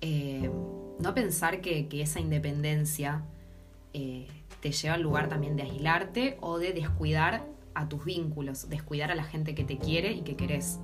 Eh, 0.00 0.50
no 0.98 1.14
pensar 1.14 1.60
que, 1.60 1.88
que 1.88 2.02
esa 2.02 2.20
independencia 2.20 3.24
eh, 3.94 4.26
te 4.60 4.72
lleva 4.72 4.94
al 4.94 5.02
lugar 5.02 5.28
también 5.28 5.56
de 5.56 5.62
aislarte 5.62 6.36
o 6.40 6.58
de 6.58 6.72
descuidar 6.72 7.46
a 7.74 7.88
tus 7.88 8.04
vínculos, 8.04 8.68
descuidar 8.68 9.10
a 9.10 9.14
la 9.14 9.24
gente 9.24 9.54
que 9.54 9.64
te 9.64 9.78
quiere 9.78 10.12
y 10.12 10.22
que 10.22 10.36
querés. 10.36 10.80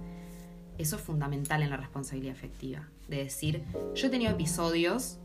Eso 0.78 0.96
es 0.96 1.02
fundamental 1.02 1.62
en 1.62 1.70
la 1.70 1.76
responsabilidad 1.76 2.34
afectiva. 2.34 2.88
De 3.08 3.18
decir, 3.18 3.64
yo 3.94 4.06
he 4.06 4.10
tenido 4.10 4.30
episodios 4.30 5.18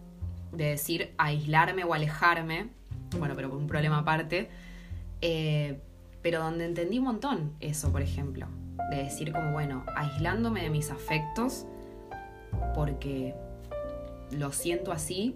de 0.52 0.66
decir 0.66 1.14
aislarme 1.18 1.84
o 1.84 1.94
alejarme, 1.94 2.70
bueno, 3.20 3.36
pero 3.36 3.50
por 3.50 3.58
un 3.60 3.68
problema 3.68 4.00
aparte, 4.00 4.50
eh, 5.22 5.80
pero 6.22 6.40
donde 6.40 6.66
entendí 6.66 7.00
un 7.00 7.06
montón 7.06 7.54
eso, 7.60 7.92
por 7.92 8.02
ejemplo, 8.02 8.48
de 8.90 8.98
decir 9.04 9.32
como, 9.32 9.52
bueno, 9.52 9.84
aislándome 9.96 10.62
de 10.64 10.70
mis 10.70 10.92
afectos 10.92 11.66
porque 12.76 13.36
lo 14.32 14.52
siento 14.52 14.92
así, 14.92 15.36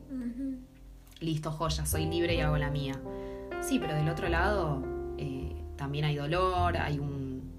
listo, 1.19 1.51
joya, 1.51 1.85
soy 1.85 2.05
libre 2.05 2.35
y 2.35 2.41
hago 2.41 2.57
la 2.57 2.69
mía. 2.69 2.99
Sí, 3.61 3.79
pero 3.79 3.93
del 3.95 4.09
otro 4.09 4.27
lado 4.29 4.83
eh, 5.17 5.55
también 5.77 6.05
hay 6.05 6.15
dolor, 6.15 6.77
hay 6.77 6.99
un- 6.99 7.51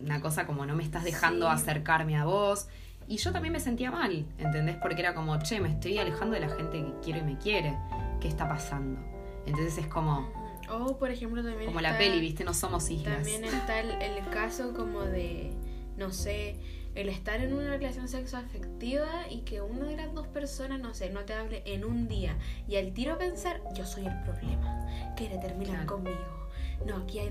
una 0.00 0.20
cosa 0.20 0.46
como 0.46 0.66
no 0.66 0.76
me 0.76 0.82
estás 0.82 1.02
dejando 1.04 1.46
Sí. 1.46 1.52
acercarme 1.54 2.16
a 2.16 2.24
vos. 2.24 2.68
Y 3.08 3.16
yo 3.18 3.32
también 3.32 3.52
me 3.52 3.60
sentía 3.60 3.90
mal, 3.90 4.26
¿entendés? 4.38 4.76
Porque 4.82 5.00
era 5.00 5.14
como, 5.14 5.38
che, 5.38 5.60
me 5.60 5.70
estoy 5.70 5.96
alejando 5.98 6.34
de 6.34 6.40
la 6.40 6.48
gente 6.48 6.82
que 6.82 6.92
quiero 7.02 7.20
y 7.20 7.22
me 7.22 7.38
quiere. 7.38 7.76
¿Qué 8.20 8.28
está 8.28 8.48
pasando? 8.48 9.00
Entonces 9.46 9.78
es 9.78 9.86
como, 9.86 10.28
O, 10.70 10.98
por 10.98 11.10
ejemplo, 11.10 11.42
también 11.44 11.66
como 11.66 11.80
la 11.80 11.90
está- 11.90 11.98
peli, 12.00 12.20
¿viste? 12.20 12.42
No 12.44 12.52
somos 12.54 12.90
islas. 12.90 13.16
También 13.16 13.44
está 13.44 13.78
el, 13.80 13.90
el 14.02 14.28
caso 14.30 14.72
como 14.74 15.02
de, 15.02 15.52
no 15.96 16.10
sé, 16.12 16.56
el 16.96 17.08
estar 17.10 17.40
en 17.40 17.52
una 17.52 17.70
relación 17.76 18.08
sexoafectiva 18.08 19.28
y 19.30 19.42
que 19.42 19.60
una 19.60 19.84
de 19.84 19.96
las 19.98 20.12
dos 20.14 20.26
personas, 20.26 20.80
no 20.80 20.92
sé, 20.94 21.10
no 21.10 21.20
te 21.20 21.34
hable 21.34 21.62
en 21.66 21.84
un 21.84 22.08
día 22.08 22.34
y 22.66 22.76
al 22.76 22.92
tiro 22.92 23.18
pensar, 23.18 23.60
yo 23.74 23.84
soy 23.86 24.06
el 24.06 24.18
problema, 24.22 24.84
quiere 25.16 25.38
terminar 25.38 25.76
Claro. 25.84 25.92
conmigo. 25.94 26.48
No, 26.86 26.96
aquí 26.96 27.18
hay... 27.20 27.28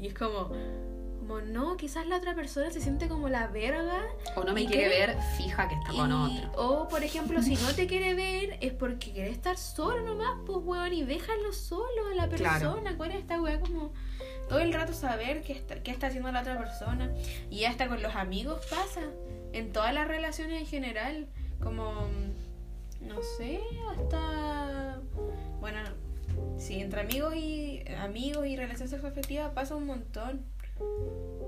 Y 0.00 0.06
es 0.06 0.14
como, 0.14 0.50
como, 1.26 1.40
no, 1.40 1.76
quizás 1.76 2.06
la 2.06 2.16
otra 2.18 2.34
persona 2.34 2.70
se 2.70 2.80
siente 2.80 3.08
como 3.08 3.28
la 3.28 3.46
verga 3.48 4.02
O 4.36 4.44
no 4.44 4.52
me 4.52 4.62
¿Y 4.62 4.66
quiere 4.66 4.88
ver, 4.88 5.16
fija 5.36 5.68
que 5.68 5.74
está 5.74 5.92
con 5.92 6.10
y- 6.10 6.38
otro. 6.38 6.52
O, 6.56 6.88
por 6.88 7.02
ejemplo, 7.02 7.42
si 7.42 7.56
no 7.56 7.74
te 7.74 7.86
quiere 7.88 8.14
ver, 8.14 8.58
es 8.60 8.72
porque 8.72 9.12
quiere 9.12 9.30
estar 9.30 9.56
solo 9.56 10.02
nomás, 10.02 10.38
pues, 10.46 10.58
weón, 10.62 10.92
y 10.92 11.02
déjalo 11.04 11.52
solo 11.52 12.06
a 12.12 12.14
la 12.14 12.28
Claro. 12.28 12.72
persona. 12.72 12.96
¿Cuál 12.96 13.12
es 13.12 13.18
esta 13.18 13.40
weá? 13.40 13.60
Como 13.60 13.92
todo 14.48 14.58
el 14.58 14.72
rato 14.72 14.92
saber 14.92 15.42
qué 15.42 15.52
está, 15.54 15.82
qué 15.82 15.90
está 15.90 16.08
haciendo 16.08 16.30
la 16.32 16.40
otra 16.42 16.58
persona. 16.58 17.10
Y 17.50 17.64
hasta 17.64 17.88
con 17.88 18.02
los 18.02 18.14
amigos 18.14 18.64
pasa. 18.66 19.00
En 19.52 19.72
todas 19.72 19.94
las 19.94 20.06
relaciones 20.08 20.60
en 20.60 20.66
general. 20.66 21.26
Como, 21.62 21.92
no 23.00 23.22
sé, 23.38 23.60
hasta. 23.90 25.00
Bueno, 25.60 25.78
sí, 26.58 26.80
entre 26.80 27.00
amigos 27.02 27.34
y 27.36 27.82
amigos 27.98 28.46
y 28.46 28.56
relación 28.56 28.88
sexoafectiva 28.88 29.54
pasa 29.54 29.76
un 29.76 29.86
montón. 29.86 30.44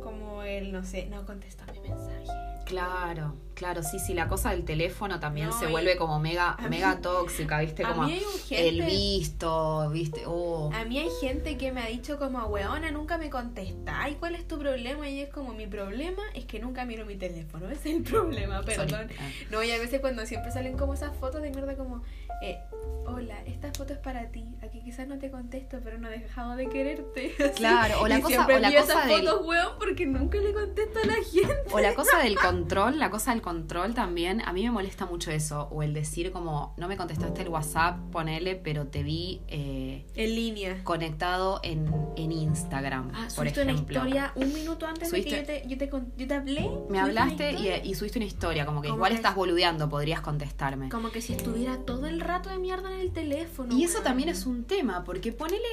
Como 0.03 0.43
el, 0.43 0.73
no 0.73 0.85
sé, 0.85 1.07
no 1.07 1.25
contesta 1.27 1.65
mi 1.73 1.81
mensaje. 1.81 2.27
Claro, 2.67 3.37
claro, 3.55 3.85
sí, 3.85 4.01
sí, 4.01 4.13
la 4.13 4.27
cosa 4.27 4.51
del 4.51 4.65
teléfono 4.65 5.21
también 5.21 5.51
No, 5.51 5.57
se 5.59 5.69
vuelve 5.69 5.97
como 5.97 6.19
mega, 6.19 6.55
a 6.59 6.63
mí- 6.63 6.69
mega 6.71 7.01
tóxica, 7.01 7.61
¿viste? 7.61 7.85
a 7.85 7.91
Como 7.93 8.03
mí 8.09 8.15
hay 8.15 8.25
un 8.25 8.41
gente- 8.41 8.69
el 8.69 8.83
visto, 8.83 9.89
¿viste? 9.91 10.23
Oh. 10.27 10.71
A 10.75 10.85
mí 10.85 10.99
hay 10.99 11.09
gente 11.21 11.57
que 11.59 11.71
me 11.71 11.81
ha 11.81 11.87
dicho 11.87 12.19
como, 12.19 12.45
weona, 12.47 12.91
nunca 12.91 13.19
me 13.19 13.31
contesta. 13.31 14.09
¿Y 14.09 14.17
cuál 14.17 14.35
es 14.35 14.49
tu 14.49 14.59
problema? 14.59 15.09
Y 15.09 15.21
es 15.21 15.29
como, 15.33 15.53
mi 15.55 15.69
problema 15.69 16.25
es 16.35 16.45
que 16.45 16.59
nunca 16.59 16.85
miro 16.85 17.07
mi 17.07 17.15
teléfono. 17.15 17.69
Ese 17.71 17.91
es 17.91 17.97
el 17.99 18.03
problema, 18.03 18.61
perdón. 18.63 18.89
Sorry. 18.91 19.15
Ah. 19.17 19.31
No, 19.53 19.63
y 19.63 19.71
a 19.71 19.79
veces 19.79 20.01
cuando 20.01 20.27
siempre 20.27 20.51
salen 20.51 20.77
como 20.77 20.95
esas 20.95 21.17
fotos 21.17 21.43
de 21.43 21.51
mierda 21.51 21.77
como, 21.77 22.03
eh, 22.43 22.59
hola, 23.07 23.37
esta 23.47 23.73
foto 23.73 23.93
es 23.93 23.99
para 23.99 24.27
ti. 24.31 24.45
Aquí 24.63 24.81
quizás 24.83 25.07
no 25.09 25.19
te 25.19 25.31
contesto, 25.31 25.79
pero 25.83 25.99
no 25.99 26.09
he 26.09 26.19
dejado 26.19 26.57
de 26.57 26.69
quererte. 26.69 27.35
Así. 27.45 27.55
Claro, 27.57 28.01
o 28.03 28.09
la 28.09 28.19
Y 28.19 28.23
cosa- 28.23 28.35
siempre 28.35 28.57
o 28.57 28.59
la 28.61 28.69
cosa 28.69 28.81
esas 28.93 29.07
del- 29.09 29.27
fotos, 29.27 29.47
weón, 29.47 29.73
porque 29.79 30.07
nunca 30.07 30.39
le 30.39 30.53
contesto 30.53 30.99
a 31.03 31.07
la 31.07 31.15
gente. 31.15 31.55
O 31.73 31.79
la 31.81 31.95
cosa 31.97 32.19
del 32.19 32.37
control, 32.37 32.99
la 32.99 33.11
cosa 33.11 33.31
del 33.33 33.43
control 33.43 33.95
también, 33.95 34.43
a 34.43 34.53
mí 34.53 34.65
me 34.65 34.71
molesta 34.71 35.07
mucho 35.07 35.31
eso. 35.31 35.69
O 35.71 35.83
el 35.83 35.95
decir 35.95 36.31
como, 36.33 36.75
no 36.77 36.89
me 36.89 36.97
contestaste 36.97 37.43
el 37.43 37.49
WhatsApp, 37.49 37.99
ponele, 38.11 38.57
pero 38.57 38.87
te 38.89 39.03
vi 39.03 39.41
eh, 39.49 40.05
En 40.15 40.35
línea. 40.35 40.83
conectado 40.85 41.61
en, 41.63 41.93
en 42.17 42.33
Instagram, 42.33 43.11
Ah, 43.15 43.23
por 43.23 43.31
subiste 43.31 43.63
una 43.63 43.73
ejemplo. 43.73 43.97
historia 43.99 44.33
un 44.35 44.53
minuto 44.53 44.87
antes 44.87 45.11
de 45.11 45.23
que 45.25 45.31
yo 45.31 45.45
te, 45.45 45.63
yo 45.67 45.79
te, 45.79 45.91
yo 46.17 46.27
te 46.27 46.35
hablé. 46.35 46.71
Me 46.91 46.99
hablaste 47.01 47.53
y, 47.53 47.89
y 47.89 47.95
subiste 47.95 48.19
una 48.19 48.27
historia, 48.27 48.67
como 48.67 48.83
que 48.83 48.89
Como 48.89 48.99
igual 48.99 49.11
que- 49.13 49.17
estás 49.17 49.35
boludeando, 49.35 49.89
podrías 49.89 50.21
contestarme. 50.21 50.89
Como 50.89 51.11
que 51.11 51.21
si 51.23 51.33
estuviera 51.33 51.79
todo 51.79 52.07
el 52.07 52.21
rato 52.27 52.49
de 52.51 52.59
mierda 52.59 52.93
en 52.93 53.01
el 53.01 53.13
teléfono. 53.13 53.75
Y 53.75 53.85
eso 53.85 54.01
también 54.03 54.29
es 54.29 54.47
un 54.47 54.65
tema, 54.65 55.05
porque 55.05 55.33
ponele, 55.33 55.65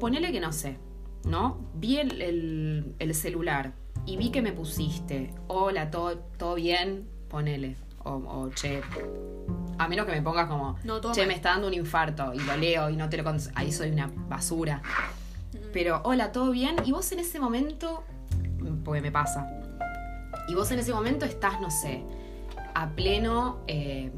ponele 0.00 0.32
que 0.32 0.40
no 0.40 0.52
sé, 0.52 0.78
¿no? 1.24 1.58
Vi 1.74 1.98
el, 1.98 2.20
el- 2.22 2.94
el 2.98 3.14
celular 3.14 3.72
y 4.06 4.16
vi 4.16 4.30
que 4.30 4.42
me 4.42 4.52
pusiste, 4.52 5.32
hola, 5.48 5.90
todo, 5.90 6.18
todo 6.38 6.54
bien, 6.56 7.08
ponele, 7.28 7.76
o, 8.04 8.10
o 8.12 8.50
che, 8.50 8.82
a 9.78 9.88
menos 9.88 10.06
que 10.06 10.12
me 10.12 10.22
pongas 10.22 10.46
como, 10.46 10.76
No, 10.84 11.00
che, 11.12 11.26
me 11.26 11.34
está 11.34 11.50
dando 11.50 11.68
un 11.68 11.74
infarto 11.74 12.32
y 12.34 12.38
lo 12.40 12.56
leo 12.56 12.90
y 12.90 12.96
no 12.96 13.08
te 13.08 13.16
lo 13.16 13.24
ahí 13.54 13.72
soy 13.72 13.90
una 13.90 14.10
basura. 14.28 14.82
Mm. 15.52 15.56
Pero, 15.72 16.00
hola, 16.04 16.30
¿todo 16.32 16.50
bien? 16.50 16.76
Y 16.84 16.92
vos 16.92 17.10
en 17.12 17.20
ese 17.20 17.40
momento, 17.40 18.04
porque 18.84 19.00
me 19.00 19.10
pasa, 19.10 19.48
y 20.48 20.54
vos 20.54 20.70
en 20.70 20.78
ese 20.80 20.92
momento 20.92 21.24
estás, 21.24 21.60
no 21.60 21.70
sé, 21.70 22.02
a 22.74 22.90
pleno 22.90 23.60
eh, 23.68 24.12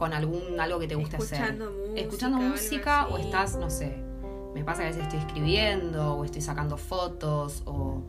con 0.00 0.14
algún 0.14 0.58
algo 0.58 0.78
que 0.80 0.88
te 0.88 0.94
guste 0.94 1.16
Escuchando 1.18 1.66
hacer. 1.66 1.76
música 1.76 2.00
Escuchando 2.00 2.38
música 2.38 3.06
o 3.08 3.18
estás, 3.18 3.56
no 3.56 3.68
sé, 3.68 4.02
me 4.54 4.64
pasa 4.64 4.80
que 4.80 4.86
a 4.88 4.90
veces 4.92 5.02
estoy 5.02 5.18
escribiendo 5.18 6.14
o 6.16 6.24
estoy 6.24 6.40
sacando 6.40 6.76
fotos 6.78 7.62
o... 7.66 8.02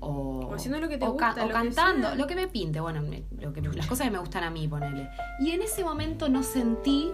O, 0.00 0.48
O 0.50 0.54
haciendo 0.54 0.80
lo 0.80 0.88
que 0.88 0.98
te 0.98 1.06
o 1.06 1.16
ca- 1.16 1.28
gusta, 1.28 1.44
o 1.44 1.48
lo 1.48 1.54
que 1.54 1.54
cantando, 1.54 2.14
lo 2.16 2.26
que 2.26 2.34
me 2.34 2.48
pinte, 2.48 2.80
bueno, 2.80 3.00
me- 3.00 3.22
lo 3.40 3.52
que 3.54 3.62
las 3.62 3.86
cosas 3.86 4.06
que 4.06 4.10
me 4.10 4.18
gustan 4.18 4.42
a 4.44 4.50
mí, 4.50 4.66
ponele. 4.68 5.08
Y 5.40 5.52
en 5.52 5.62
ese 5.62 5.82
momento 5.84 6.28
no 6.28 6.42
sentí, 6.42 7.10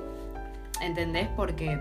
¿entendés? 0.80 1.28
Porque 1.36 1.78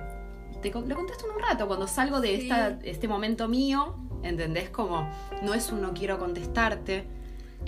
te, 0.62 0.72
con- 0.72 0.88
lo 0.90 0.96
contesto 0.96 1.26
en 1.28 1.36
un 1.38 1.42
rato, 1.42 1.68
cuando 1.68 1.88
salgo 1.88 2.20
de 2.22 2.28
Sí. 2.36 2.42
esta, 2.44 2.78
este 2.84 3.08
momento 3.08 3.48
mío, 3.48 3.96
¿entendés? 4.24 4.70
Como 4.70 5.10
no 5.42 5.54
es 5.56 5.72
un 5.72 5.82
no 5.82 5.94
quiero 5.94 6.20
contestarte, 6.20 7.08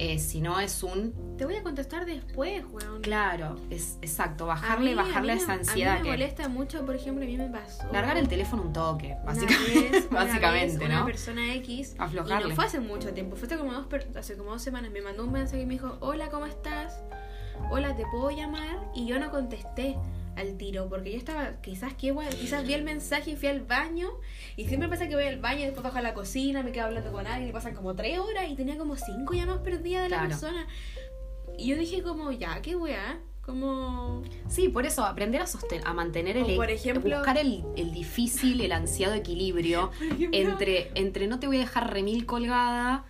eh, 0.03 0.17
sino 0.17 0.59
es 0.59 0.81
un, 0.81 1.13
Te 1.37 1.45
voy 1.45 1.55
a 1.57 1.61
contestar 1.63 2.05
después, 2.07 2.63
weón. 2.71 3.01
claro, 3.01 3.55
es 3.69 3.97
exacto, 4.01 4.45
A 4.45 4.47
bajarle, 4.47 4.89
mí- 4.91 4.95
bajarle 4.95 5.33
a, 5.33 5.35
mí 5.35 5.41
esa 5.43 5.53
ansiedad 5.53 5.91
A 5.91 5.95
mí 5.97 5.99
me 5.99 6.05
que... 6.05 6.11
molesta 6.17 6.47
mucho, 6.49 6.83
por 6.85 6.95
ejemplo, 6.95 7.23
a 7.23 7.27
mí 7.27 7.37
me 7.37 7.49
pasó. 7.49 7.83
Largar 7.93 8.17
el 8.17 8.27
teléfono 8.27 8.63
un 8.63 8.73
toque, 8.73 9.13
Una 9.21 9.23
básicamente, 9.25 10.07
una 10.09 10.19
básicamente 10.23 10.77
vez 10.77 10.85
Una 10.89 10.99
¿no? 11.01 11.05
persona 11.05 11.53
X. 11.55 11.93
Y 11.97 12.01
Aflojarle. 12.01 12.49
no 12.49 12.55
fue 12.55 12.65
hace 12.65 12.79
mucho 12.79 13.13
tiempo, 13.13 13.35
fue 13.35 13.45
hace 13.47 13.57
como 13.57 13.73
dos, 13.73 13.85
hace 14.17 14.35
como 14.37 14.49
dos 14.51 14.61
semanas. 14.63 14.91
Me 14.91 15.01
mandó 15.01 15.23
un 15.23 15.31
mensaje 15.31 15.61
y 15.61 15.65
me 15.67 15.73
dijo, 15.73 15.97
hola, 15.99 16.29
¿cómo 16.29 16.47
estás? 16.47 16.99
Hola, 17.69 17.95
¿te 17.95 18.03
puedo 18.07 18.31
llamar? 18.31 18.79
Y 18.95 19.05
yo 19.05 19.19
no 19.19 19.29
contesté 19.29 19.97
al 20.35 20.57
tiro, 20.57 20.87
porque 20.89 21.11
yo 21.11 21.17
estaba, 21.17 21.61
quizás 21.61 21.93
que 21.93 22.07
igual, 22.07 22.29
quizás 22.29 22.65
vi 22.65 22.73
el 22.73 22.83
mensaje 22.83 23.31
y 23.31 23.35
fui 23.35 23.47
al 23.49 23.61
baño. 23.61 24.09
Y 24.55 24.65
siempre 24.65 24.87
pasa 24.89 25.07
que 25.07 25.15
voy 25.15 25.25
al 25.25 25.39
baño, 25.39 25.61
después 25.61 25.83
bajo 25.83 25.97
a 25.97 26.01
la 26.01 26.13
cocina, 26.13 26.63
me 26.63 26.71
quedo 26.71 26.85
hablando 26.85 27.11
con 27.11 27.27
alguien 27.27 27.49
y 27.49 27.53
pasan 27.53 27.75
como 27.75 27.95
tres 27.95 28.17
horas 28.19 28.49
y 28.49 28.55
tenía 28.55 28.77
como 28.77 28.95
cinco 28.95 29.33
llamadas 29.33 29.61
perdidas 29.61 30.03
de 30.03 30.09
la 30.09 30.17
Claro. 30.17 30.29
persona. 30.29 30.67
Y 31.57 31.67
yo 31.67 31.75
dije 31.77 32.01
como, 32.01 32.31
ya, 32.31 32.61
qué 32.61 32.75
weá. 32.75 33.19
Como... 33.41 34.21
Sí, 34.47 34.69
por 34.69 34.85
eso, 34.85 35.03
aprender 35.03 35.41
a, 35.41 35.47
sosten 35.47 35.81
a 35.85 35.93
mantener 35.93 36.37
el... 36.37 36.43
O, 36.53 36.55
por 36.55 36.69
ejemplo- 36.69 37.17
buscar 37.17 37.37
el, 37.39 37.63
el 37.75 37.91
difícil, 37.91 38.61
el 38.61 38.71
ansiado 38.71 39.15
equilibrio 39.15 39.91
ejemplo, 40.01 40.29
entre, 40.31 40.91
entre 40.95 41.27
no 41.27 41.39
te 41.39 41.47
voy 41.47 41.57
a 41.57 41.61
dejar 41.61 41.91
remil 41.91 42.25
colgada, 42.27 43.03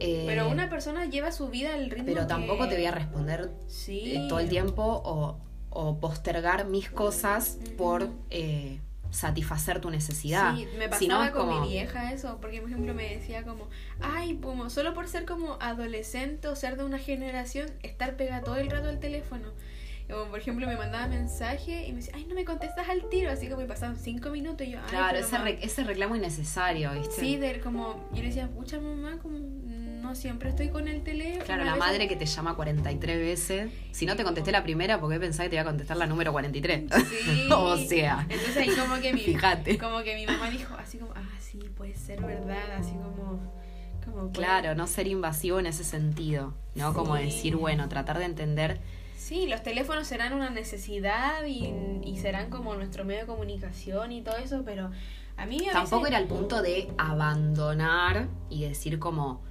eh, 0.00 0.24
Pero 0.26 0.48
una 0.48 0.68
persona 0.68 1.06
lleva 1.06 1.30
su 1.30 1.48
vida 1.48 1.74
al 1.74 1.90
ritmo 1.90 2.06
pero 2.06 2.20
que- 2.22 2.26
tampoco 2.26 2.68
te 2.68 2.74
voy 2.74 2.86
a 2.86 2.90
responder 2.90 3.50
Sí. 3.68 4.16
eh, 4.16 4.26
todo 4.28 4.40
el 4.40 4.48
tiempo 4.48 4.82
o, 4.82 5.38
o 5.70 5.98
postergar 5.98 6.66
mis 6.66 6.90
cosas 6.90 7.58
por 7.76 8.08
eh, 8.30 8.78
satisfacer 9.10 9.80
tu 9.80 9.90
necesidad. 9.90 10.54
Sí, 10.56 10.66
me 10.78 10.84
Si 10.96 11.08
no, 11.08 11.14
pasaba 11.16 11.26
es 11.26 11.32
con 11.32 11.46
como- 11.48 11.60
mi 11.62 11.68
vieja 11.68 12.12
eso, 12.12 12.38
porque 12.40 12.60
por 12.60 12.70
ejemplo 12.70 12.94
me 12.94 13.08
decía 13.16 13.42
como, 13.44 13.68
ay, 14.00 14.36
como 14.36 14.70
solo 14.70 14.94
por 14.94 15.08
ser 15.08 15.24
como 15.24 15.56
adolescente 15.60 16.48
o 16.48 16.56
ser 16.56 16.76
de 16.76 16.84
una 16.84 16.98
generación, 16.98 17.70
estar 17.82 18.16
pegada 18.16 18.42
todo 18.42 18.56
el 18.56 18.70
rato 18.70 18.88
al 18.88 18.98
teléfono. 19.00 19.48
O, 20.10 20.24
por 20.30 20.38
ejemplo, 20.38 20.66
me 20.66 20.74
mandaba 20.76 21.06
mensaje 21.06 21.86
y 21.86 21.90
me 21.92 21.98
decía, 21.98 22.14
ay, 22.16 22.24
no 22.26 22.34
me 22.34 22.46
contestas 22.46 22.88
al 22.88 23.10
tiro, 23.10 23.30
así 23.30 23.46
como 23.46 23.60
me 23.60 23.66
pasaban 23.68 23.98
cinco 23.98 24.30
minutos 24.30 24.66
y 24.66 24.70
yo, 24.70 24.78
ay, 24.82 24.88
Claro, 24.88 25.18
ese, 25.18 25.36
re- 25.36 25.58
ese 25.62 25.84
reclamo 25.84 26.16
innecesario, 26.16 26.92
¿viste? 26.94 27.14
Sí, 27.20 27.36
de, 27.36 27.60
como, 27.60 28.08
yo 28.14 28.22
le 28.22 28.28
decía, 28.28 28.48
pucha 28.48 28.80
mamá, 28.80 29.18
como 29.20 29.36
no 29.98 30.14
siempre 30.14 30.48
estoy 30.50 30.68
con 30.70 30.88
el 30.88 31.02
teléfono. 31.02 31.44
Claro, 31.44 31.64
la 31.64 31.76
madre 31.76 32.08
que 32.08 32.16
te 32.16 32.26
llama 32.26 32.54
43 32.56 33.18
veces. 33.18 33.70
Si 33.92 34.06
no 34.06 34.16
te 34.16 34.24
contesté 34.24 34.52
la 34.52 34.62
primera, 34.62 35.00
porque 35.00 35.18
pensaba 35.20 35.44
que 35.44 35.50
te 35.50 35.56
iba 35.56 35.62
a 35.62 35.66
contestar 35.66 35.96
la 35.96 36.06
número 36.06 36.32
43. 36.32 36.84
Sí. 37.08 37.48
o 37.52 37.76
sea, 37.76 38.26
Entonces 38.28 38.56
ahí 38.56 38.70
como 38.70 39.00
que 39.00 39.12
mi, 39.12 39.20
fíjate. 39.20 39.78
como 39.78 40.02
que 40.02 40.14
mi 40.14 40.26
mamá 40.26 40.50
dijo, 40.50 40.74
así 40.78 40.98
como, 40.98 41.12
ah, 41.14 41.28
sí, 41.40 41.58
puede 41.76 41.94
ser 41.94 42.20
verdad, 42.22 42.72
así 42.78 42.92
como, 42.92 43.40
como 44.04 44.32
Claro, 44.32 44.74
no 44.74 44.86
ser 44.86 45.06
invasivo 45.06 45.58
en 45.60 45.66
ese 45.66 45.84
sentido, 45.84 46.54
¿no? 46.74 46.94
Como 46.94 47.14
decir, 47.14 47.56
bueno, 47.56 47.88
tratar 47.88 48.18
de 48.18 48.24
entender. 48.24 48.80
Sí, 49.16 49.46
los 49.46 49.62
teléfonos 49.62 50.06
serán 50.06 50.32
una 50.32 50.48
necesidad 50.48 51.44
y, 51.44 51.74
y 52.04 52.16
serán 52.18 52.48
como 52.48 52.74
nuestro 52.76 53.04
medio 53.04 53.20
de 53.22 53.26
comunicación 53.26 54.12
y 54.12 54.22
todo 54.22 54.36
eso, 54.38 54.62
pero 54.64 54.90
a 55.36 55.44
mí 55.44 55.68
a 55.68 55.72
Tampoco 55.72 56.02
veces- 56.04 56.08
era 56.14 56.18
el 56.22 56.28
punto 56.28 56.62
de 56.62 56.88
abandonar 56.98 58.28
y 58.48 58.62
decir 58.64 58.98
como. 58.98 59.42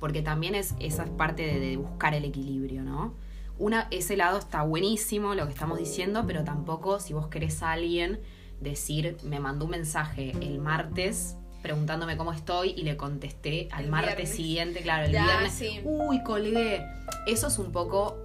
Porque 0.00 0.22
también 0.22 0.54
es 0.56 0.74
esa 0.80 1.04
es 1.04 1.10
parte 1.10 1.42
de, 1.46 1.60
de 1.60 1.76
buscar 1.76 2.14
el 2.14 2.24
equilibrio, 2.24 2.82
¿no? 2.82 3.14
Una, 3.58 3.86
ese 3.90 4.16
lado 4.16 4.38
está 4.38 4.62
buenísimo, 4.62 5.34
lo 5.34 5.44
que 5.46 5.52
estamos 5.52 5.78
diciendo, 5.78 6.24
pero 6.26 6.42
tampoco 6.44 6.98
si 6.98 7.12
vos 7.12 7.28
querés 7.28 7.62
a 7.62 7.72
alguien 7.72 8.18
decir, 8.60 9.16
me 9.22 9.38
mandó 9.38 9.66
un 9.66 9.72
mensaje 9.72 10.32
el 10.40 10.58
martes 10.58 11.36
preguntándome 11.62 12.16
cómo 12.16 12.32
estoy 12.32 12.70
y 12.70 12.84
le 12.84 12.96
contesté 12.96 13.68
al 13.72 13.84
El 13.84 13.90
martes 13.90 14.16
viernes. 14.16 14.34
siguiente, 14.36 14.80
claro, 14.80 15.04
el 15.04 15.12
Ya, 15.12 15.24
viernes. 15.24 15.52
sí. 15.52 15.80
Uy, 15.84 16.22
colgué. 16.22 16.82
Eso 17.26 17.48
es 17.48 17.58
un 17.58 17.70
poco 17.70 18.16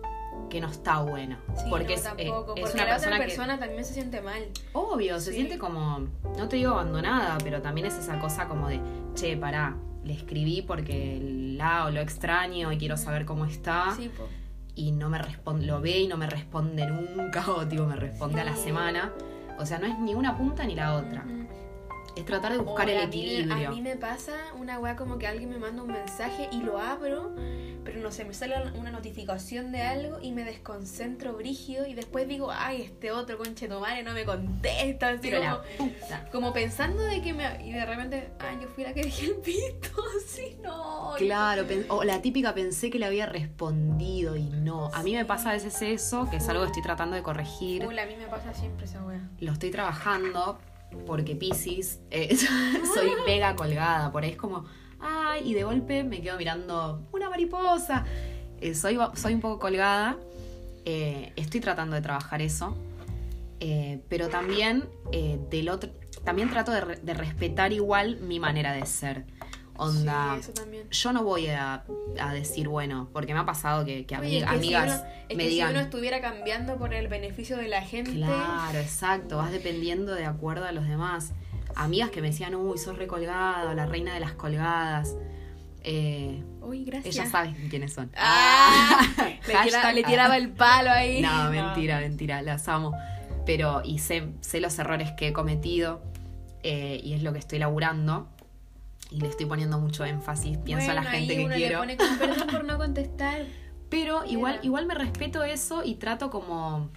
que 0.50 0.62
no 0.62 0.70
está 0.70 1.00
bueno. 1.02 1.38
Sí, 1.58 1.66
porque 1.70 1.88
no, 1.88 1.94
es, 1.96 2.06
eh, 2.06 2.10
tampoco, 2.30 2.54
es 2.56 2.62
porque 2.62 2.74
una 2.76 2.86
la 2.86 2.92
persona, 2.92 3.16
otra 3.16 3.18
que 3.18 3.26
persona 3.26 3.60
también 3.60 3.84
se 3.84 3.94
siente 3.94 4.22
mal. 4.22 4.42
Obvio, 4.72 5.20
se 5.20 5.34
siente 5.34 5.58
como, 5.58 6.08
no 6.38 6.48
te 6.48 6.56
digo 6.56 6.72
abandonada, 6.72 7.38
pero 7.44 7.62
también 7.62 7.88
es 7.88 7.96
esa 7.96 8.20
cosa 8.20 8.48
como 8.48 8.70
de, 8.70 8.80
che, 9.16 9.36
pará, 9.36 9.76
le 10.06 10.14
escribí 10.14 10.62
porque 10.62 11.20
la 11.58 11.86
o 11.86 11.90
lo 11.92 12.00
extraño 12.00 12.72
y 12.72 12.78
quiero 12.78 12.96
saber 12.96 13.26
cómo 13.26 13.46
está 13.46 13.94
Sí, 13.98 14.10
po. 14.10 14.28
y 14.76 14.92
no 14.92 15.10
me 15.10 15.18
responde, 15.18 15.66
lo 15.66 15.82
ve 15.82 16.00
y 16.00 16.08
no 16.08 16.16
me 16.18 16.28
responde 16.28 16.86
nunca 16.88 17.44
o 17.52 17.68
tipo 17.68 17.86
me 17.86 17.96
responde 17.96 18.42
a 18.42 18.46
la 18.46 18.56
semana. 18.56 19.12
O 19.58 19.66
sea, 19.66 19.80
no 19.80 19.88
es 19.88 19.98
ni 20.00 20.14
una 20.14 20.38
punta 20.38 20.64
ni 20.66 20.76
la 20.76 20.96
otra. 20.96 21.24
Es 22.16 22.26
tratar 22.26 22.54
de 22.54 22.60
buscar 22.60 22.90
el 22.90 22.98
a 23.02 23.08
mí- 23.08 23.24
equilibrio. 23.26 23.68
A 23.68 23.72
mí 23.72 23.82
me 23.82 23.96
pasa 23.98 24.34
una 24.58 24.80
weá 24.80 24.96
como 24.96 25.18
que 25.18 25.28
alguien 25.28 25.50
me 25.50 25.58
manda 25.58 25.84
un 25.84 25.92
mensaje 25.92 26.48
y 26.52 26.62
lo 26.62 26.80
abro, 26.80 27.36
pero 27.84 28.00
no 28.00 28.10
sé, 28.12 28.24
me 28.26 28.34
sale 28.34 28.56
una 28.80 28.90
notificación 28.90 29.72
de 29.74 29.82
algo 29.82 30.20
y 30.22 30.32
me 30.32 30.44
desconcentro 30.46 31.34
brígido 31.34 31.86
y 31.86 31.94
después 31.94 32.28
digo, 32.28 32.50
ay, 32.52 32.82
este 32.84 33.12
otro 33.12 33.38
conchetomare 33.38 34.02
no 34.04 34.14
me 34.14 34.24
contesta, 34.26 35.10
así 35.10 35.20
Pero 35.30 35.40
como, 35.40 35.52
la 35.52 35.62
puta. 35.78 36.30
como 36.32 36.54
pensando 36.54 37.04
de 37.04 37.22
que 37.22 37.34
me... 37.34 37.44
Y 37.66 37.74
de 37.74 37.86
repente, 37.86 38.30
ay, 38.40 38.60
yo 38.62 38.68
fui 38.70 38.84
la 38.86 38.94
que 38.94 39.04
dije 39.04 39.26
el 39.28 39.36
pito, 39.36 39.90
así 40.26 40.58
no. 40.64 41.14
Claro, 41.18 41.66
o 41.90 42.04
la 42.06 42.22
típica 42.22 42.54
pensé 42.56 42.90
que 42.90 42.98
le 42.98 43.06
había 43.08 43.26
respondido 43.26 44.36
y 44.38 44.44
no. 44.44 44.90
A 44.94 45.04
mí 45.04 45.14
me 45.14 45.20
Sí. 45.20 45.26
pasa 45.26 45.50
a 45.50 45.54
veces 45.54 45.82
eso, 45.82 46.30
que 46.30 46.38
es 46.38 46.48
algo 46.50 46.62
que 46.64 46.68
estoy 46.68 46.84
tratando 46.84 47.16
de 47.18 47.24
corregir. 47.24 47.86
Uy, 47.86 48.00
a 48.00 48.06
mí 48.06 48.16
me 48.16 48.28
pasa 48.28 48.54
siempre 48.54 48.86
esa 48.86 49.04
weá. 49.04 49.20
lo 49.42 49.52
estoy 49.52 49.70
trabajando 49.70 50.58
porque 51.06 51.36
Pisces 51.36 52.00
eh, 52.12 52.36
soy 52.94 53.12
mega 53.26 53.56
colgada. 53.56 54.12
Por 54.12 54.24
ahí 54.24 54.32
es 54.32 54.38
como, 54.38 54.66
ay, 55.00 55.50
y 55.50 55.54
de 55.54 55.64
golpe 55.64 56.04
me 56.04 56.22
quedo 56.22 56.38
mirando 56.38 57.02
una 57.12 57.30
mariposa. 57.30 58.06
Eh, 58.62 58.74
soy, 58.76 58.98
soy 59.16 59.34
un 59.34 59.42
poco 59.42 59.60
colgada. 59.60 60.18
eh, 60.86 61.34
estoy 61.36 61.60
tratando 61.60 61.96
de 61.96 62.02
trabajar 62.02 62.42
eso. 62.42 62.78
pero 64.10 64.30
también 64.30 64.88
del 65.50 65.70
otro. 65.70 65.90
También 66.24 66.50
trato 66.50 66.72
de, 66.72 66.96
de 66.96 67.14
respetar 67.14 67.74
igual 67.74 68.18
mi 68.18 68.40
manera 68.40 68.74
de 68.74 68.86
ser. 68.86 69.26
Onda, 69.78 70.34
Sí, 70.36 70.40
eso 70.42 70.54
también. 70.54 70.90
yo 70.90 71.12
no 71.14 71.24
voy 71.24 71.48
a, 71.48 71.84
a 72.20 72.34
decir, 72.34 72.68
bueno, 72.68 73.10
porque 73.14 73.34
me 73.34 73.40
ha 73.42 73.46
pasado 73.46 73.84
que, 73.86 74.06
que 74.06 74.16
Oye, 74.18 74.28
ami- 74.28 74.32
que 74.44 74.48
si 74.50 74.56
amigas 74.56 74.86
uno- 75.02 75.12
es 75.30 75.38
me 75.38 75.44
que 75.44 75.50
digan... 75.50 75.68
si 75.70 75.74
uno 75.76 75.84
estuviera 75.84 76.22
cambiando 76.22 76.78
por 76.78 76.94
el 76.94 77.08
beneficio 77.08 77.58
de 77.58 77.68
la 77.68 77.82
gente. 77.82 78.12
Claro, 78.12 78.80
exacto, 78.80 79.38
vas 79.38 79.52
dependiendo 79.52 80.14
de 80.16 80.26
acuerdo 80.26 80.66
a 80.66 80.72
los 80.72 80.88
demás. 80.88 81.34
Amigas 81.76 82.10
que 82.10 82.22
me 82.22 82.28
decían, 82.30 82.56
uy, 82.56 82.78
sos 82.78 82.98
recolgada, 82.98 83.74
la 83.74 83.86
reina 83.86 84.14
de 84.14 84.20
las 84.22 84.32
colgadas. 84.34 85.16
Eh, 85.84 86.42
Uy, 86.62 86.84
gracias. 86.86 87.16
ellas 87.16 87.30
saben 87.30 87.54
quiénes 87.70 87.94
son. 87.94 88.10
Ah, 88.18 89.02
le, 89.48 89.54
tira- 89.70 89.92
le 89.94 90.04
tiraba 90.04 90.38
el 90.38 90.50
palo 90.50 90.90
ahí. 90.90 91.22
No, 91.22 91.52
mentira, 91.52 92.00
mentira, 92.00 92.42
las 92.42 92.68
amo. 92.70 92.94
Pero, 93.46 93.82
y 93.86 94.00
sé, 94.00 94.30
sé 94.42 94.60
los 94.62 94.80
errores 94.80 95.12
que 95.12 95.28
he 95.28 95.34
cometido 95.34 96.02
eh, 96.64 97.00
y 97.04 97.14
es 97.14 97.22
lo 97.22 97.34
que 97.34 97.40
estoy 97.40 97.60
laburando. 97.60 98.28
Y 99.12 99.22
le 99.22 99.28
estoy 99.28 99.46
poniendo 99.46 99.80
mucho 99.80 100.04
énfasis, 100.06 100.58
pienso 100.58 100.92
a 100.92 100.96
la 100.96 101.02
Bueno, 101.02 101.16
gente 101.18 101.34
ahí 101.34 101.38
que 101.40 101.46
uno 101.46 101.56
quiero. 101.56 101.86
Le 101.86 101.96
pone 101.98 102.18
perdón 102.18 102.48
por 102.48 102.64
no 102.66 102.78
contestar. 102.86 103.46
Pero 103.90 104.26
igual, 104.26 104.54
Mira. 104.54 104.66
igual 104.66 104.86
me 104.88 104.96
respeto 104.96 105.44
eso 105.44 105.84
y 105.84 105.96
trato 105.96 106.30
como 106.32 106.90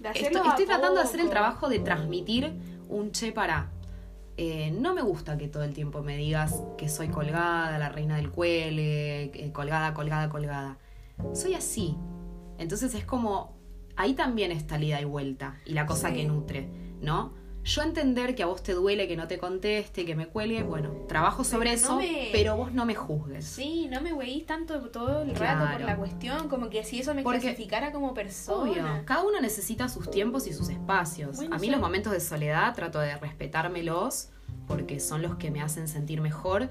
De 0.00 0.10
Estoy, 0.10 0.64
tratando 0.66 0.96
de 0.96 1.00
hacer 1.02 1.20
el 1.20 1.30
trabajo 1.30 1.68
de 1.68 1.78
transmitir 1.80 2.52
un 2.88 3.10
che 3.12 3.32
para. 3.32 3.70
eh, 4.36 4.70
no 4.70 4.94
me 4.94 5.02
gusta 5.02 5.36
que 5.38 5.48
todo 5.48 5.64
el 5.64 5.72
tiempo 5.72 6.02
me 6.02 6.16
digas 6.16 6.62
que 6.76 6.88
soy 6.88 7.08
colgada, 7.08 7.76
la 7.78 7.88
reina 7.88 8.16
del 8.16 8.30
cuele, 8.30 9.24
eh, 9.24 9.50
colgada, 9.52 9.94
colgada, 9.94 10.28
colgada. 10.28 10.78
Soy 11.34 11.54
así. 11.54 11.96
Entonces 12.58 12.94
es 12.94 13.04
como. 13.04 13.56
Ahí 13.96 14.14
también 14.14 14.52
está 14.52 14.78
la 14.78 14.84
ida 14.84 15.00
y 15.00 15.04
vuelta 15.04 15.56
y 15.64 15.72
la 15.72 15.84
cosa 15.86 16.10
Sí. 16.10 16.14
que 16.16 16.24
nutre, 16.26 16.68
¿no? 17.00 17.32
Yo 17.68 17.82
entender 17.82 18.34
que 18.34 18.42
a 18.42 18.46
vos 18.46 18.62
te 18.62 18.72
duele 18.72 19.06
que 19.06 19.14
no 19.14 19.28
te 19.28 19.36
conteste, 19.36 20.06
que 20.06 20.16
me 20.16 20.26
cuelgue, 20.26 20.62
bueno, 20.62 20.90
trabajo 21.06 21.44
sobre 21.44 21.70
Pero 21.74 21.80
no 21.82 22.00
eso, 22.00 22.12
me- 22.12 22.28
pero 22.32 22.56
vos 22.56 22.72
no 22.72 22.86
me 22.86 22.94
juzgues. 22.94 23.44
Sí, 23.44 23.88
no 23.92 24.00
me 24.00 24.14
weís 24.14 24.46
tanto 24.46 24.80
todo 24.88 25.20
el 25.20 25.34
rato 25.34 25.58
por 25.66 25.68
Claro. 25.76 25.84
la 25.84 25.96
cuestión, 25.96 26.48
como 26.48 26.70
que 26.70 26.82
si 26.84 27.00
eso 27.00 27.12
me 27.14 27.22
Porque- 27.22 27.40
clasificara 27.40 27.92
como 27.92 28.14
persona. 28.14 28.62
Obvio, 28.72 28.84
cada 29.04 29.22
uno 29.22 29.38
necesita 29.42 29.86
sus 29.90 30.10
tiempos 30.10 30.46
y 30.46 30.54
sus 30.54 30.70
espacios. 30.70 31.36
Bueno, 31.36 31.56
a 31.56 31.58
mí 31.58 31.66
sí. 31.66 31.70
los 31.70 31.80
momentos 31.80 32.10
de 32.14 32.20
soledad 32.20 32.74
trato 32.74 33.00
de 33.00 33.14
respetármelos 33.18 34.30
porque 34.66 34.98
son 34.98 35.20
los 35.20 35.36
que 35.36 35.50
me 35.50 35.60
hacen 35.60 35.88
sentir 35.88 36.22
mejor 36.22 36.70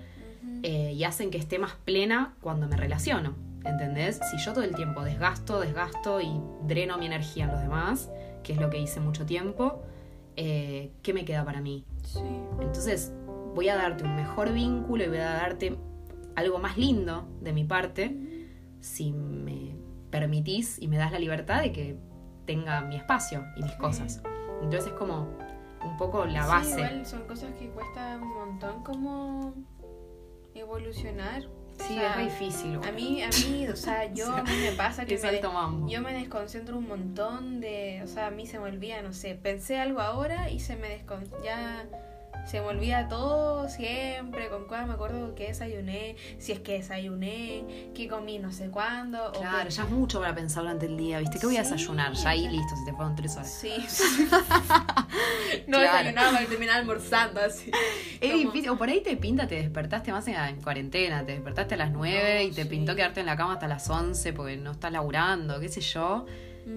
eh, 0.63 0.93
y 0.93 1.03
hacen 1.03 1.29
que 1.29 1.37
esté 1.37 1.59
más 1.59 1.73
plena 1.85 2.33
cuando 2.41 2.67
me 2.67 2.75
relaciono. 2.75 3.35
¿Entendés? 3.65 4.19
Si 4.31 4.37
yo 4.43 4.53
todo 4.53 4.63
el 4.63 4.73
tiempo 4.73 5.03
desgasto, 5.03 5.59
desgasto 5.59 6.21
y 6.21 6.31
dreno 6.65 6.97
mi 6.97 7.05
energía 7.05 7.43
en 7.45 7.51
los 7.51 7.61
demás, 7.61 8.09
que 8.43 8.53
es 8.53 8.59
lo 8.59 8.69
que 8.71 8.79
hice 8.79 8.99
mucho 8.99 9.25
tiempo, 9.25 9.83
eh, 10.37 10.91
¿qué 11.03 11.13
me 11.13 11.25
queda 11.25 11.43
para 11.43 11.59
mí? 11.61 11.83
Sí. 12.03 12.21
Entonces 12.61 13.11
voy 13.55 13.69
a 13.69 13.75
darte 13.75 14.03
un 14.03 14.15
mejor 14.15 14.53
vínculo 14.53 15.03
y 15.03 15.07
voy 15.07 15.17
a 15.17 15.31
darte 15.33 15.77
algo 16.35 16.59
más 16.59 16.77
lindo 16.77 17.27
de 17.41 17.51
mi 17.53 17.63
parte 17.63 18.15
si 18.79 19.11
me 19.11 19.75
permitís 20.11 20.79
y 20.81 20.87
me 20.87 20.97
das 20.97 21.11
la 21.11 21.19
libertad 21.19 21.61
de 21.61 21.71
que 21.71 21.97
tenga 22.45 22.81
mi 22.81 22.95
espacio 22.95 23.43
y 23.57 23.63
mis 23.63 23.73
cosas. 23.73 24.21
Entonces 24.61 24.91
es 24.91 24.97
como 24.97 25.27
un 25.83 25.97
poco 25.97 26.25
la 26.25 26.43
Sí, 26.43 26.47
base. 26.49 26.69
igual 26.79 27.05
son 27.05 27.27
cosas 27.27 27.51
que 27.59 27.69
cuesta 27.69 28.17
un 28.21 28.33
montón 28.33 28.83
como 28.83 29.53
evolucionar. 30.53 31.43
Sí, 31.77 31.93
O 31.93 31.99
sea, 31.99 32.09
es 32.09 32.15
re 32.15 32.23
difícil. 32.23 32.79
A 32.87 32.91
mí, 32.91 33.21
a 33.21 33.29
mí, 33.29 33.67
o 33.67 33.75
sea, 33.75 34.05
yo 34.13 34.33
a 34.33 34.43
mí 34.43 34.51
me 34.61 34.71
pasa 34.71 35.05
que 35.05 35.17
me, 35.17 35.91
yo 35.91 36.01
me 36.01 36.13
desconcentro 36.13 36.77
un 36.77 36.87
montón 36.87 37.59
de, 37.59 38.01
o 38.03 38.07
sea, 38.07 38.27
a 38.27 38.31
mí 38.31 38.45
se 38.45 38.59
me 38.59 38.65
olvida, 38.65 39.01
no 39.01 39.13
sé, 39.13 39.35
pensé 39.35 39.77
algo 39.77 40.01
ahora 40.01 40.49
y 40.49 40.59
se 40.59 40.75
me 40.75 40.89
descon 40.89 41.23
ya 41.43 41.85
se 42.49 42.61
me 42.61 42.67
olvida 42.67 43.07
todo 43.09 43.67
siempre, 43.69 44.49
con 44.49 44.65
cuál 44.67 44.87
me 44.87 44.93
acuerdo 44.93 45.35
que 45.35 45.47
desayuné, 45.47 46.15
si 46.39 46.53
es 46.53 46.59
que 46.61 46.73
desayuné, 46.73 47.91
que 47.93 48.07
comí 48.07 48.39
no 48.39 48.51
sé 48.51 48.69
cuándo, 48.69 49.31
Claro, 49.33 49.69
ya 49.69 49.83
es 49.83 49.89
mucho 49.89 50.19
para 50.21 50.33
pensar 50.33 50.63
durante 50.63 50.85
el 50.85 50.95
día, 50.97 51.19
¿viste? 51.19 51.39
¿Qué 51.39 51.45
voy 51.45 51.57
a 51.57 51.63
Sí, 51.65 51.71
desayunar? 51.71 52.13
Ya 52.13 52.29
ahí 52.29 52.47
listo, 52.47 52.75
se 52.75 52.85
te 52.85 52.93
fueron 52.93 53.15
tres 53.15 53.35
horas. 53.35 53.51
Sí. 53.53 53.71
no 55.67 55.77
Claro. 55.77 55.81
desayunaba 55.97 56.31
para 56.31 56.45
terminar 56.45 56.79
almorzando 56.79 57.41
así. 57.41 57.71
Es 58.21 58.31
Como- 58.31 58.43
difícil, 58.43 58.69
o 58.69 58.77
por 58.77 58.89
ahí 58.89 59.01
te 59.01 59.17
pinta, 59.17 59.47
te 59.47 59.55
despertaste 59.55 60.11
más 60.11 60.27
en, 60.27 60.35
en 60.35 60.61
cuarentena, 60.61 61.25
te 61.25 61.33
despertaste 61.33 61.75
a 61.75 61.77
las 61.77 61.91
9 61.91 62.45
y 62.45 62.51
te 62.51 62.63
sí. 62.63 62.69
pintó 62.69 62.95
quedarte 62.95 63.19
en 63.19 63.25
la 63.25 63.35
cama 63.35 63.53
hasta 63.53 63.67
las 63.67 63.89
11 63.89 64.33
porque 64.33 64.57
no 64.57 64.71
estás 64.71 64.91
laburando, 64.91 65.59
qué 65.59 65.69
sé 65.69 65.81
yo, 65.81 66.25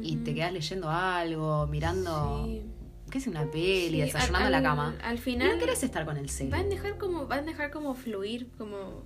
y 0.02 0.16
te 0.16 0.34
quedas 0.34 0.52
leyendo 0.52 0.88
algo, 0.90 1.66
mirando, 1.66 2.44
Sí. 2.46 2.62
Qué 3.10 3.20
sé, 3.20 3.30
una 3.30 3.50
peli, 3.50 3.90
Sí, 3.90 4.00
desayunando 4.00 4.38
al- 4.48 4.54
en 4.54 4.62
la 4.62 4.68
cama. 4.68 4.96
Al 5.02 5.18
final 5.18 5.52
no 5.52 5.58
querés 5.58 5.82
estar 5.82 6.04
con 6.04 6.16
el 6.16 6.28
cel. 6.30 6.50
van 6.50 6.66
a 6.66 6.68
dejar 6.68 6.96
como 6.98 7.26
van 7.26 7.40
a 7.40 7.42
dejar 7.42 7.70
como 7.70 7.94
fluir 7.94 8.50
como 8.56 9.02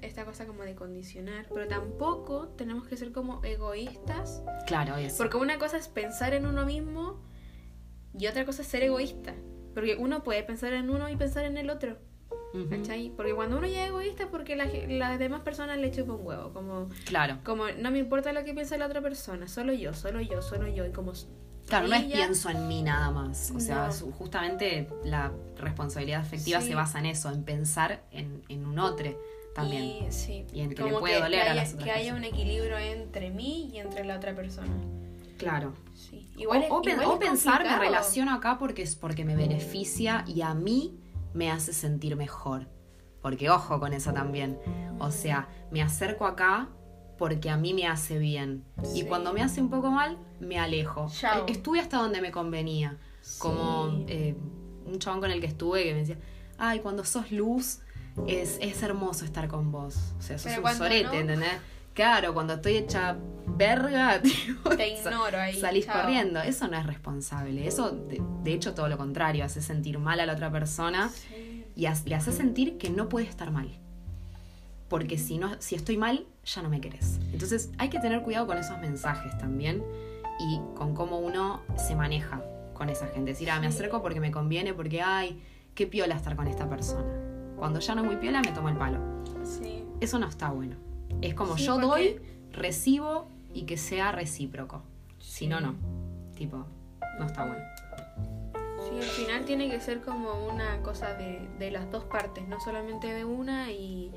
esta 0.00 0.24
cosa 0.24 0.46
como 0.46 0.62
de 0.62 0.74
condicionar, 0.76 1.46
pero 1.52 1.66
tampoco 1.66 2.48
tenemos 2.56 2.86
que 2.86 2.96
ser 2.96 3.10
como 3.12 3.42
egoístas, 3.44 4.42
Claro, 4.66 4.96
eso. 4.96 5.16
porque 5.18 5.36
una 5.38 5.58
cosa 5.58 5.76
es 5.76 5.88
pensar 5.88 6.34
en 6.34 6.46
uno 6.46 6.64
mismo 6.64 7.20
y 8.16 8.26
otra 8.28 8.44
cosa 8.44 8.62
es 8.62 8.68
ser 8.68 8.82
egoísta, 8.84 9.34
porque 9.74 9.96
uno 9.96 10.22
puede 10.22 10.42
pensar 10.44 10.72
en 10.72 10.88
uno 10.90 11.08
y 11.08 11.16
pensar 11.16 11.44
en 11.44 11.56
el 11.58 11.68
otro. 11.70 11.96
¿cachai? 12.70 13.12
Porque 13.14 13.34
cuando 13.34 13.58
uno 13.58 13.66
ya 13.66 13.82
es 13.84 13.88
egoísta 13.90 14.22
es 14.24 14.28
porque 14.30 14.56
la 14.56 14.66
ge- 14.66 14.86
las 14.88 15.18
demás 15.18 15.42
personas 15.42 15.76
le 15.78 15.90
chupan 15.90 16.16
un 16.16 16.26
huevo, 16.26 16.52
como 16.54 16.88
Claro. 17.04 17.38
como 17.44 17.64
no 17.78 17.90
me 17.90 17.98
importa 17.98 18.32
lo 18.32 18.42
que 18.42 18.54
piensa 18.54 18.78
la 18.78 18.86
otra 18.86 19.02
persona, 19.02 19.46
solo 19.48 19.72
yo, 19.74 19.92
solo 19.92 20.20
yo, 20.22 20.40
solo 20.40 20.66
yo 20.66 20.86
y 20.86 20.90
como 20.90 21.12
Claro, 21.68 21.86
no 21.88 21.94
es 21.94 22.04
pienso 22.04 22.48
en 22.50 22.66
mí 22.66 22.82
nada 22.82 23.10
más. 23.10 23.52
O 23.54 23.60
sea, 23.60 23.92
su- 23.92 24.10
justamente 24.12 24.88
la 25.04 25.30
responsabilidad 25.58 26.20
afectiva 26.20 26.60
Sí. 26.60 26.68
se 26.68 26.74
basa 26.74 26.98
en 26.98 27.06
eso, 27.06 27.30
en 27.30 27.44
pensar 27.44 28.02
en, 28.10 28.42
en 28.48 28.64
un 28.66 28.78
otro 28.78 29.16
también. 29.54 29.84
Y, 29.84 30.06
sí. 30.12 30.46
Y 30.52 30.60
en 30.60 30.70
que 30.70 30.76
Como 30.76 30.94
le 30.94 30.98
puede 31.00 31.20
doler 31.20 31.40
a 31.40 31.44
haya, 31.44 31.54
las 31.54 31.72
otras 31.74 31.84
que 31.84 31.90
haya 31.92 32.14
un 32.14 32.24
equilibrio 32.24 32.78
entre 32.78 33.30
mí 33.30 33.70
y 33.72 33.78
entre 33.78 34.04
la 34.04 34.16
otra 34.16 34.34
persona. 34.34 34.72
Claro. 35.36 35.74
Sí. 35.94 36.28
Igual 36.36 36.62
es- 36.64 36.70
o 36.70 36.80
igual 36.82 37.06
o 37.06 37.18
pensar, 37.18 37.62
me 37.64 37.78
relaciono 37.78 38.32
acá 38.34 38.58
porque 38.58 38.82
es 38.82 38.96
porque 38.96 39.24
me 39.24 39.36
beneficia 39.36 40.24
y 40.26 40.40
a 40.42 40.54
mí 40.54 40.98
me 41.34 41.50
hace 41.50 41.72
sentir 41.72 42.16
mejor. 42.16 42.66
Porque 43.20 43.50
ojo 43.50 43.78
con 43.78 43.92
eso 43.92 44.12
también. 44.12 44.58
O 45.00 45.10
sea, 45.10 45.48
me 45.70 45.82
acerco 45.82 46.24
acá 46.26 46.68
porque 47.18 47.50
a 47.50 47.56
mí 47.56 47.74
me 47.74 47.86
hace 47.86 48.18
bien. 48.18 48.64
Y 48.94 49.02
cuando 49.04 49.32
me 49.32 49.42
hace 49.42 49.60
un 49.60 49.68
poco 49.70 49.90
mal, 49.90 50.16
me 50.40 50.58
alejo. 50.58 51.08
Chao. 51.10 51.44
E- 51.46 51.52
Estuve 51.52 51.80
hasta 51.80 51.98
donde 51.98 52.20
me 52.20 52.30
convenía. 52.30 52.96
Como 53.38 54.04
eh, 54.08 54.34
un 54.86 54.98
chabón 54.98 55.20
con 55.20 55.30
el 55.30 55.40
que 55.40 55.46
estuve 55.46 55.84
que 55.84 55.92
me 55.92 56.00
decía, 56.00 56.18
ay, 56.56 56.80
cuando 56.80 57.04
sos 57.04 57.30
luz, 57.30 57.80
es, 58.26 58.58
es 58.60 58.82
hermoso 58.82 59.24
estar 59.24 59.48
con 59.48 59.70
vos. 59.70 59.96
O 60.18 60.22
sea, 60.22 60.38
sos 60.38 60.52
Pero 60.52 60.66
un 60.66 60.74
sorete, 60.74 61.04
no- 61.04 61.12
¿entendés? 61.14 61.52
Claro, 61.94 62.32
cuando 62.32 62.54
estoy 62.54 62.76
hecha 62.76 63.16
verga, 63.46 64.22
tipo, 64.22 64.70
Te 64.70 64.96
sa- 64.96 65.10
ignoro 65.10 65.38
ahí. 65.38 65.60
salís 65.60 65.86
chao. 65.86 66.00
corriendo. 66.02 66.40
Eso 66.40 66.68
no 66.68 66.78
es 66.78 66.86
responsable. 66.86 67.66
Eso, 67.66 67.90
de, 67.90 68.22
de 68.44 68.52
hecho, 68.54 68.72
todo 68.74 68.88
lo 68.88 68.96
contrario, 68.96 69.44
hace 69.44 69.60
sentir 69.60 69.98
mal 69.98 70.20
a 70.20 70.26
la 70.26 70.32
otra 70.34 70.50
persona 70.50 71.08
Sí. 71.10 71.64
y 71.74 71.86
le 72.08 72.14
hace 72.14 72.32
sentir 72.32 72.78
que 72.78 72.88
no 72.90 73.08
puede 73.08 73.26
estar 73.26 73.50
mal. 73.50 73.68
Porque 74.88 75.18
si, 75.18 75.38
no, 75.38 75.50
si 75.60 75.74
estoy 75.74 75.96
mal, 75.98 76.26
ya 76.44 76.62
no 76.62 76.68
me 76.70 76.80
querés. 76.80 77.18
Entonces 77.32 77.70
hay 77.78 77.90
que 77.90 77.98
tener 78.00 78.22
cuidado 78.22 78.46
con 78.46 78.56
esos 78.58 78.78
mensajes 78.78 79.36
también 79.38 79.82
y 80.40 80.60
con 80.76 80.94
cómo 80.94 81.18
uno 81.18 81.60
se 81.76 81.94
maneja 81.94 82.42
con 82.74 82.88
esa 82.88 83.06
gente. 83.08 83.32
Decir, 83.32 83.50
ah, 83.50 83.60
me 83.60 83.66
acerco 83.66 84.00
porque 84.02 84.20
me 84.20 84.30
conviene, 84.30 84.72
porque, 84.72 85.02
ay, 85.02 85.42
qué 85.74 85.86
piola 85.86 86.14
estar 86.14 86.36
con 86.36 86.46
esta 86.46 86.68
persona. 86.68 87.12
Cuando 87.56 87.80
ya 87.80 87.94
no 87.94 88.02
es 88.02 88.06
muy 88.06 88.16
piola, 88.16 88.40
me 88.40 88.52
tomo 88.52 88.68
el 88.68 88.76
palo. 88.76 88.98
Sí. 89.44 89.84
Eso 90.00 90.18
no 90.18 90.28
está 90.28 90.50
bueno. 90.50 90.76
Es 91.20 91.34
como 91.34 91.56
Sí, 91.58 91.64
yo 91.66 91.74
porque- 91.80 91.86
doy, 91.86 92.20
recibo 92.52 93.28
y 93.52 93.62
que 93.64 93.76
sea 93.76 94.12
recíproco. 94.12 94.82
Si 95.18 95.48
no, 95.48 95.60
no. 95.60 95.74
Tipo, 96.36 96.64
no 97.18 97.26
está 97.26 97.44
bueno. 97.44 97.64
Sí, 98.88 98.96
al 98.96 99.02
final 99.02 99.44
tiene 99.44 99.68
que 99.68 99.80
ser 99.80 100.00
como 100.00 100.46
una 100.46 100.80
cosa 100.82 101.14
de, 101.14 101.46
de 101.58 101.70
las 101.72 101.90
dos 101.90 102.04
partes, 102.04 102.46
no 102.48 102.60
solamente 102.60 103.12
de 103.12 103.24
una 103.24 103.70
y, 103.72 104.12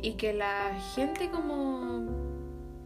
y 0.00 0.12
que 0.12 0.32
la 0.32 0.78
gente 0.94 1.30
como 1.30 2.06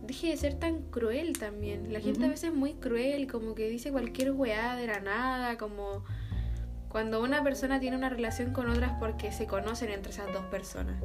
deje 0.02 0.28
de 0.28 0.36
ser 0.36 0.54
tan 0.54 0.82
cruel 0.82 1.38
también. 1.38 1.92
La 1.92 2.00
gente 2.00 2.24
a 2.24 2.28
veces 2.28 2.50
es 2.50 2.54
muy 2.54 2.74
cruel, 2.74 3.26
como 3.30 3.54
que 3.54 3.68
dice 3.68 3.92
cualquier 3.92 4.32
weá 4.32 4.76
de 4.76 4.86
la 4.86 5.00
nada, 5.00 5.56
como 5.56 6.04
cuando 6.88 7.22
una 7.22 7.42
persona 7.42 7.80
tiene 7.80 7.96
una 7.96 8.10
relación 8.10 8.52
con 8.52 8.68
otras 8.68 8.92
porque 8.98 9.32
se 9.32 9.46
conocen 9.46 9.90
entre 9.90 10.12
esas 10.12 10.32
dos 10.32 10.44
personas 10.46 11.02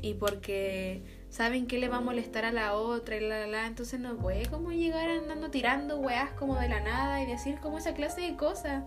y 0.00 0.14
porque 0.14 1.02
saben 1.28 1.66
que 1.66 1.78
le 1.78 1.88
va 1.88 1.98
a 1.98 2.00
molestar 2.00 2.44
a 2.44 2.52
la 2.52 2.74
otra 2.74 3.16
y 3.16 3.20
la, 3.20 3.40
la, 3.40 3.46
la, 3.46 3.66
entonces 3.66 3.98
no 4.00 4.16
puede 4.16 4.46
como 4.46 4.72
llegar 4.72 5.10
andando 5.10 5.50
tirando 5.50 5.98
weás 5.98 6.30
como 6.32 6.58
de 6.58 6.68
la 6.68 6.80
nada 6.80 7.22
y 7.22 7.26
decir 7.26 7.58
como 7.60 7.78
esa 7.78 7.94
clase 7.94 8.20
de 8.20 8.36
cosas. 8.36 8.84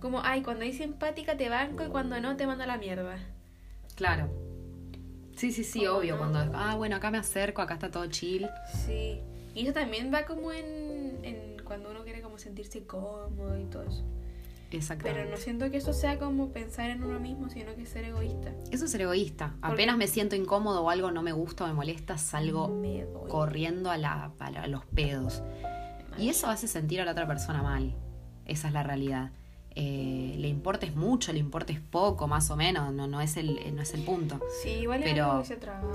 Como, 0.00 0.20
ay, 0.22 0.42
cuando 0.42 0.64
hay 0.64 0.72
simpática 0.72 1.36
te 1.36 1.48
banco 1.48 1.84
y 1.84 1.88
cuando 1.88 2.20
no 2.20 2.36
te 2.36 2.46
mando 2.46 2.64
a 2.64 2.66
la 2.66 2.78
mierda. 2.78 3.18
Claro. 3.94 4.45
Sí, 5.36 5.52
sí, 5.52 5.62
sí, 5.64 5.84
¿Cómo 5.84 5.98
obvio. 5.98 6.14
no? 6.14 6.18
Cuando, 6.18 6.52
ah, 6.58 6.74
bueno, 6.76 6.96
acá 6.96 7.10
me 7.10 7.18
acerco, 7.18 7.62
acá 7.62 7.74
está 7.74 7.90
todo 7.90 8.06
chill. 8.06 8.48
Sí. 8.86 9.20
Y 9.54 9.62
eso 9.64 9.72
también 9.72 10.12
va 10.12 10.24
como 10.26 10.50
en, 10.52 11.18
en 11.22 11.56
cuando 11.64 11.90
uno 11.90 12.02
quiere 12.04 12.20
como 12.22 12.38
sentirse 12.38 12.84
cómodo 12.84 13.58
y 13.58 13.64
todo 13.64 13.82
eso. 13.84 14.02
Exactamente. 14.70 15.20
Pero 15.20 15.30
no 15.30 15.36
siento 15.36 15.70
que 15.70 15.76
eso 15.76 15.92
sea 15.92 16.18
como 16.18 16.50
pensar 16.50 16.90
en 16.90 17.02
uno 17.04 17.20
mismo, 17.20 17.48
sino 17.48 17.74
que 17.76 17.86
ser 17.86 18.04
egoísta. 18.04 18.52
Eso 18.72 18.84
es 18.86 18.90
ser 18.90 19.02
egoísta. 19.02 19.54
Porque- 19.60 19.74
Apenas 19.74 19.96
me 19.96 20.08
siento 20.08 20.34
incómodo 20.36 20.82
o 20.82 20.90
algo 20.90 21.10
no 21.12 21.22
me 21.22 21.32
gusta 21.32 21.64
o 21.64 21.68
me 21.68 21.72
molesta, 21.74 22.18
salgo 22.18 22.68
Me 22.68 23.06
corriendo 23.28 23.90
a, 23.90 23.96
la, 23.96 24.32
a 24.38 24.50
la- 24.50 24.62
a 24.62 24.66
los 24.66 24.84
pedos. 24.86 25.42
Y 26.18 26.28
eso 26.30 26.48
hace 26.48 26.66
sentir 26.66 27.00
a 27.00 27.04
la 27.04 27.12
otra 27.12 27.26
persona 27.26 27.62
mal. 27.62 27.94
Esa 28.46 28.68
es 28.68 28.74
la 28.74 28.82
realidad. 28.82 29.30
Eh, 29.78 30.34
le 30.38 30.48
importes 30.48 30.96
mucho, 30.96 31.32
le 31.34 31.38
importes 31.38 31.78
poco, 31.80 32.26
más 32.26 32.50
o 32.50 32.56
menos. 32.56 32.92
No, 32.94 33.06
no, 33.06 33.20
es, 33.20 33.36
el, 33.36 33.58
no 33.76 33.82
es 33.82 33.92
el 33.92 34.02
punto. 34.02 34.40
Sí, 34.62 34.70
igual 34.70 35.02
es 35.02 35.10
Pero- 35.10 35.44
se 35.44 35.56
trabaja 35.56 35.88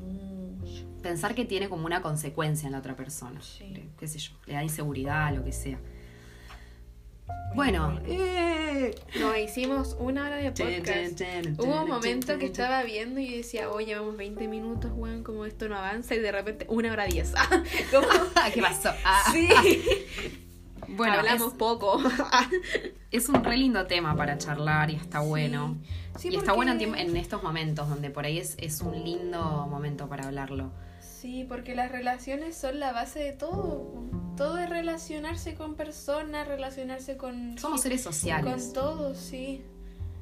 mucho. 0.00 0.84
Pensar 1.02 1.34
que 1.34 1.44
tiene 1.44 1.68
como 1.68 1.84
una 1.84 2.00
consecuencia 2.00 2.66
en 2.66 2.72
la 2.72 2.78
otra 2.78 2.94
persona. 2.96 3.42
Sí. 3.42 3.90
Qué 3.98 4.06
sé 4.08 4.18
yo. 4.20 4.32
Le 4.46 4.54
da 4.54 4.62
inseguridad, 4.62 5.34
lo 5.34 5.44
que 5.44 5.52
sea. 5.52 5.78
Bueno. 7.54 8.00
eh. 8.06 8.94
Nos 9.20 9.36
hicimos 9.38 9.96
una 9.98 10.26
hora 10.26 10.36
de 10.36 10.50
podcast. 10.50 11.20
Hubo 11.58 11.82
un 11.82 11.88
momento 11.88 12.38
que 12.38 12.46
estaba 12.46 12.82
viendo 12.82 13.20
y 13.20 13.36
decía, 13.36 13.70
oye, 13.70 13.86
llevamos 13.86 14.16
20 14.16 14.48
minutos, 14.48 14.92
weón, 14.94 15.22
como 15.22 15.44
esto 15.44 15.68
no 15.68 15.76
avanza, 15.76 16.14
y 16.14 16.18
de 16.20 16.32
repente 16.32 16.66
una 16.68 16.92
hora 16.92 17.06
10. 17.06 17.32
como, 17.90 18.06
¿Qué 18.54 18.60
pasó? 18.60 18.90
Ah. 19.04 19.22
sí, 19.32 19.48
Bueno, 20.88 21.14
hablamos 21.14 21.52
es, 21.52 21.58
poco. 21.58 22.00
es 23.10 23.28
un 23.28 23.42
re 23.42 23.56
lindo 23.56 23.86
tema 23.86 24.16
para 24.16 24.38
charlar 24.38 24.90
y 24.90 24.96
está 24.96 25.20
bueno. 25.20 25.76
Sí, 26.16 26.28
y 26.30 26.36
está 26.36 26.52
bueno 26.52 26.72
en, 26.72 26.94
en 26.94 27.16
estos 27.16 27.42
momentos 27.42 27.88
donde 27.88 28.10
por 28.10 28.24
ahí 28.24 28.38
es, 28.38 28.56
es 28.58 28.80
un 28.80 29.04
lindo 29.04 29.66
momento 29.68 30.08
para 30.08 30.26
hablarlo. 30.26 30.70
Sí, 31.00 31.46
porque 31.48 31.74
las 31.74 31.90
relaciones 31.90 32.56
son 32.56 32.80
la 32.80 32.92
base 32.92 33.18
de 33.18 33.32
todo. 33.32 33.92
Todo 34.36 34.58
es 34.58 34.68
relacionarse 34.68 35.54
con 35.54 35.74
personas, 35.74 36.46
relacionarse 36.46 37.16
con... 37.16 37.56
Somos 37.56 37.80
seres 37.80 38.02
sociales. 38.02 38.64
Con 38.64 38.72
todo, 38.72 39.14
sí. 39.14 39.62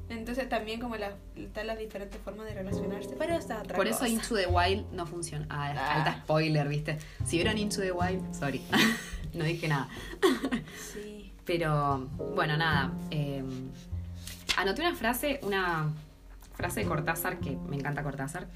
Entonces 0.09 0.47
también 0.49 0.79
como 0.79 0.95
la, 0.97 1.13
están 1.35 1.65
las 1.67 1.77
diferentes 1.79 2.19
formas 2.21 2.45
de 2.45 2.53
relacionarse, 2.53 3.15
pero 3.17 3.33
está 3.35 3.59
otra 3.61 3.75
Por 3.75 3.87
eso 3.87 3.99
cosa. 3.99 4.09
Into 4.09 4.35
the 4.35 4.47
Wild 4.47 4.91
no 4.91 5.05
funciona. 5.07 5.47
Ah, 5.49 5.73
Ah. 5.77 5.95
alta 5.95 6.17
spoiler, 6.23 6.67
¿viste? 6.67 6.99
Si 7.25 7.37
vieron 7.37 7.57
Into 7.57 7.81
the 7.81 7.91
Wild, 7.91 8.33
sorry. 8.35 8.61
no 9.33 9.43
dije 9.45 9.67
nada. 9.67 9.87
Sí. 10.93 11.31
Pero, 11.45 11.99
bueno, 12.35 12.55
nada. 12.57 12.91
eh, 13.11 13.43
anoté 14.57 14.81
una 14.81 14.95
frase, 14.95 15.39
una 15.43 15.89
frase 16.55 16.81
de 16.81 16.85
Cortázar, 16.85 17.39
que 17.39 17.51
me 17.51 17.75
encanta 17.77 18.03
Cortázar, 18.03 18.47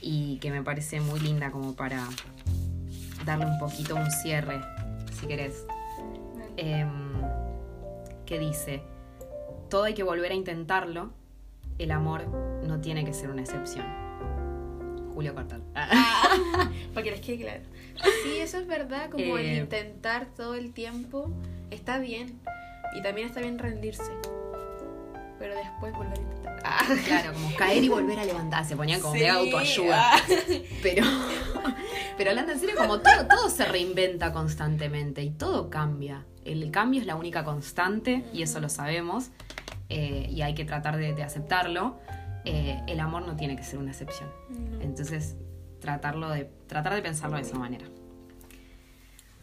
y 0.00 0.38
que 0.38 0.50
me 0.50 0.62
parece 0.62 1.00
muy 1.00 1.20
linda 1.20 1.50
como 1.50 1.74
para 1.74 2.06
darle 3.24 3.46
un 3.46 3.58
poquito 3.58 3.94
un 3.96 4.10
cierre, 4.10 4.60
si 5.12 5.26
querés. 5.26 5.66
Em, 6.56 6.90
que 8.26 8.38
dice, 8.38 8.82
todo 9.68 9.84
hay 9.84 9.94
que 9.94 10.02
volver 10.02 10.32
a 10.32 10.34
intentarlo, 10.34 11.10
el 11.78 11.90
amor 11.90 12.26
no 12.66 12.80
tiene 12.80 13.04
que 13.04 13.12
ser 13.12 13.30
una 13.30 13.42
excepción. 13.42 13.84
Julio 15.12 15.34
Cortázar. 15.34 15.62
Para 16.94 17.04
que 17.04 17.10
les 17.12 17.20
quede 17.20 17.38
claro. 17.38 17.60
Sí, 18.24 18.38
eso 18.40 18.58
es 18.58 18.66
verdad, 18.66 19.10
como 19.10 19.38
el 19.38 19.46
Eh. 19.46 19.56
intentar 19.58 20.26
todo 20.36 20.54
el 20.54 20.72
tiempo 20.72 21.30
está 21.70 21.98
bien. 21.98 22.40
Y 22.96 23.02
también 23.02 23.28
está 23.28 23.40
bien 23.40 23.58
rendirse. 23.58 24.10
Pero 25.38 25.54
después 25.56 25.92
volver 25.94 26.18
a 26.18 26.20
intentar. 26.20 26.60
Ah. 26.64 26.84
Claro, 27.06 27.32
como 27.34 27.54
caer 27.56 27.82
y 27.84 27.88
volver 27.88 28.18
a 28.18 28.24
levantarse, 28.24 28.70
se 28.70 28.76
ponían 28.76 29.00
como 29.00 29.14
Sí, 29.14 29.20
mega 29.20 29.34
autoayuda. 29.34 30.14
ah. 30.14 30.20
Pero, 30.82 31.04
pero 32.16 32.30
hablando 32.30 32.52
en 32.52 32.60
serio, 32.60 32.74
como 32.76 33.00
todo, 33.00 33.26
todo 33.28 33.50
se 33.50 33.64
reinventa 33.66 34.32
constantemente 34.32 35.22
y 35.22 35.30
todo 35.30 35.70
cambia. 35.70 36.24
El 36.44 36.70
cambio 36.70 37.00
es 37.00 37.06
la 37.06 37.16
única 37.16 37.44
constante 37.44 38.24
y 38.32 38.42
eso 38.42 38.60
lo 38.60 38.68
sabemos 38.68 39.30
eh, 39.88 40.28
y 40.30 40.42
hay 40.42 40.54
que 40.54 40.64
tratar 40.64 40.96
de, 40.96 41.14
de 41.14 41.22
aceptarlo. 41.22 41.98
Eh, 42.44 42.80
el 42.86 43.00
amor 43.00 43.26
no 43.26 43.36
tiene 43.36 43.56
que 43.56 43.64
ser 43.64 43.78
una 43.78 43.92
excepción. 43.92 44.28
No. 44.50 44.80
Entonces, 44.82 45.36
tratarlo 45.80 46.30
de, 46.30 46.50
tratar 46.66 46.94
de 46.94 47.02
pensarlo 47.02 47.36
de 47.36 47.42
esa 47.42 47.58
manera. 47.58 47.86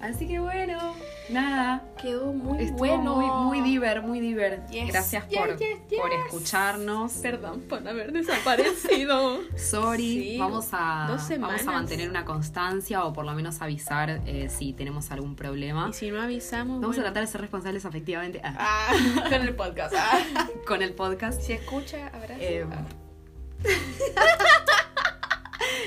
Así 0.02 0.28
que 0.28 0.40
bueno, 0.40 0.95
nada. 1.30 1.84
Quedó 2.02 2.34
muy 2.34 2.64
Estuvo 2.64 2.78
bueno. 2.80 3.15
muy, 3.15 3.60
muy 3.60 3.69
diver, 3.69 4.02
muy 4.02 4.19
diver. 4.19 4.65
Yes, 4.72 4.88
Gracias 4.88 5.28
yes, 5.30 5.40
por, 5.40 5.57
yes, 5.57 5.78
por 5.99 6.11
escucharnos. 6.11 7.14
Perdón 7.14 7.61
por 7.69 7.88
haber 7.88 8.11
desaparecido. 8.11 9.40
Sorry, 9.56 10.02
Sí, 10.32 10.38
vamos, 10.40 10.69
a, 10.73 11.07
vamos 11.40 11.68
a 11.68 11.72
mantener 11.72 12.10
una 12.10 12.26
constancia 12.26 13.03
o 13.06 13.14
por 13.14 13.26
lo 13.26 13.34
menos 13.34 13.61
avisar 13.61 14.22
eh, 14.26 14.49
si 14.49 14.73
tenemos 14.73 15.11
algún 15.11 15.36
problema. 15.36 15.88
y 15.90 15.94
si 15.94 16.10
no 16.10 16.22
avisamos. 16.22 16.82
Vamos 16.82 16.98
a 16.98 17.02
tratar 17.02 17.22
de 17.23 17.28
ser 17.32 17.41
responsables 17.41 17.86
afectivamente 17.86 18.41
ah, 18.44 18.90
Ah, 18.90 19.23
con 19.30 19.41
el 19.41 19.56
podcast. 19.56 19.94
Ah. 19.98 20.48
con 20.68 20.82
el 20.82 20.94
podcast. 20.94 21.41
Si 21.41 21.53
escucha, 21.53 22.07
abrazo. 22.07 22.41
Eh. 22.41 22.65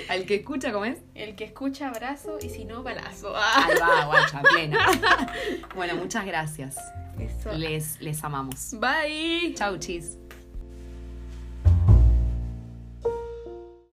Al 0.08 0.26
que 0.26 0.36
escucha, 0.36 0.72
¿cómo 0.72 0.84
es? 0.84 0.98
El 1.14 1.34
que 1.34 1.44
escucha, 1.44 1.88
abrazo. 1.88 2.38
Y 2.42 2.48
si 2.50 2.64
no, 2.64 2.82
balazo. 2.82 3.32
Ah. 3.36 3.66
Ahí 3.66 3.74
va, 3.80 4.04
guacha, 4.06 4.42
plena. 4.42 4.78
Bueno, 5.74 5.96
muchas 5.96 6.26
gracias. 6.26 6.76
Eso. 7.18 7.52
Les, 7.52 8.00
les 8.00 8.22
amamos. 8.24 8.74
Bye. 8.78 9.54
Chau, 9.54 9.78
chis. 9.78 10.18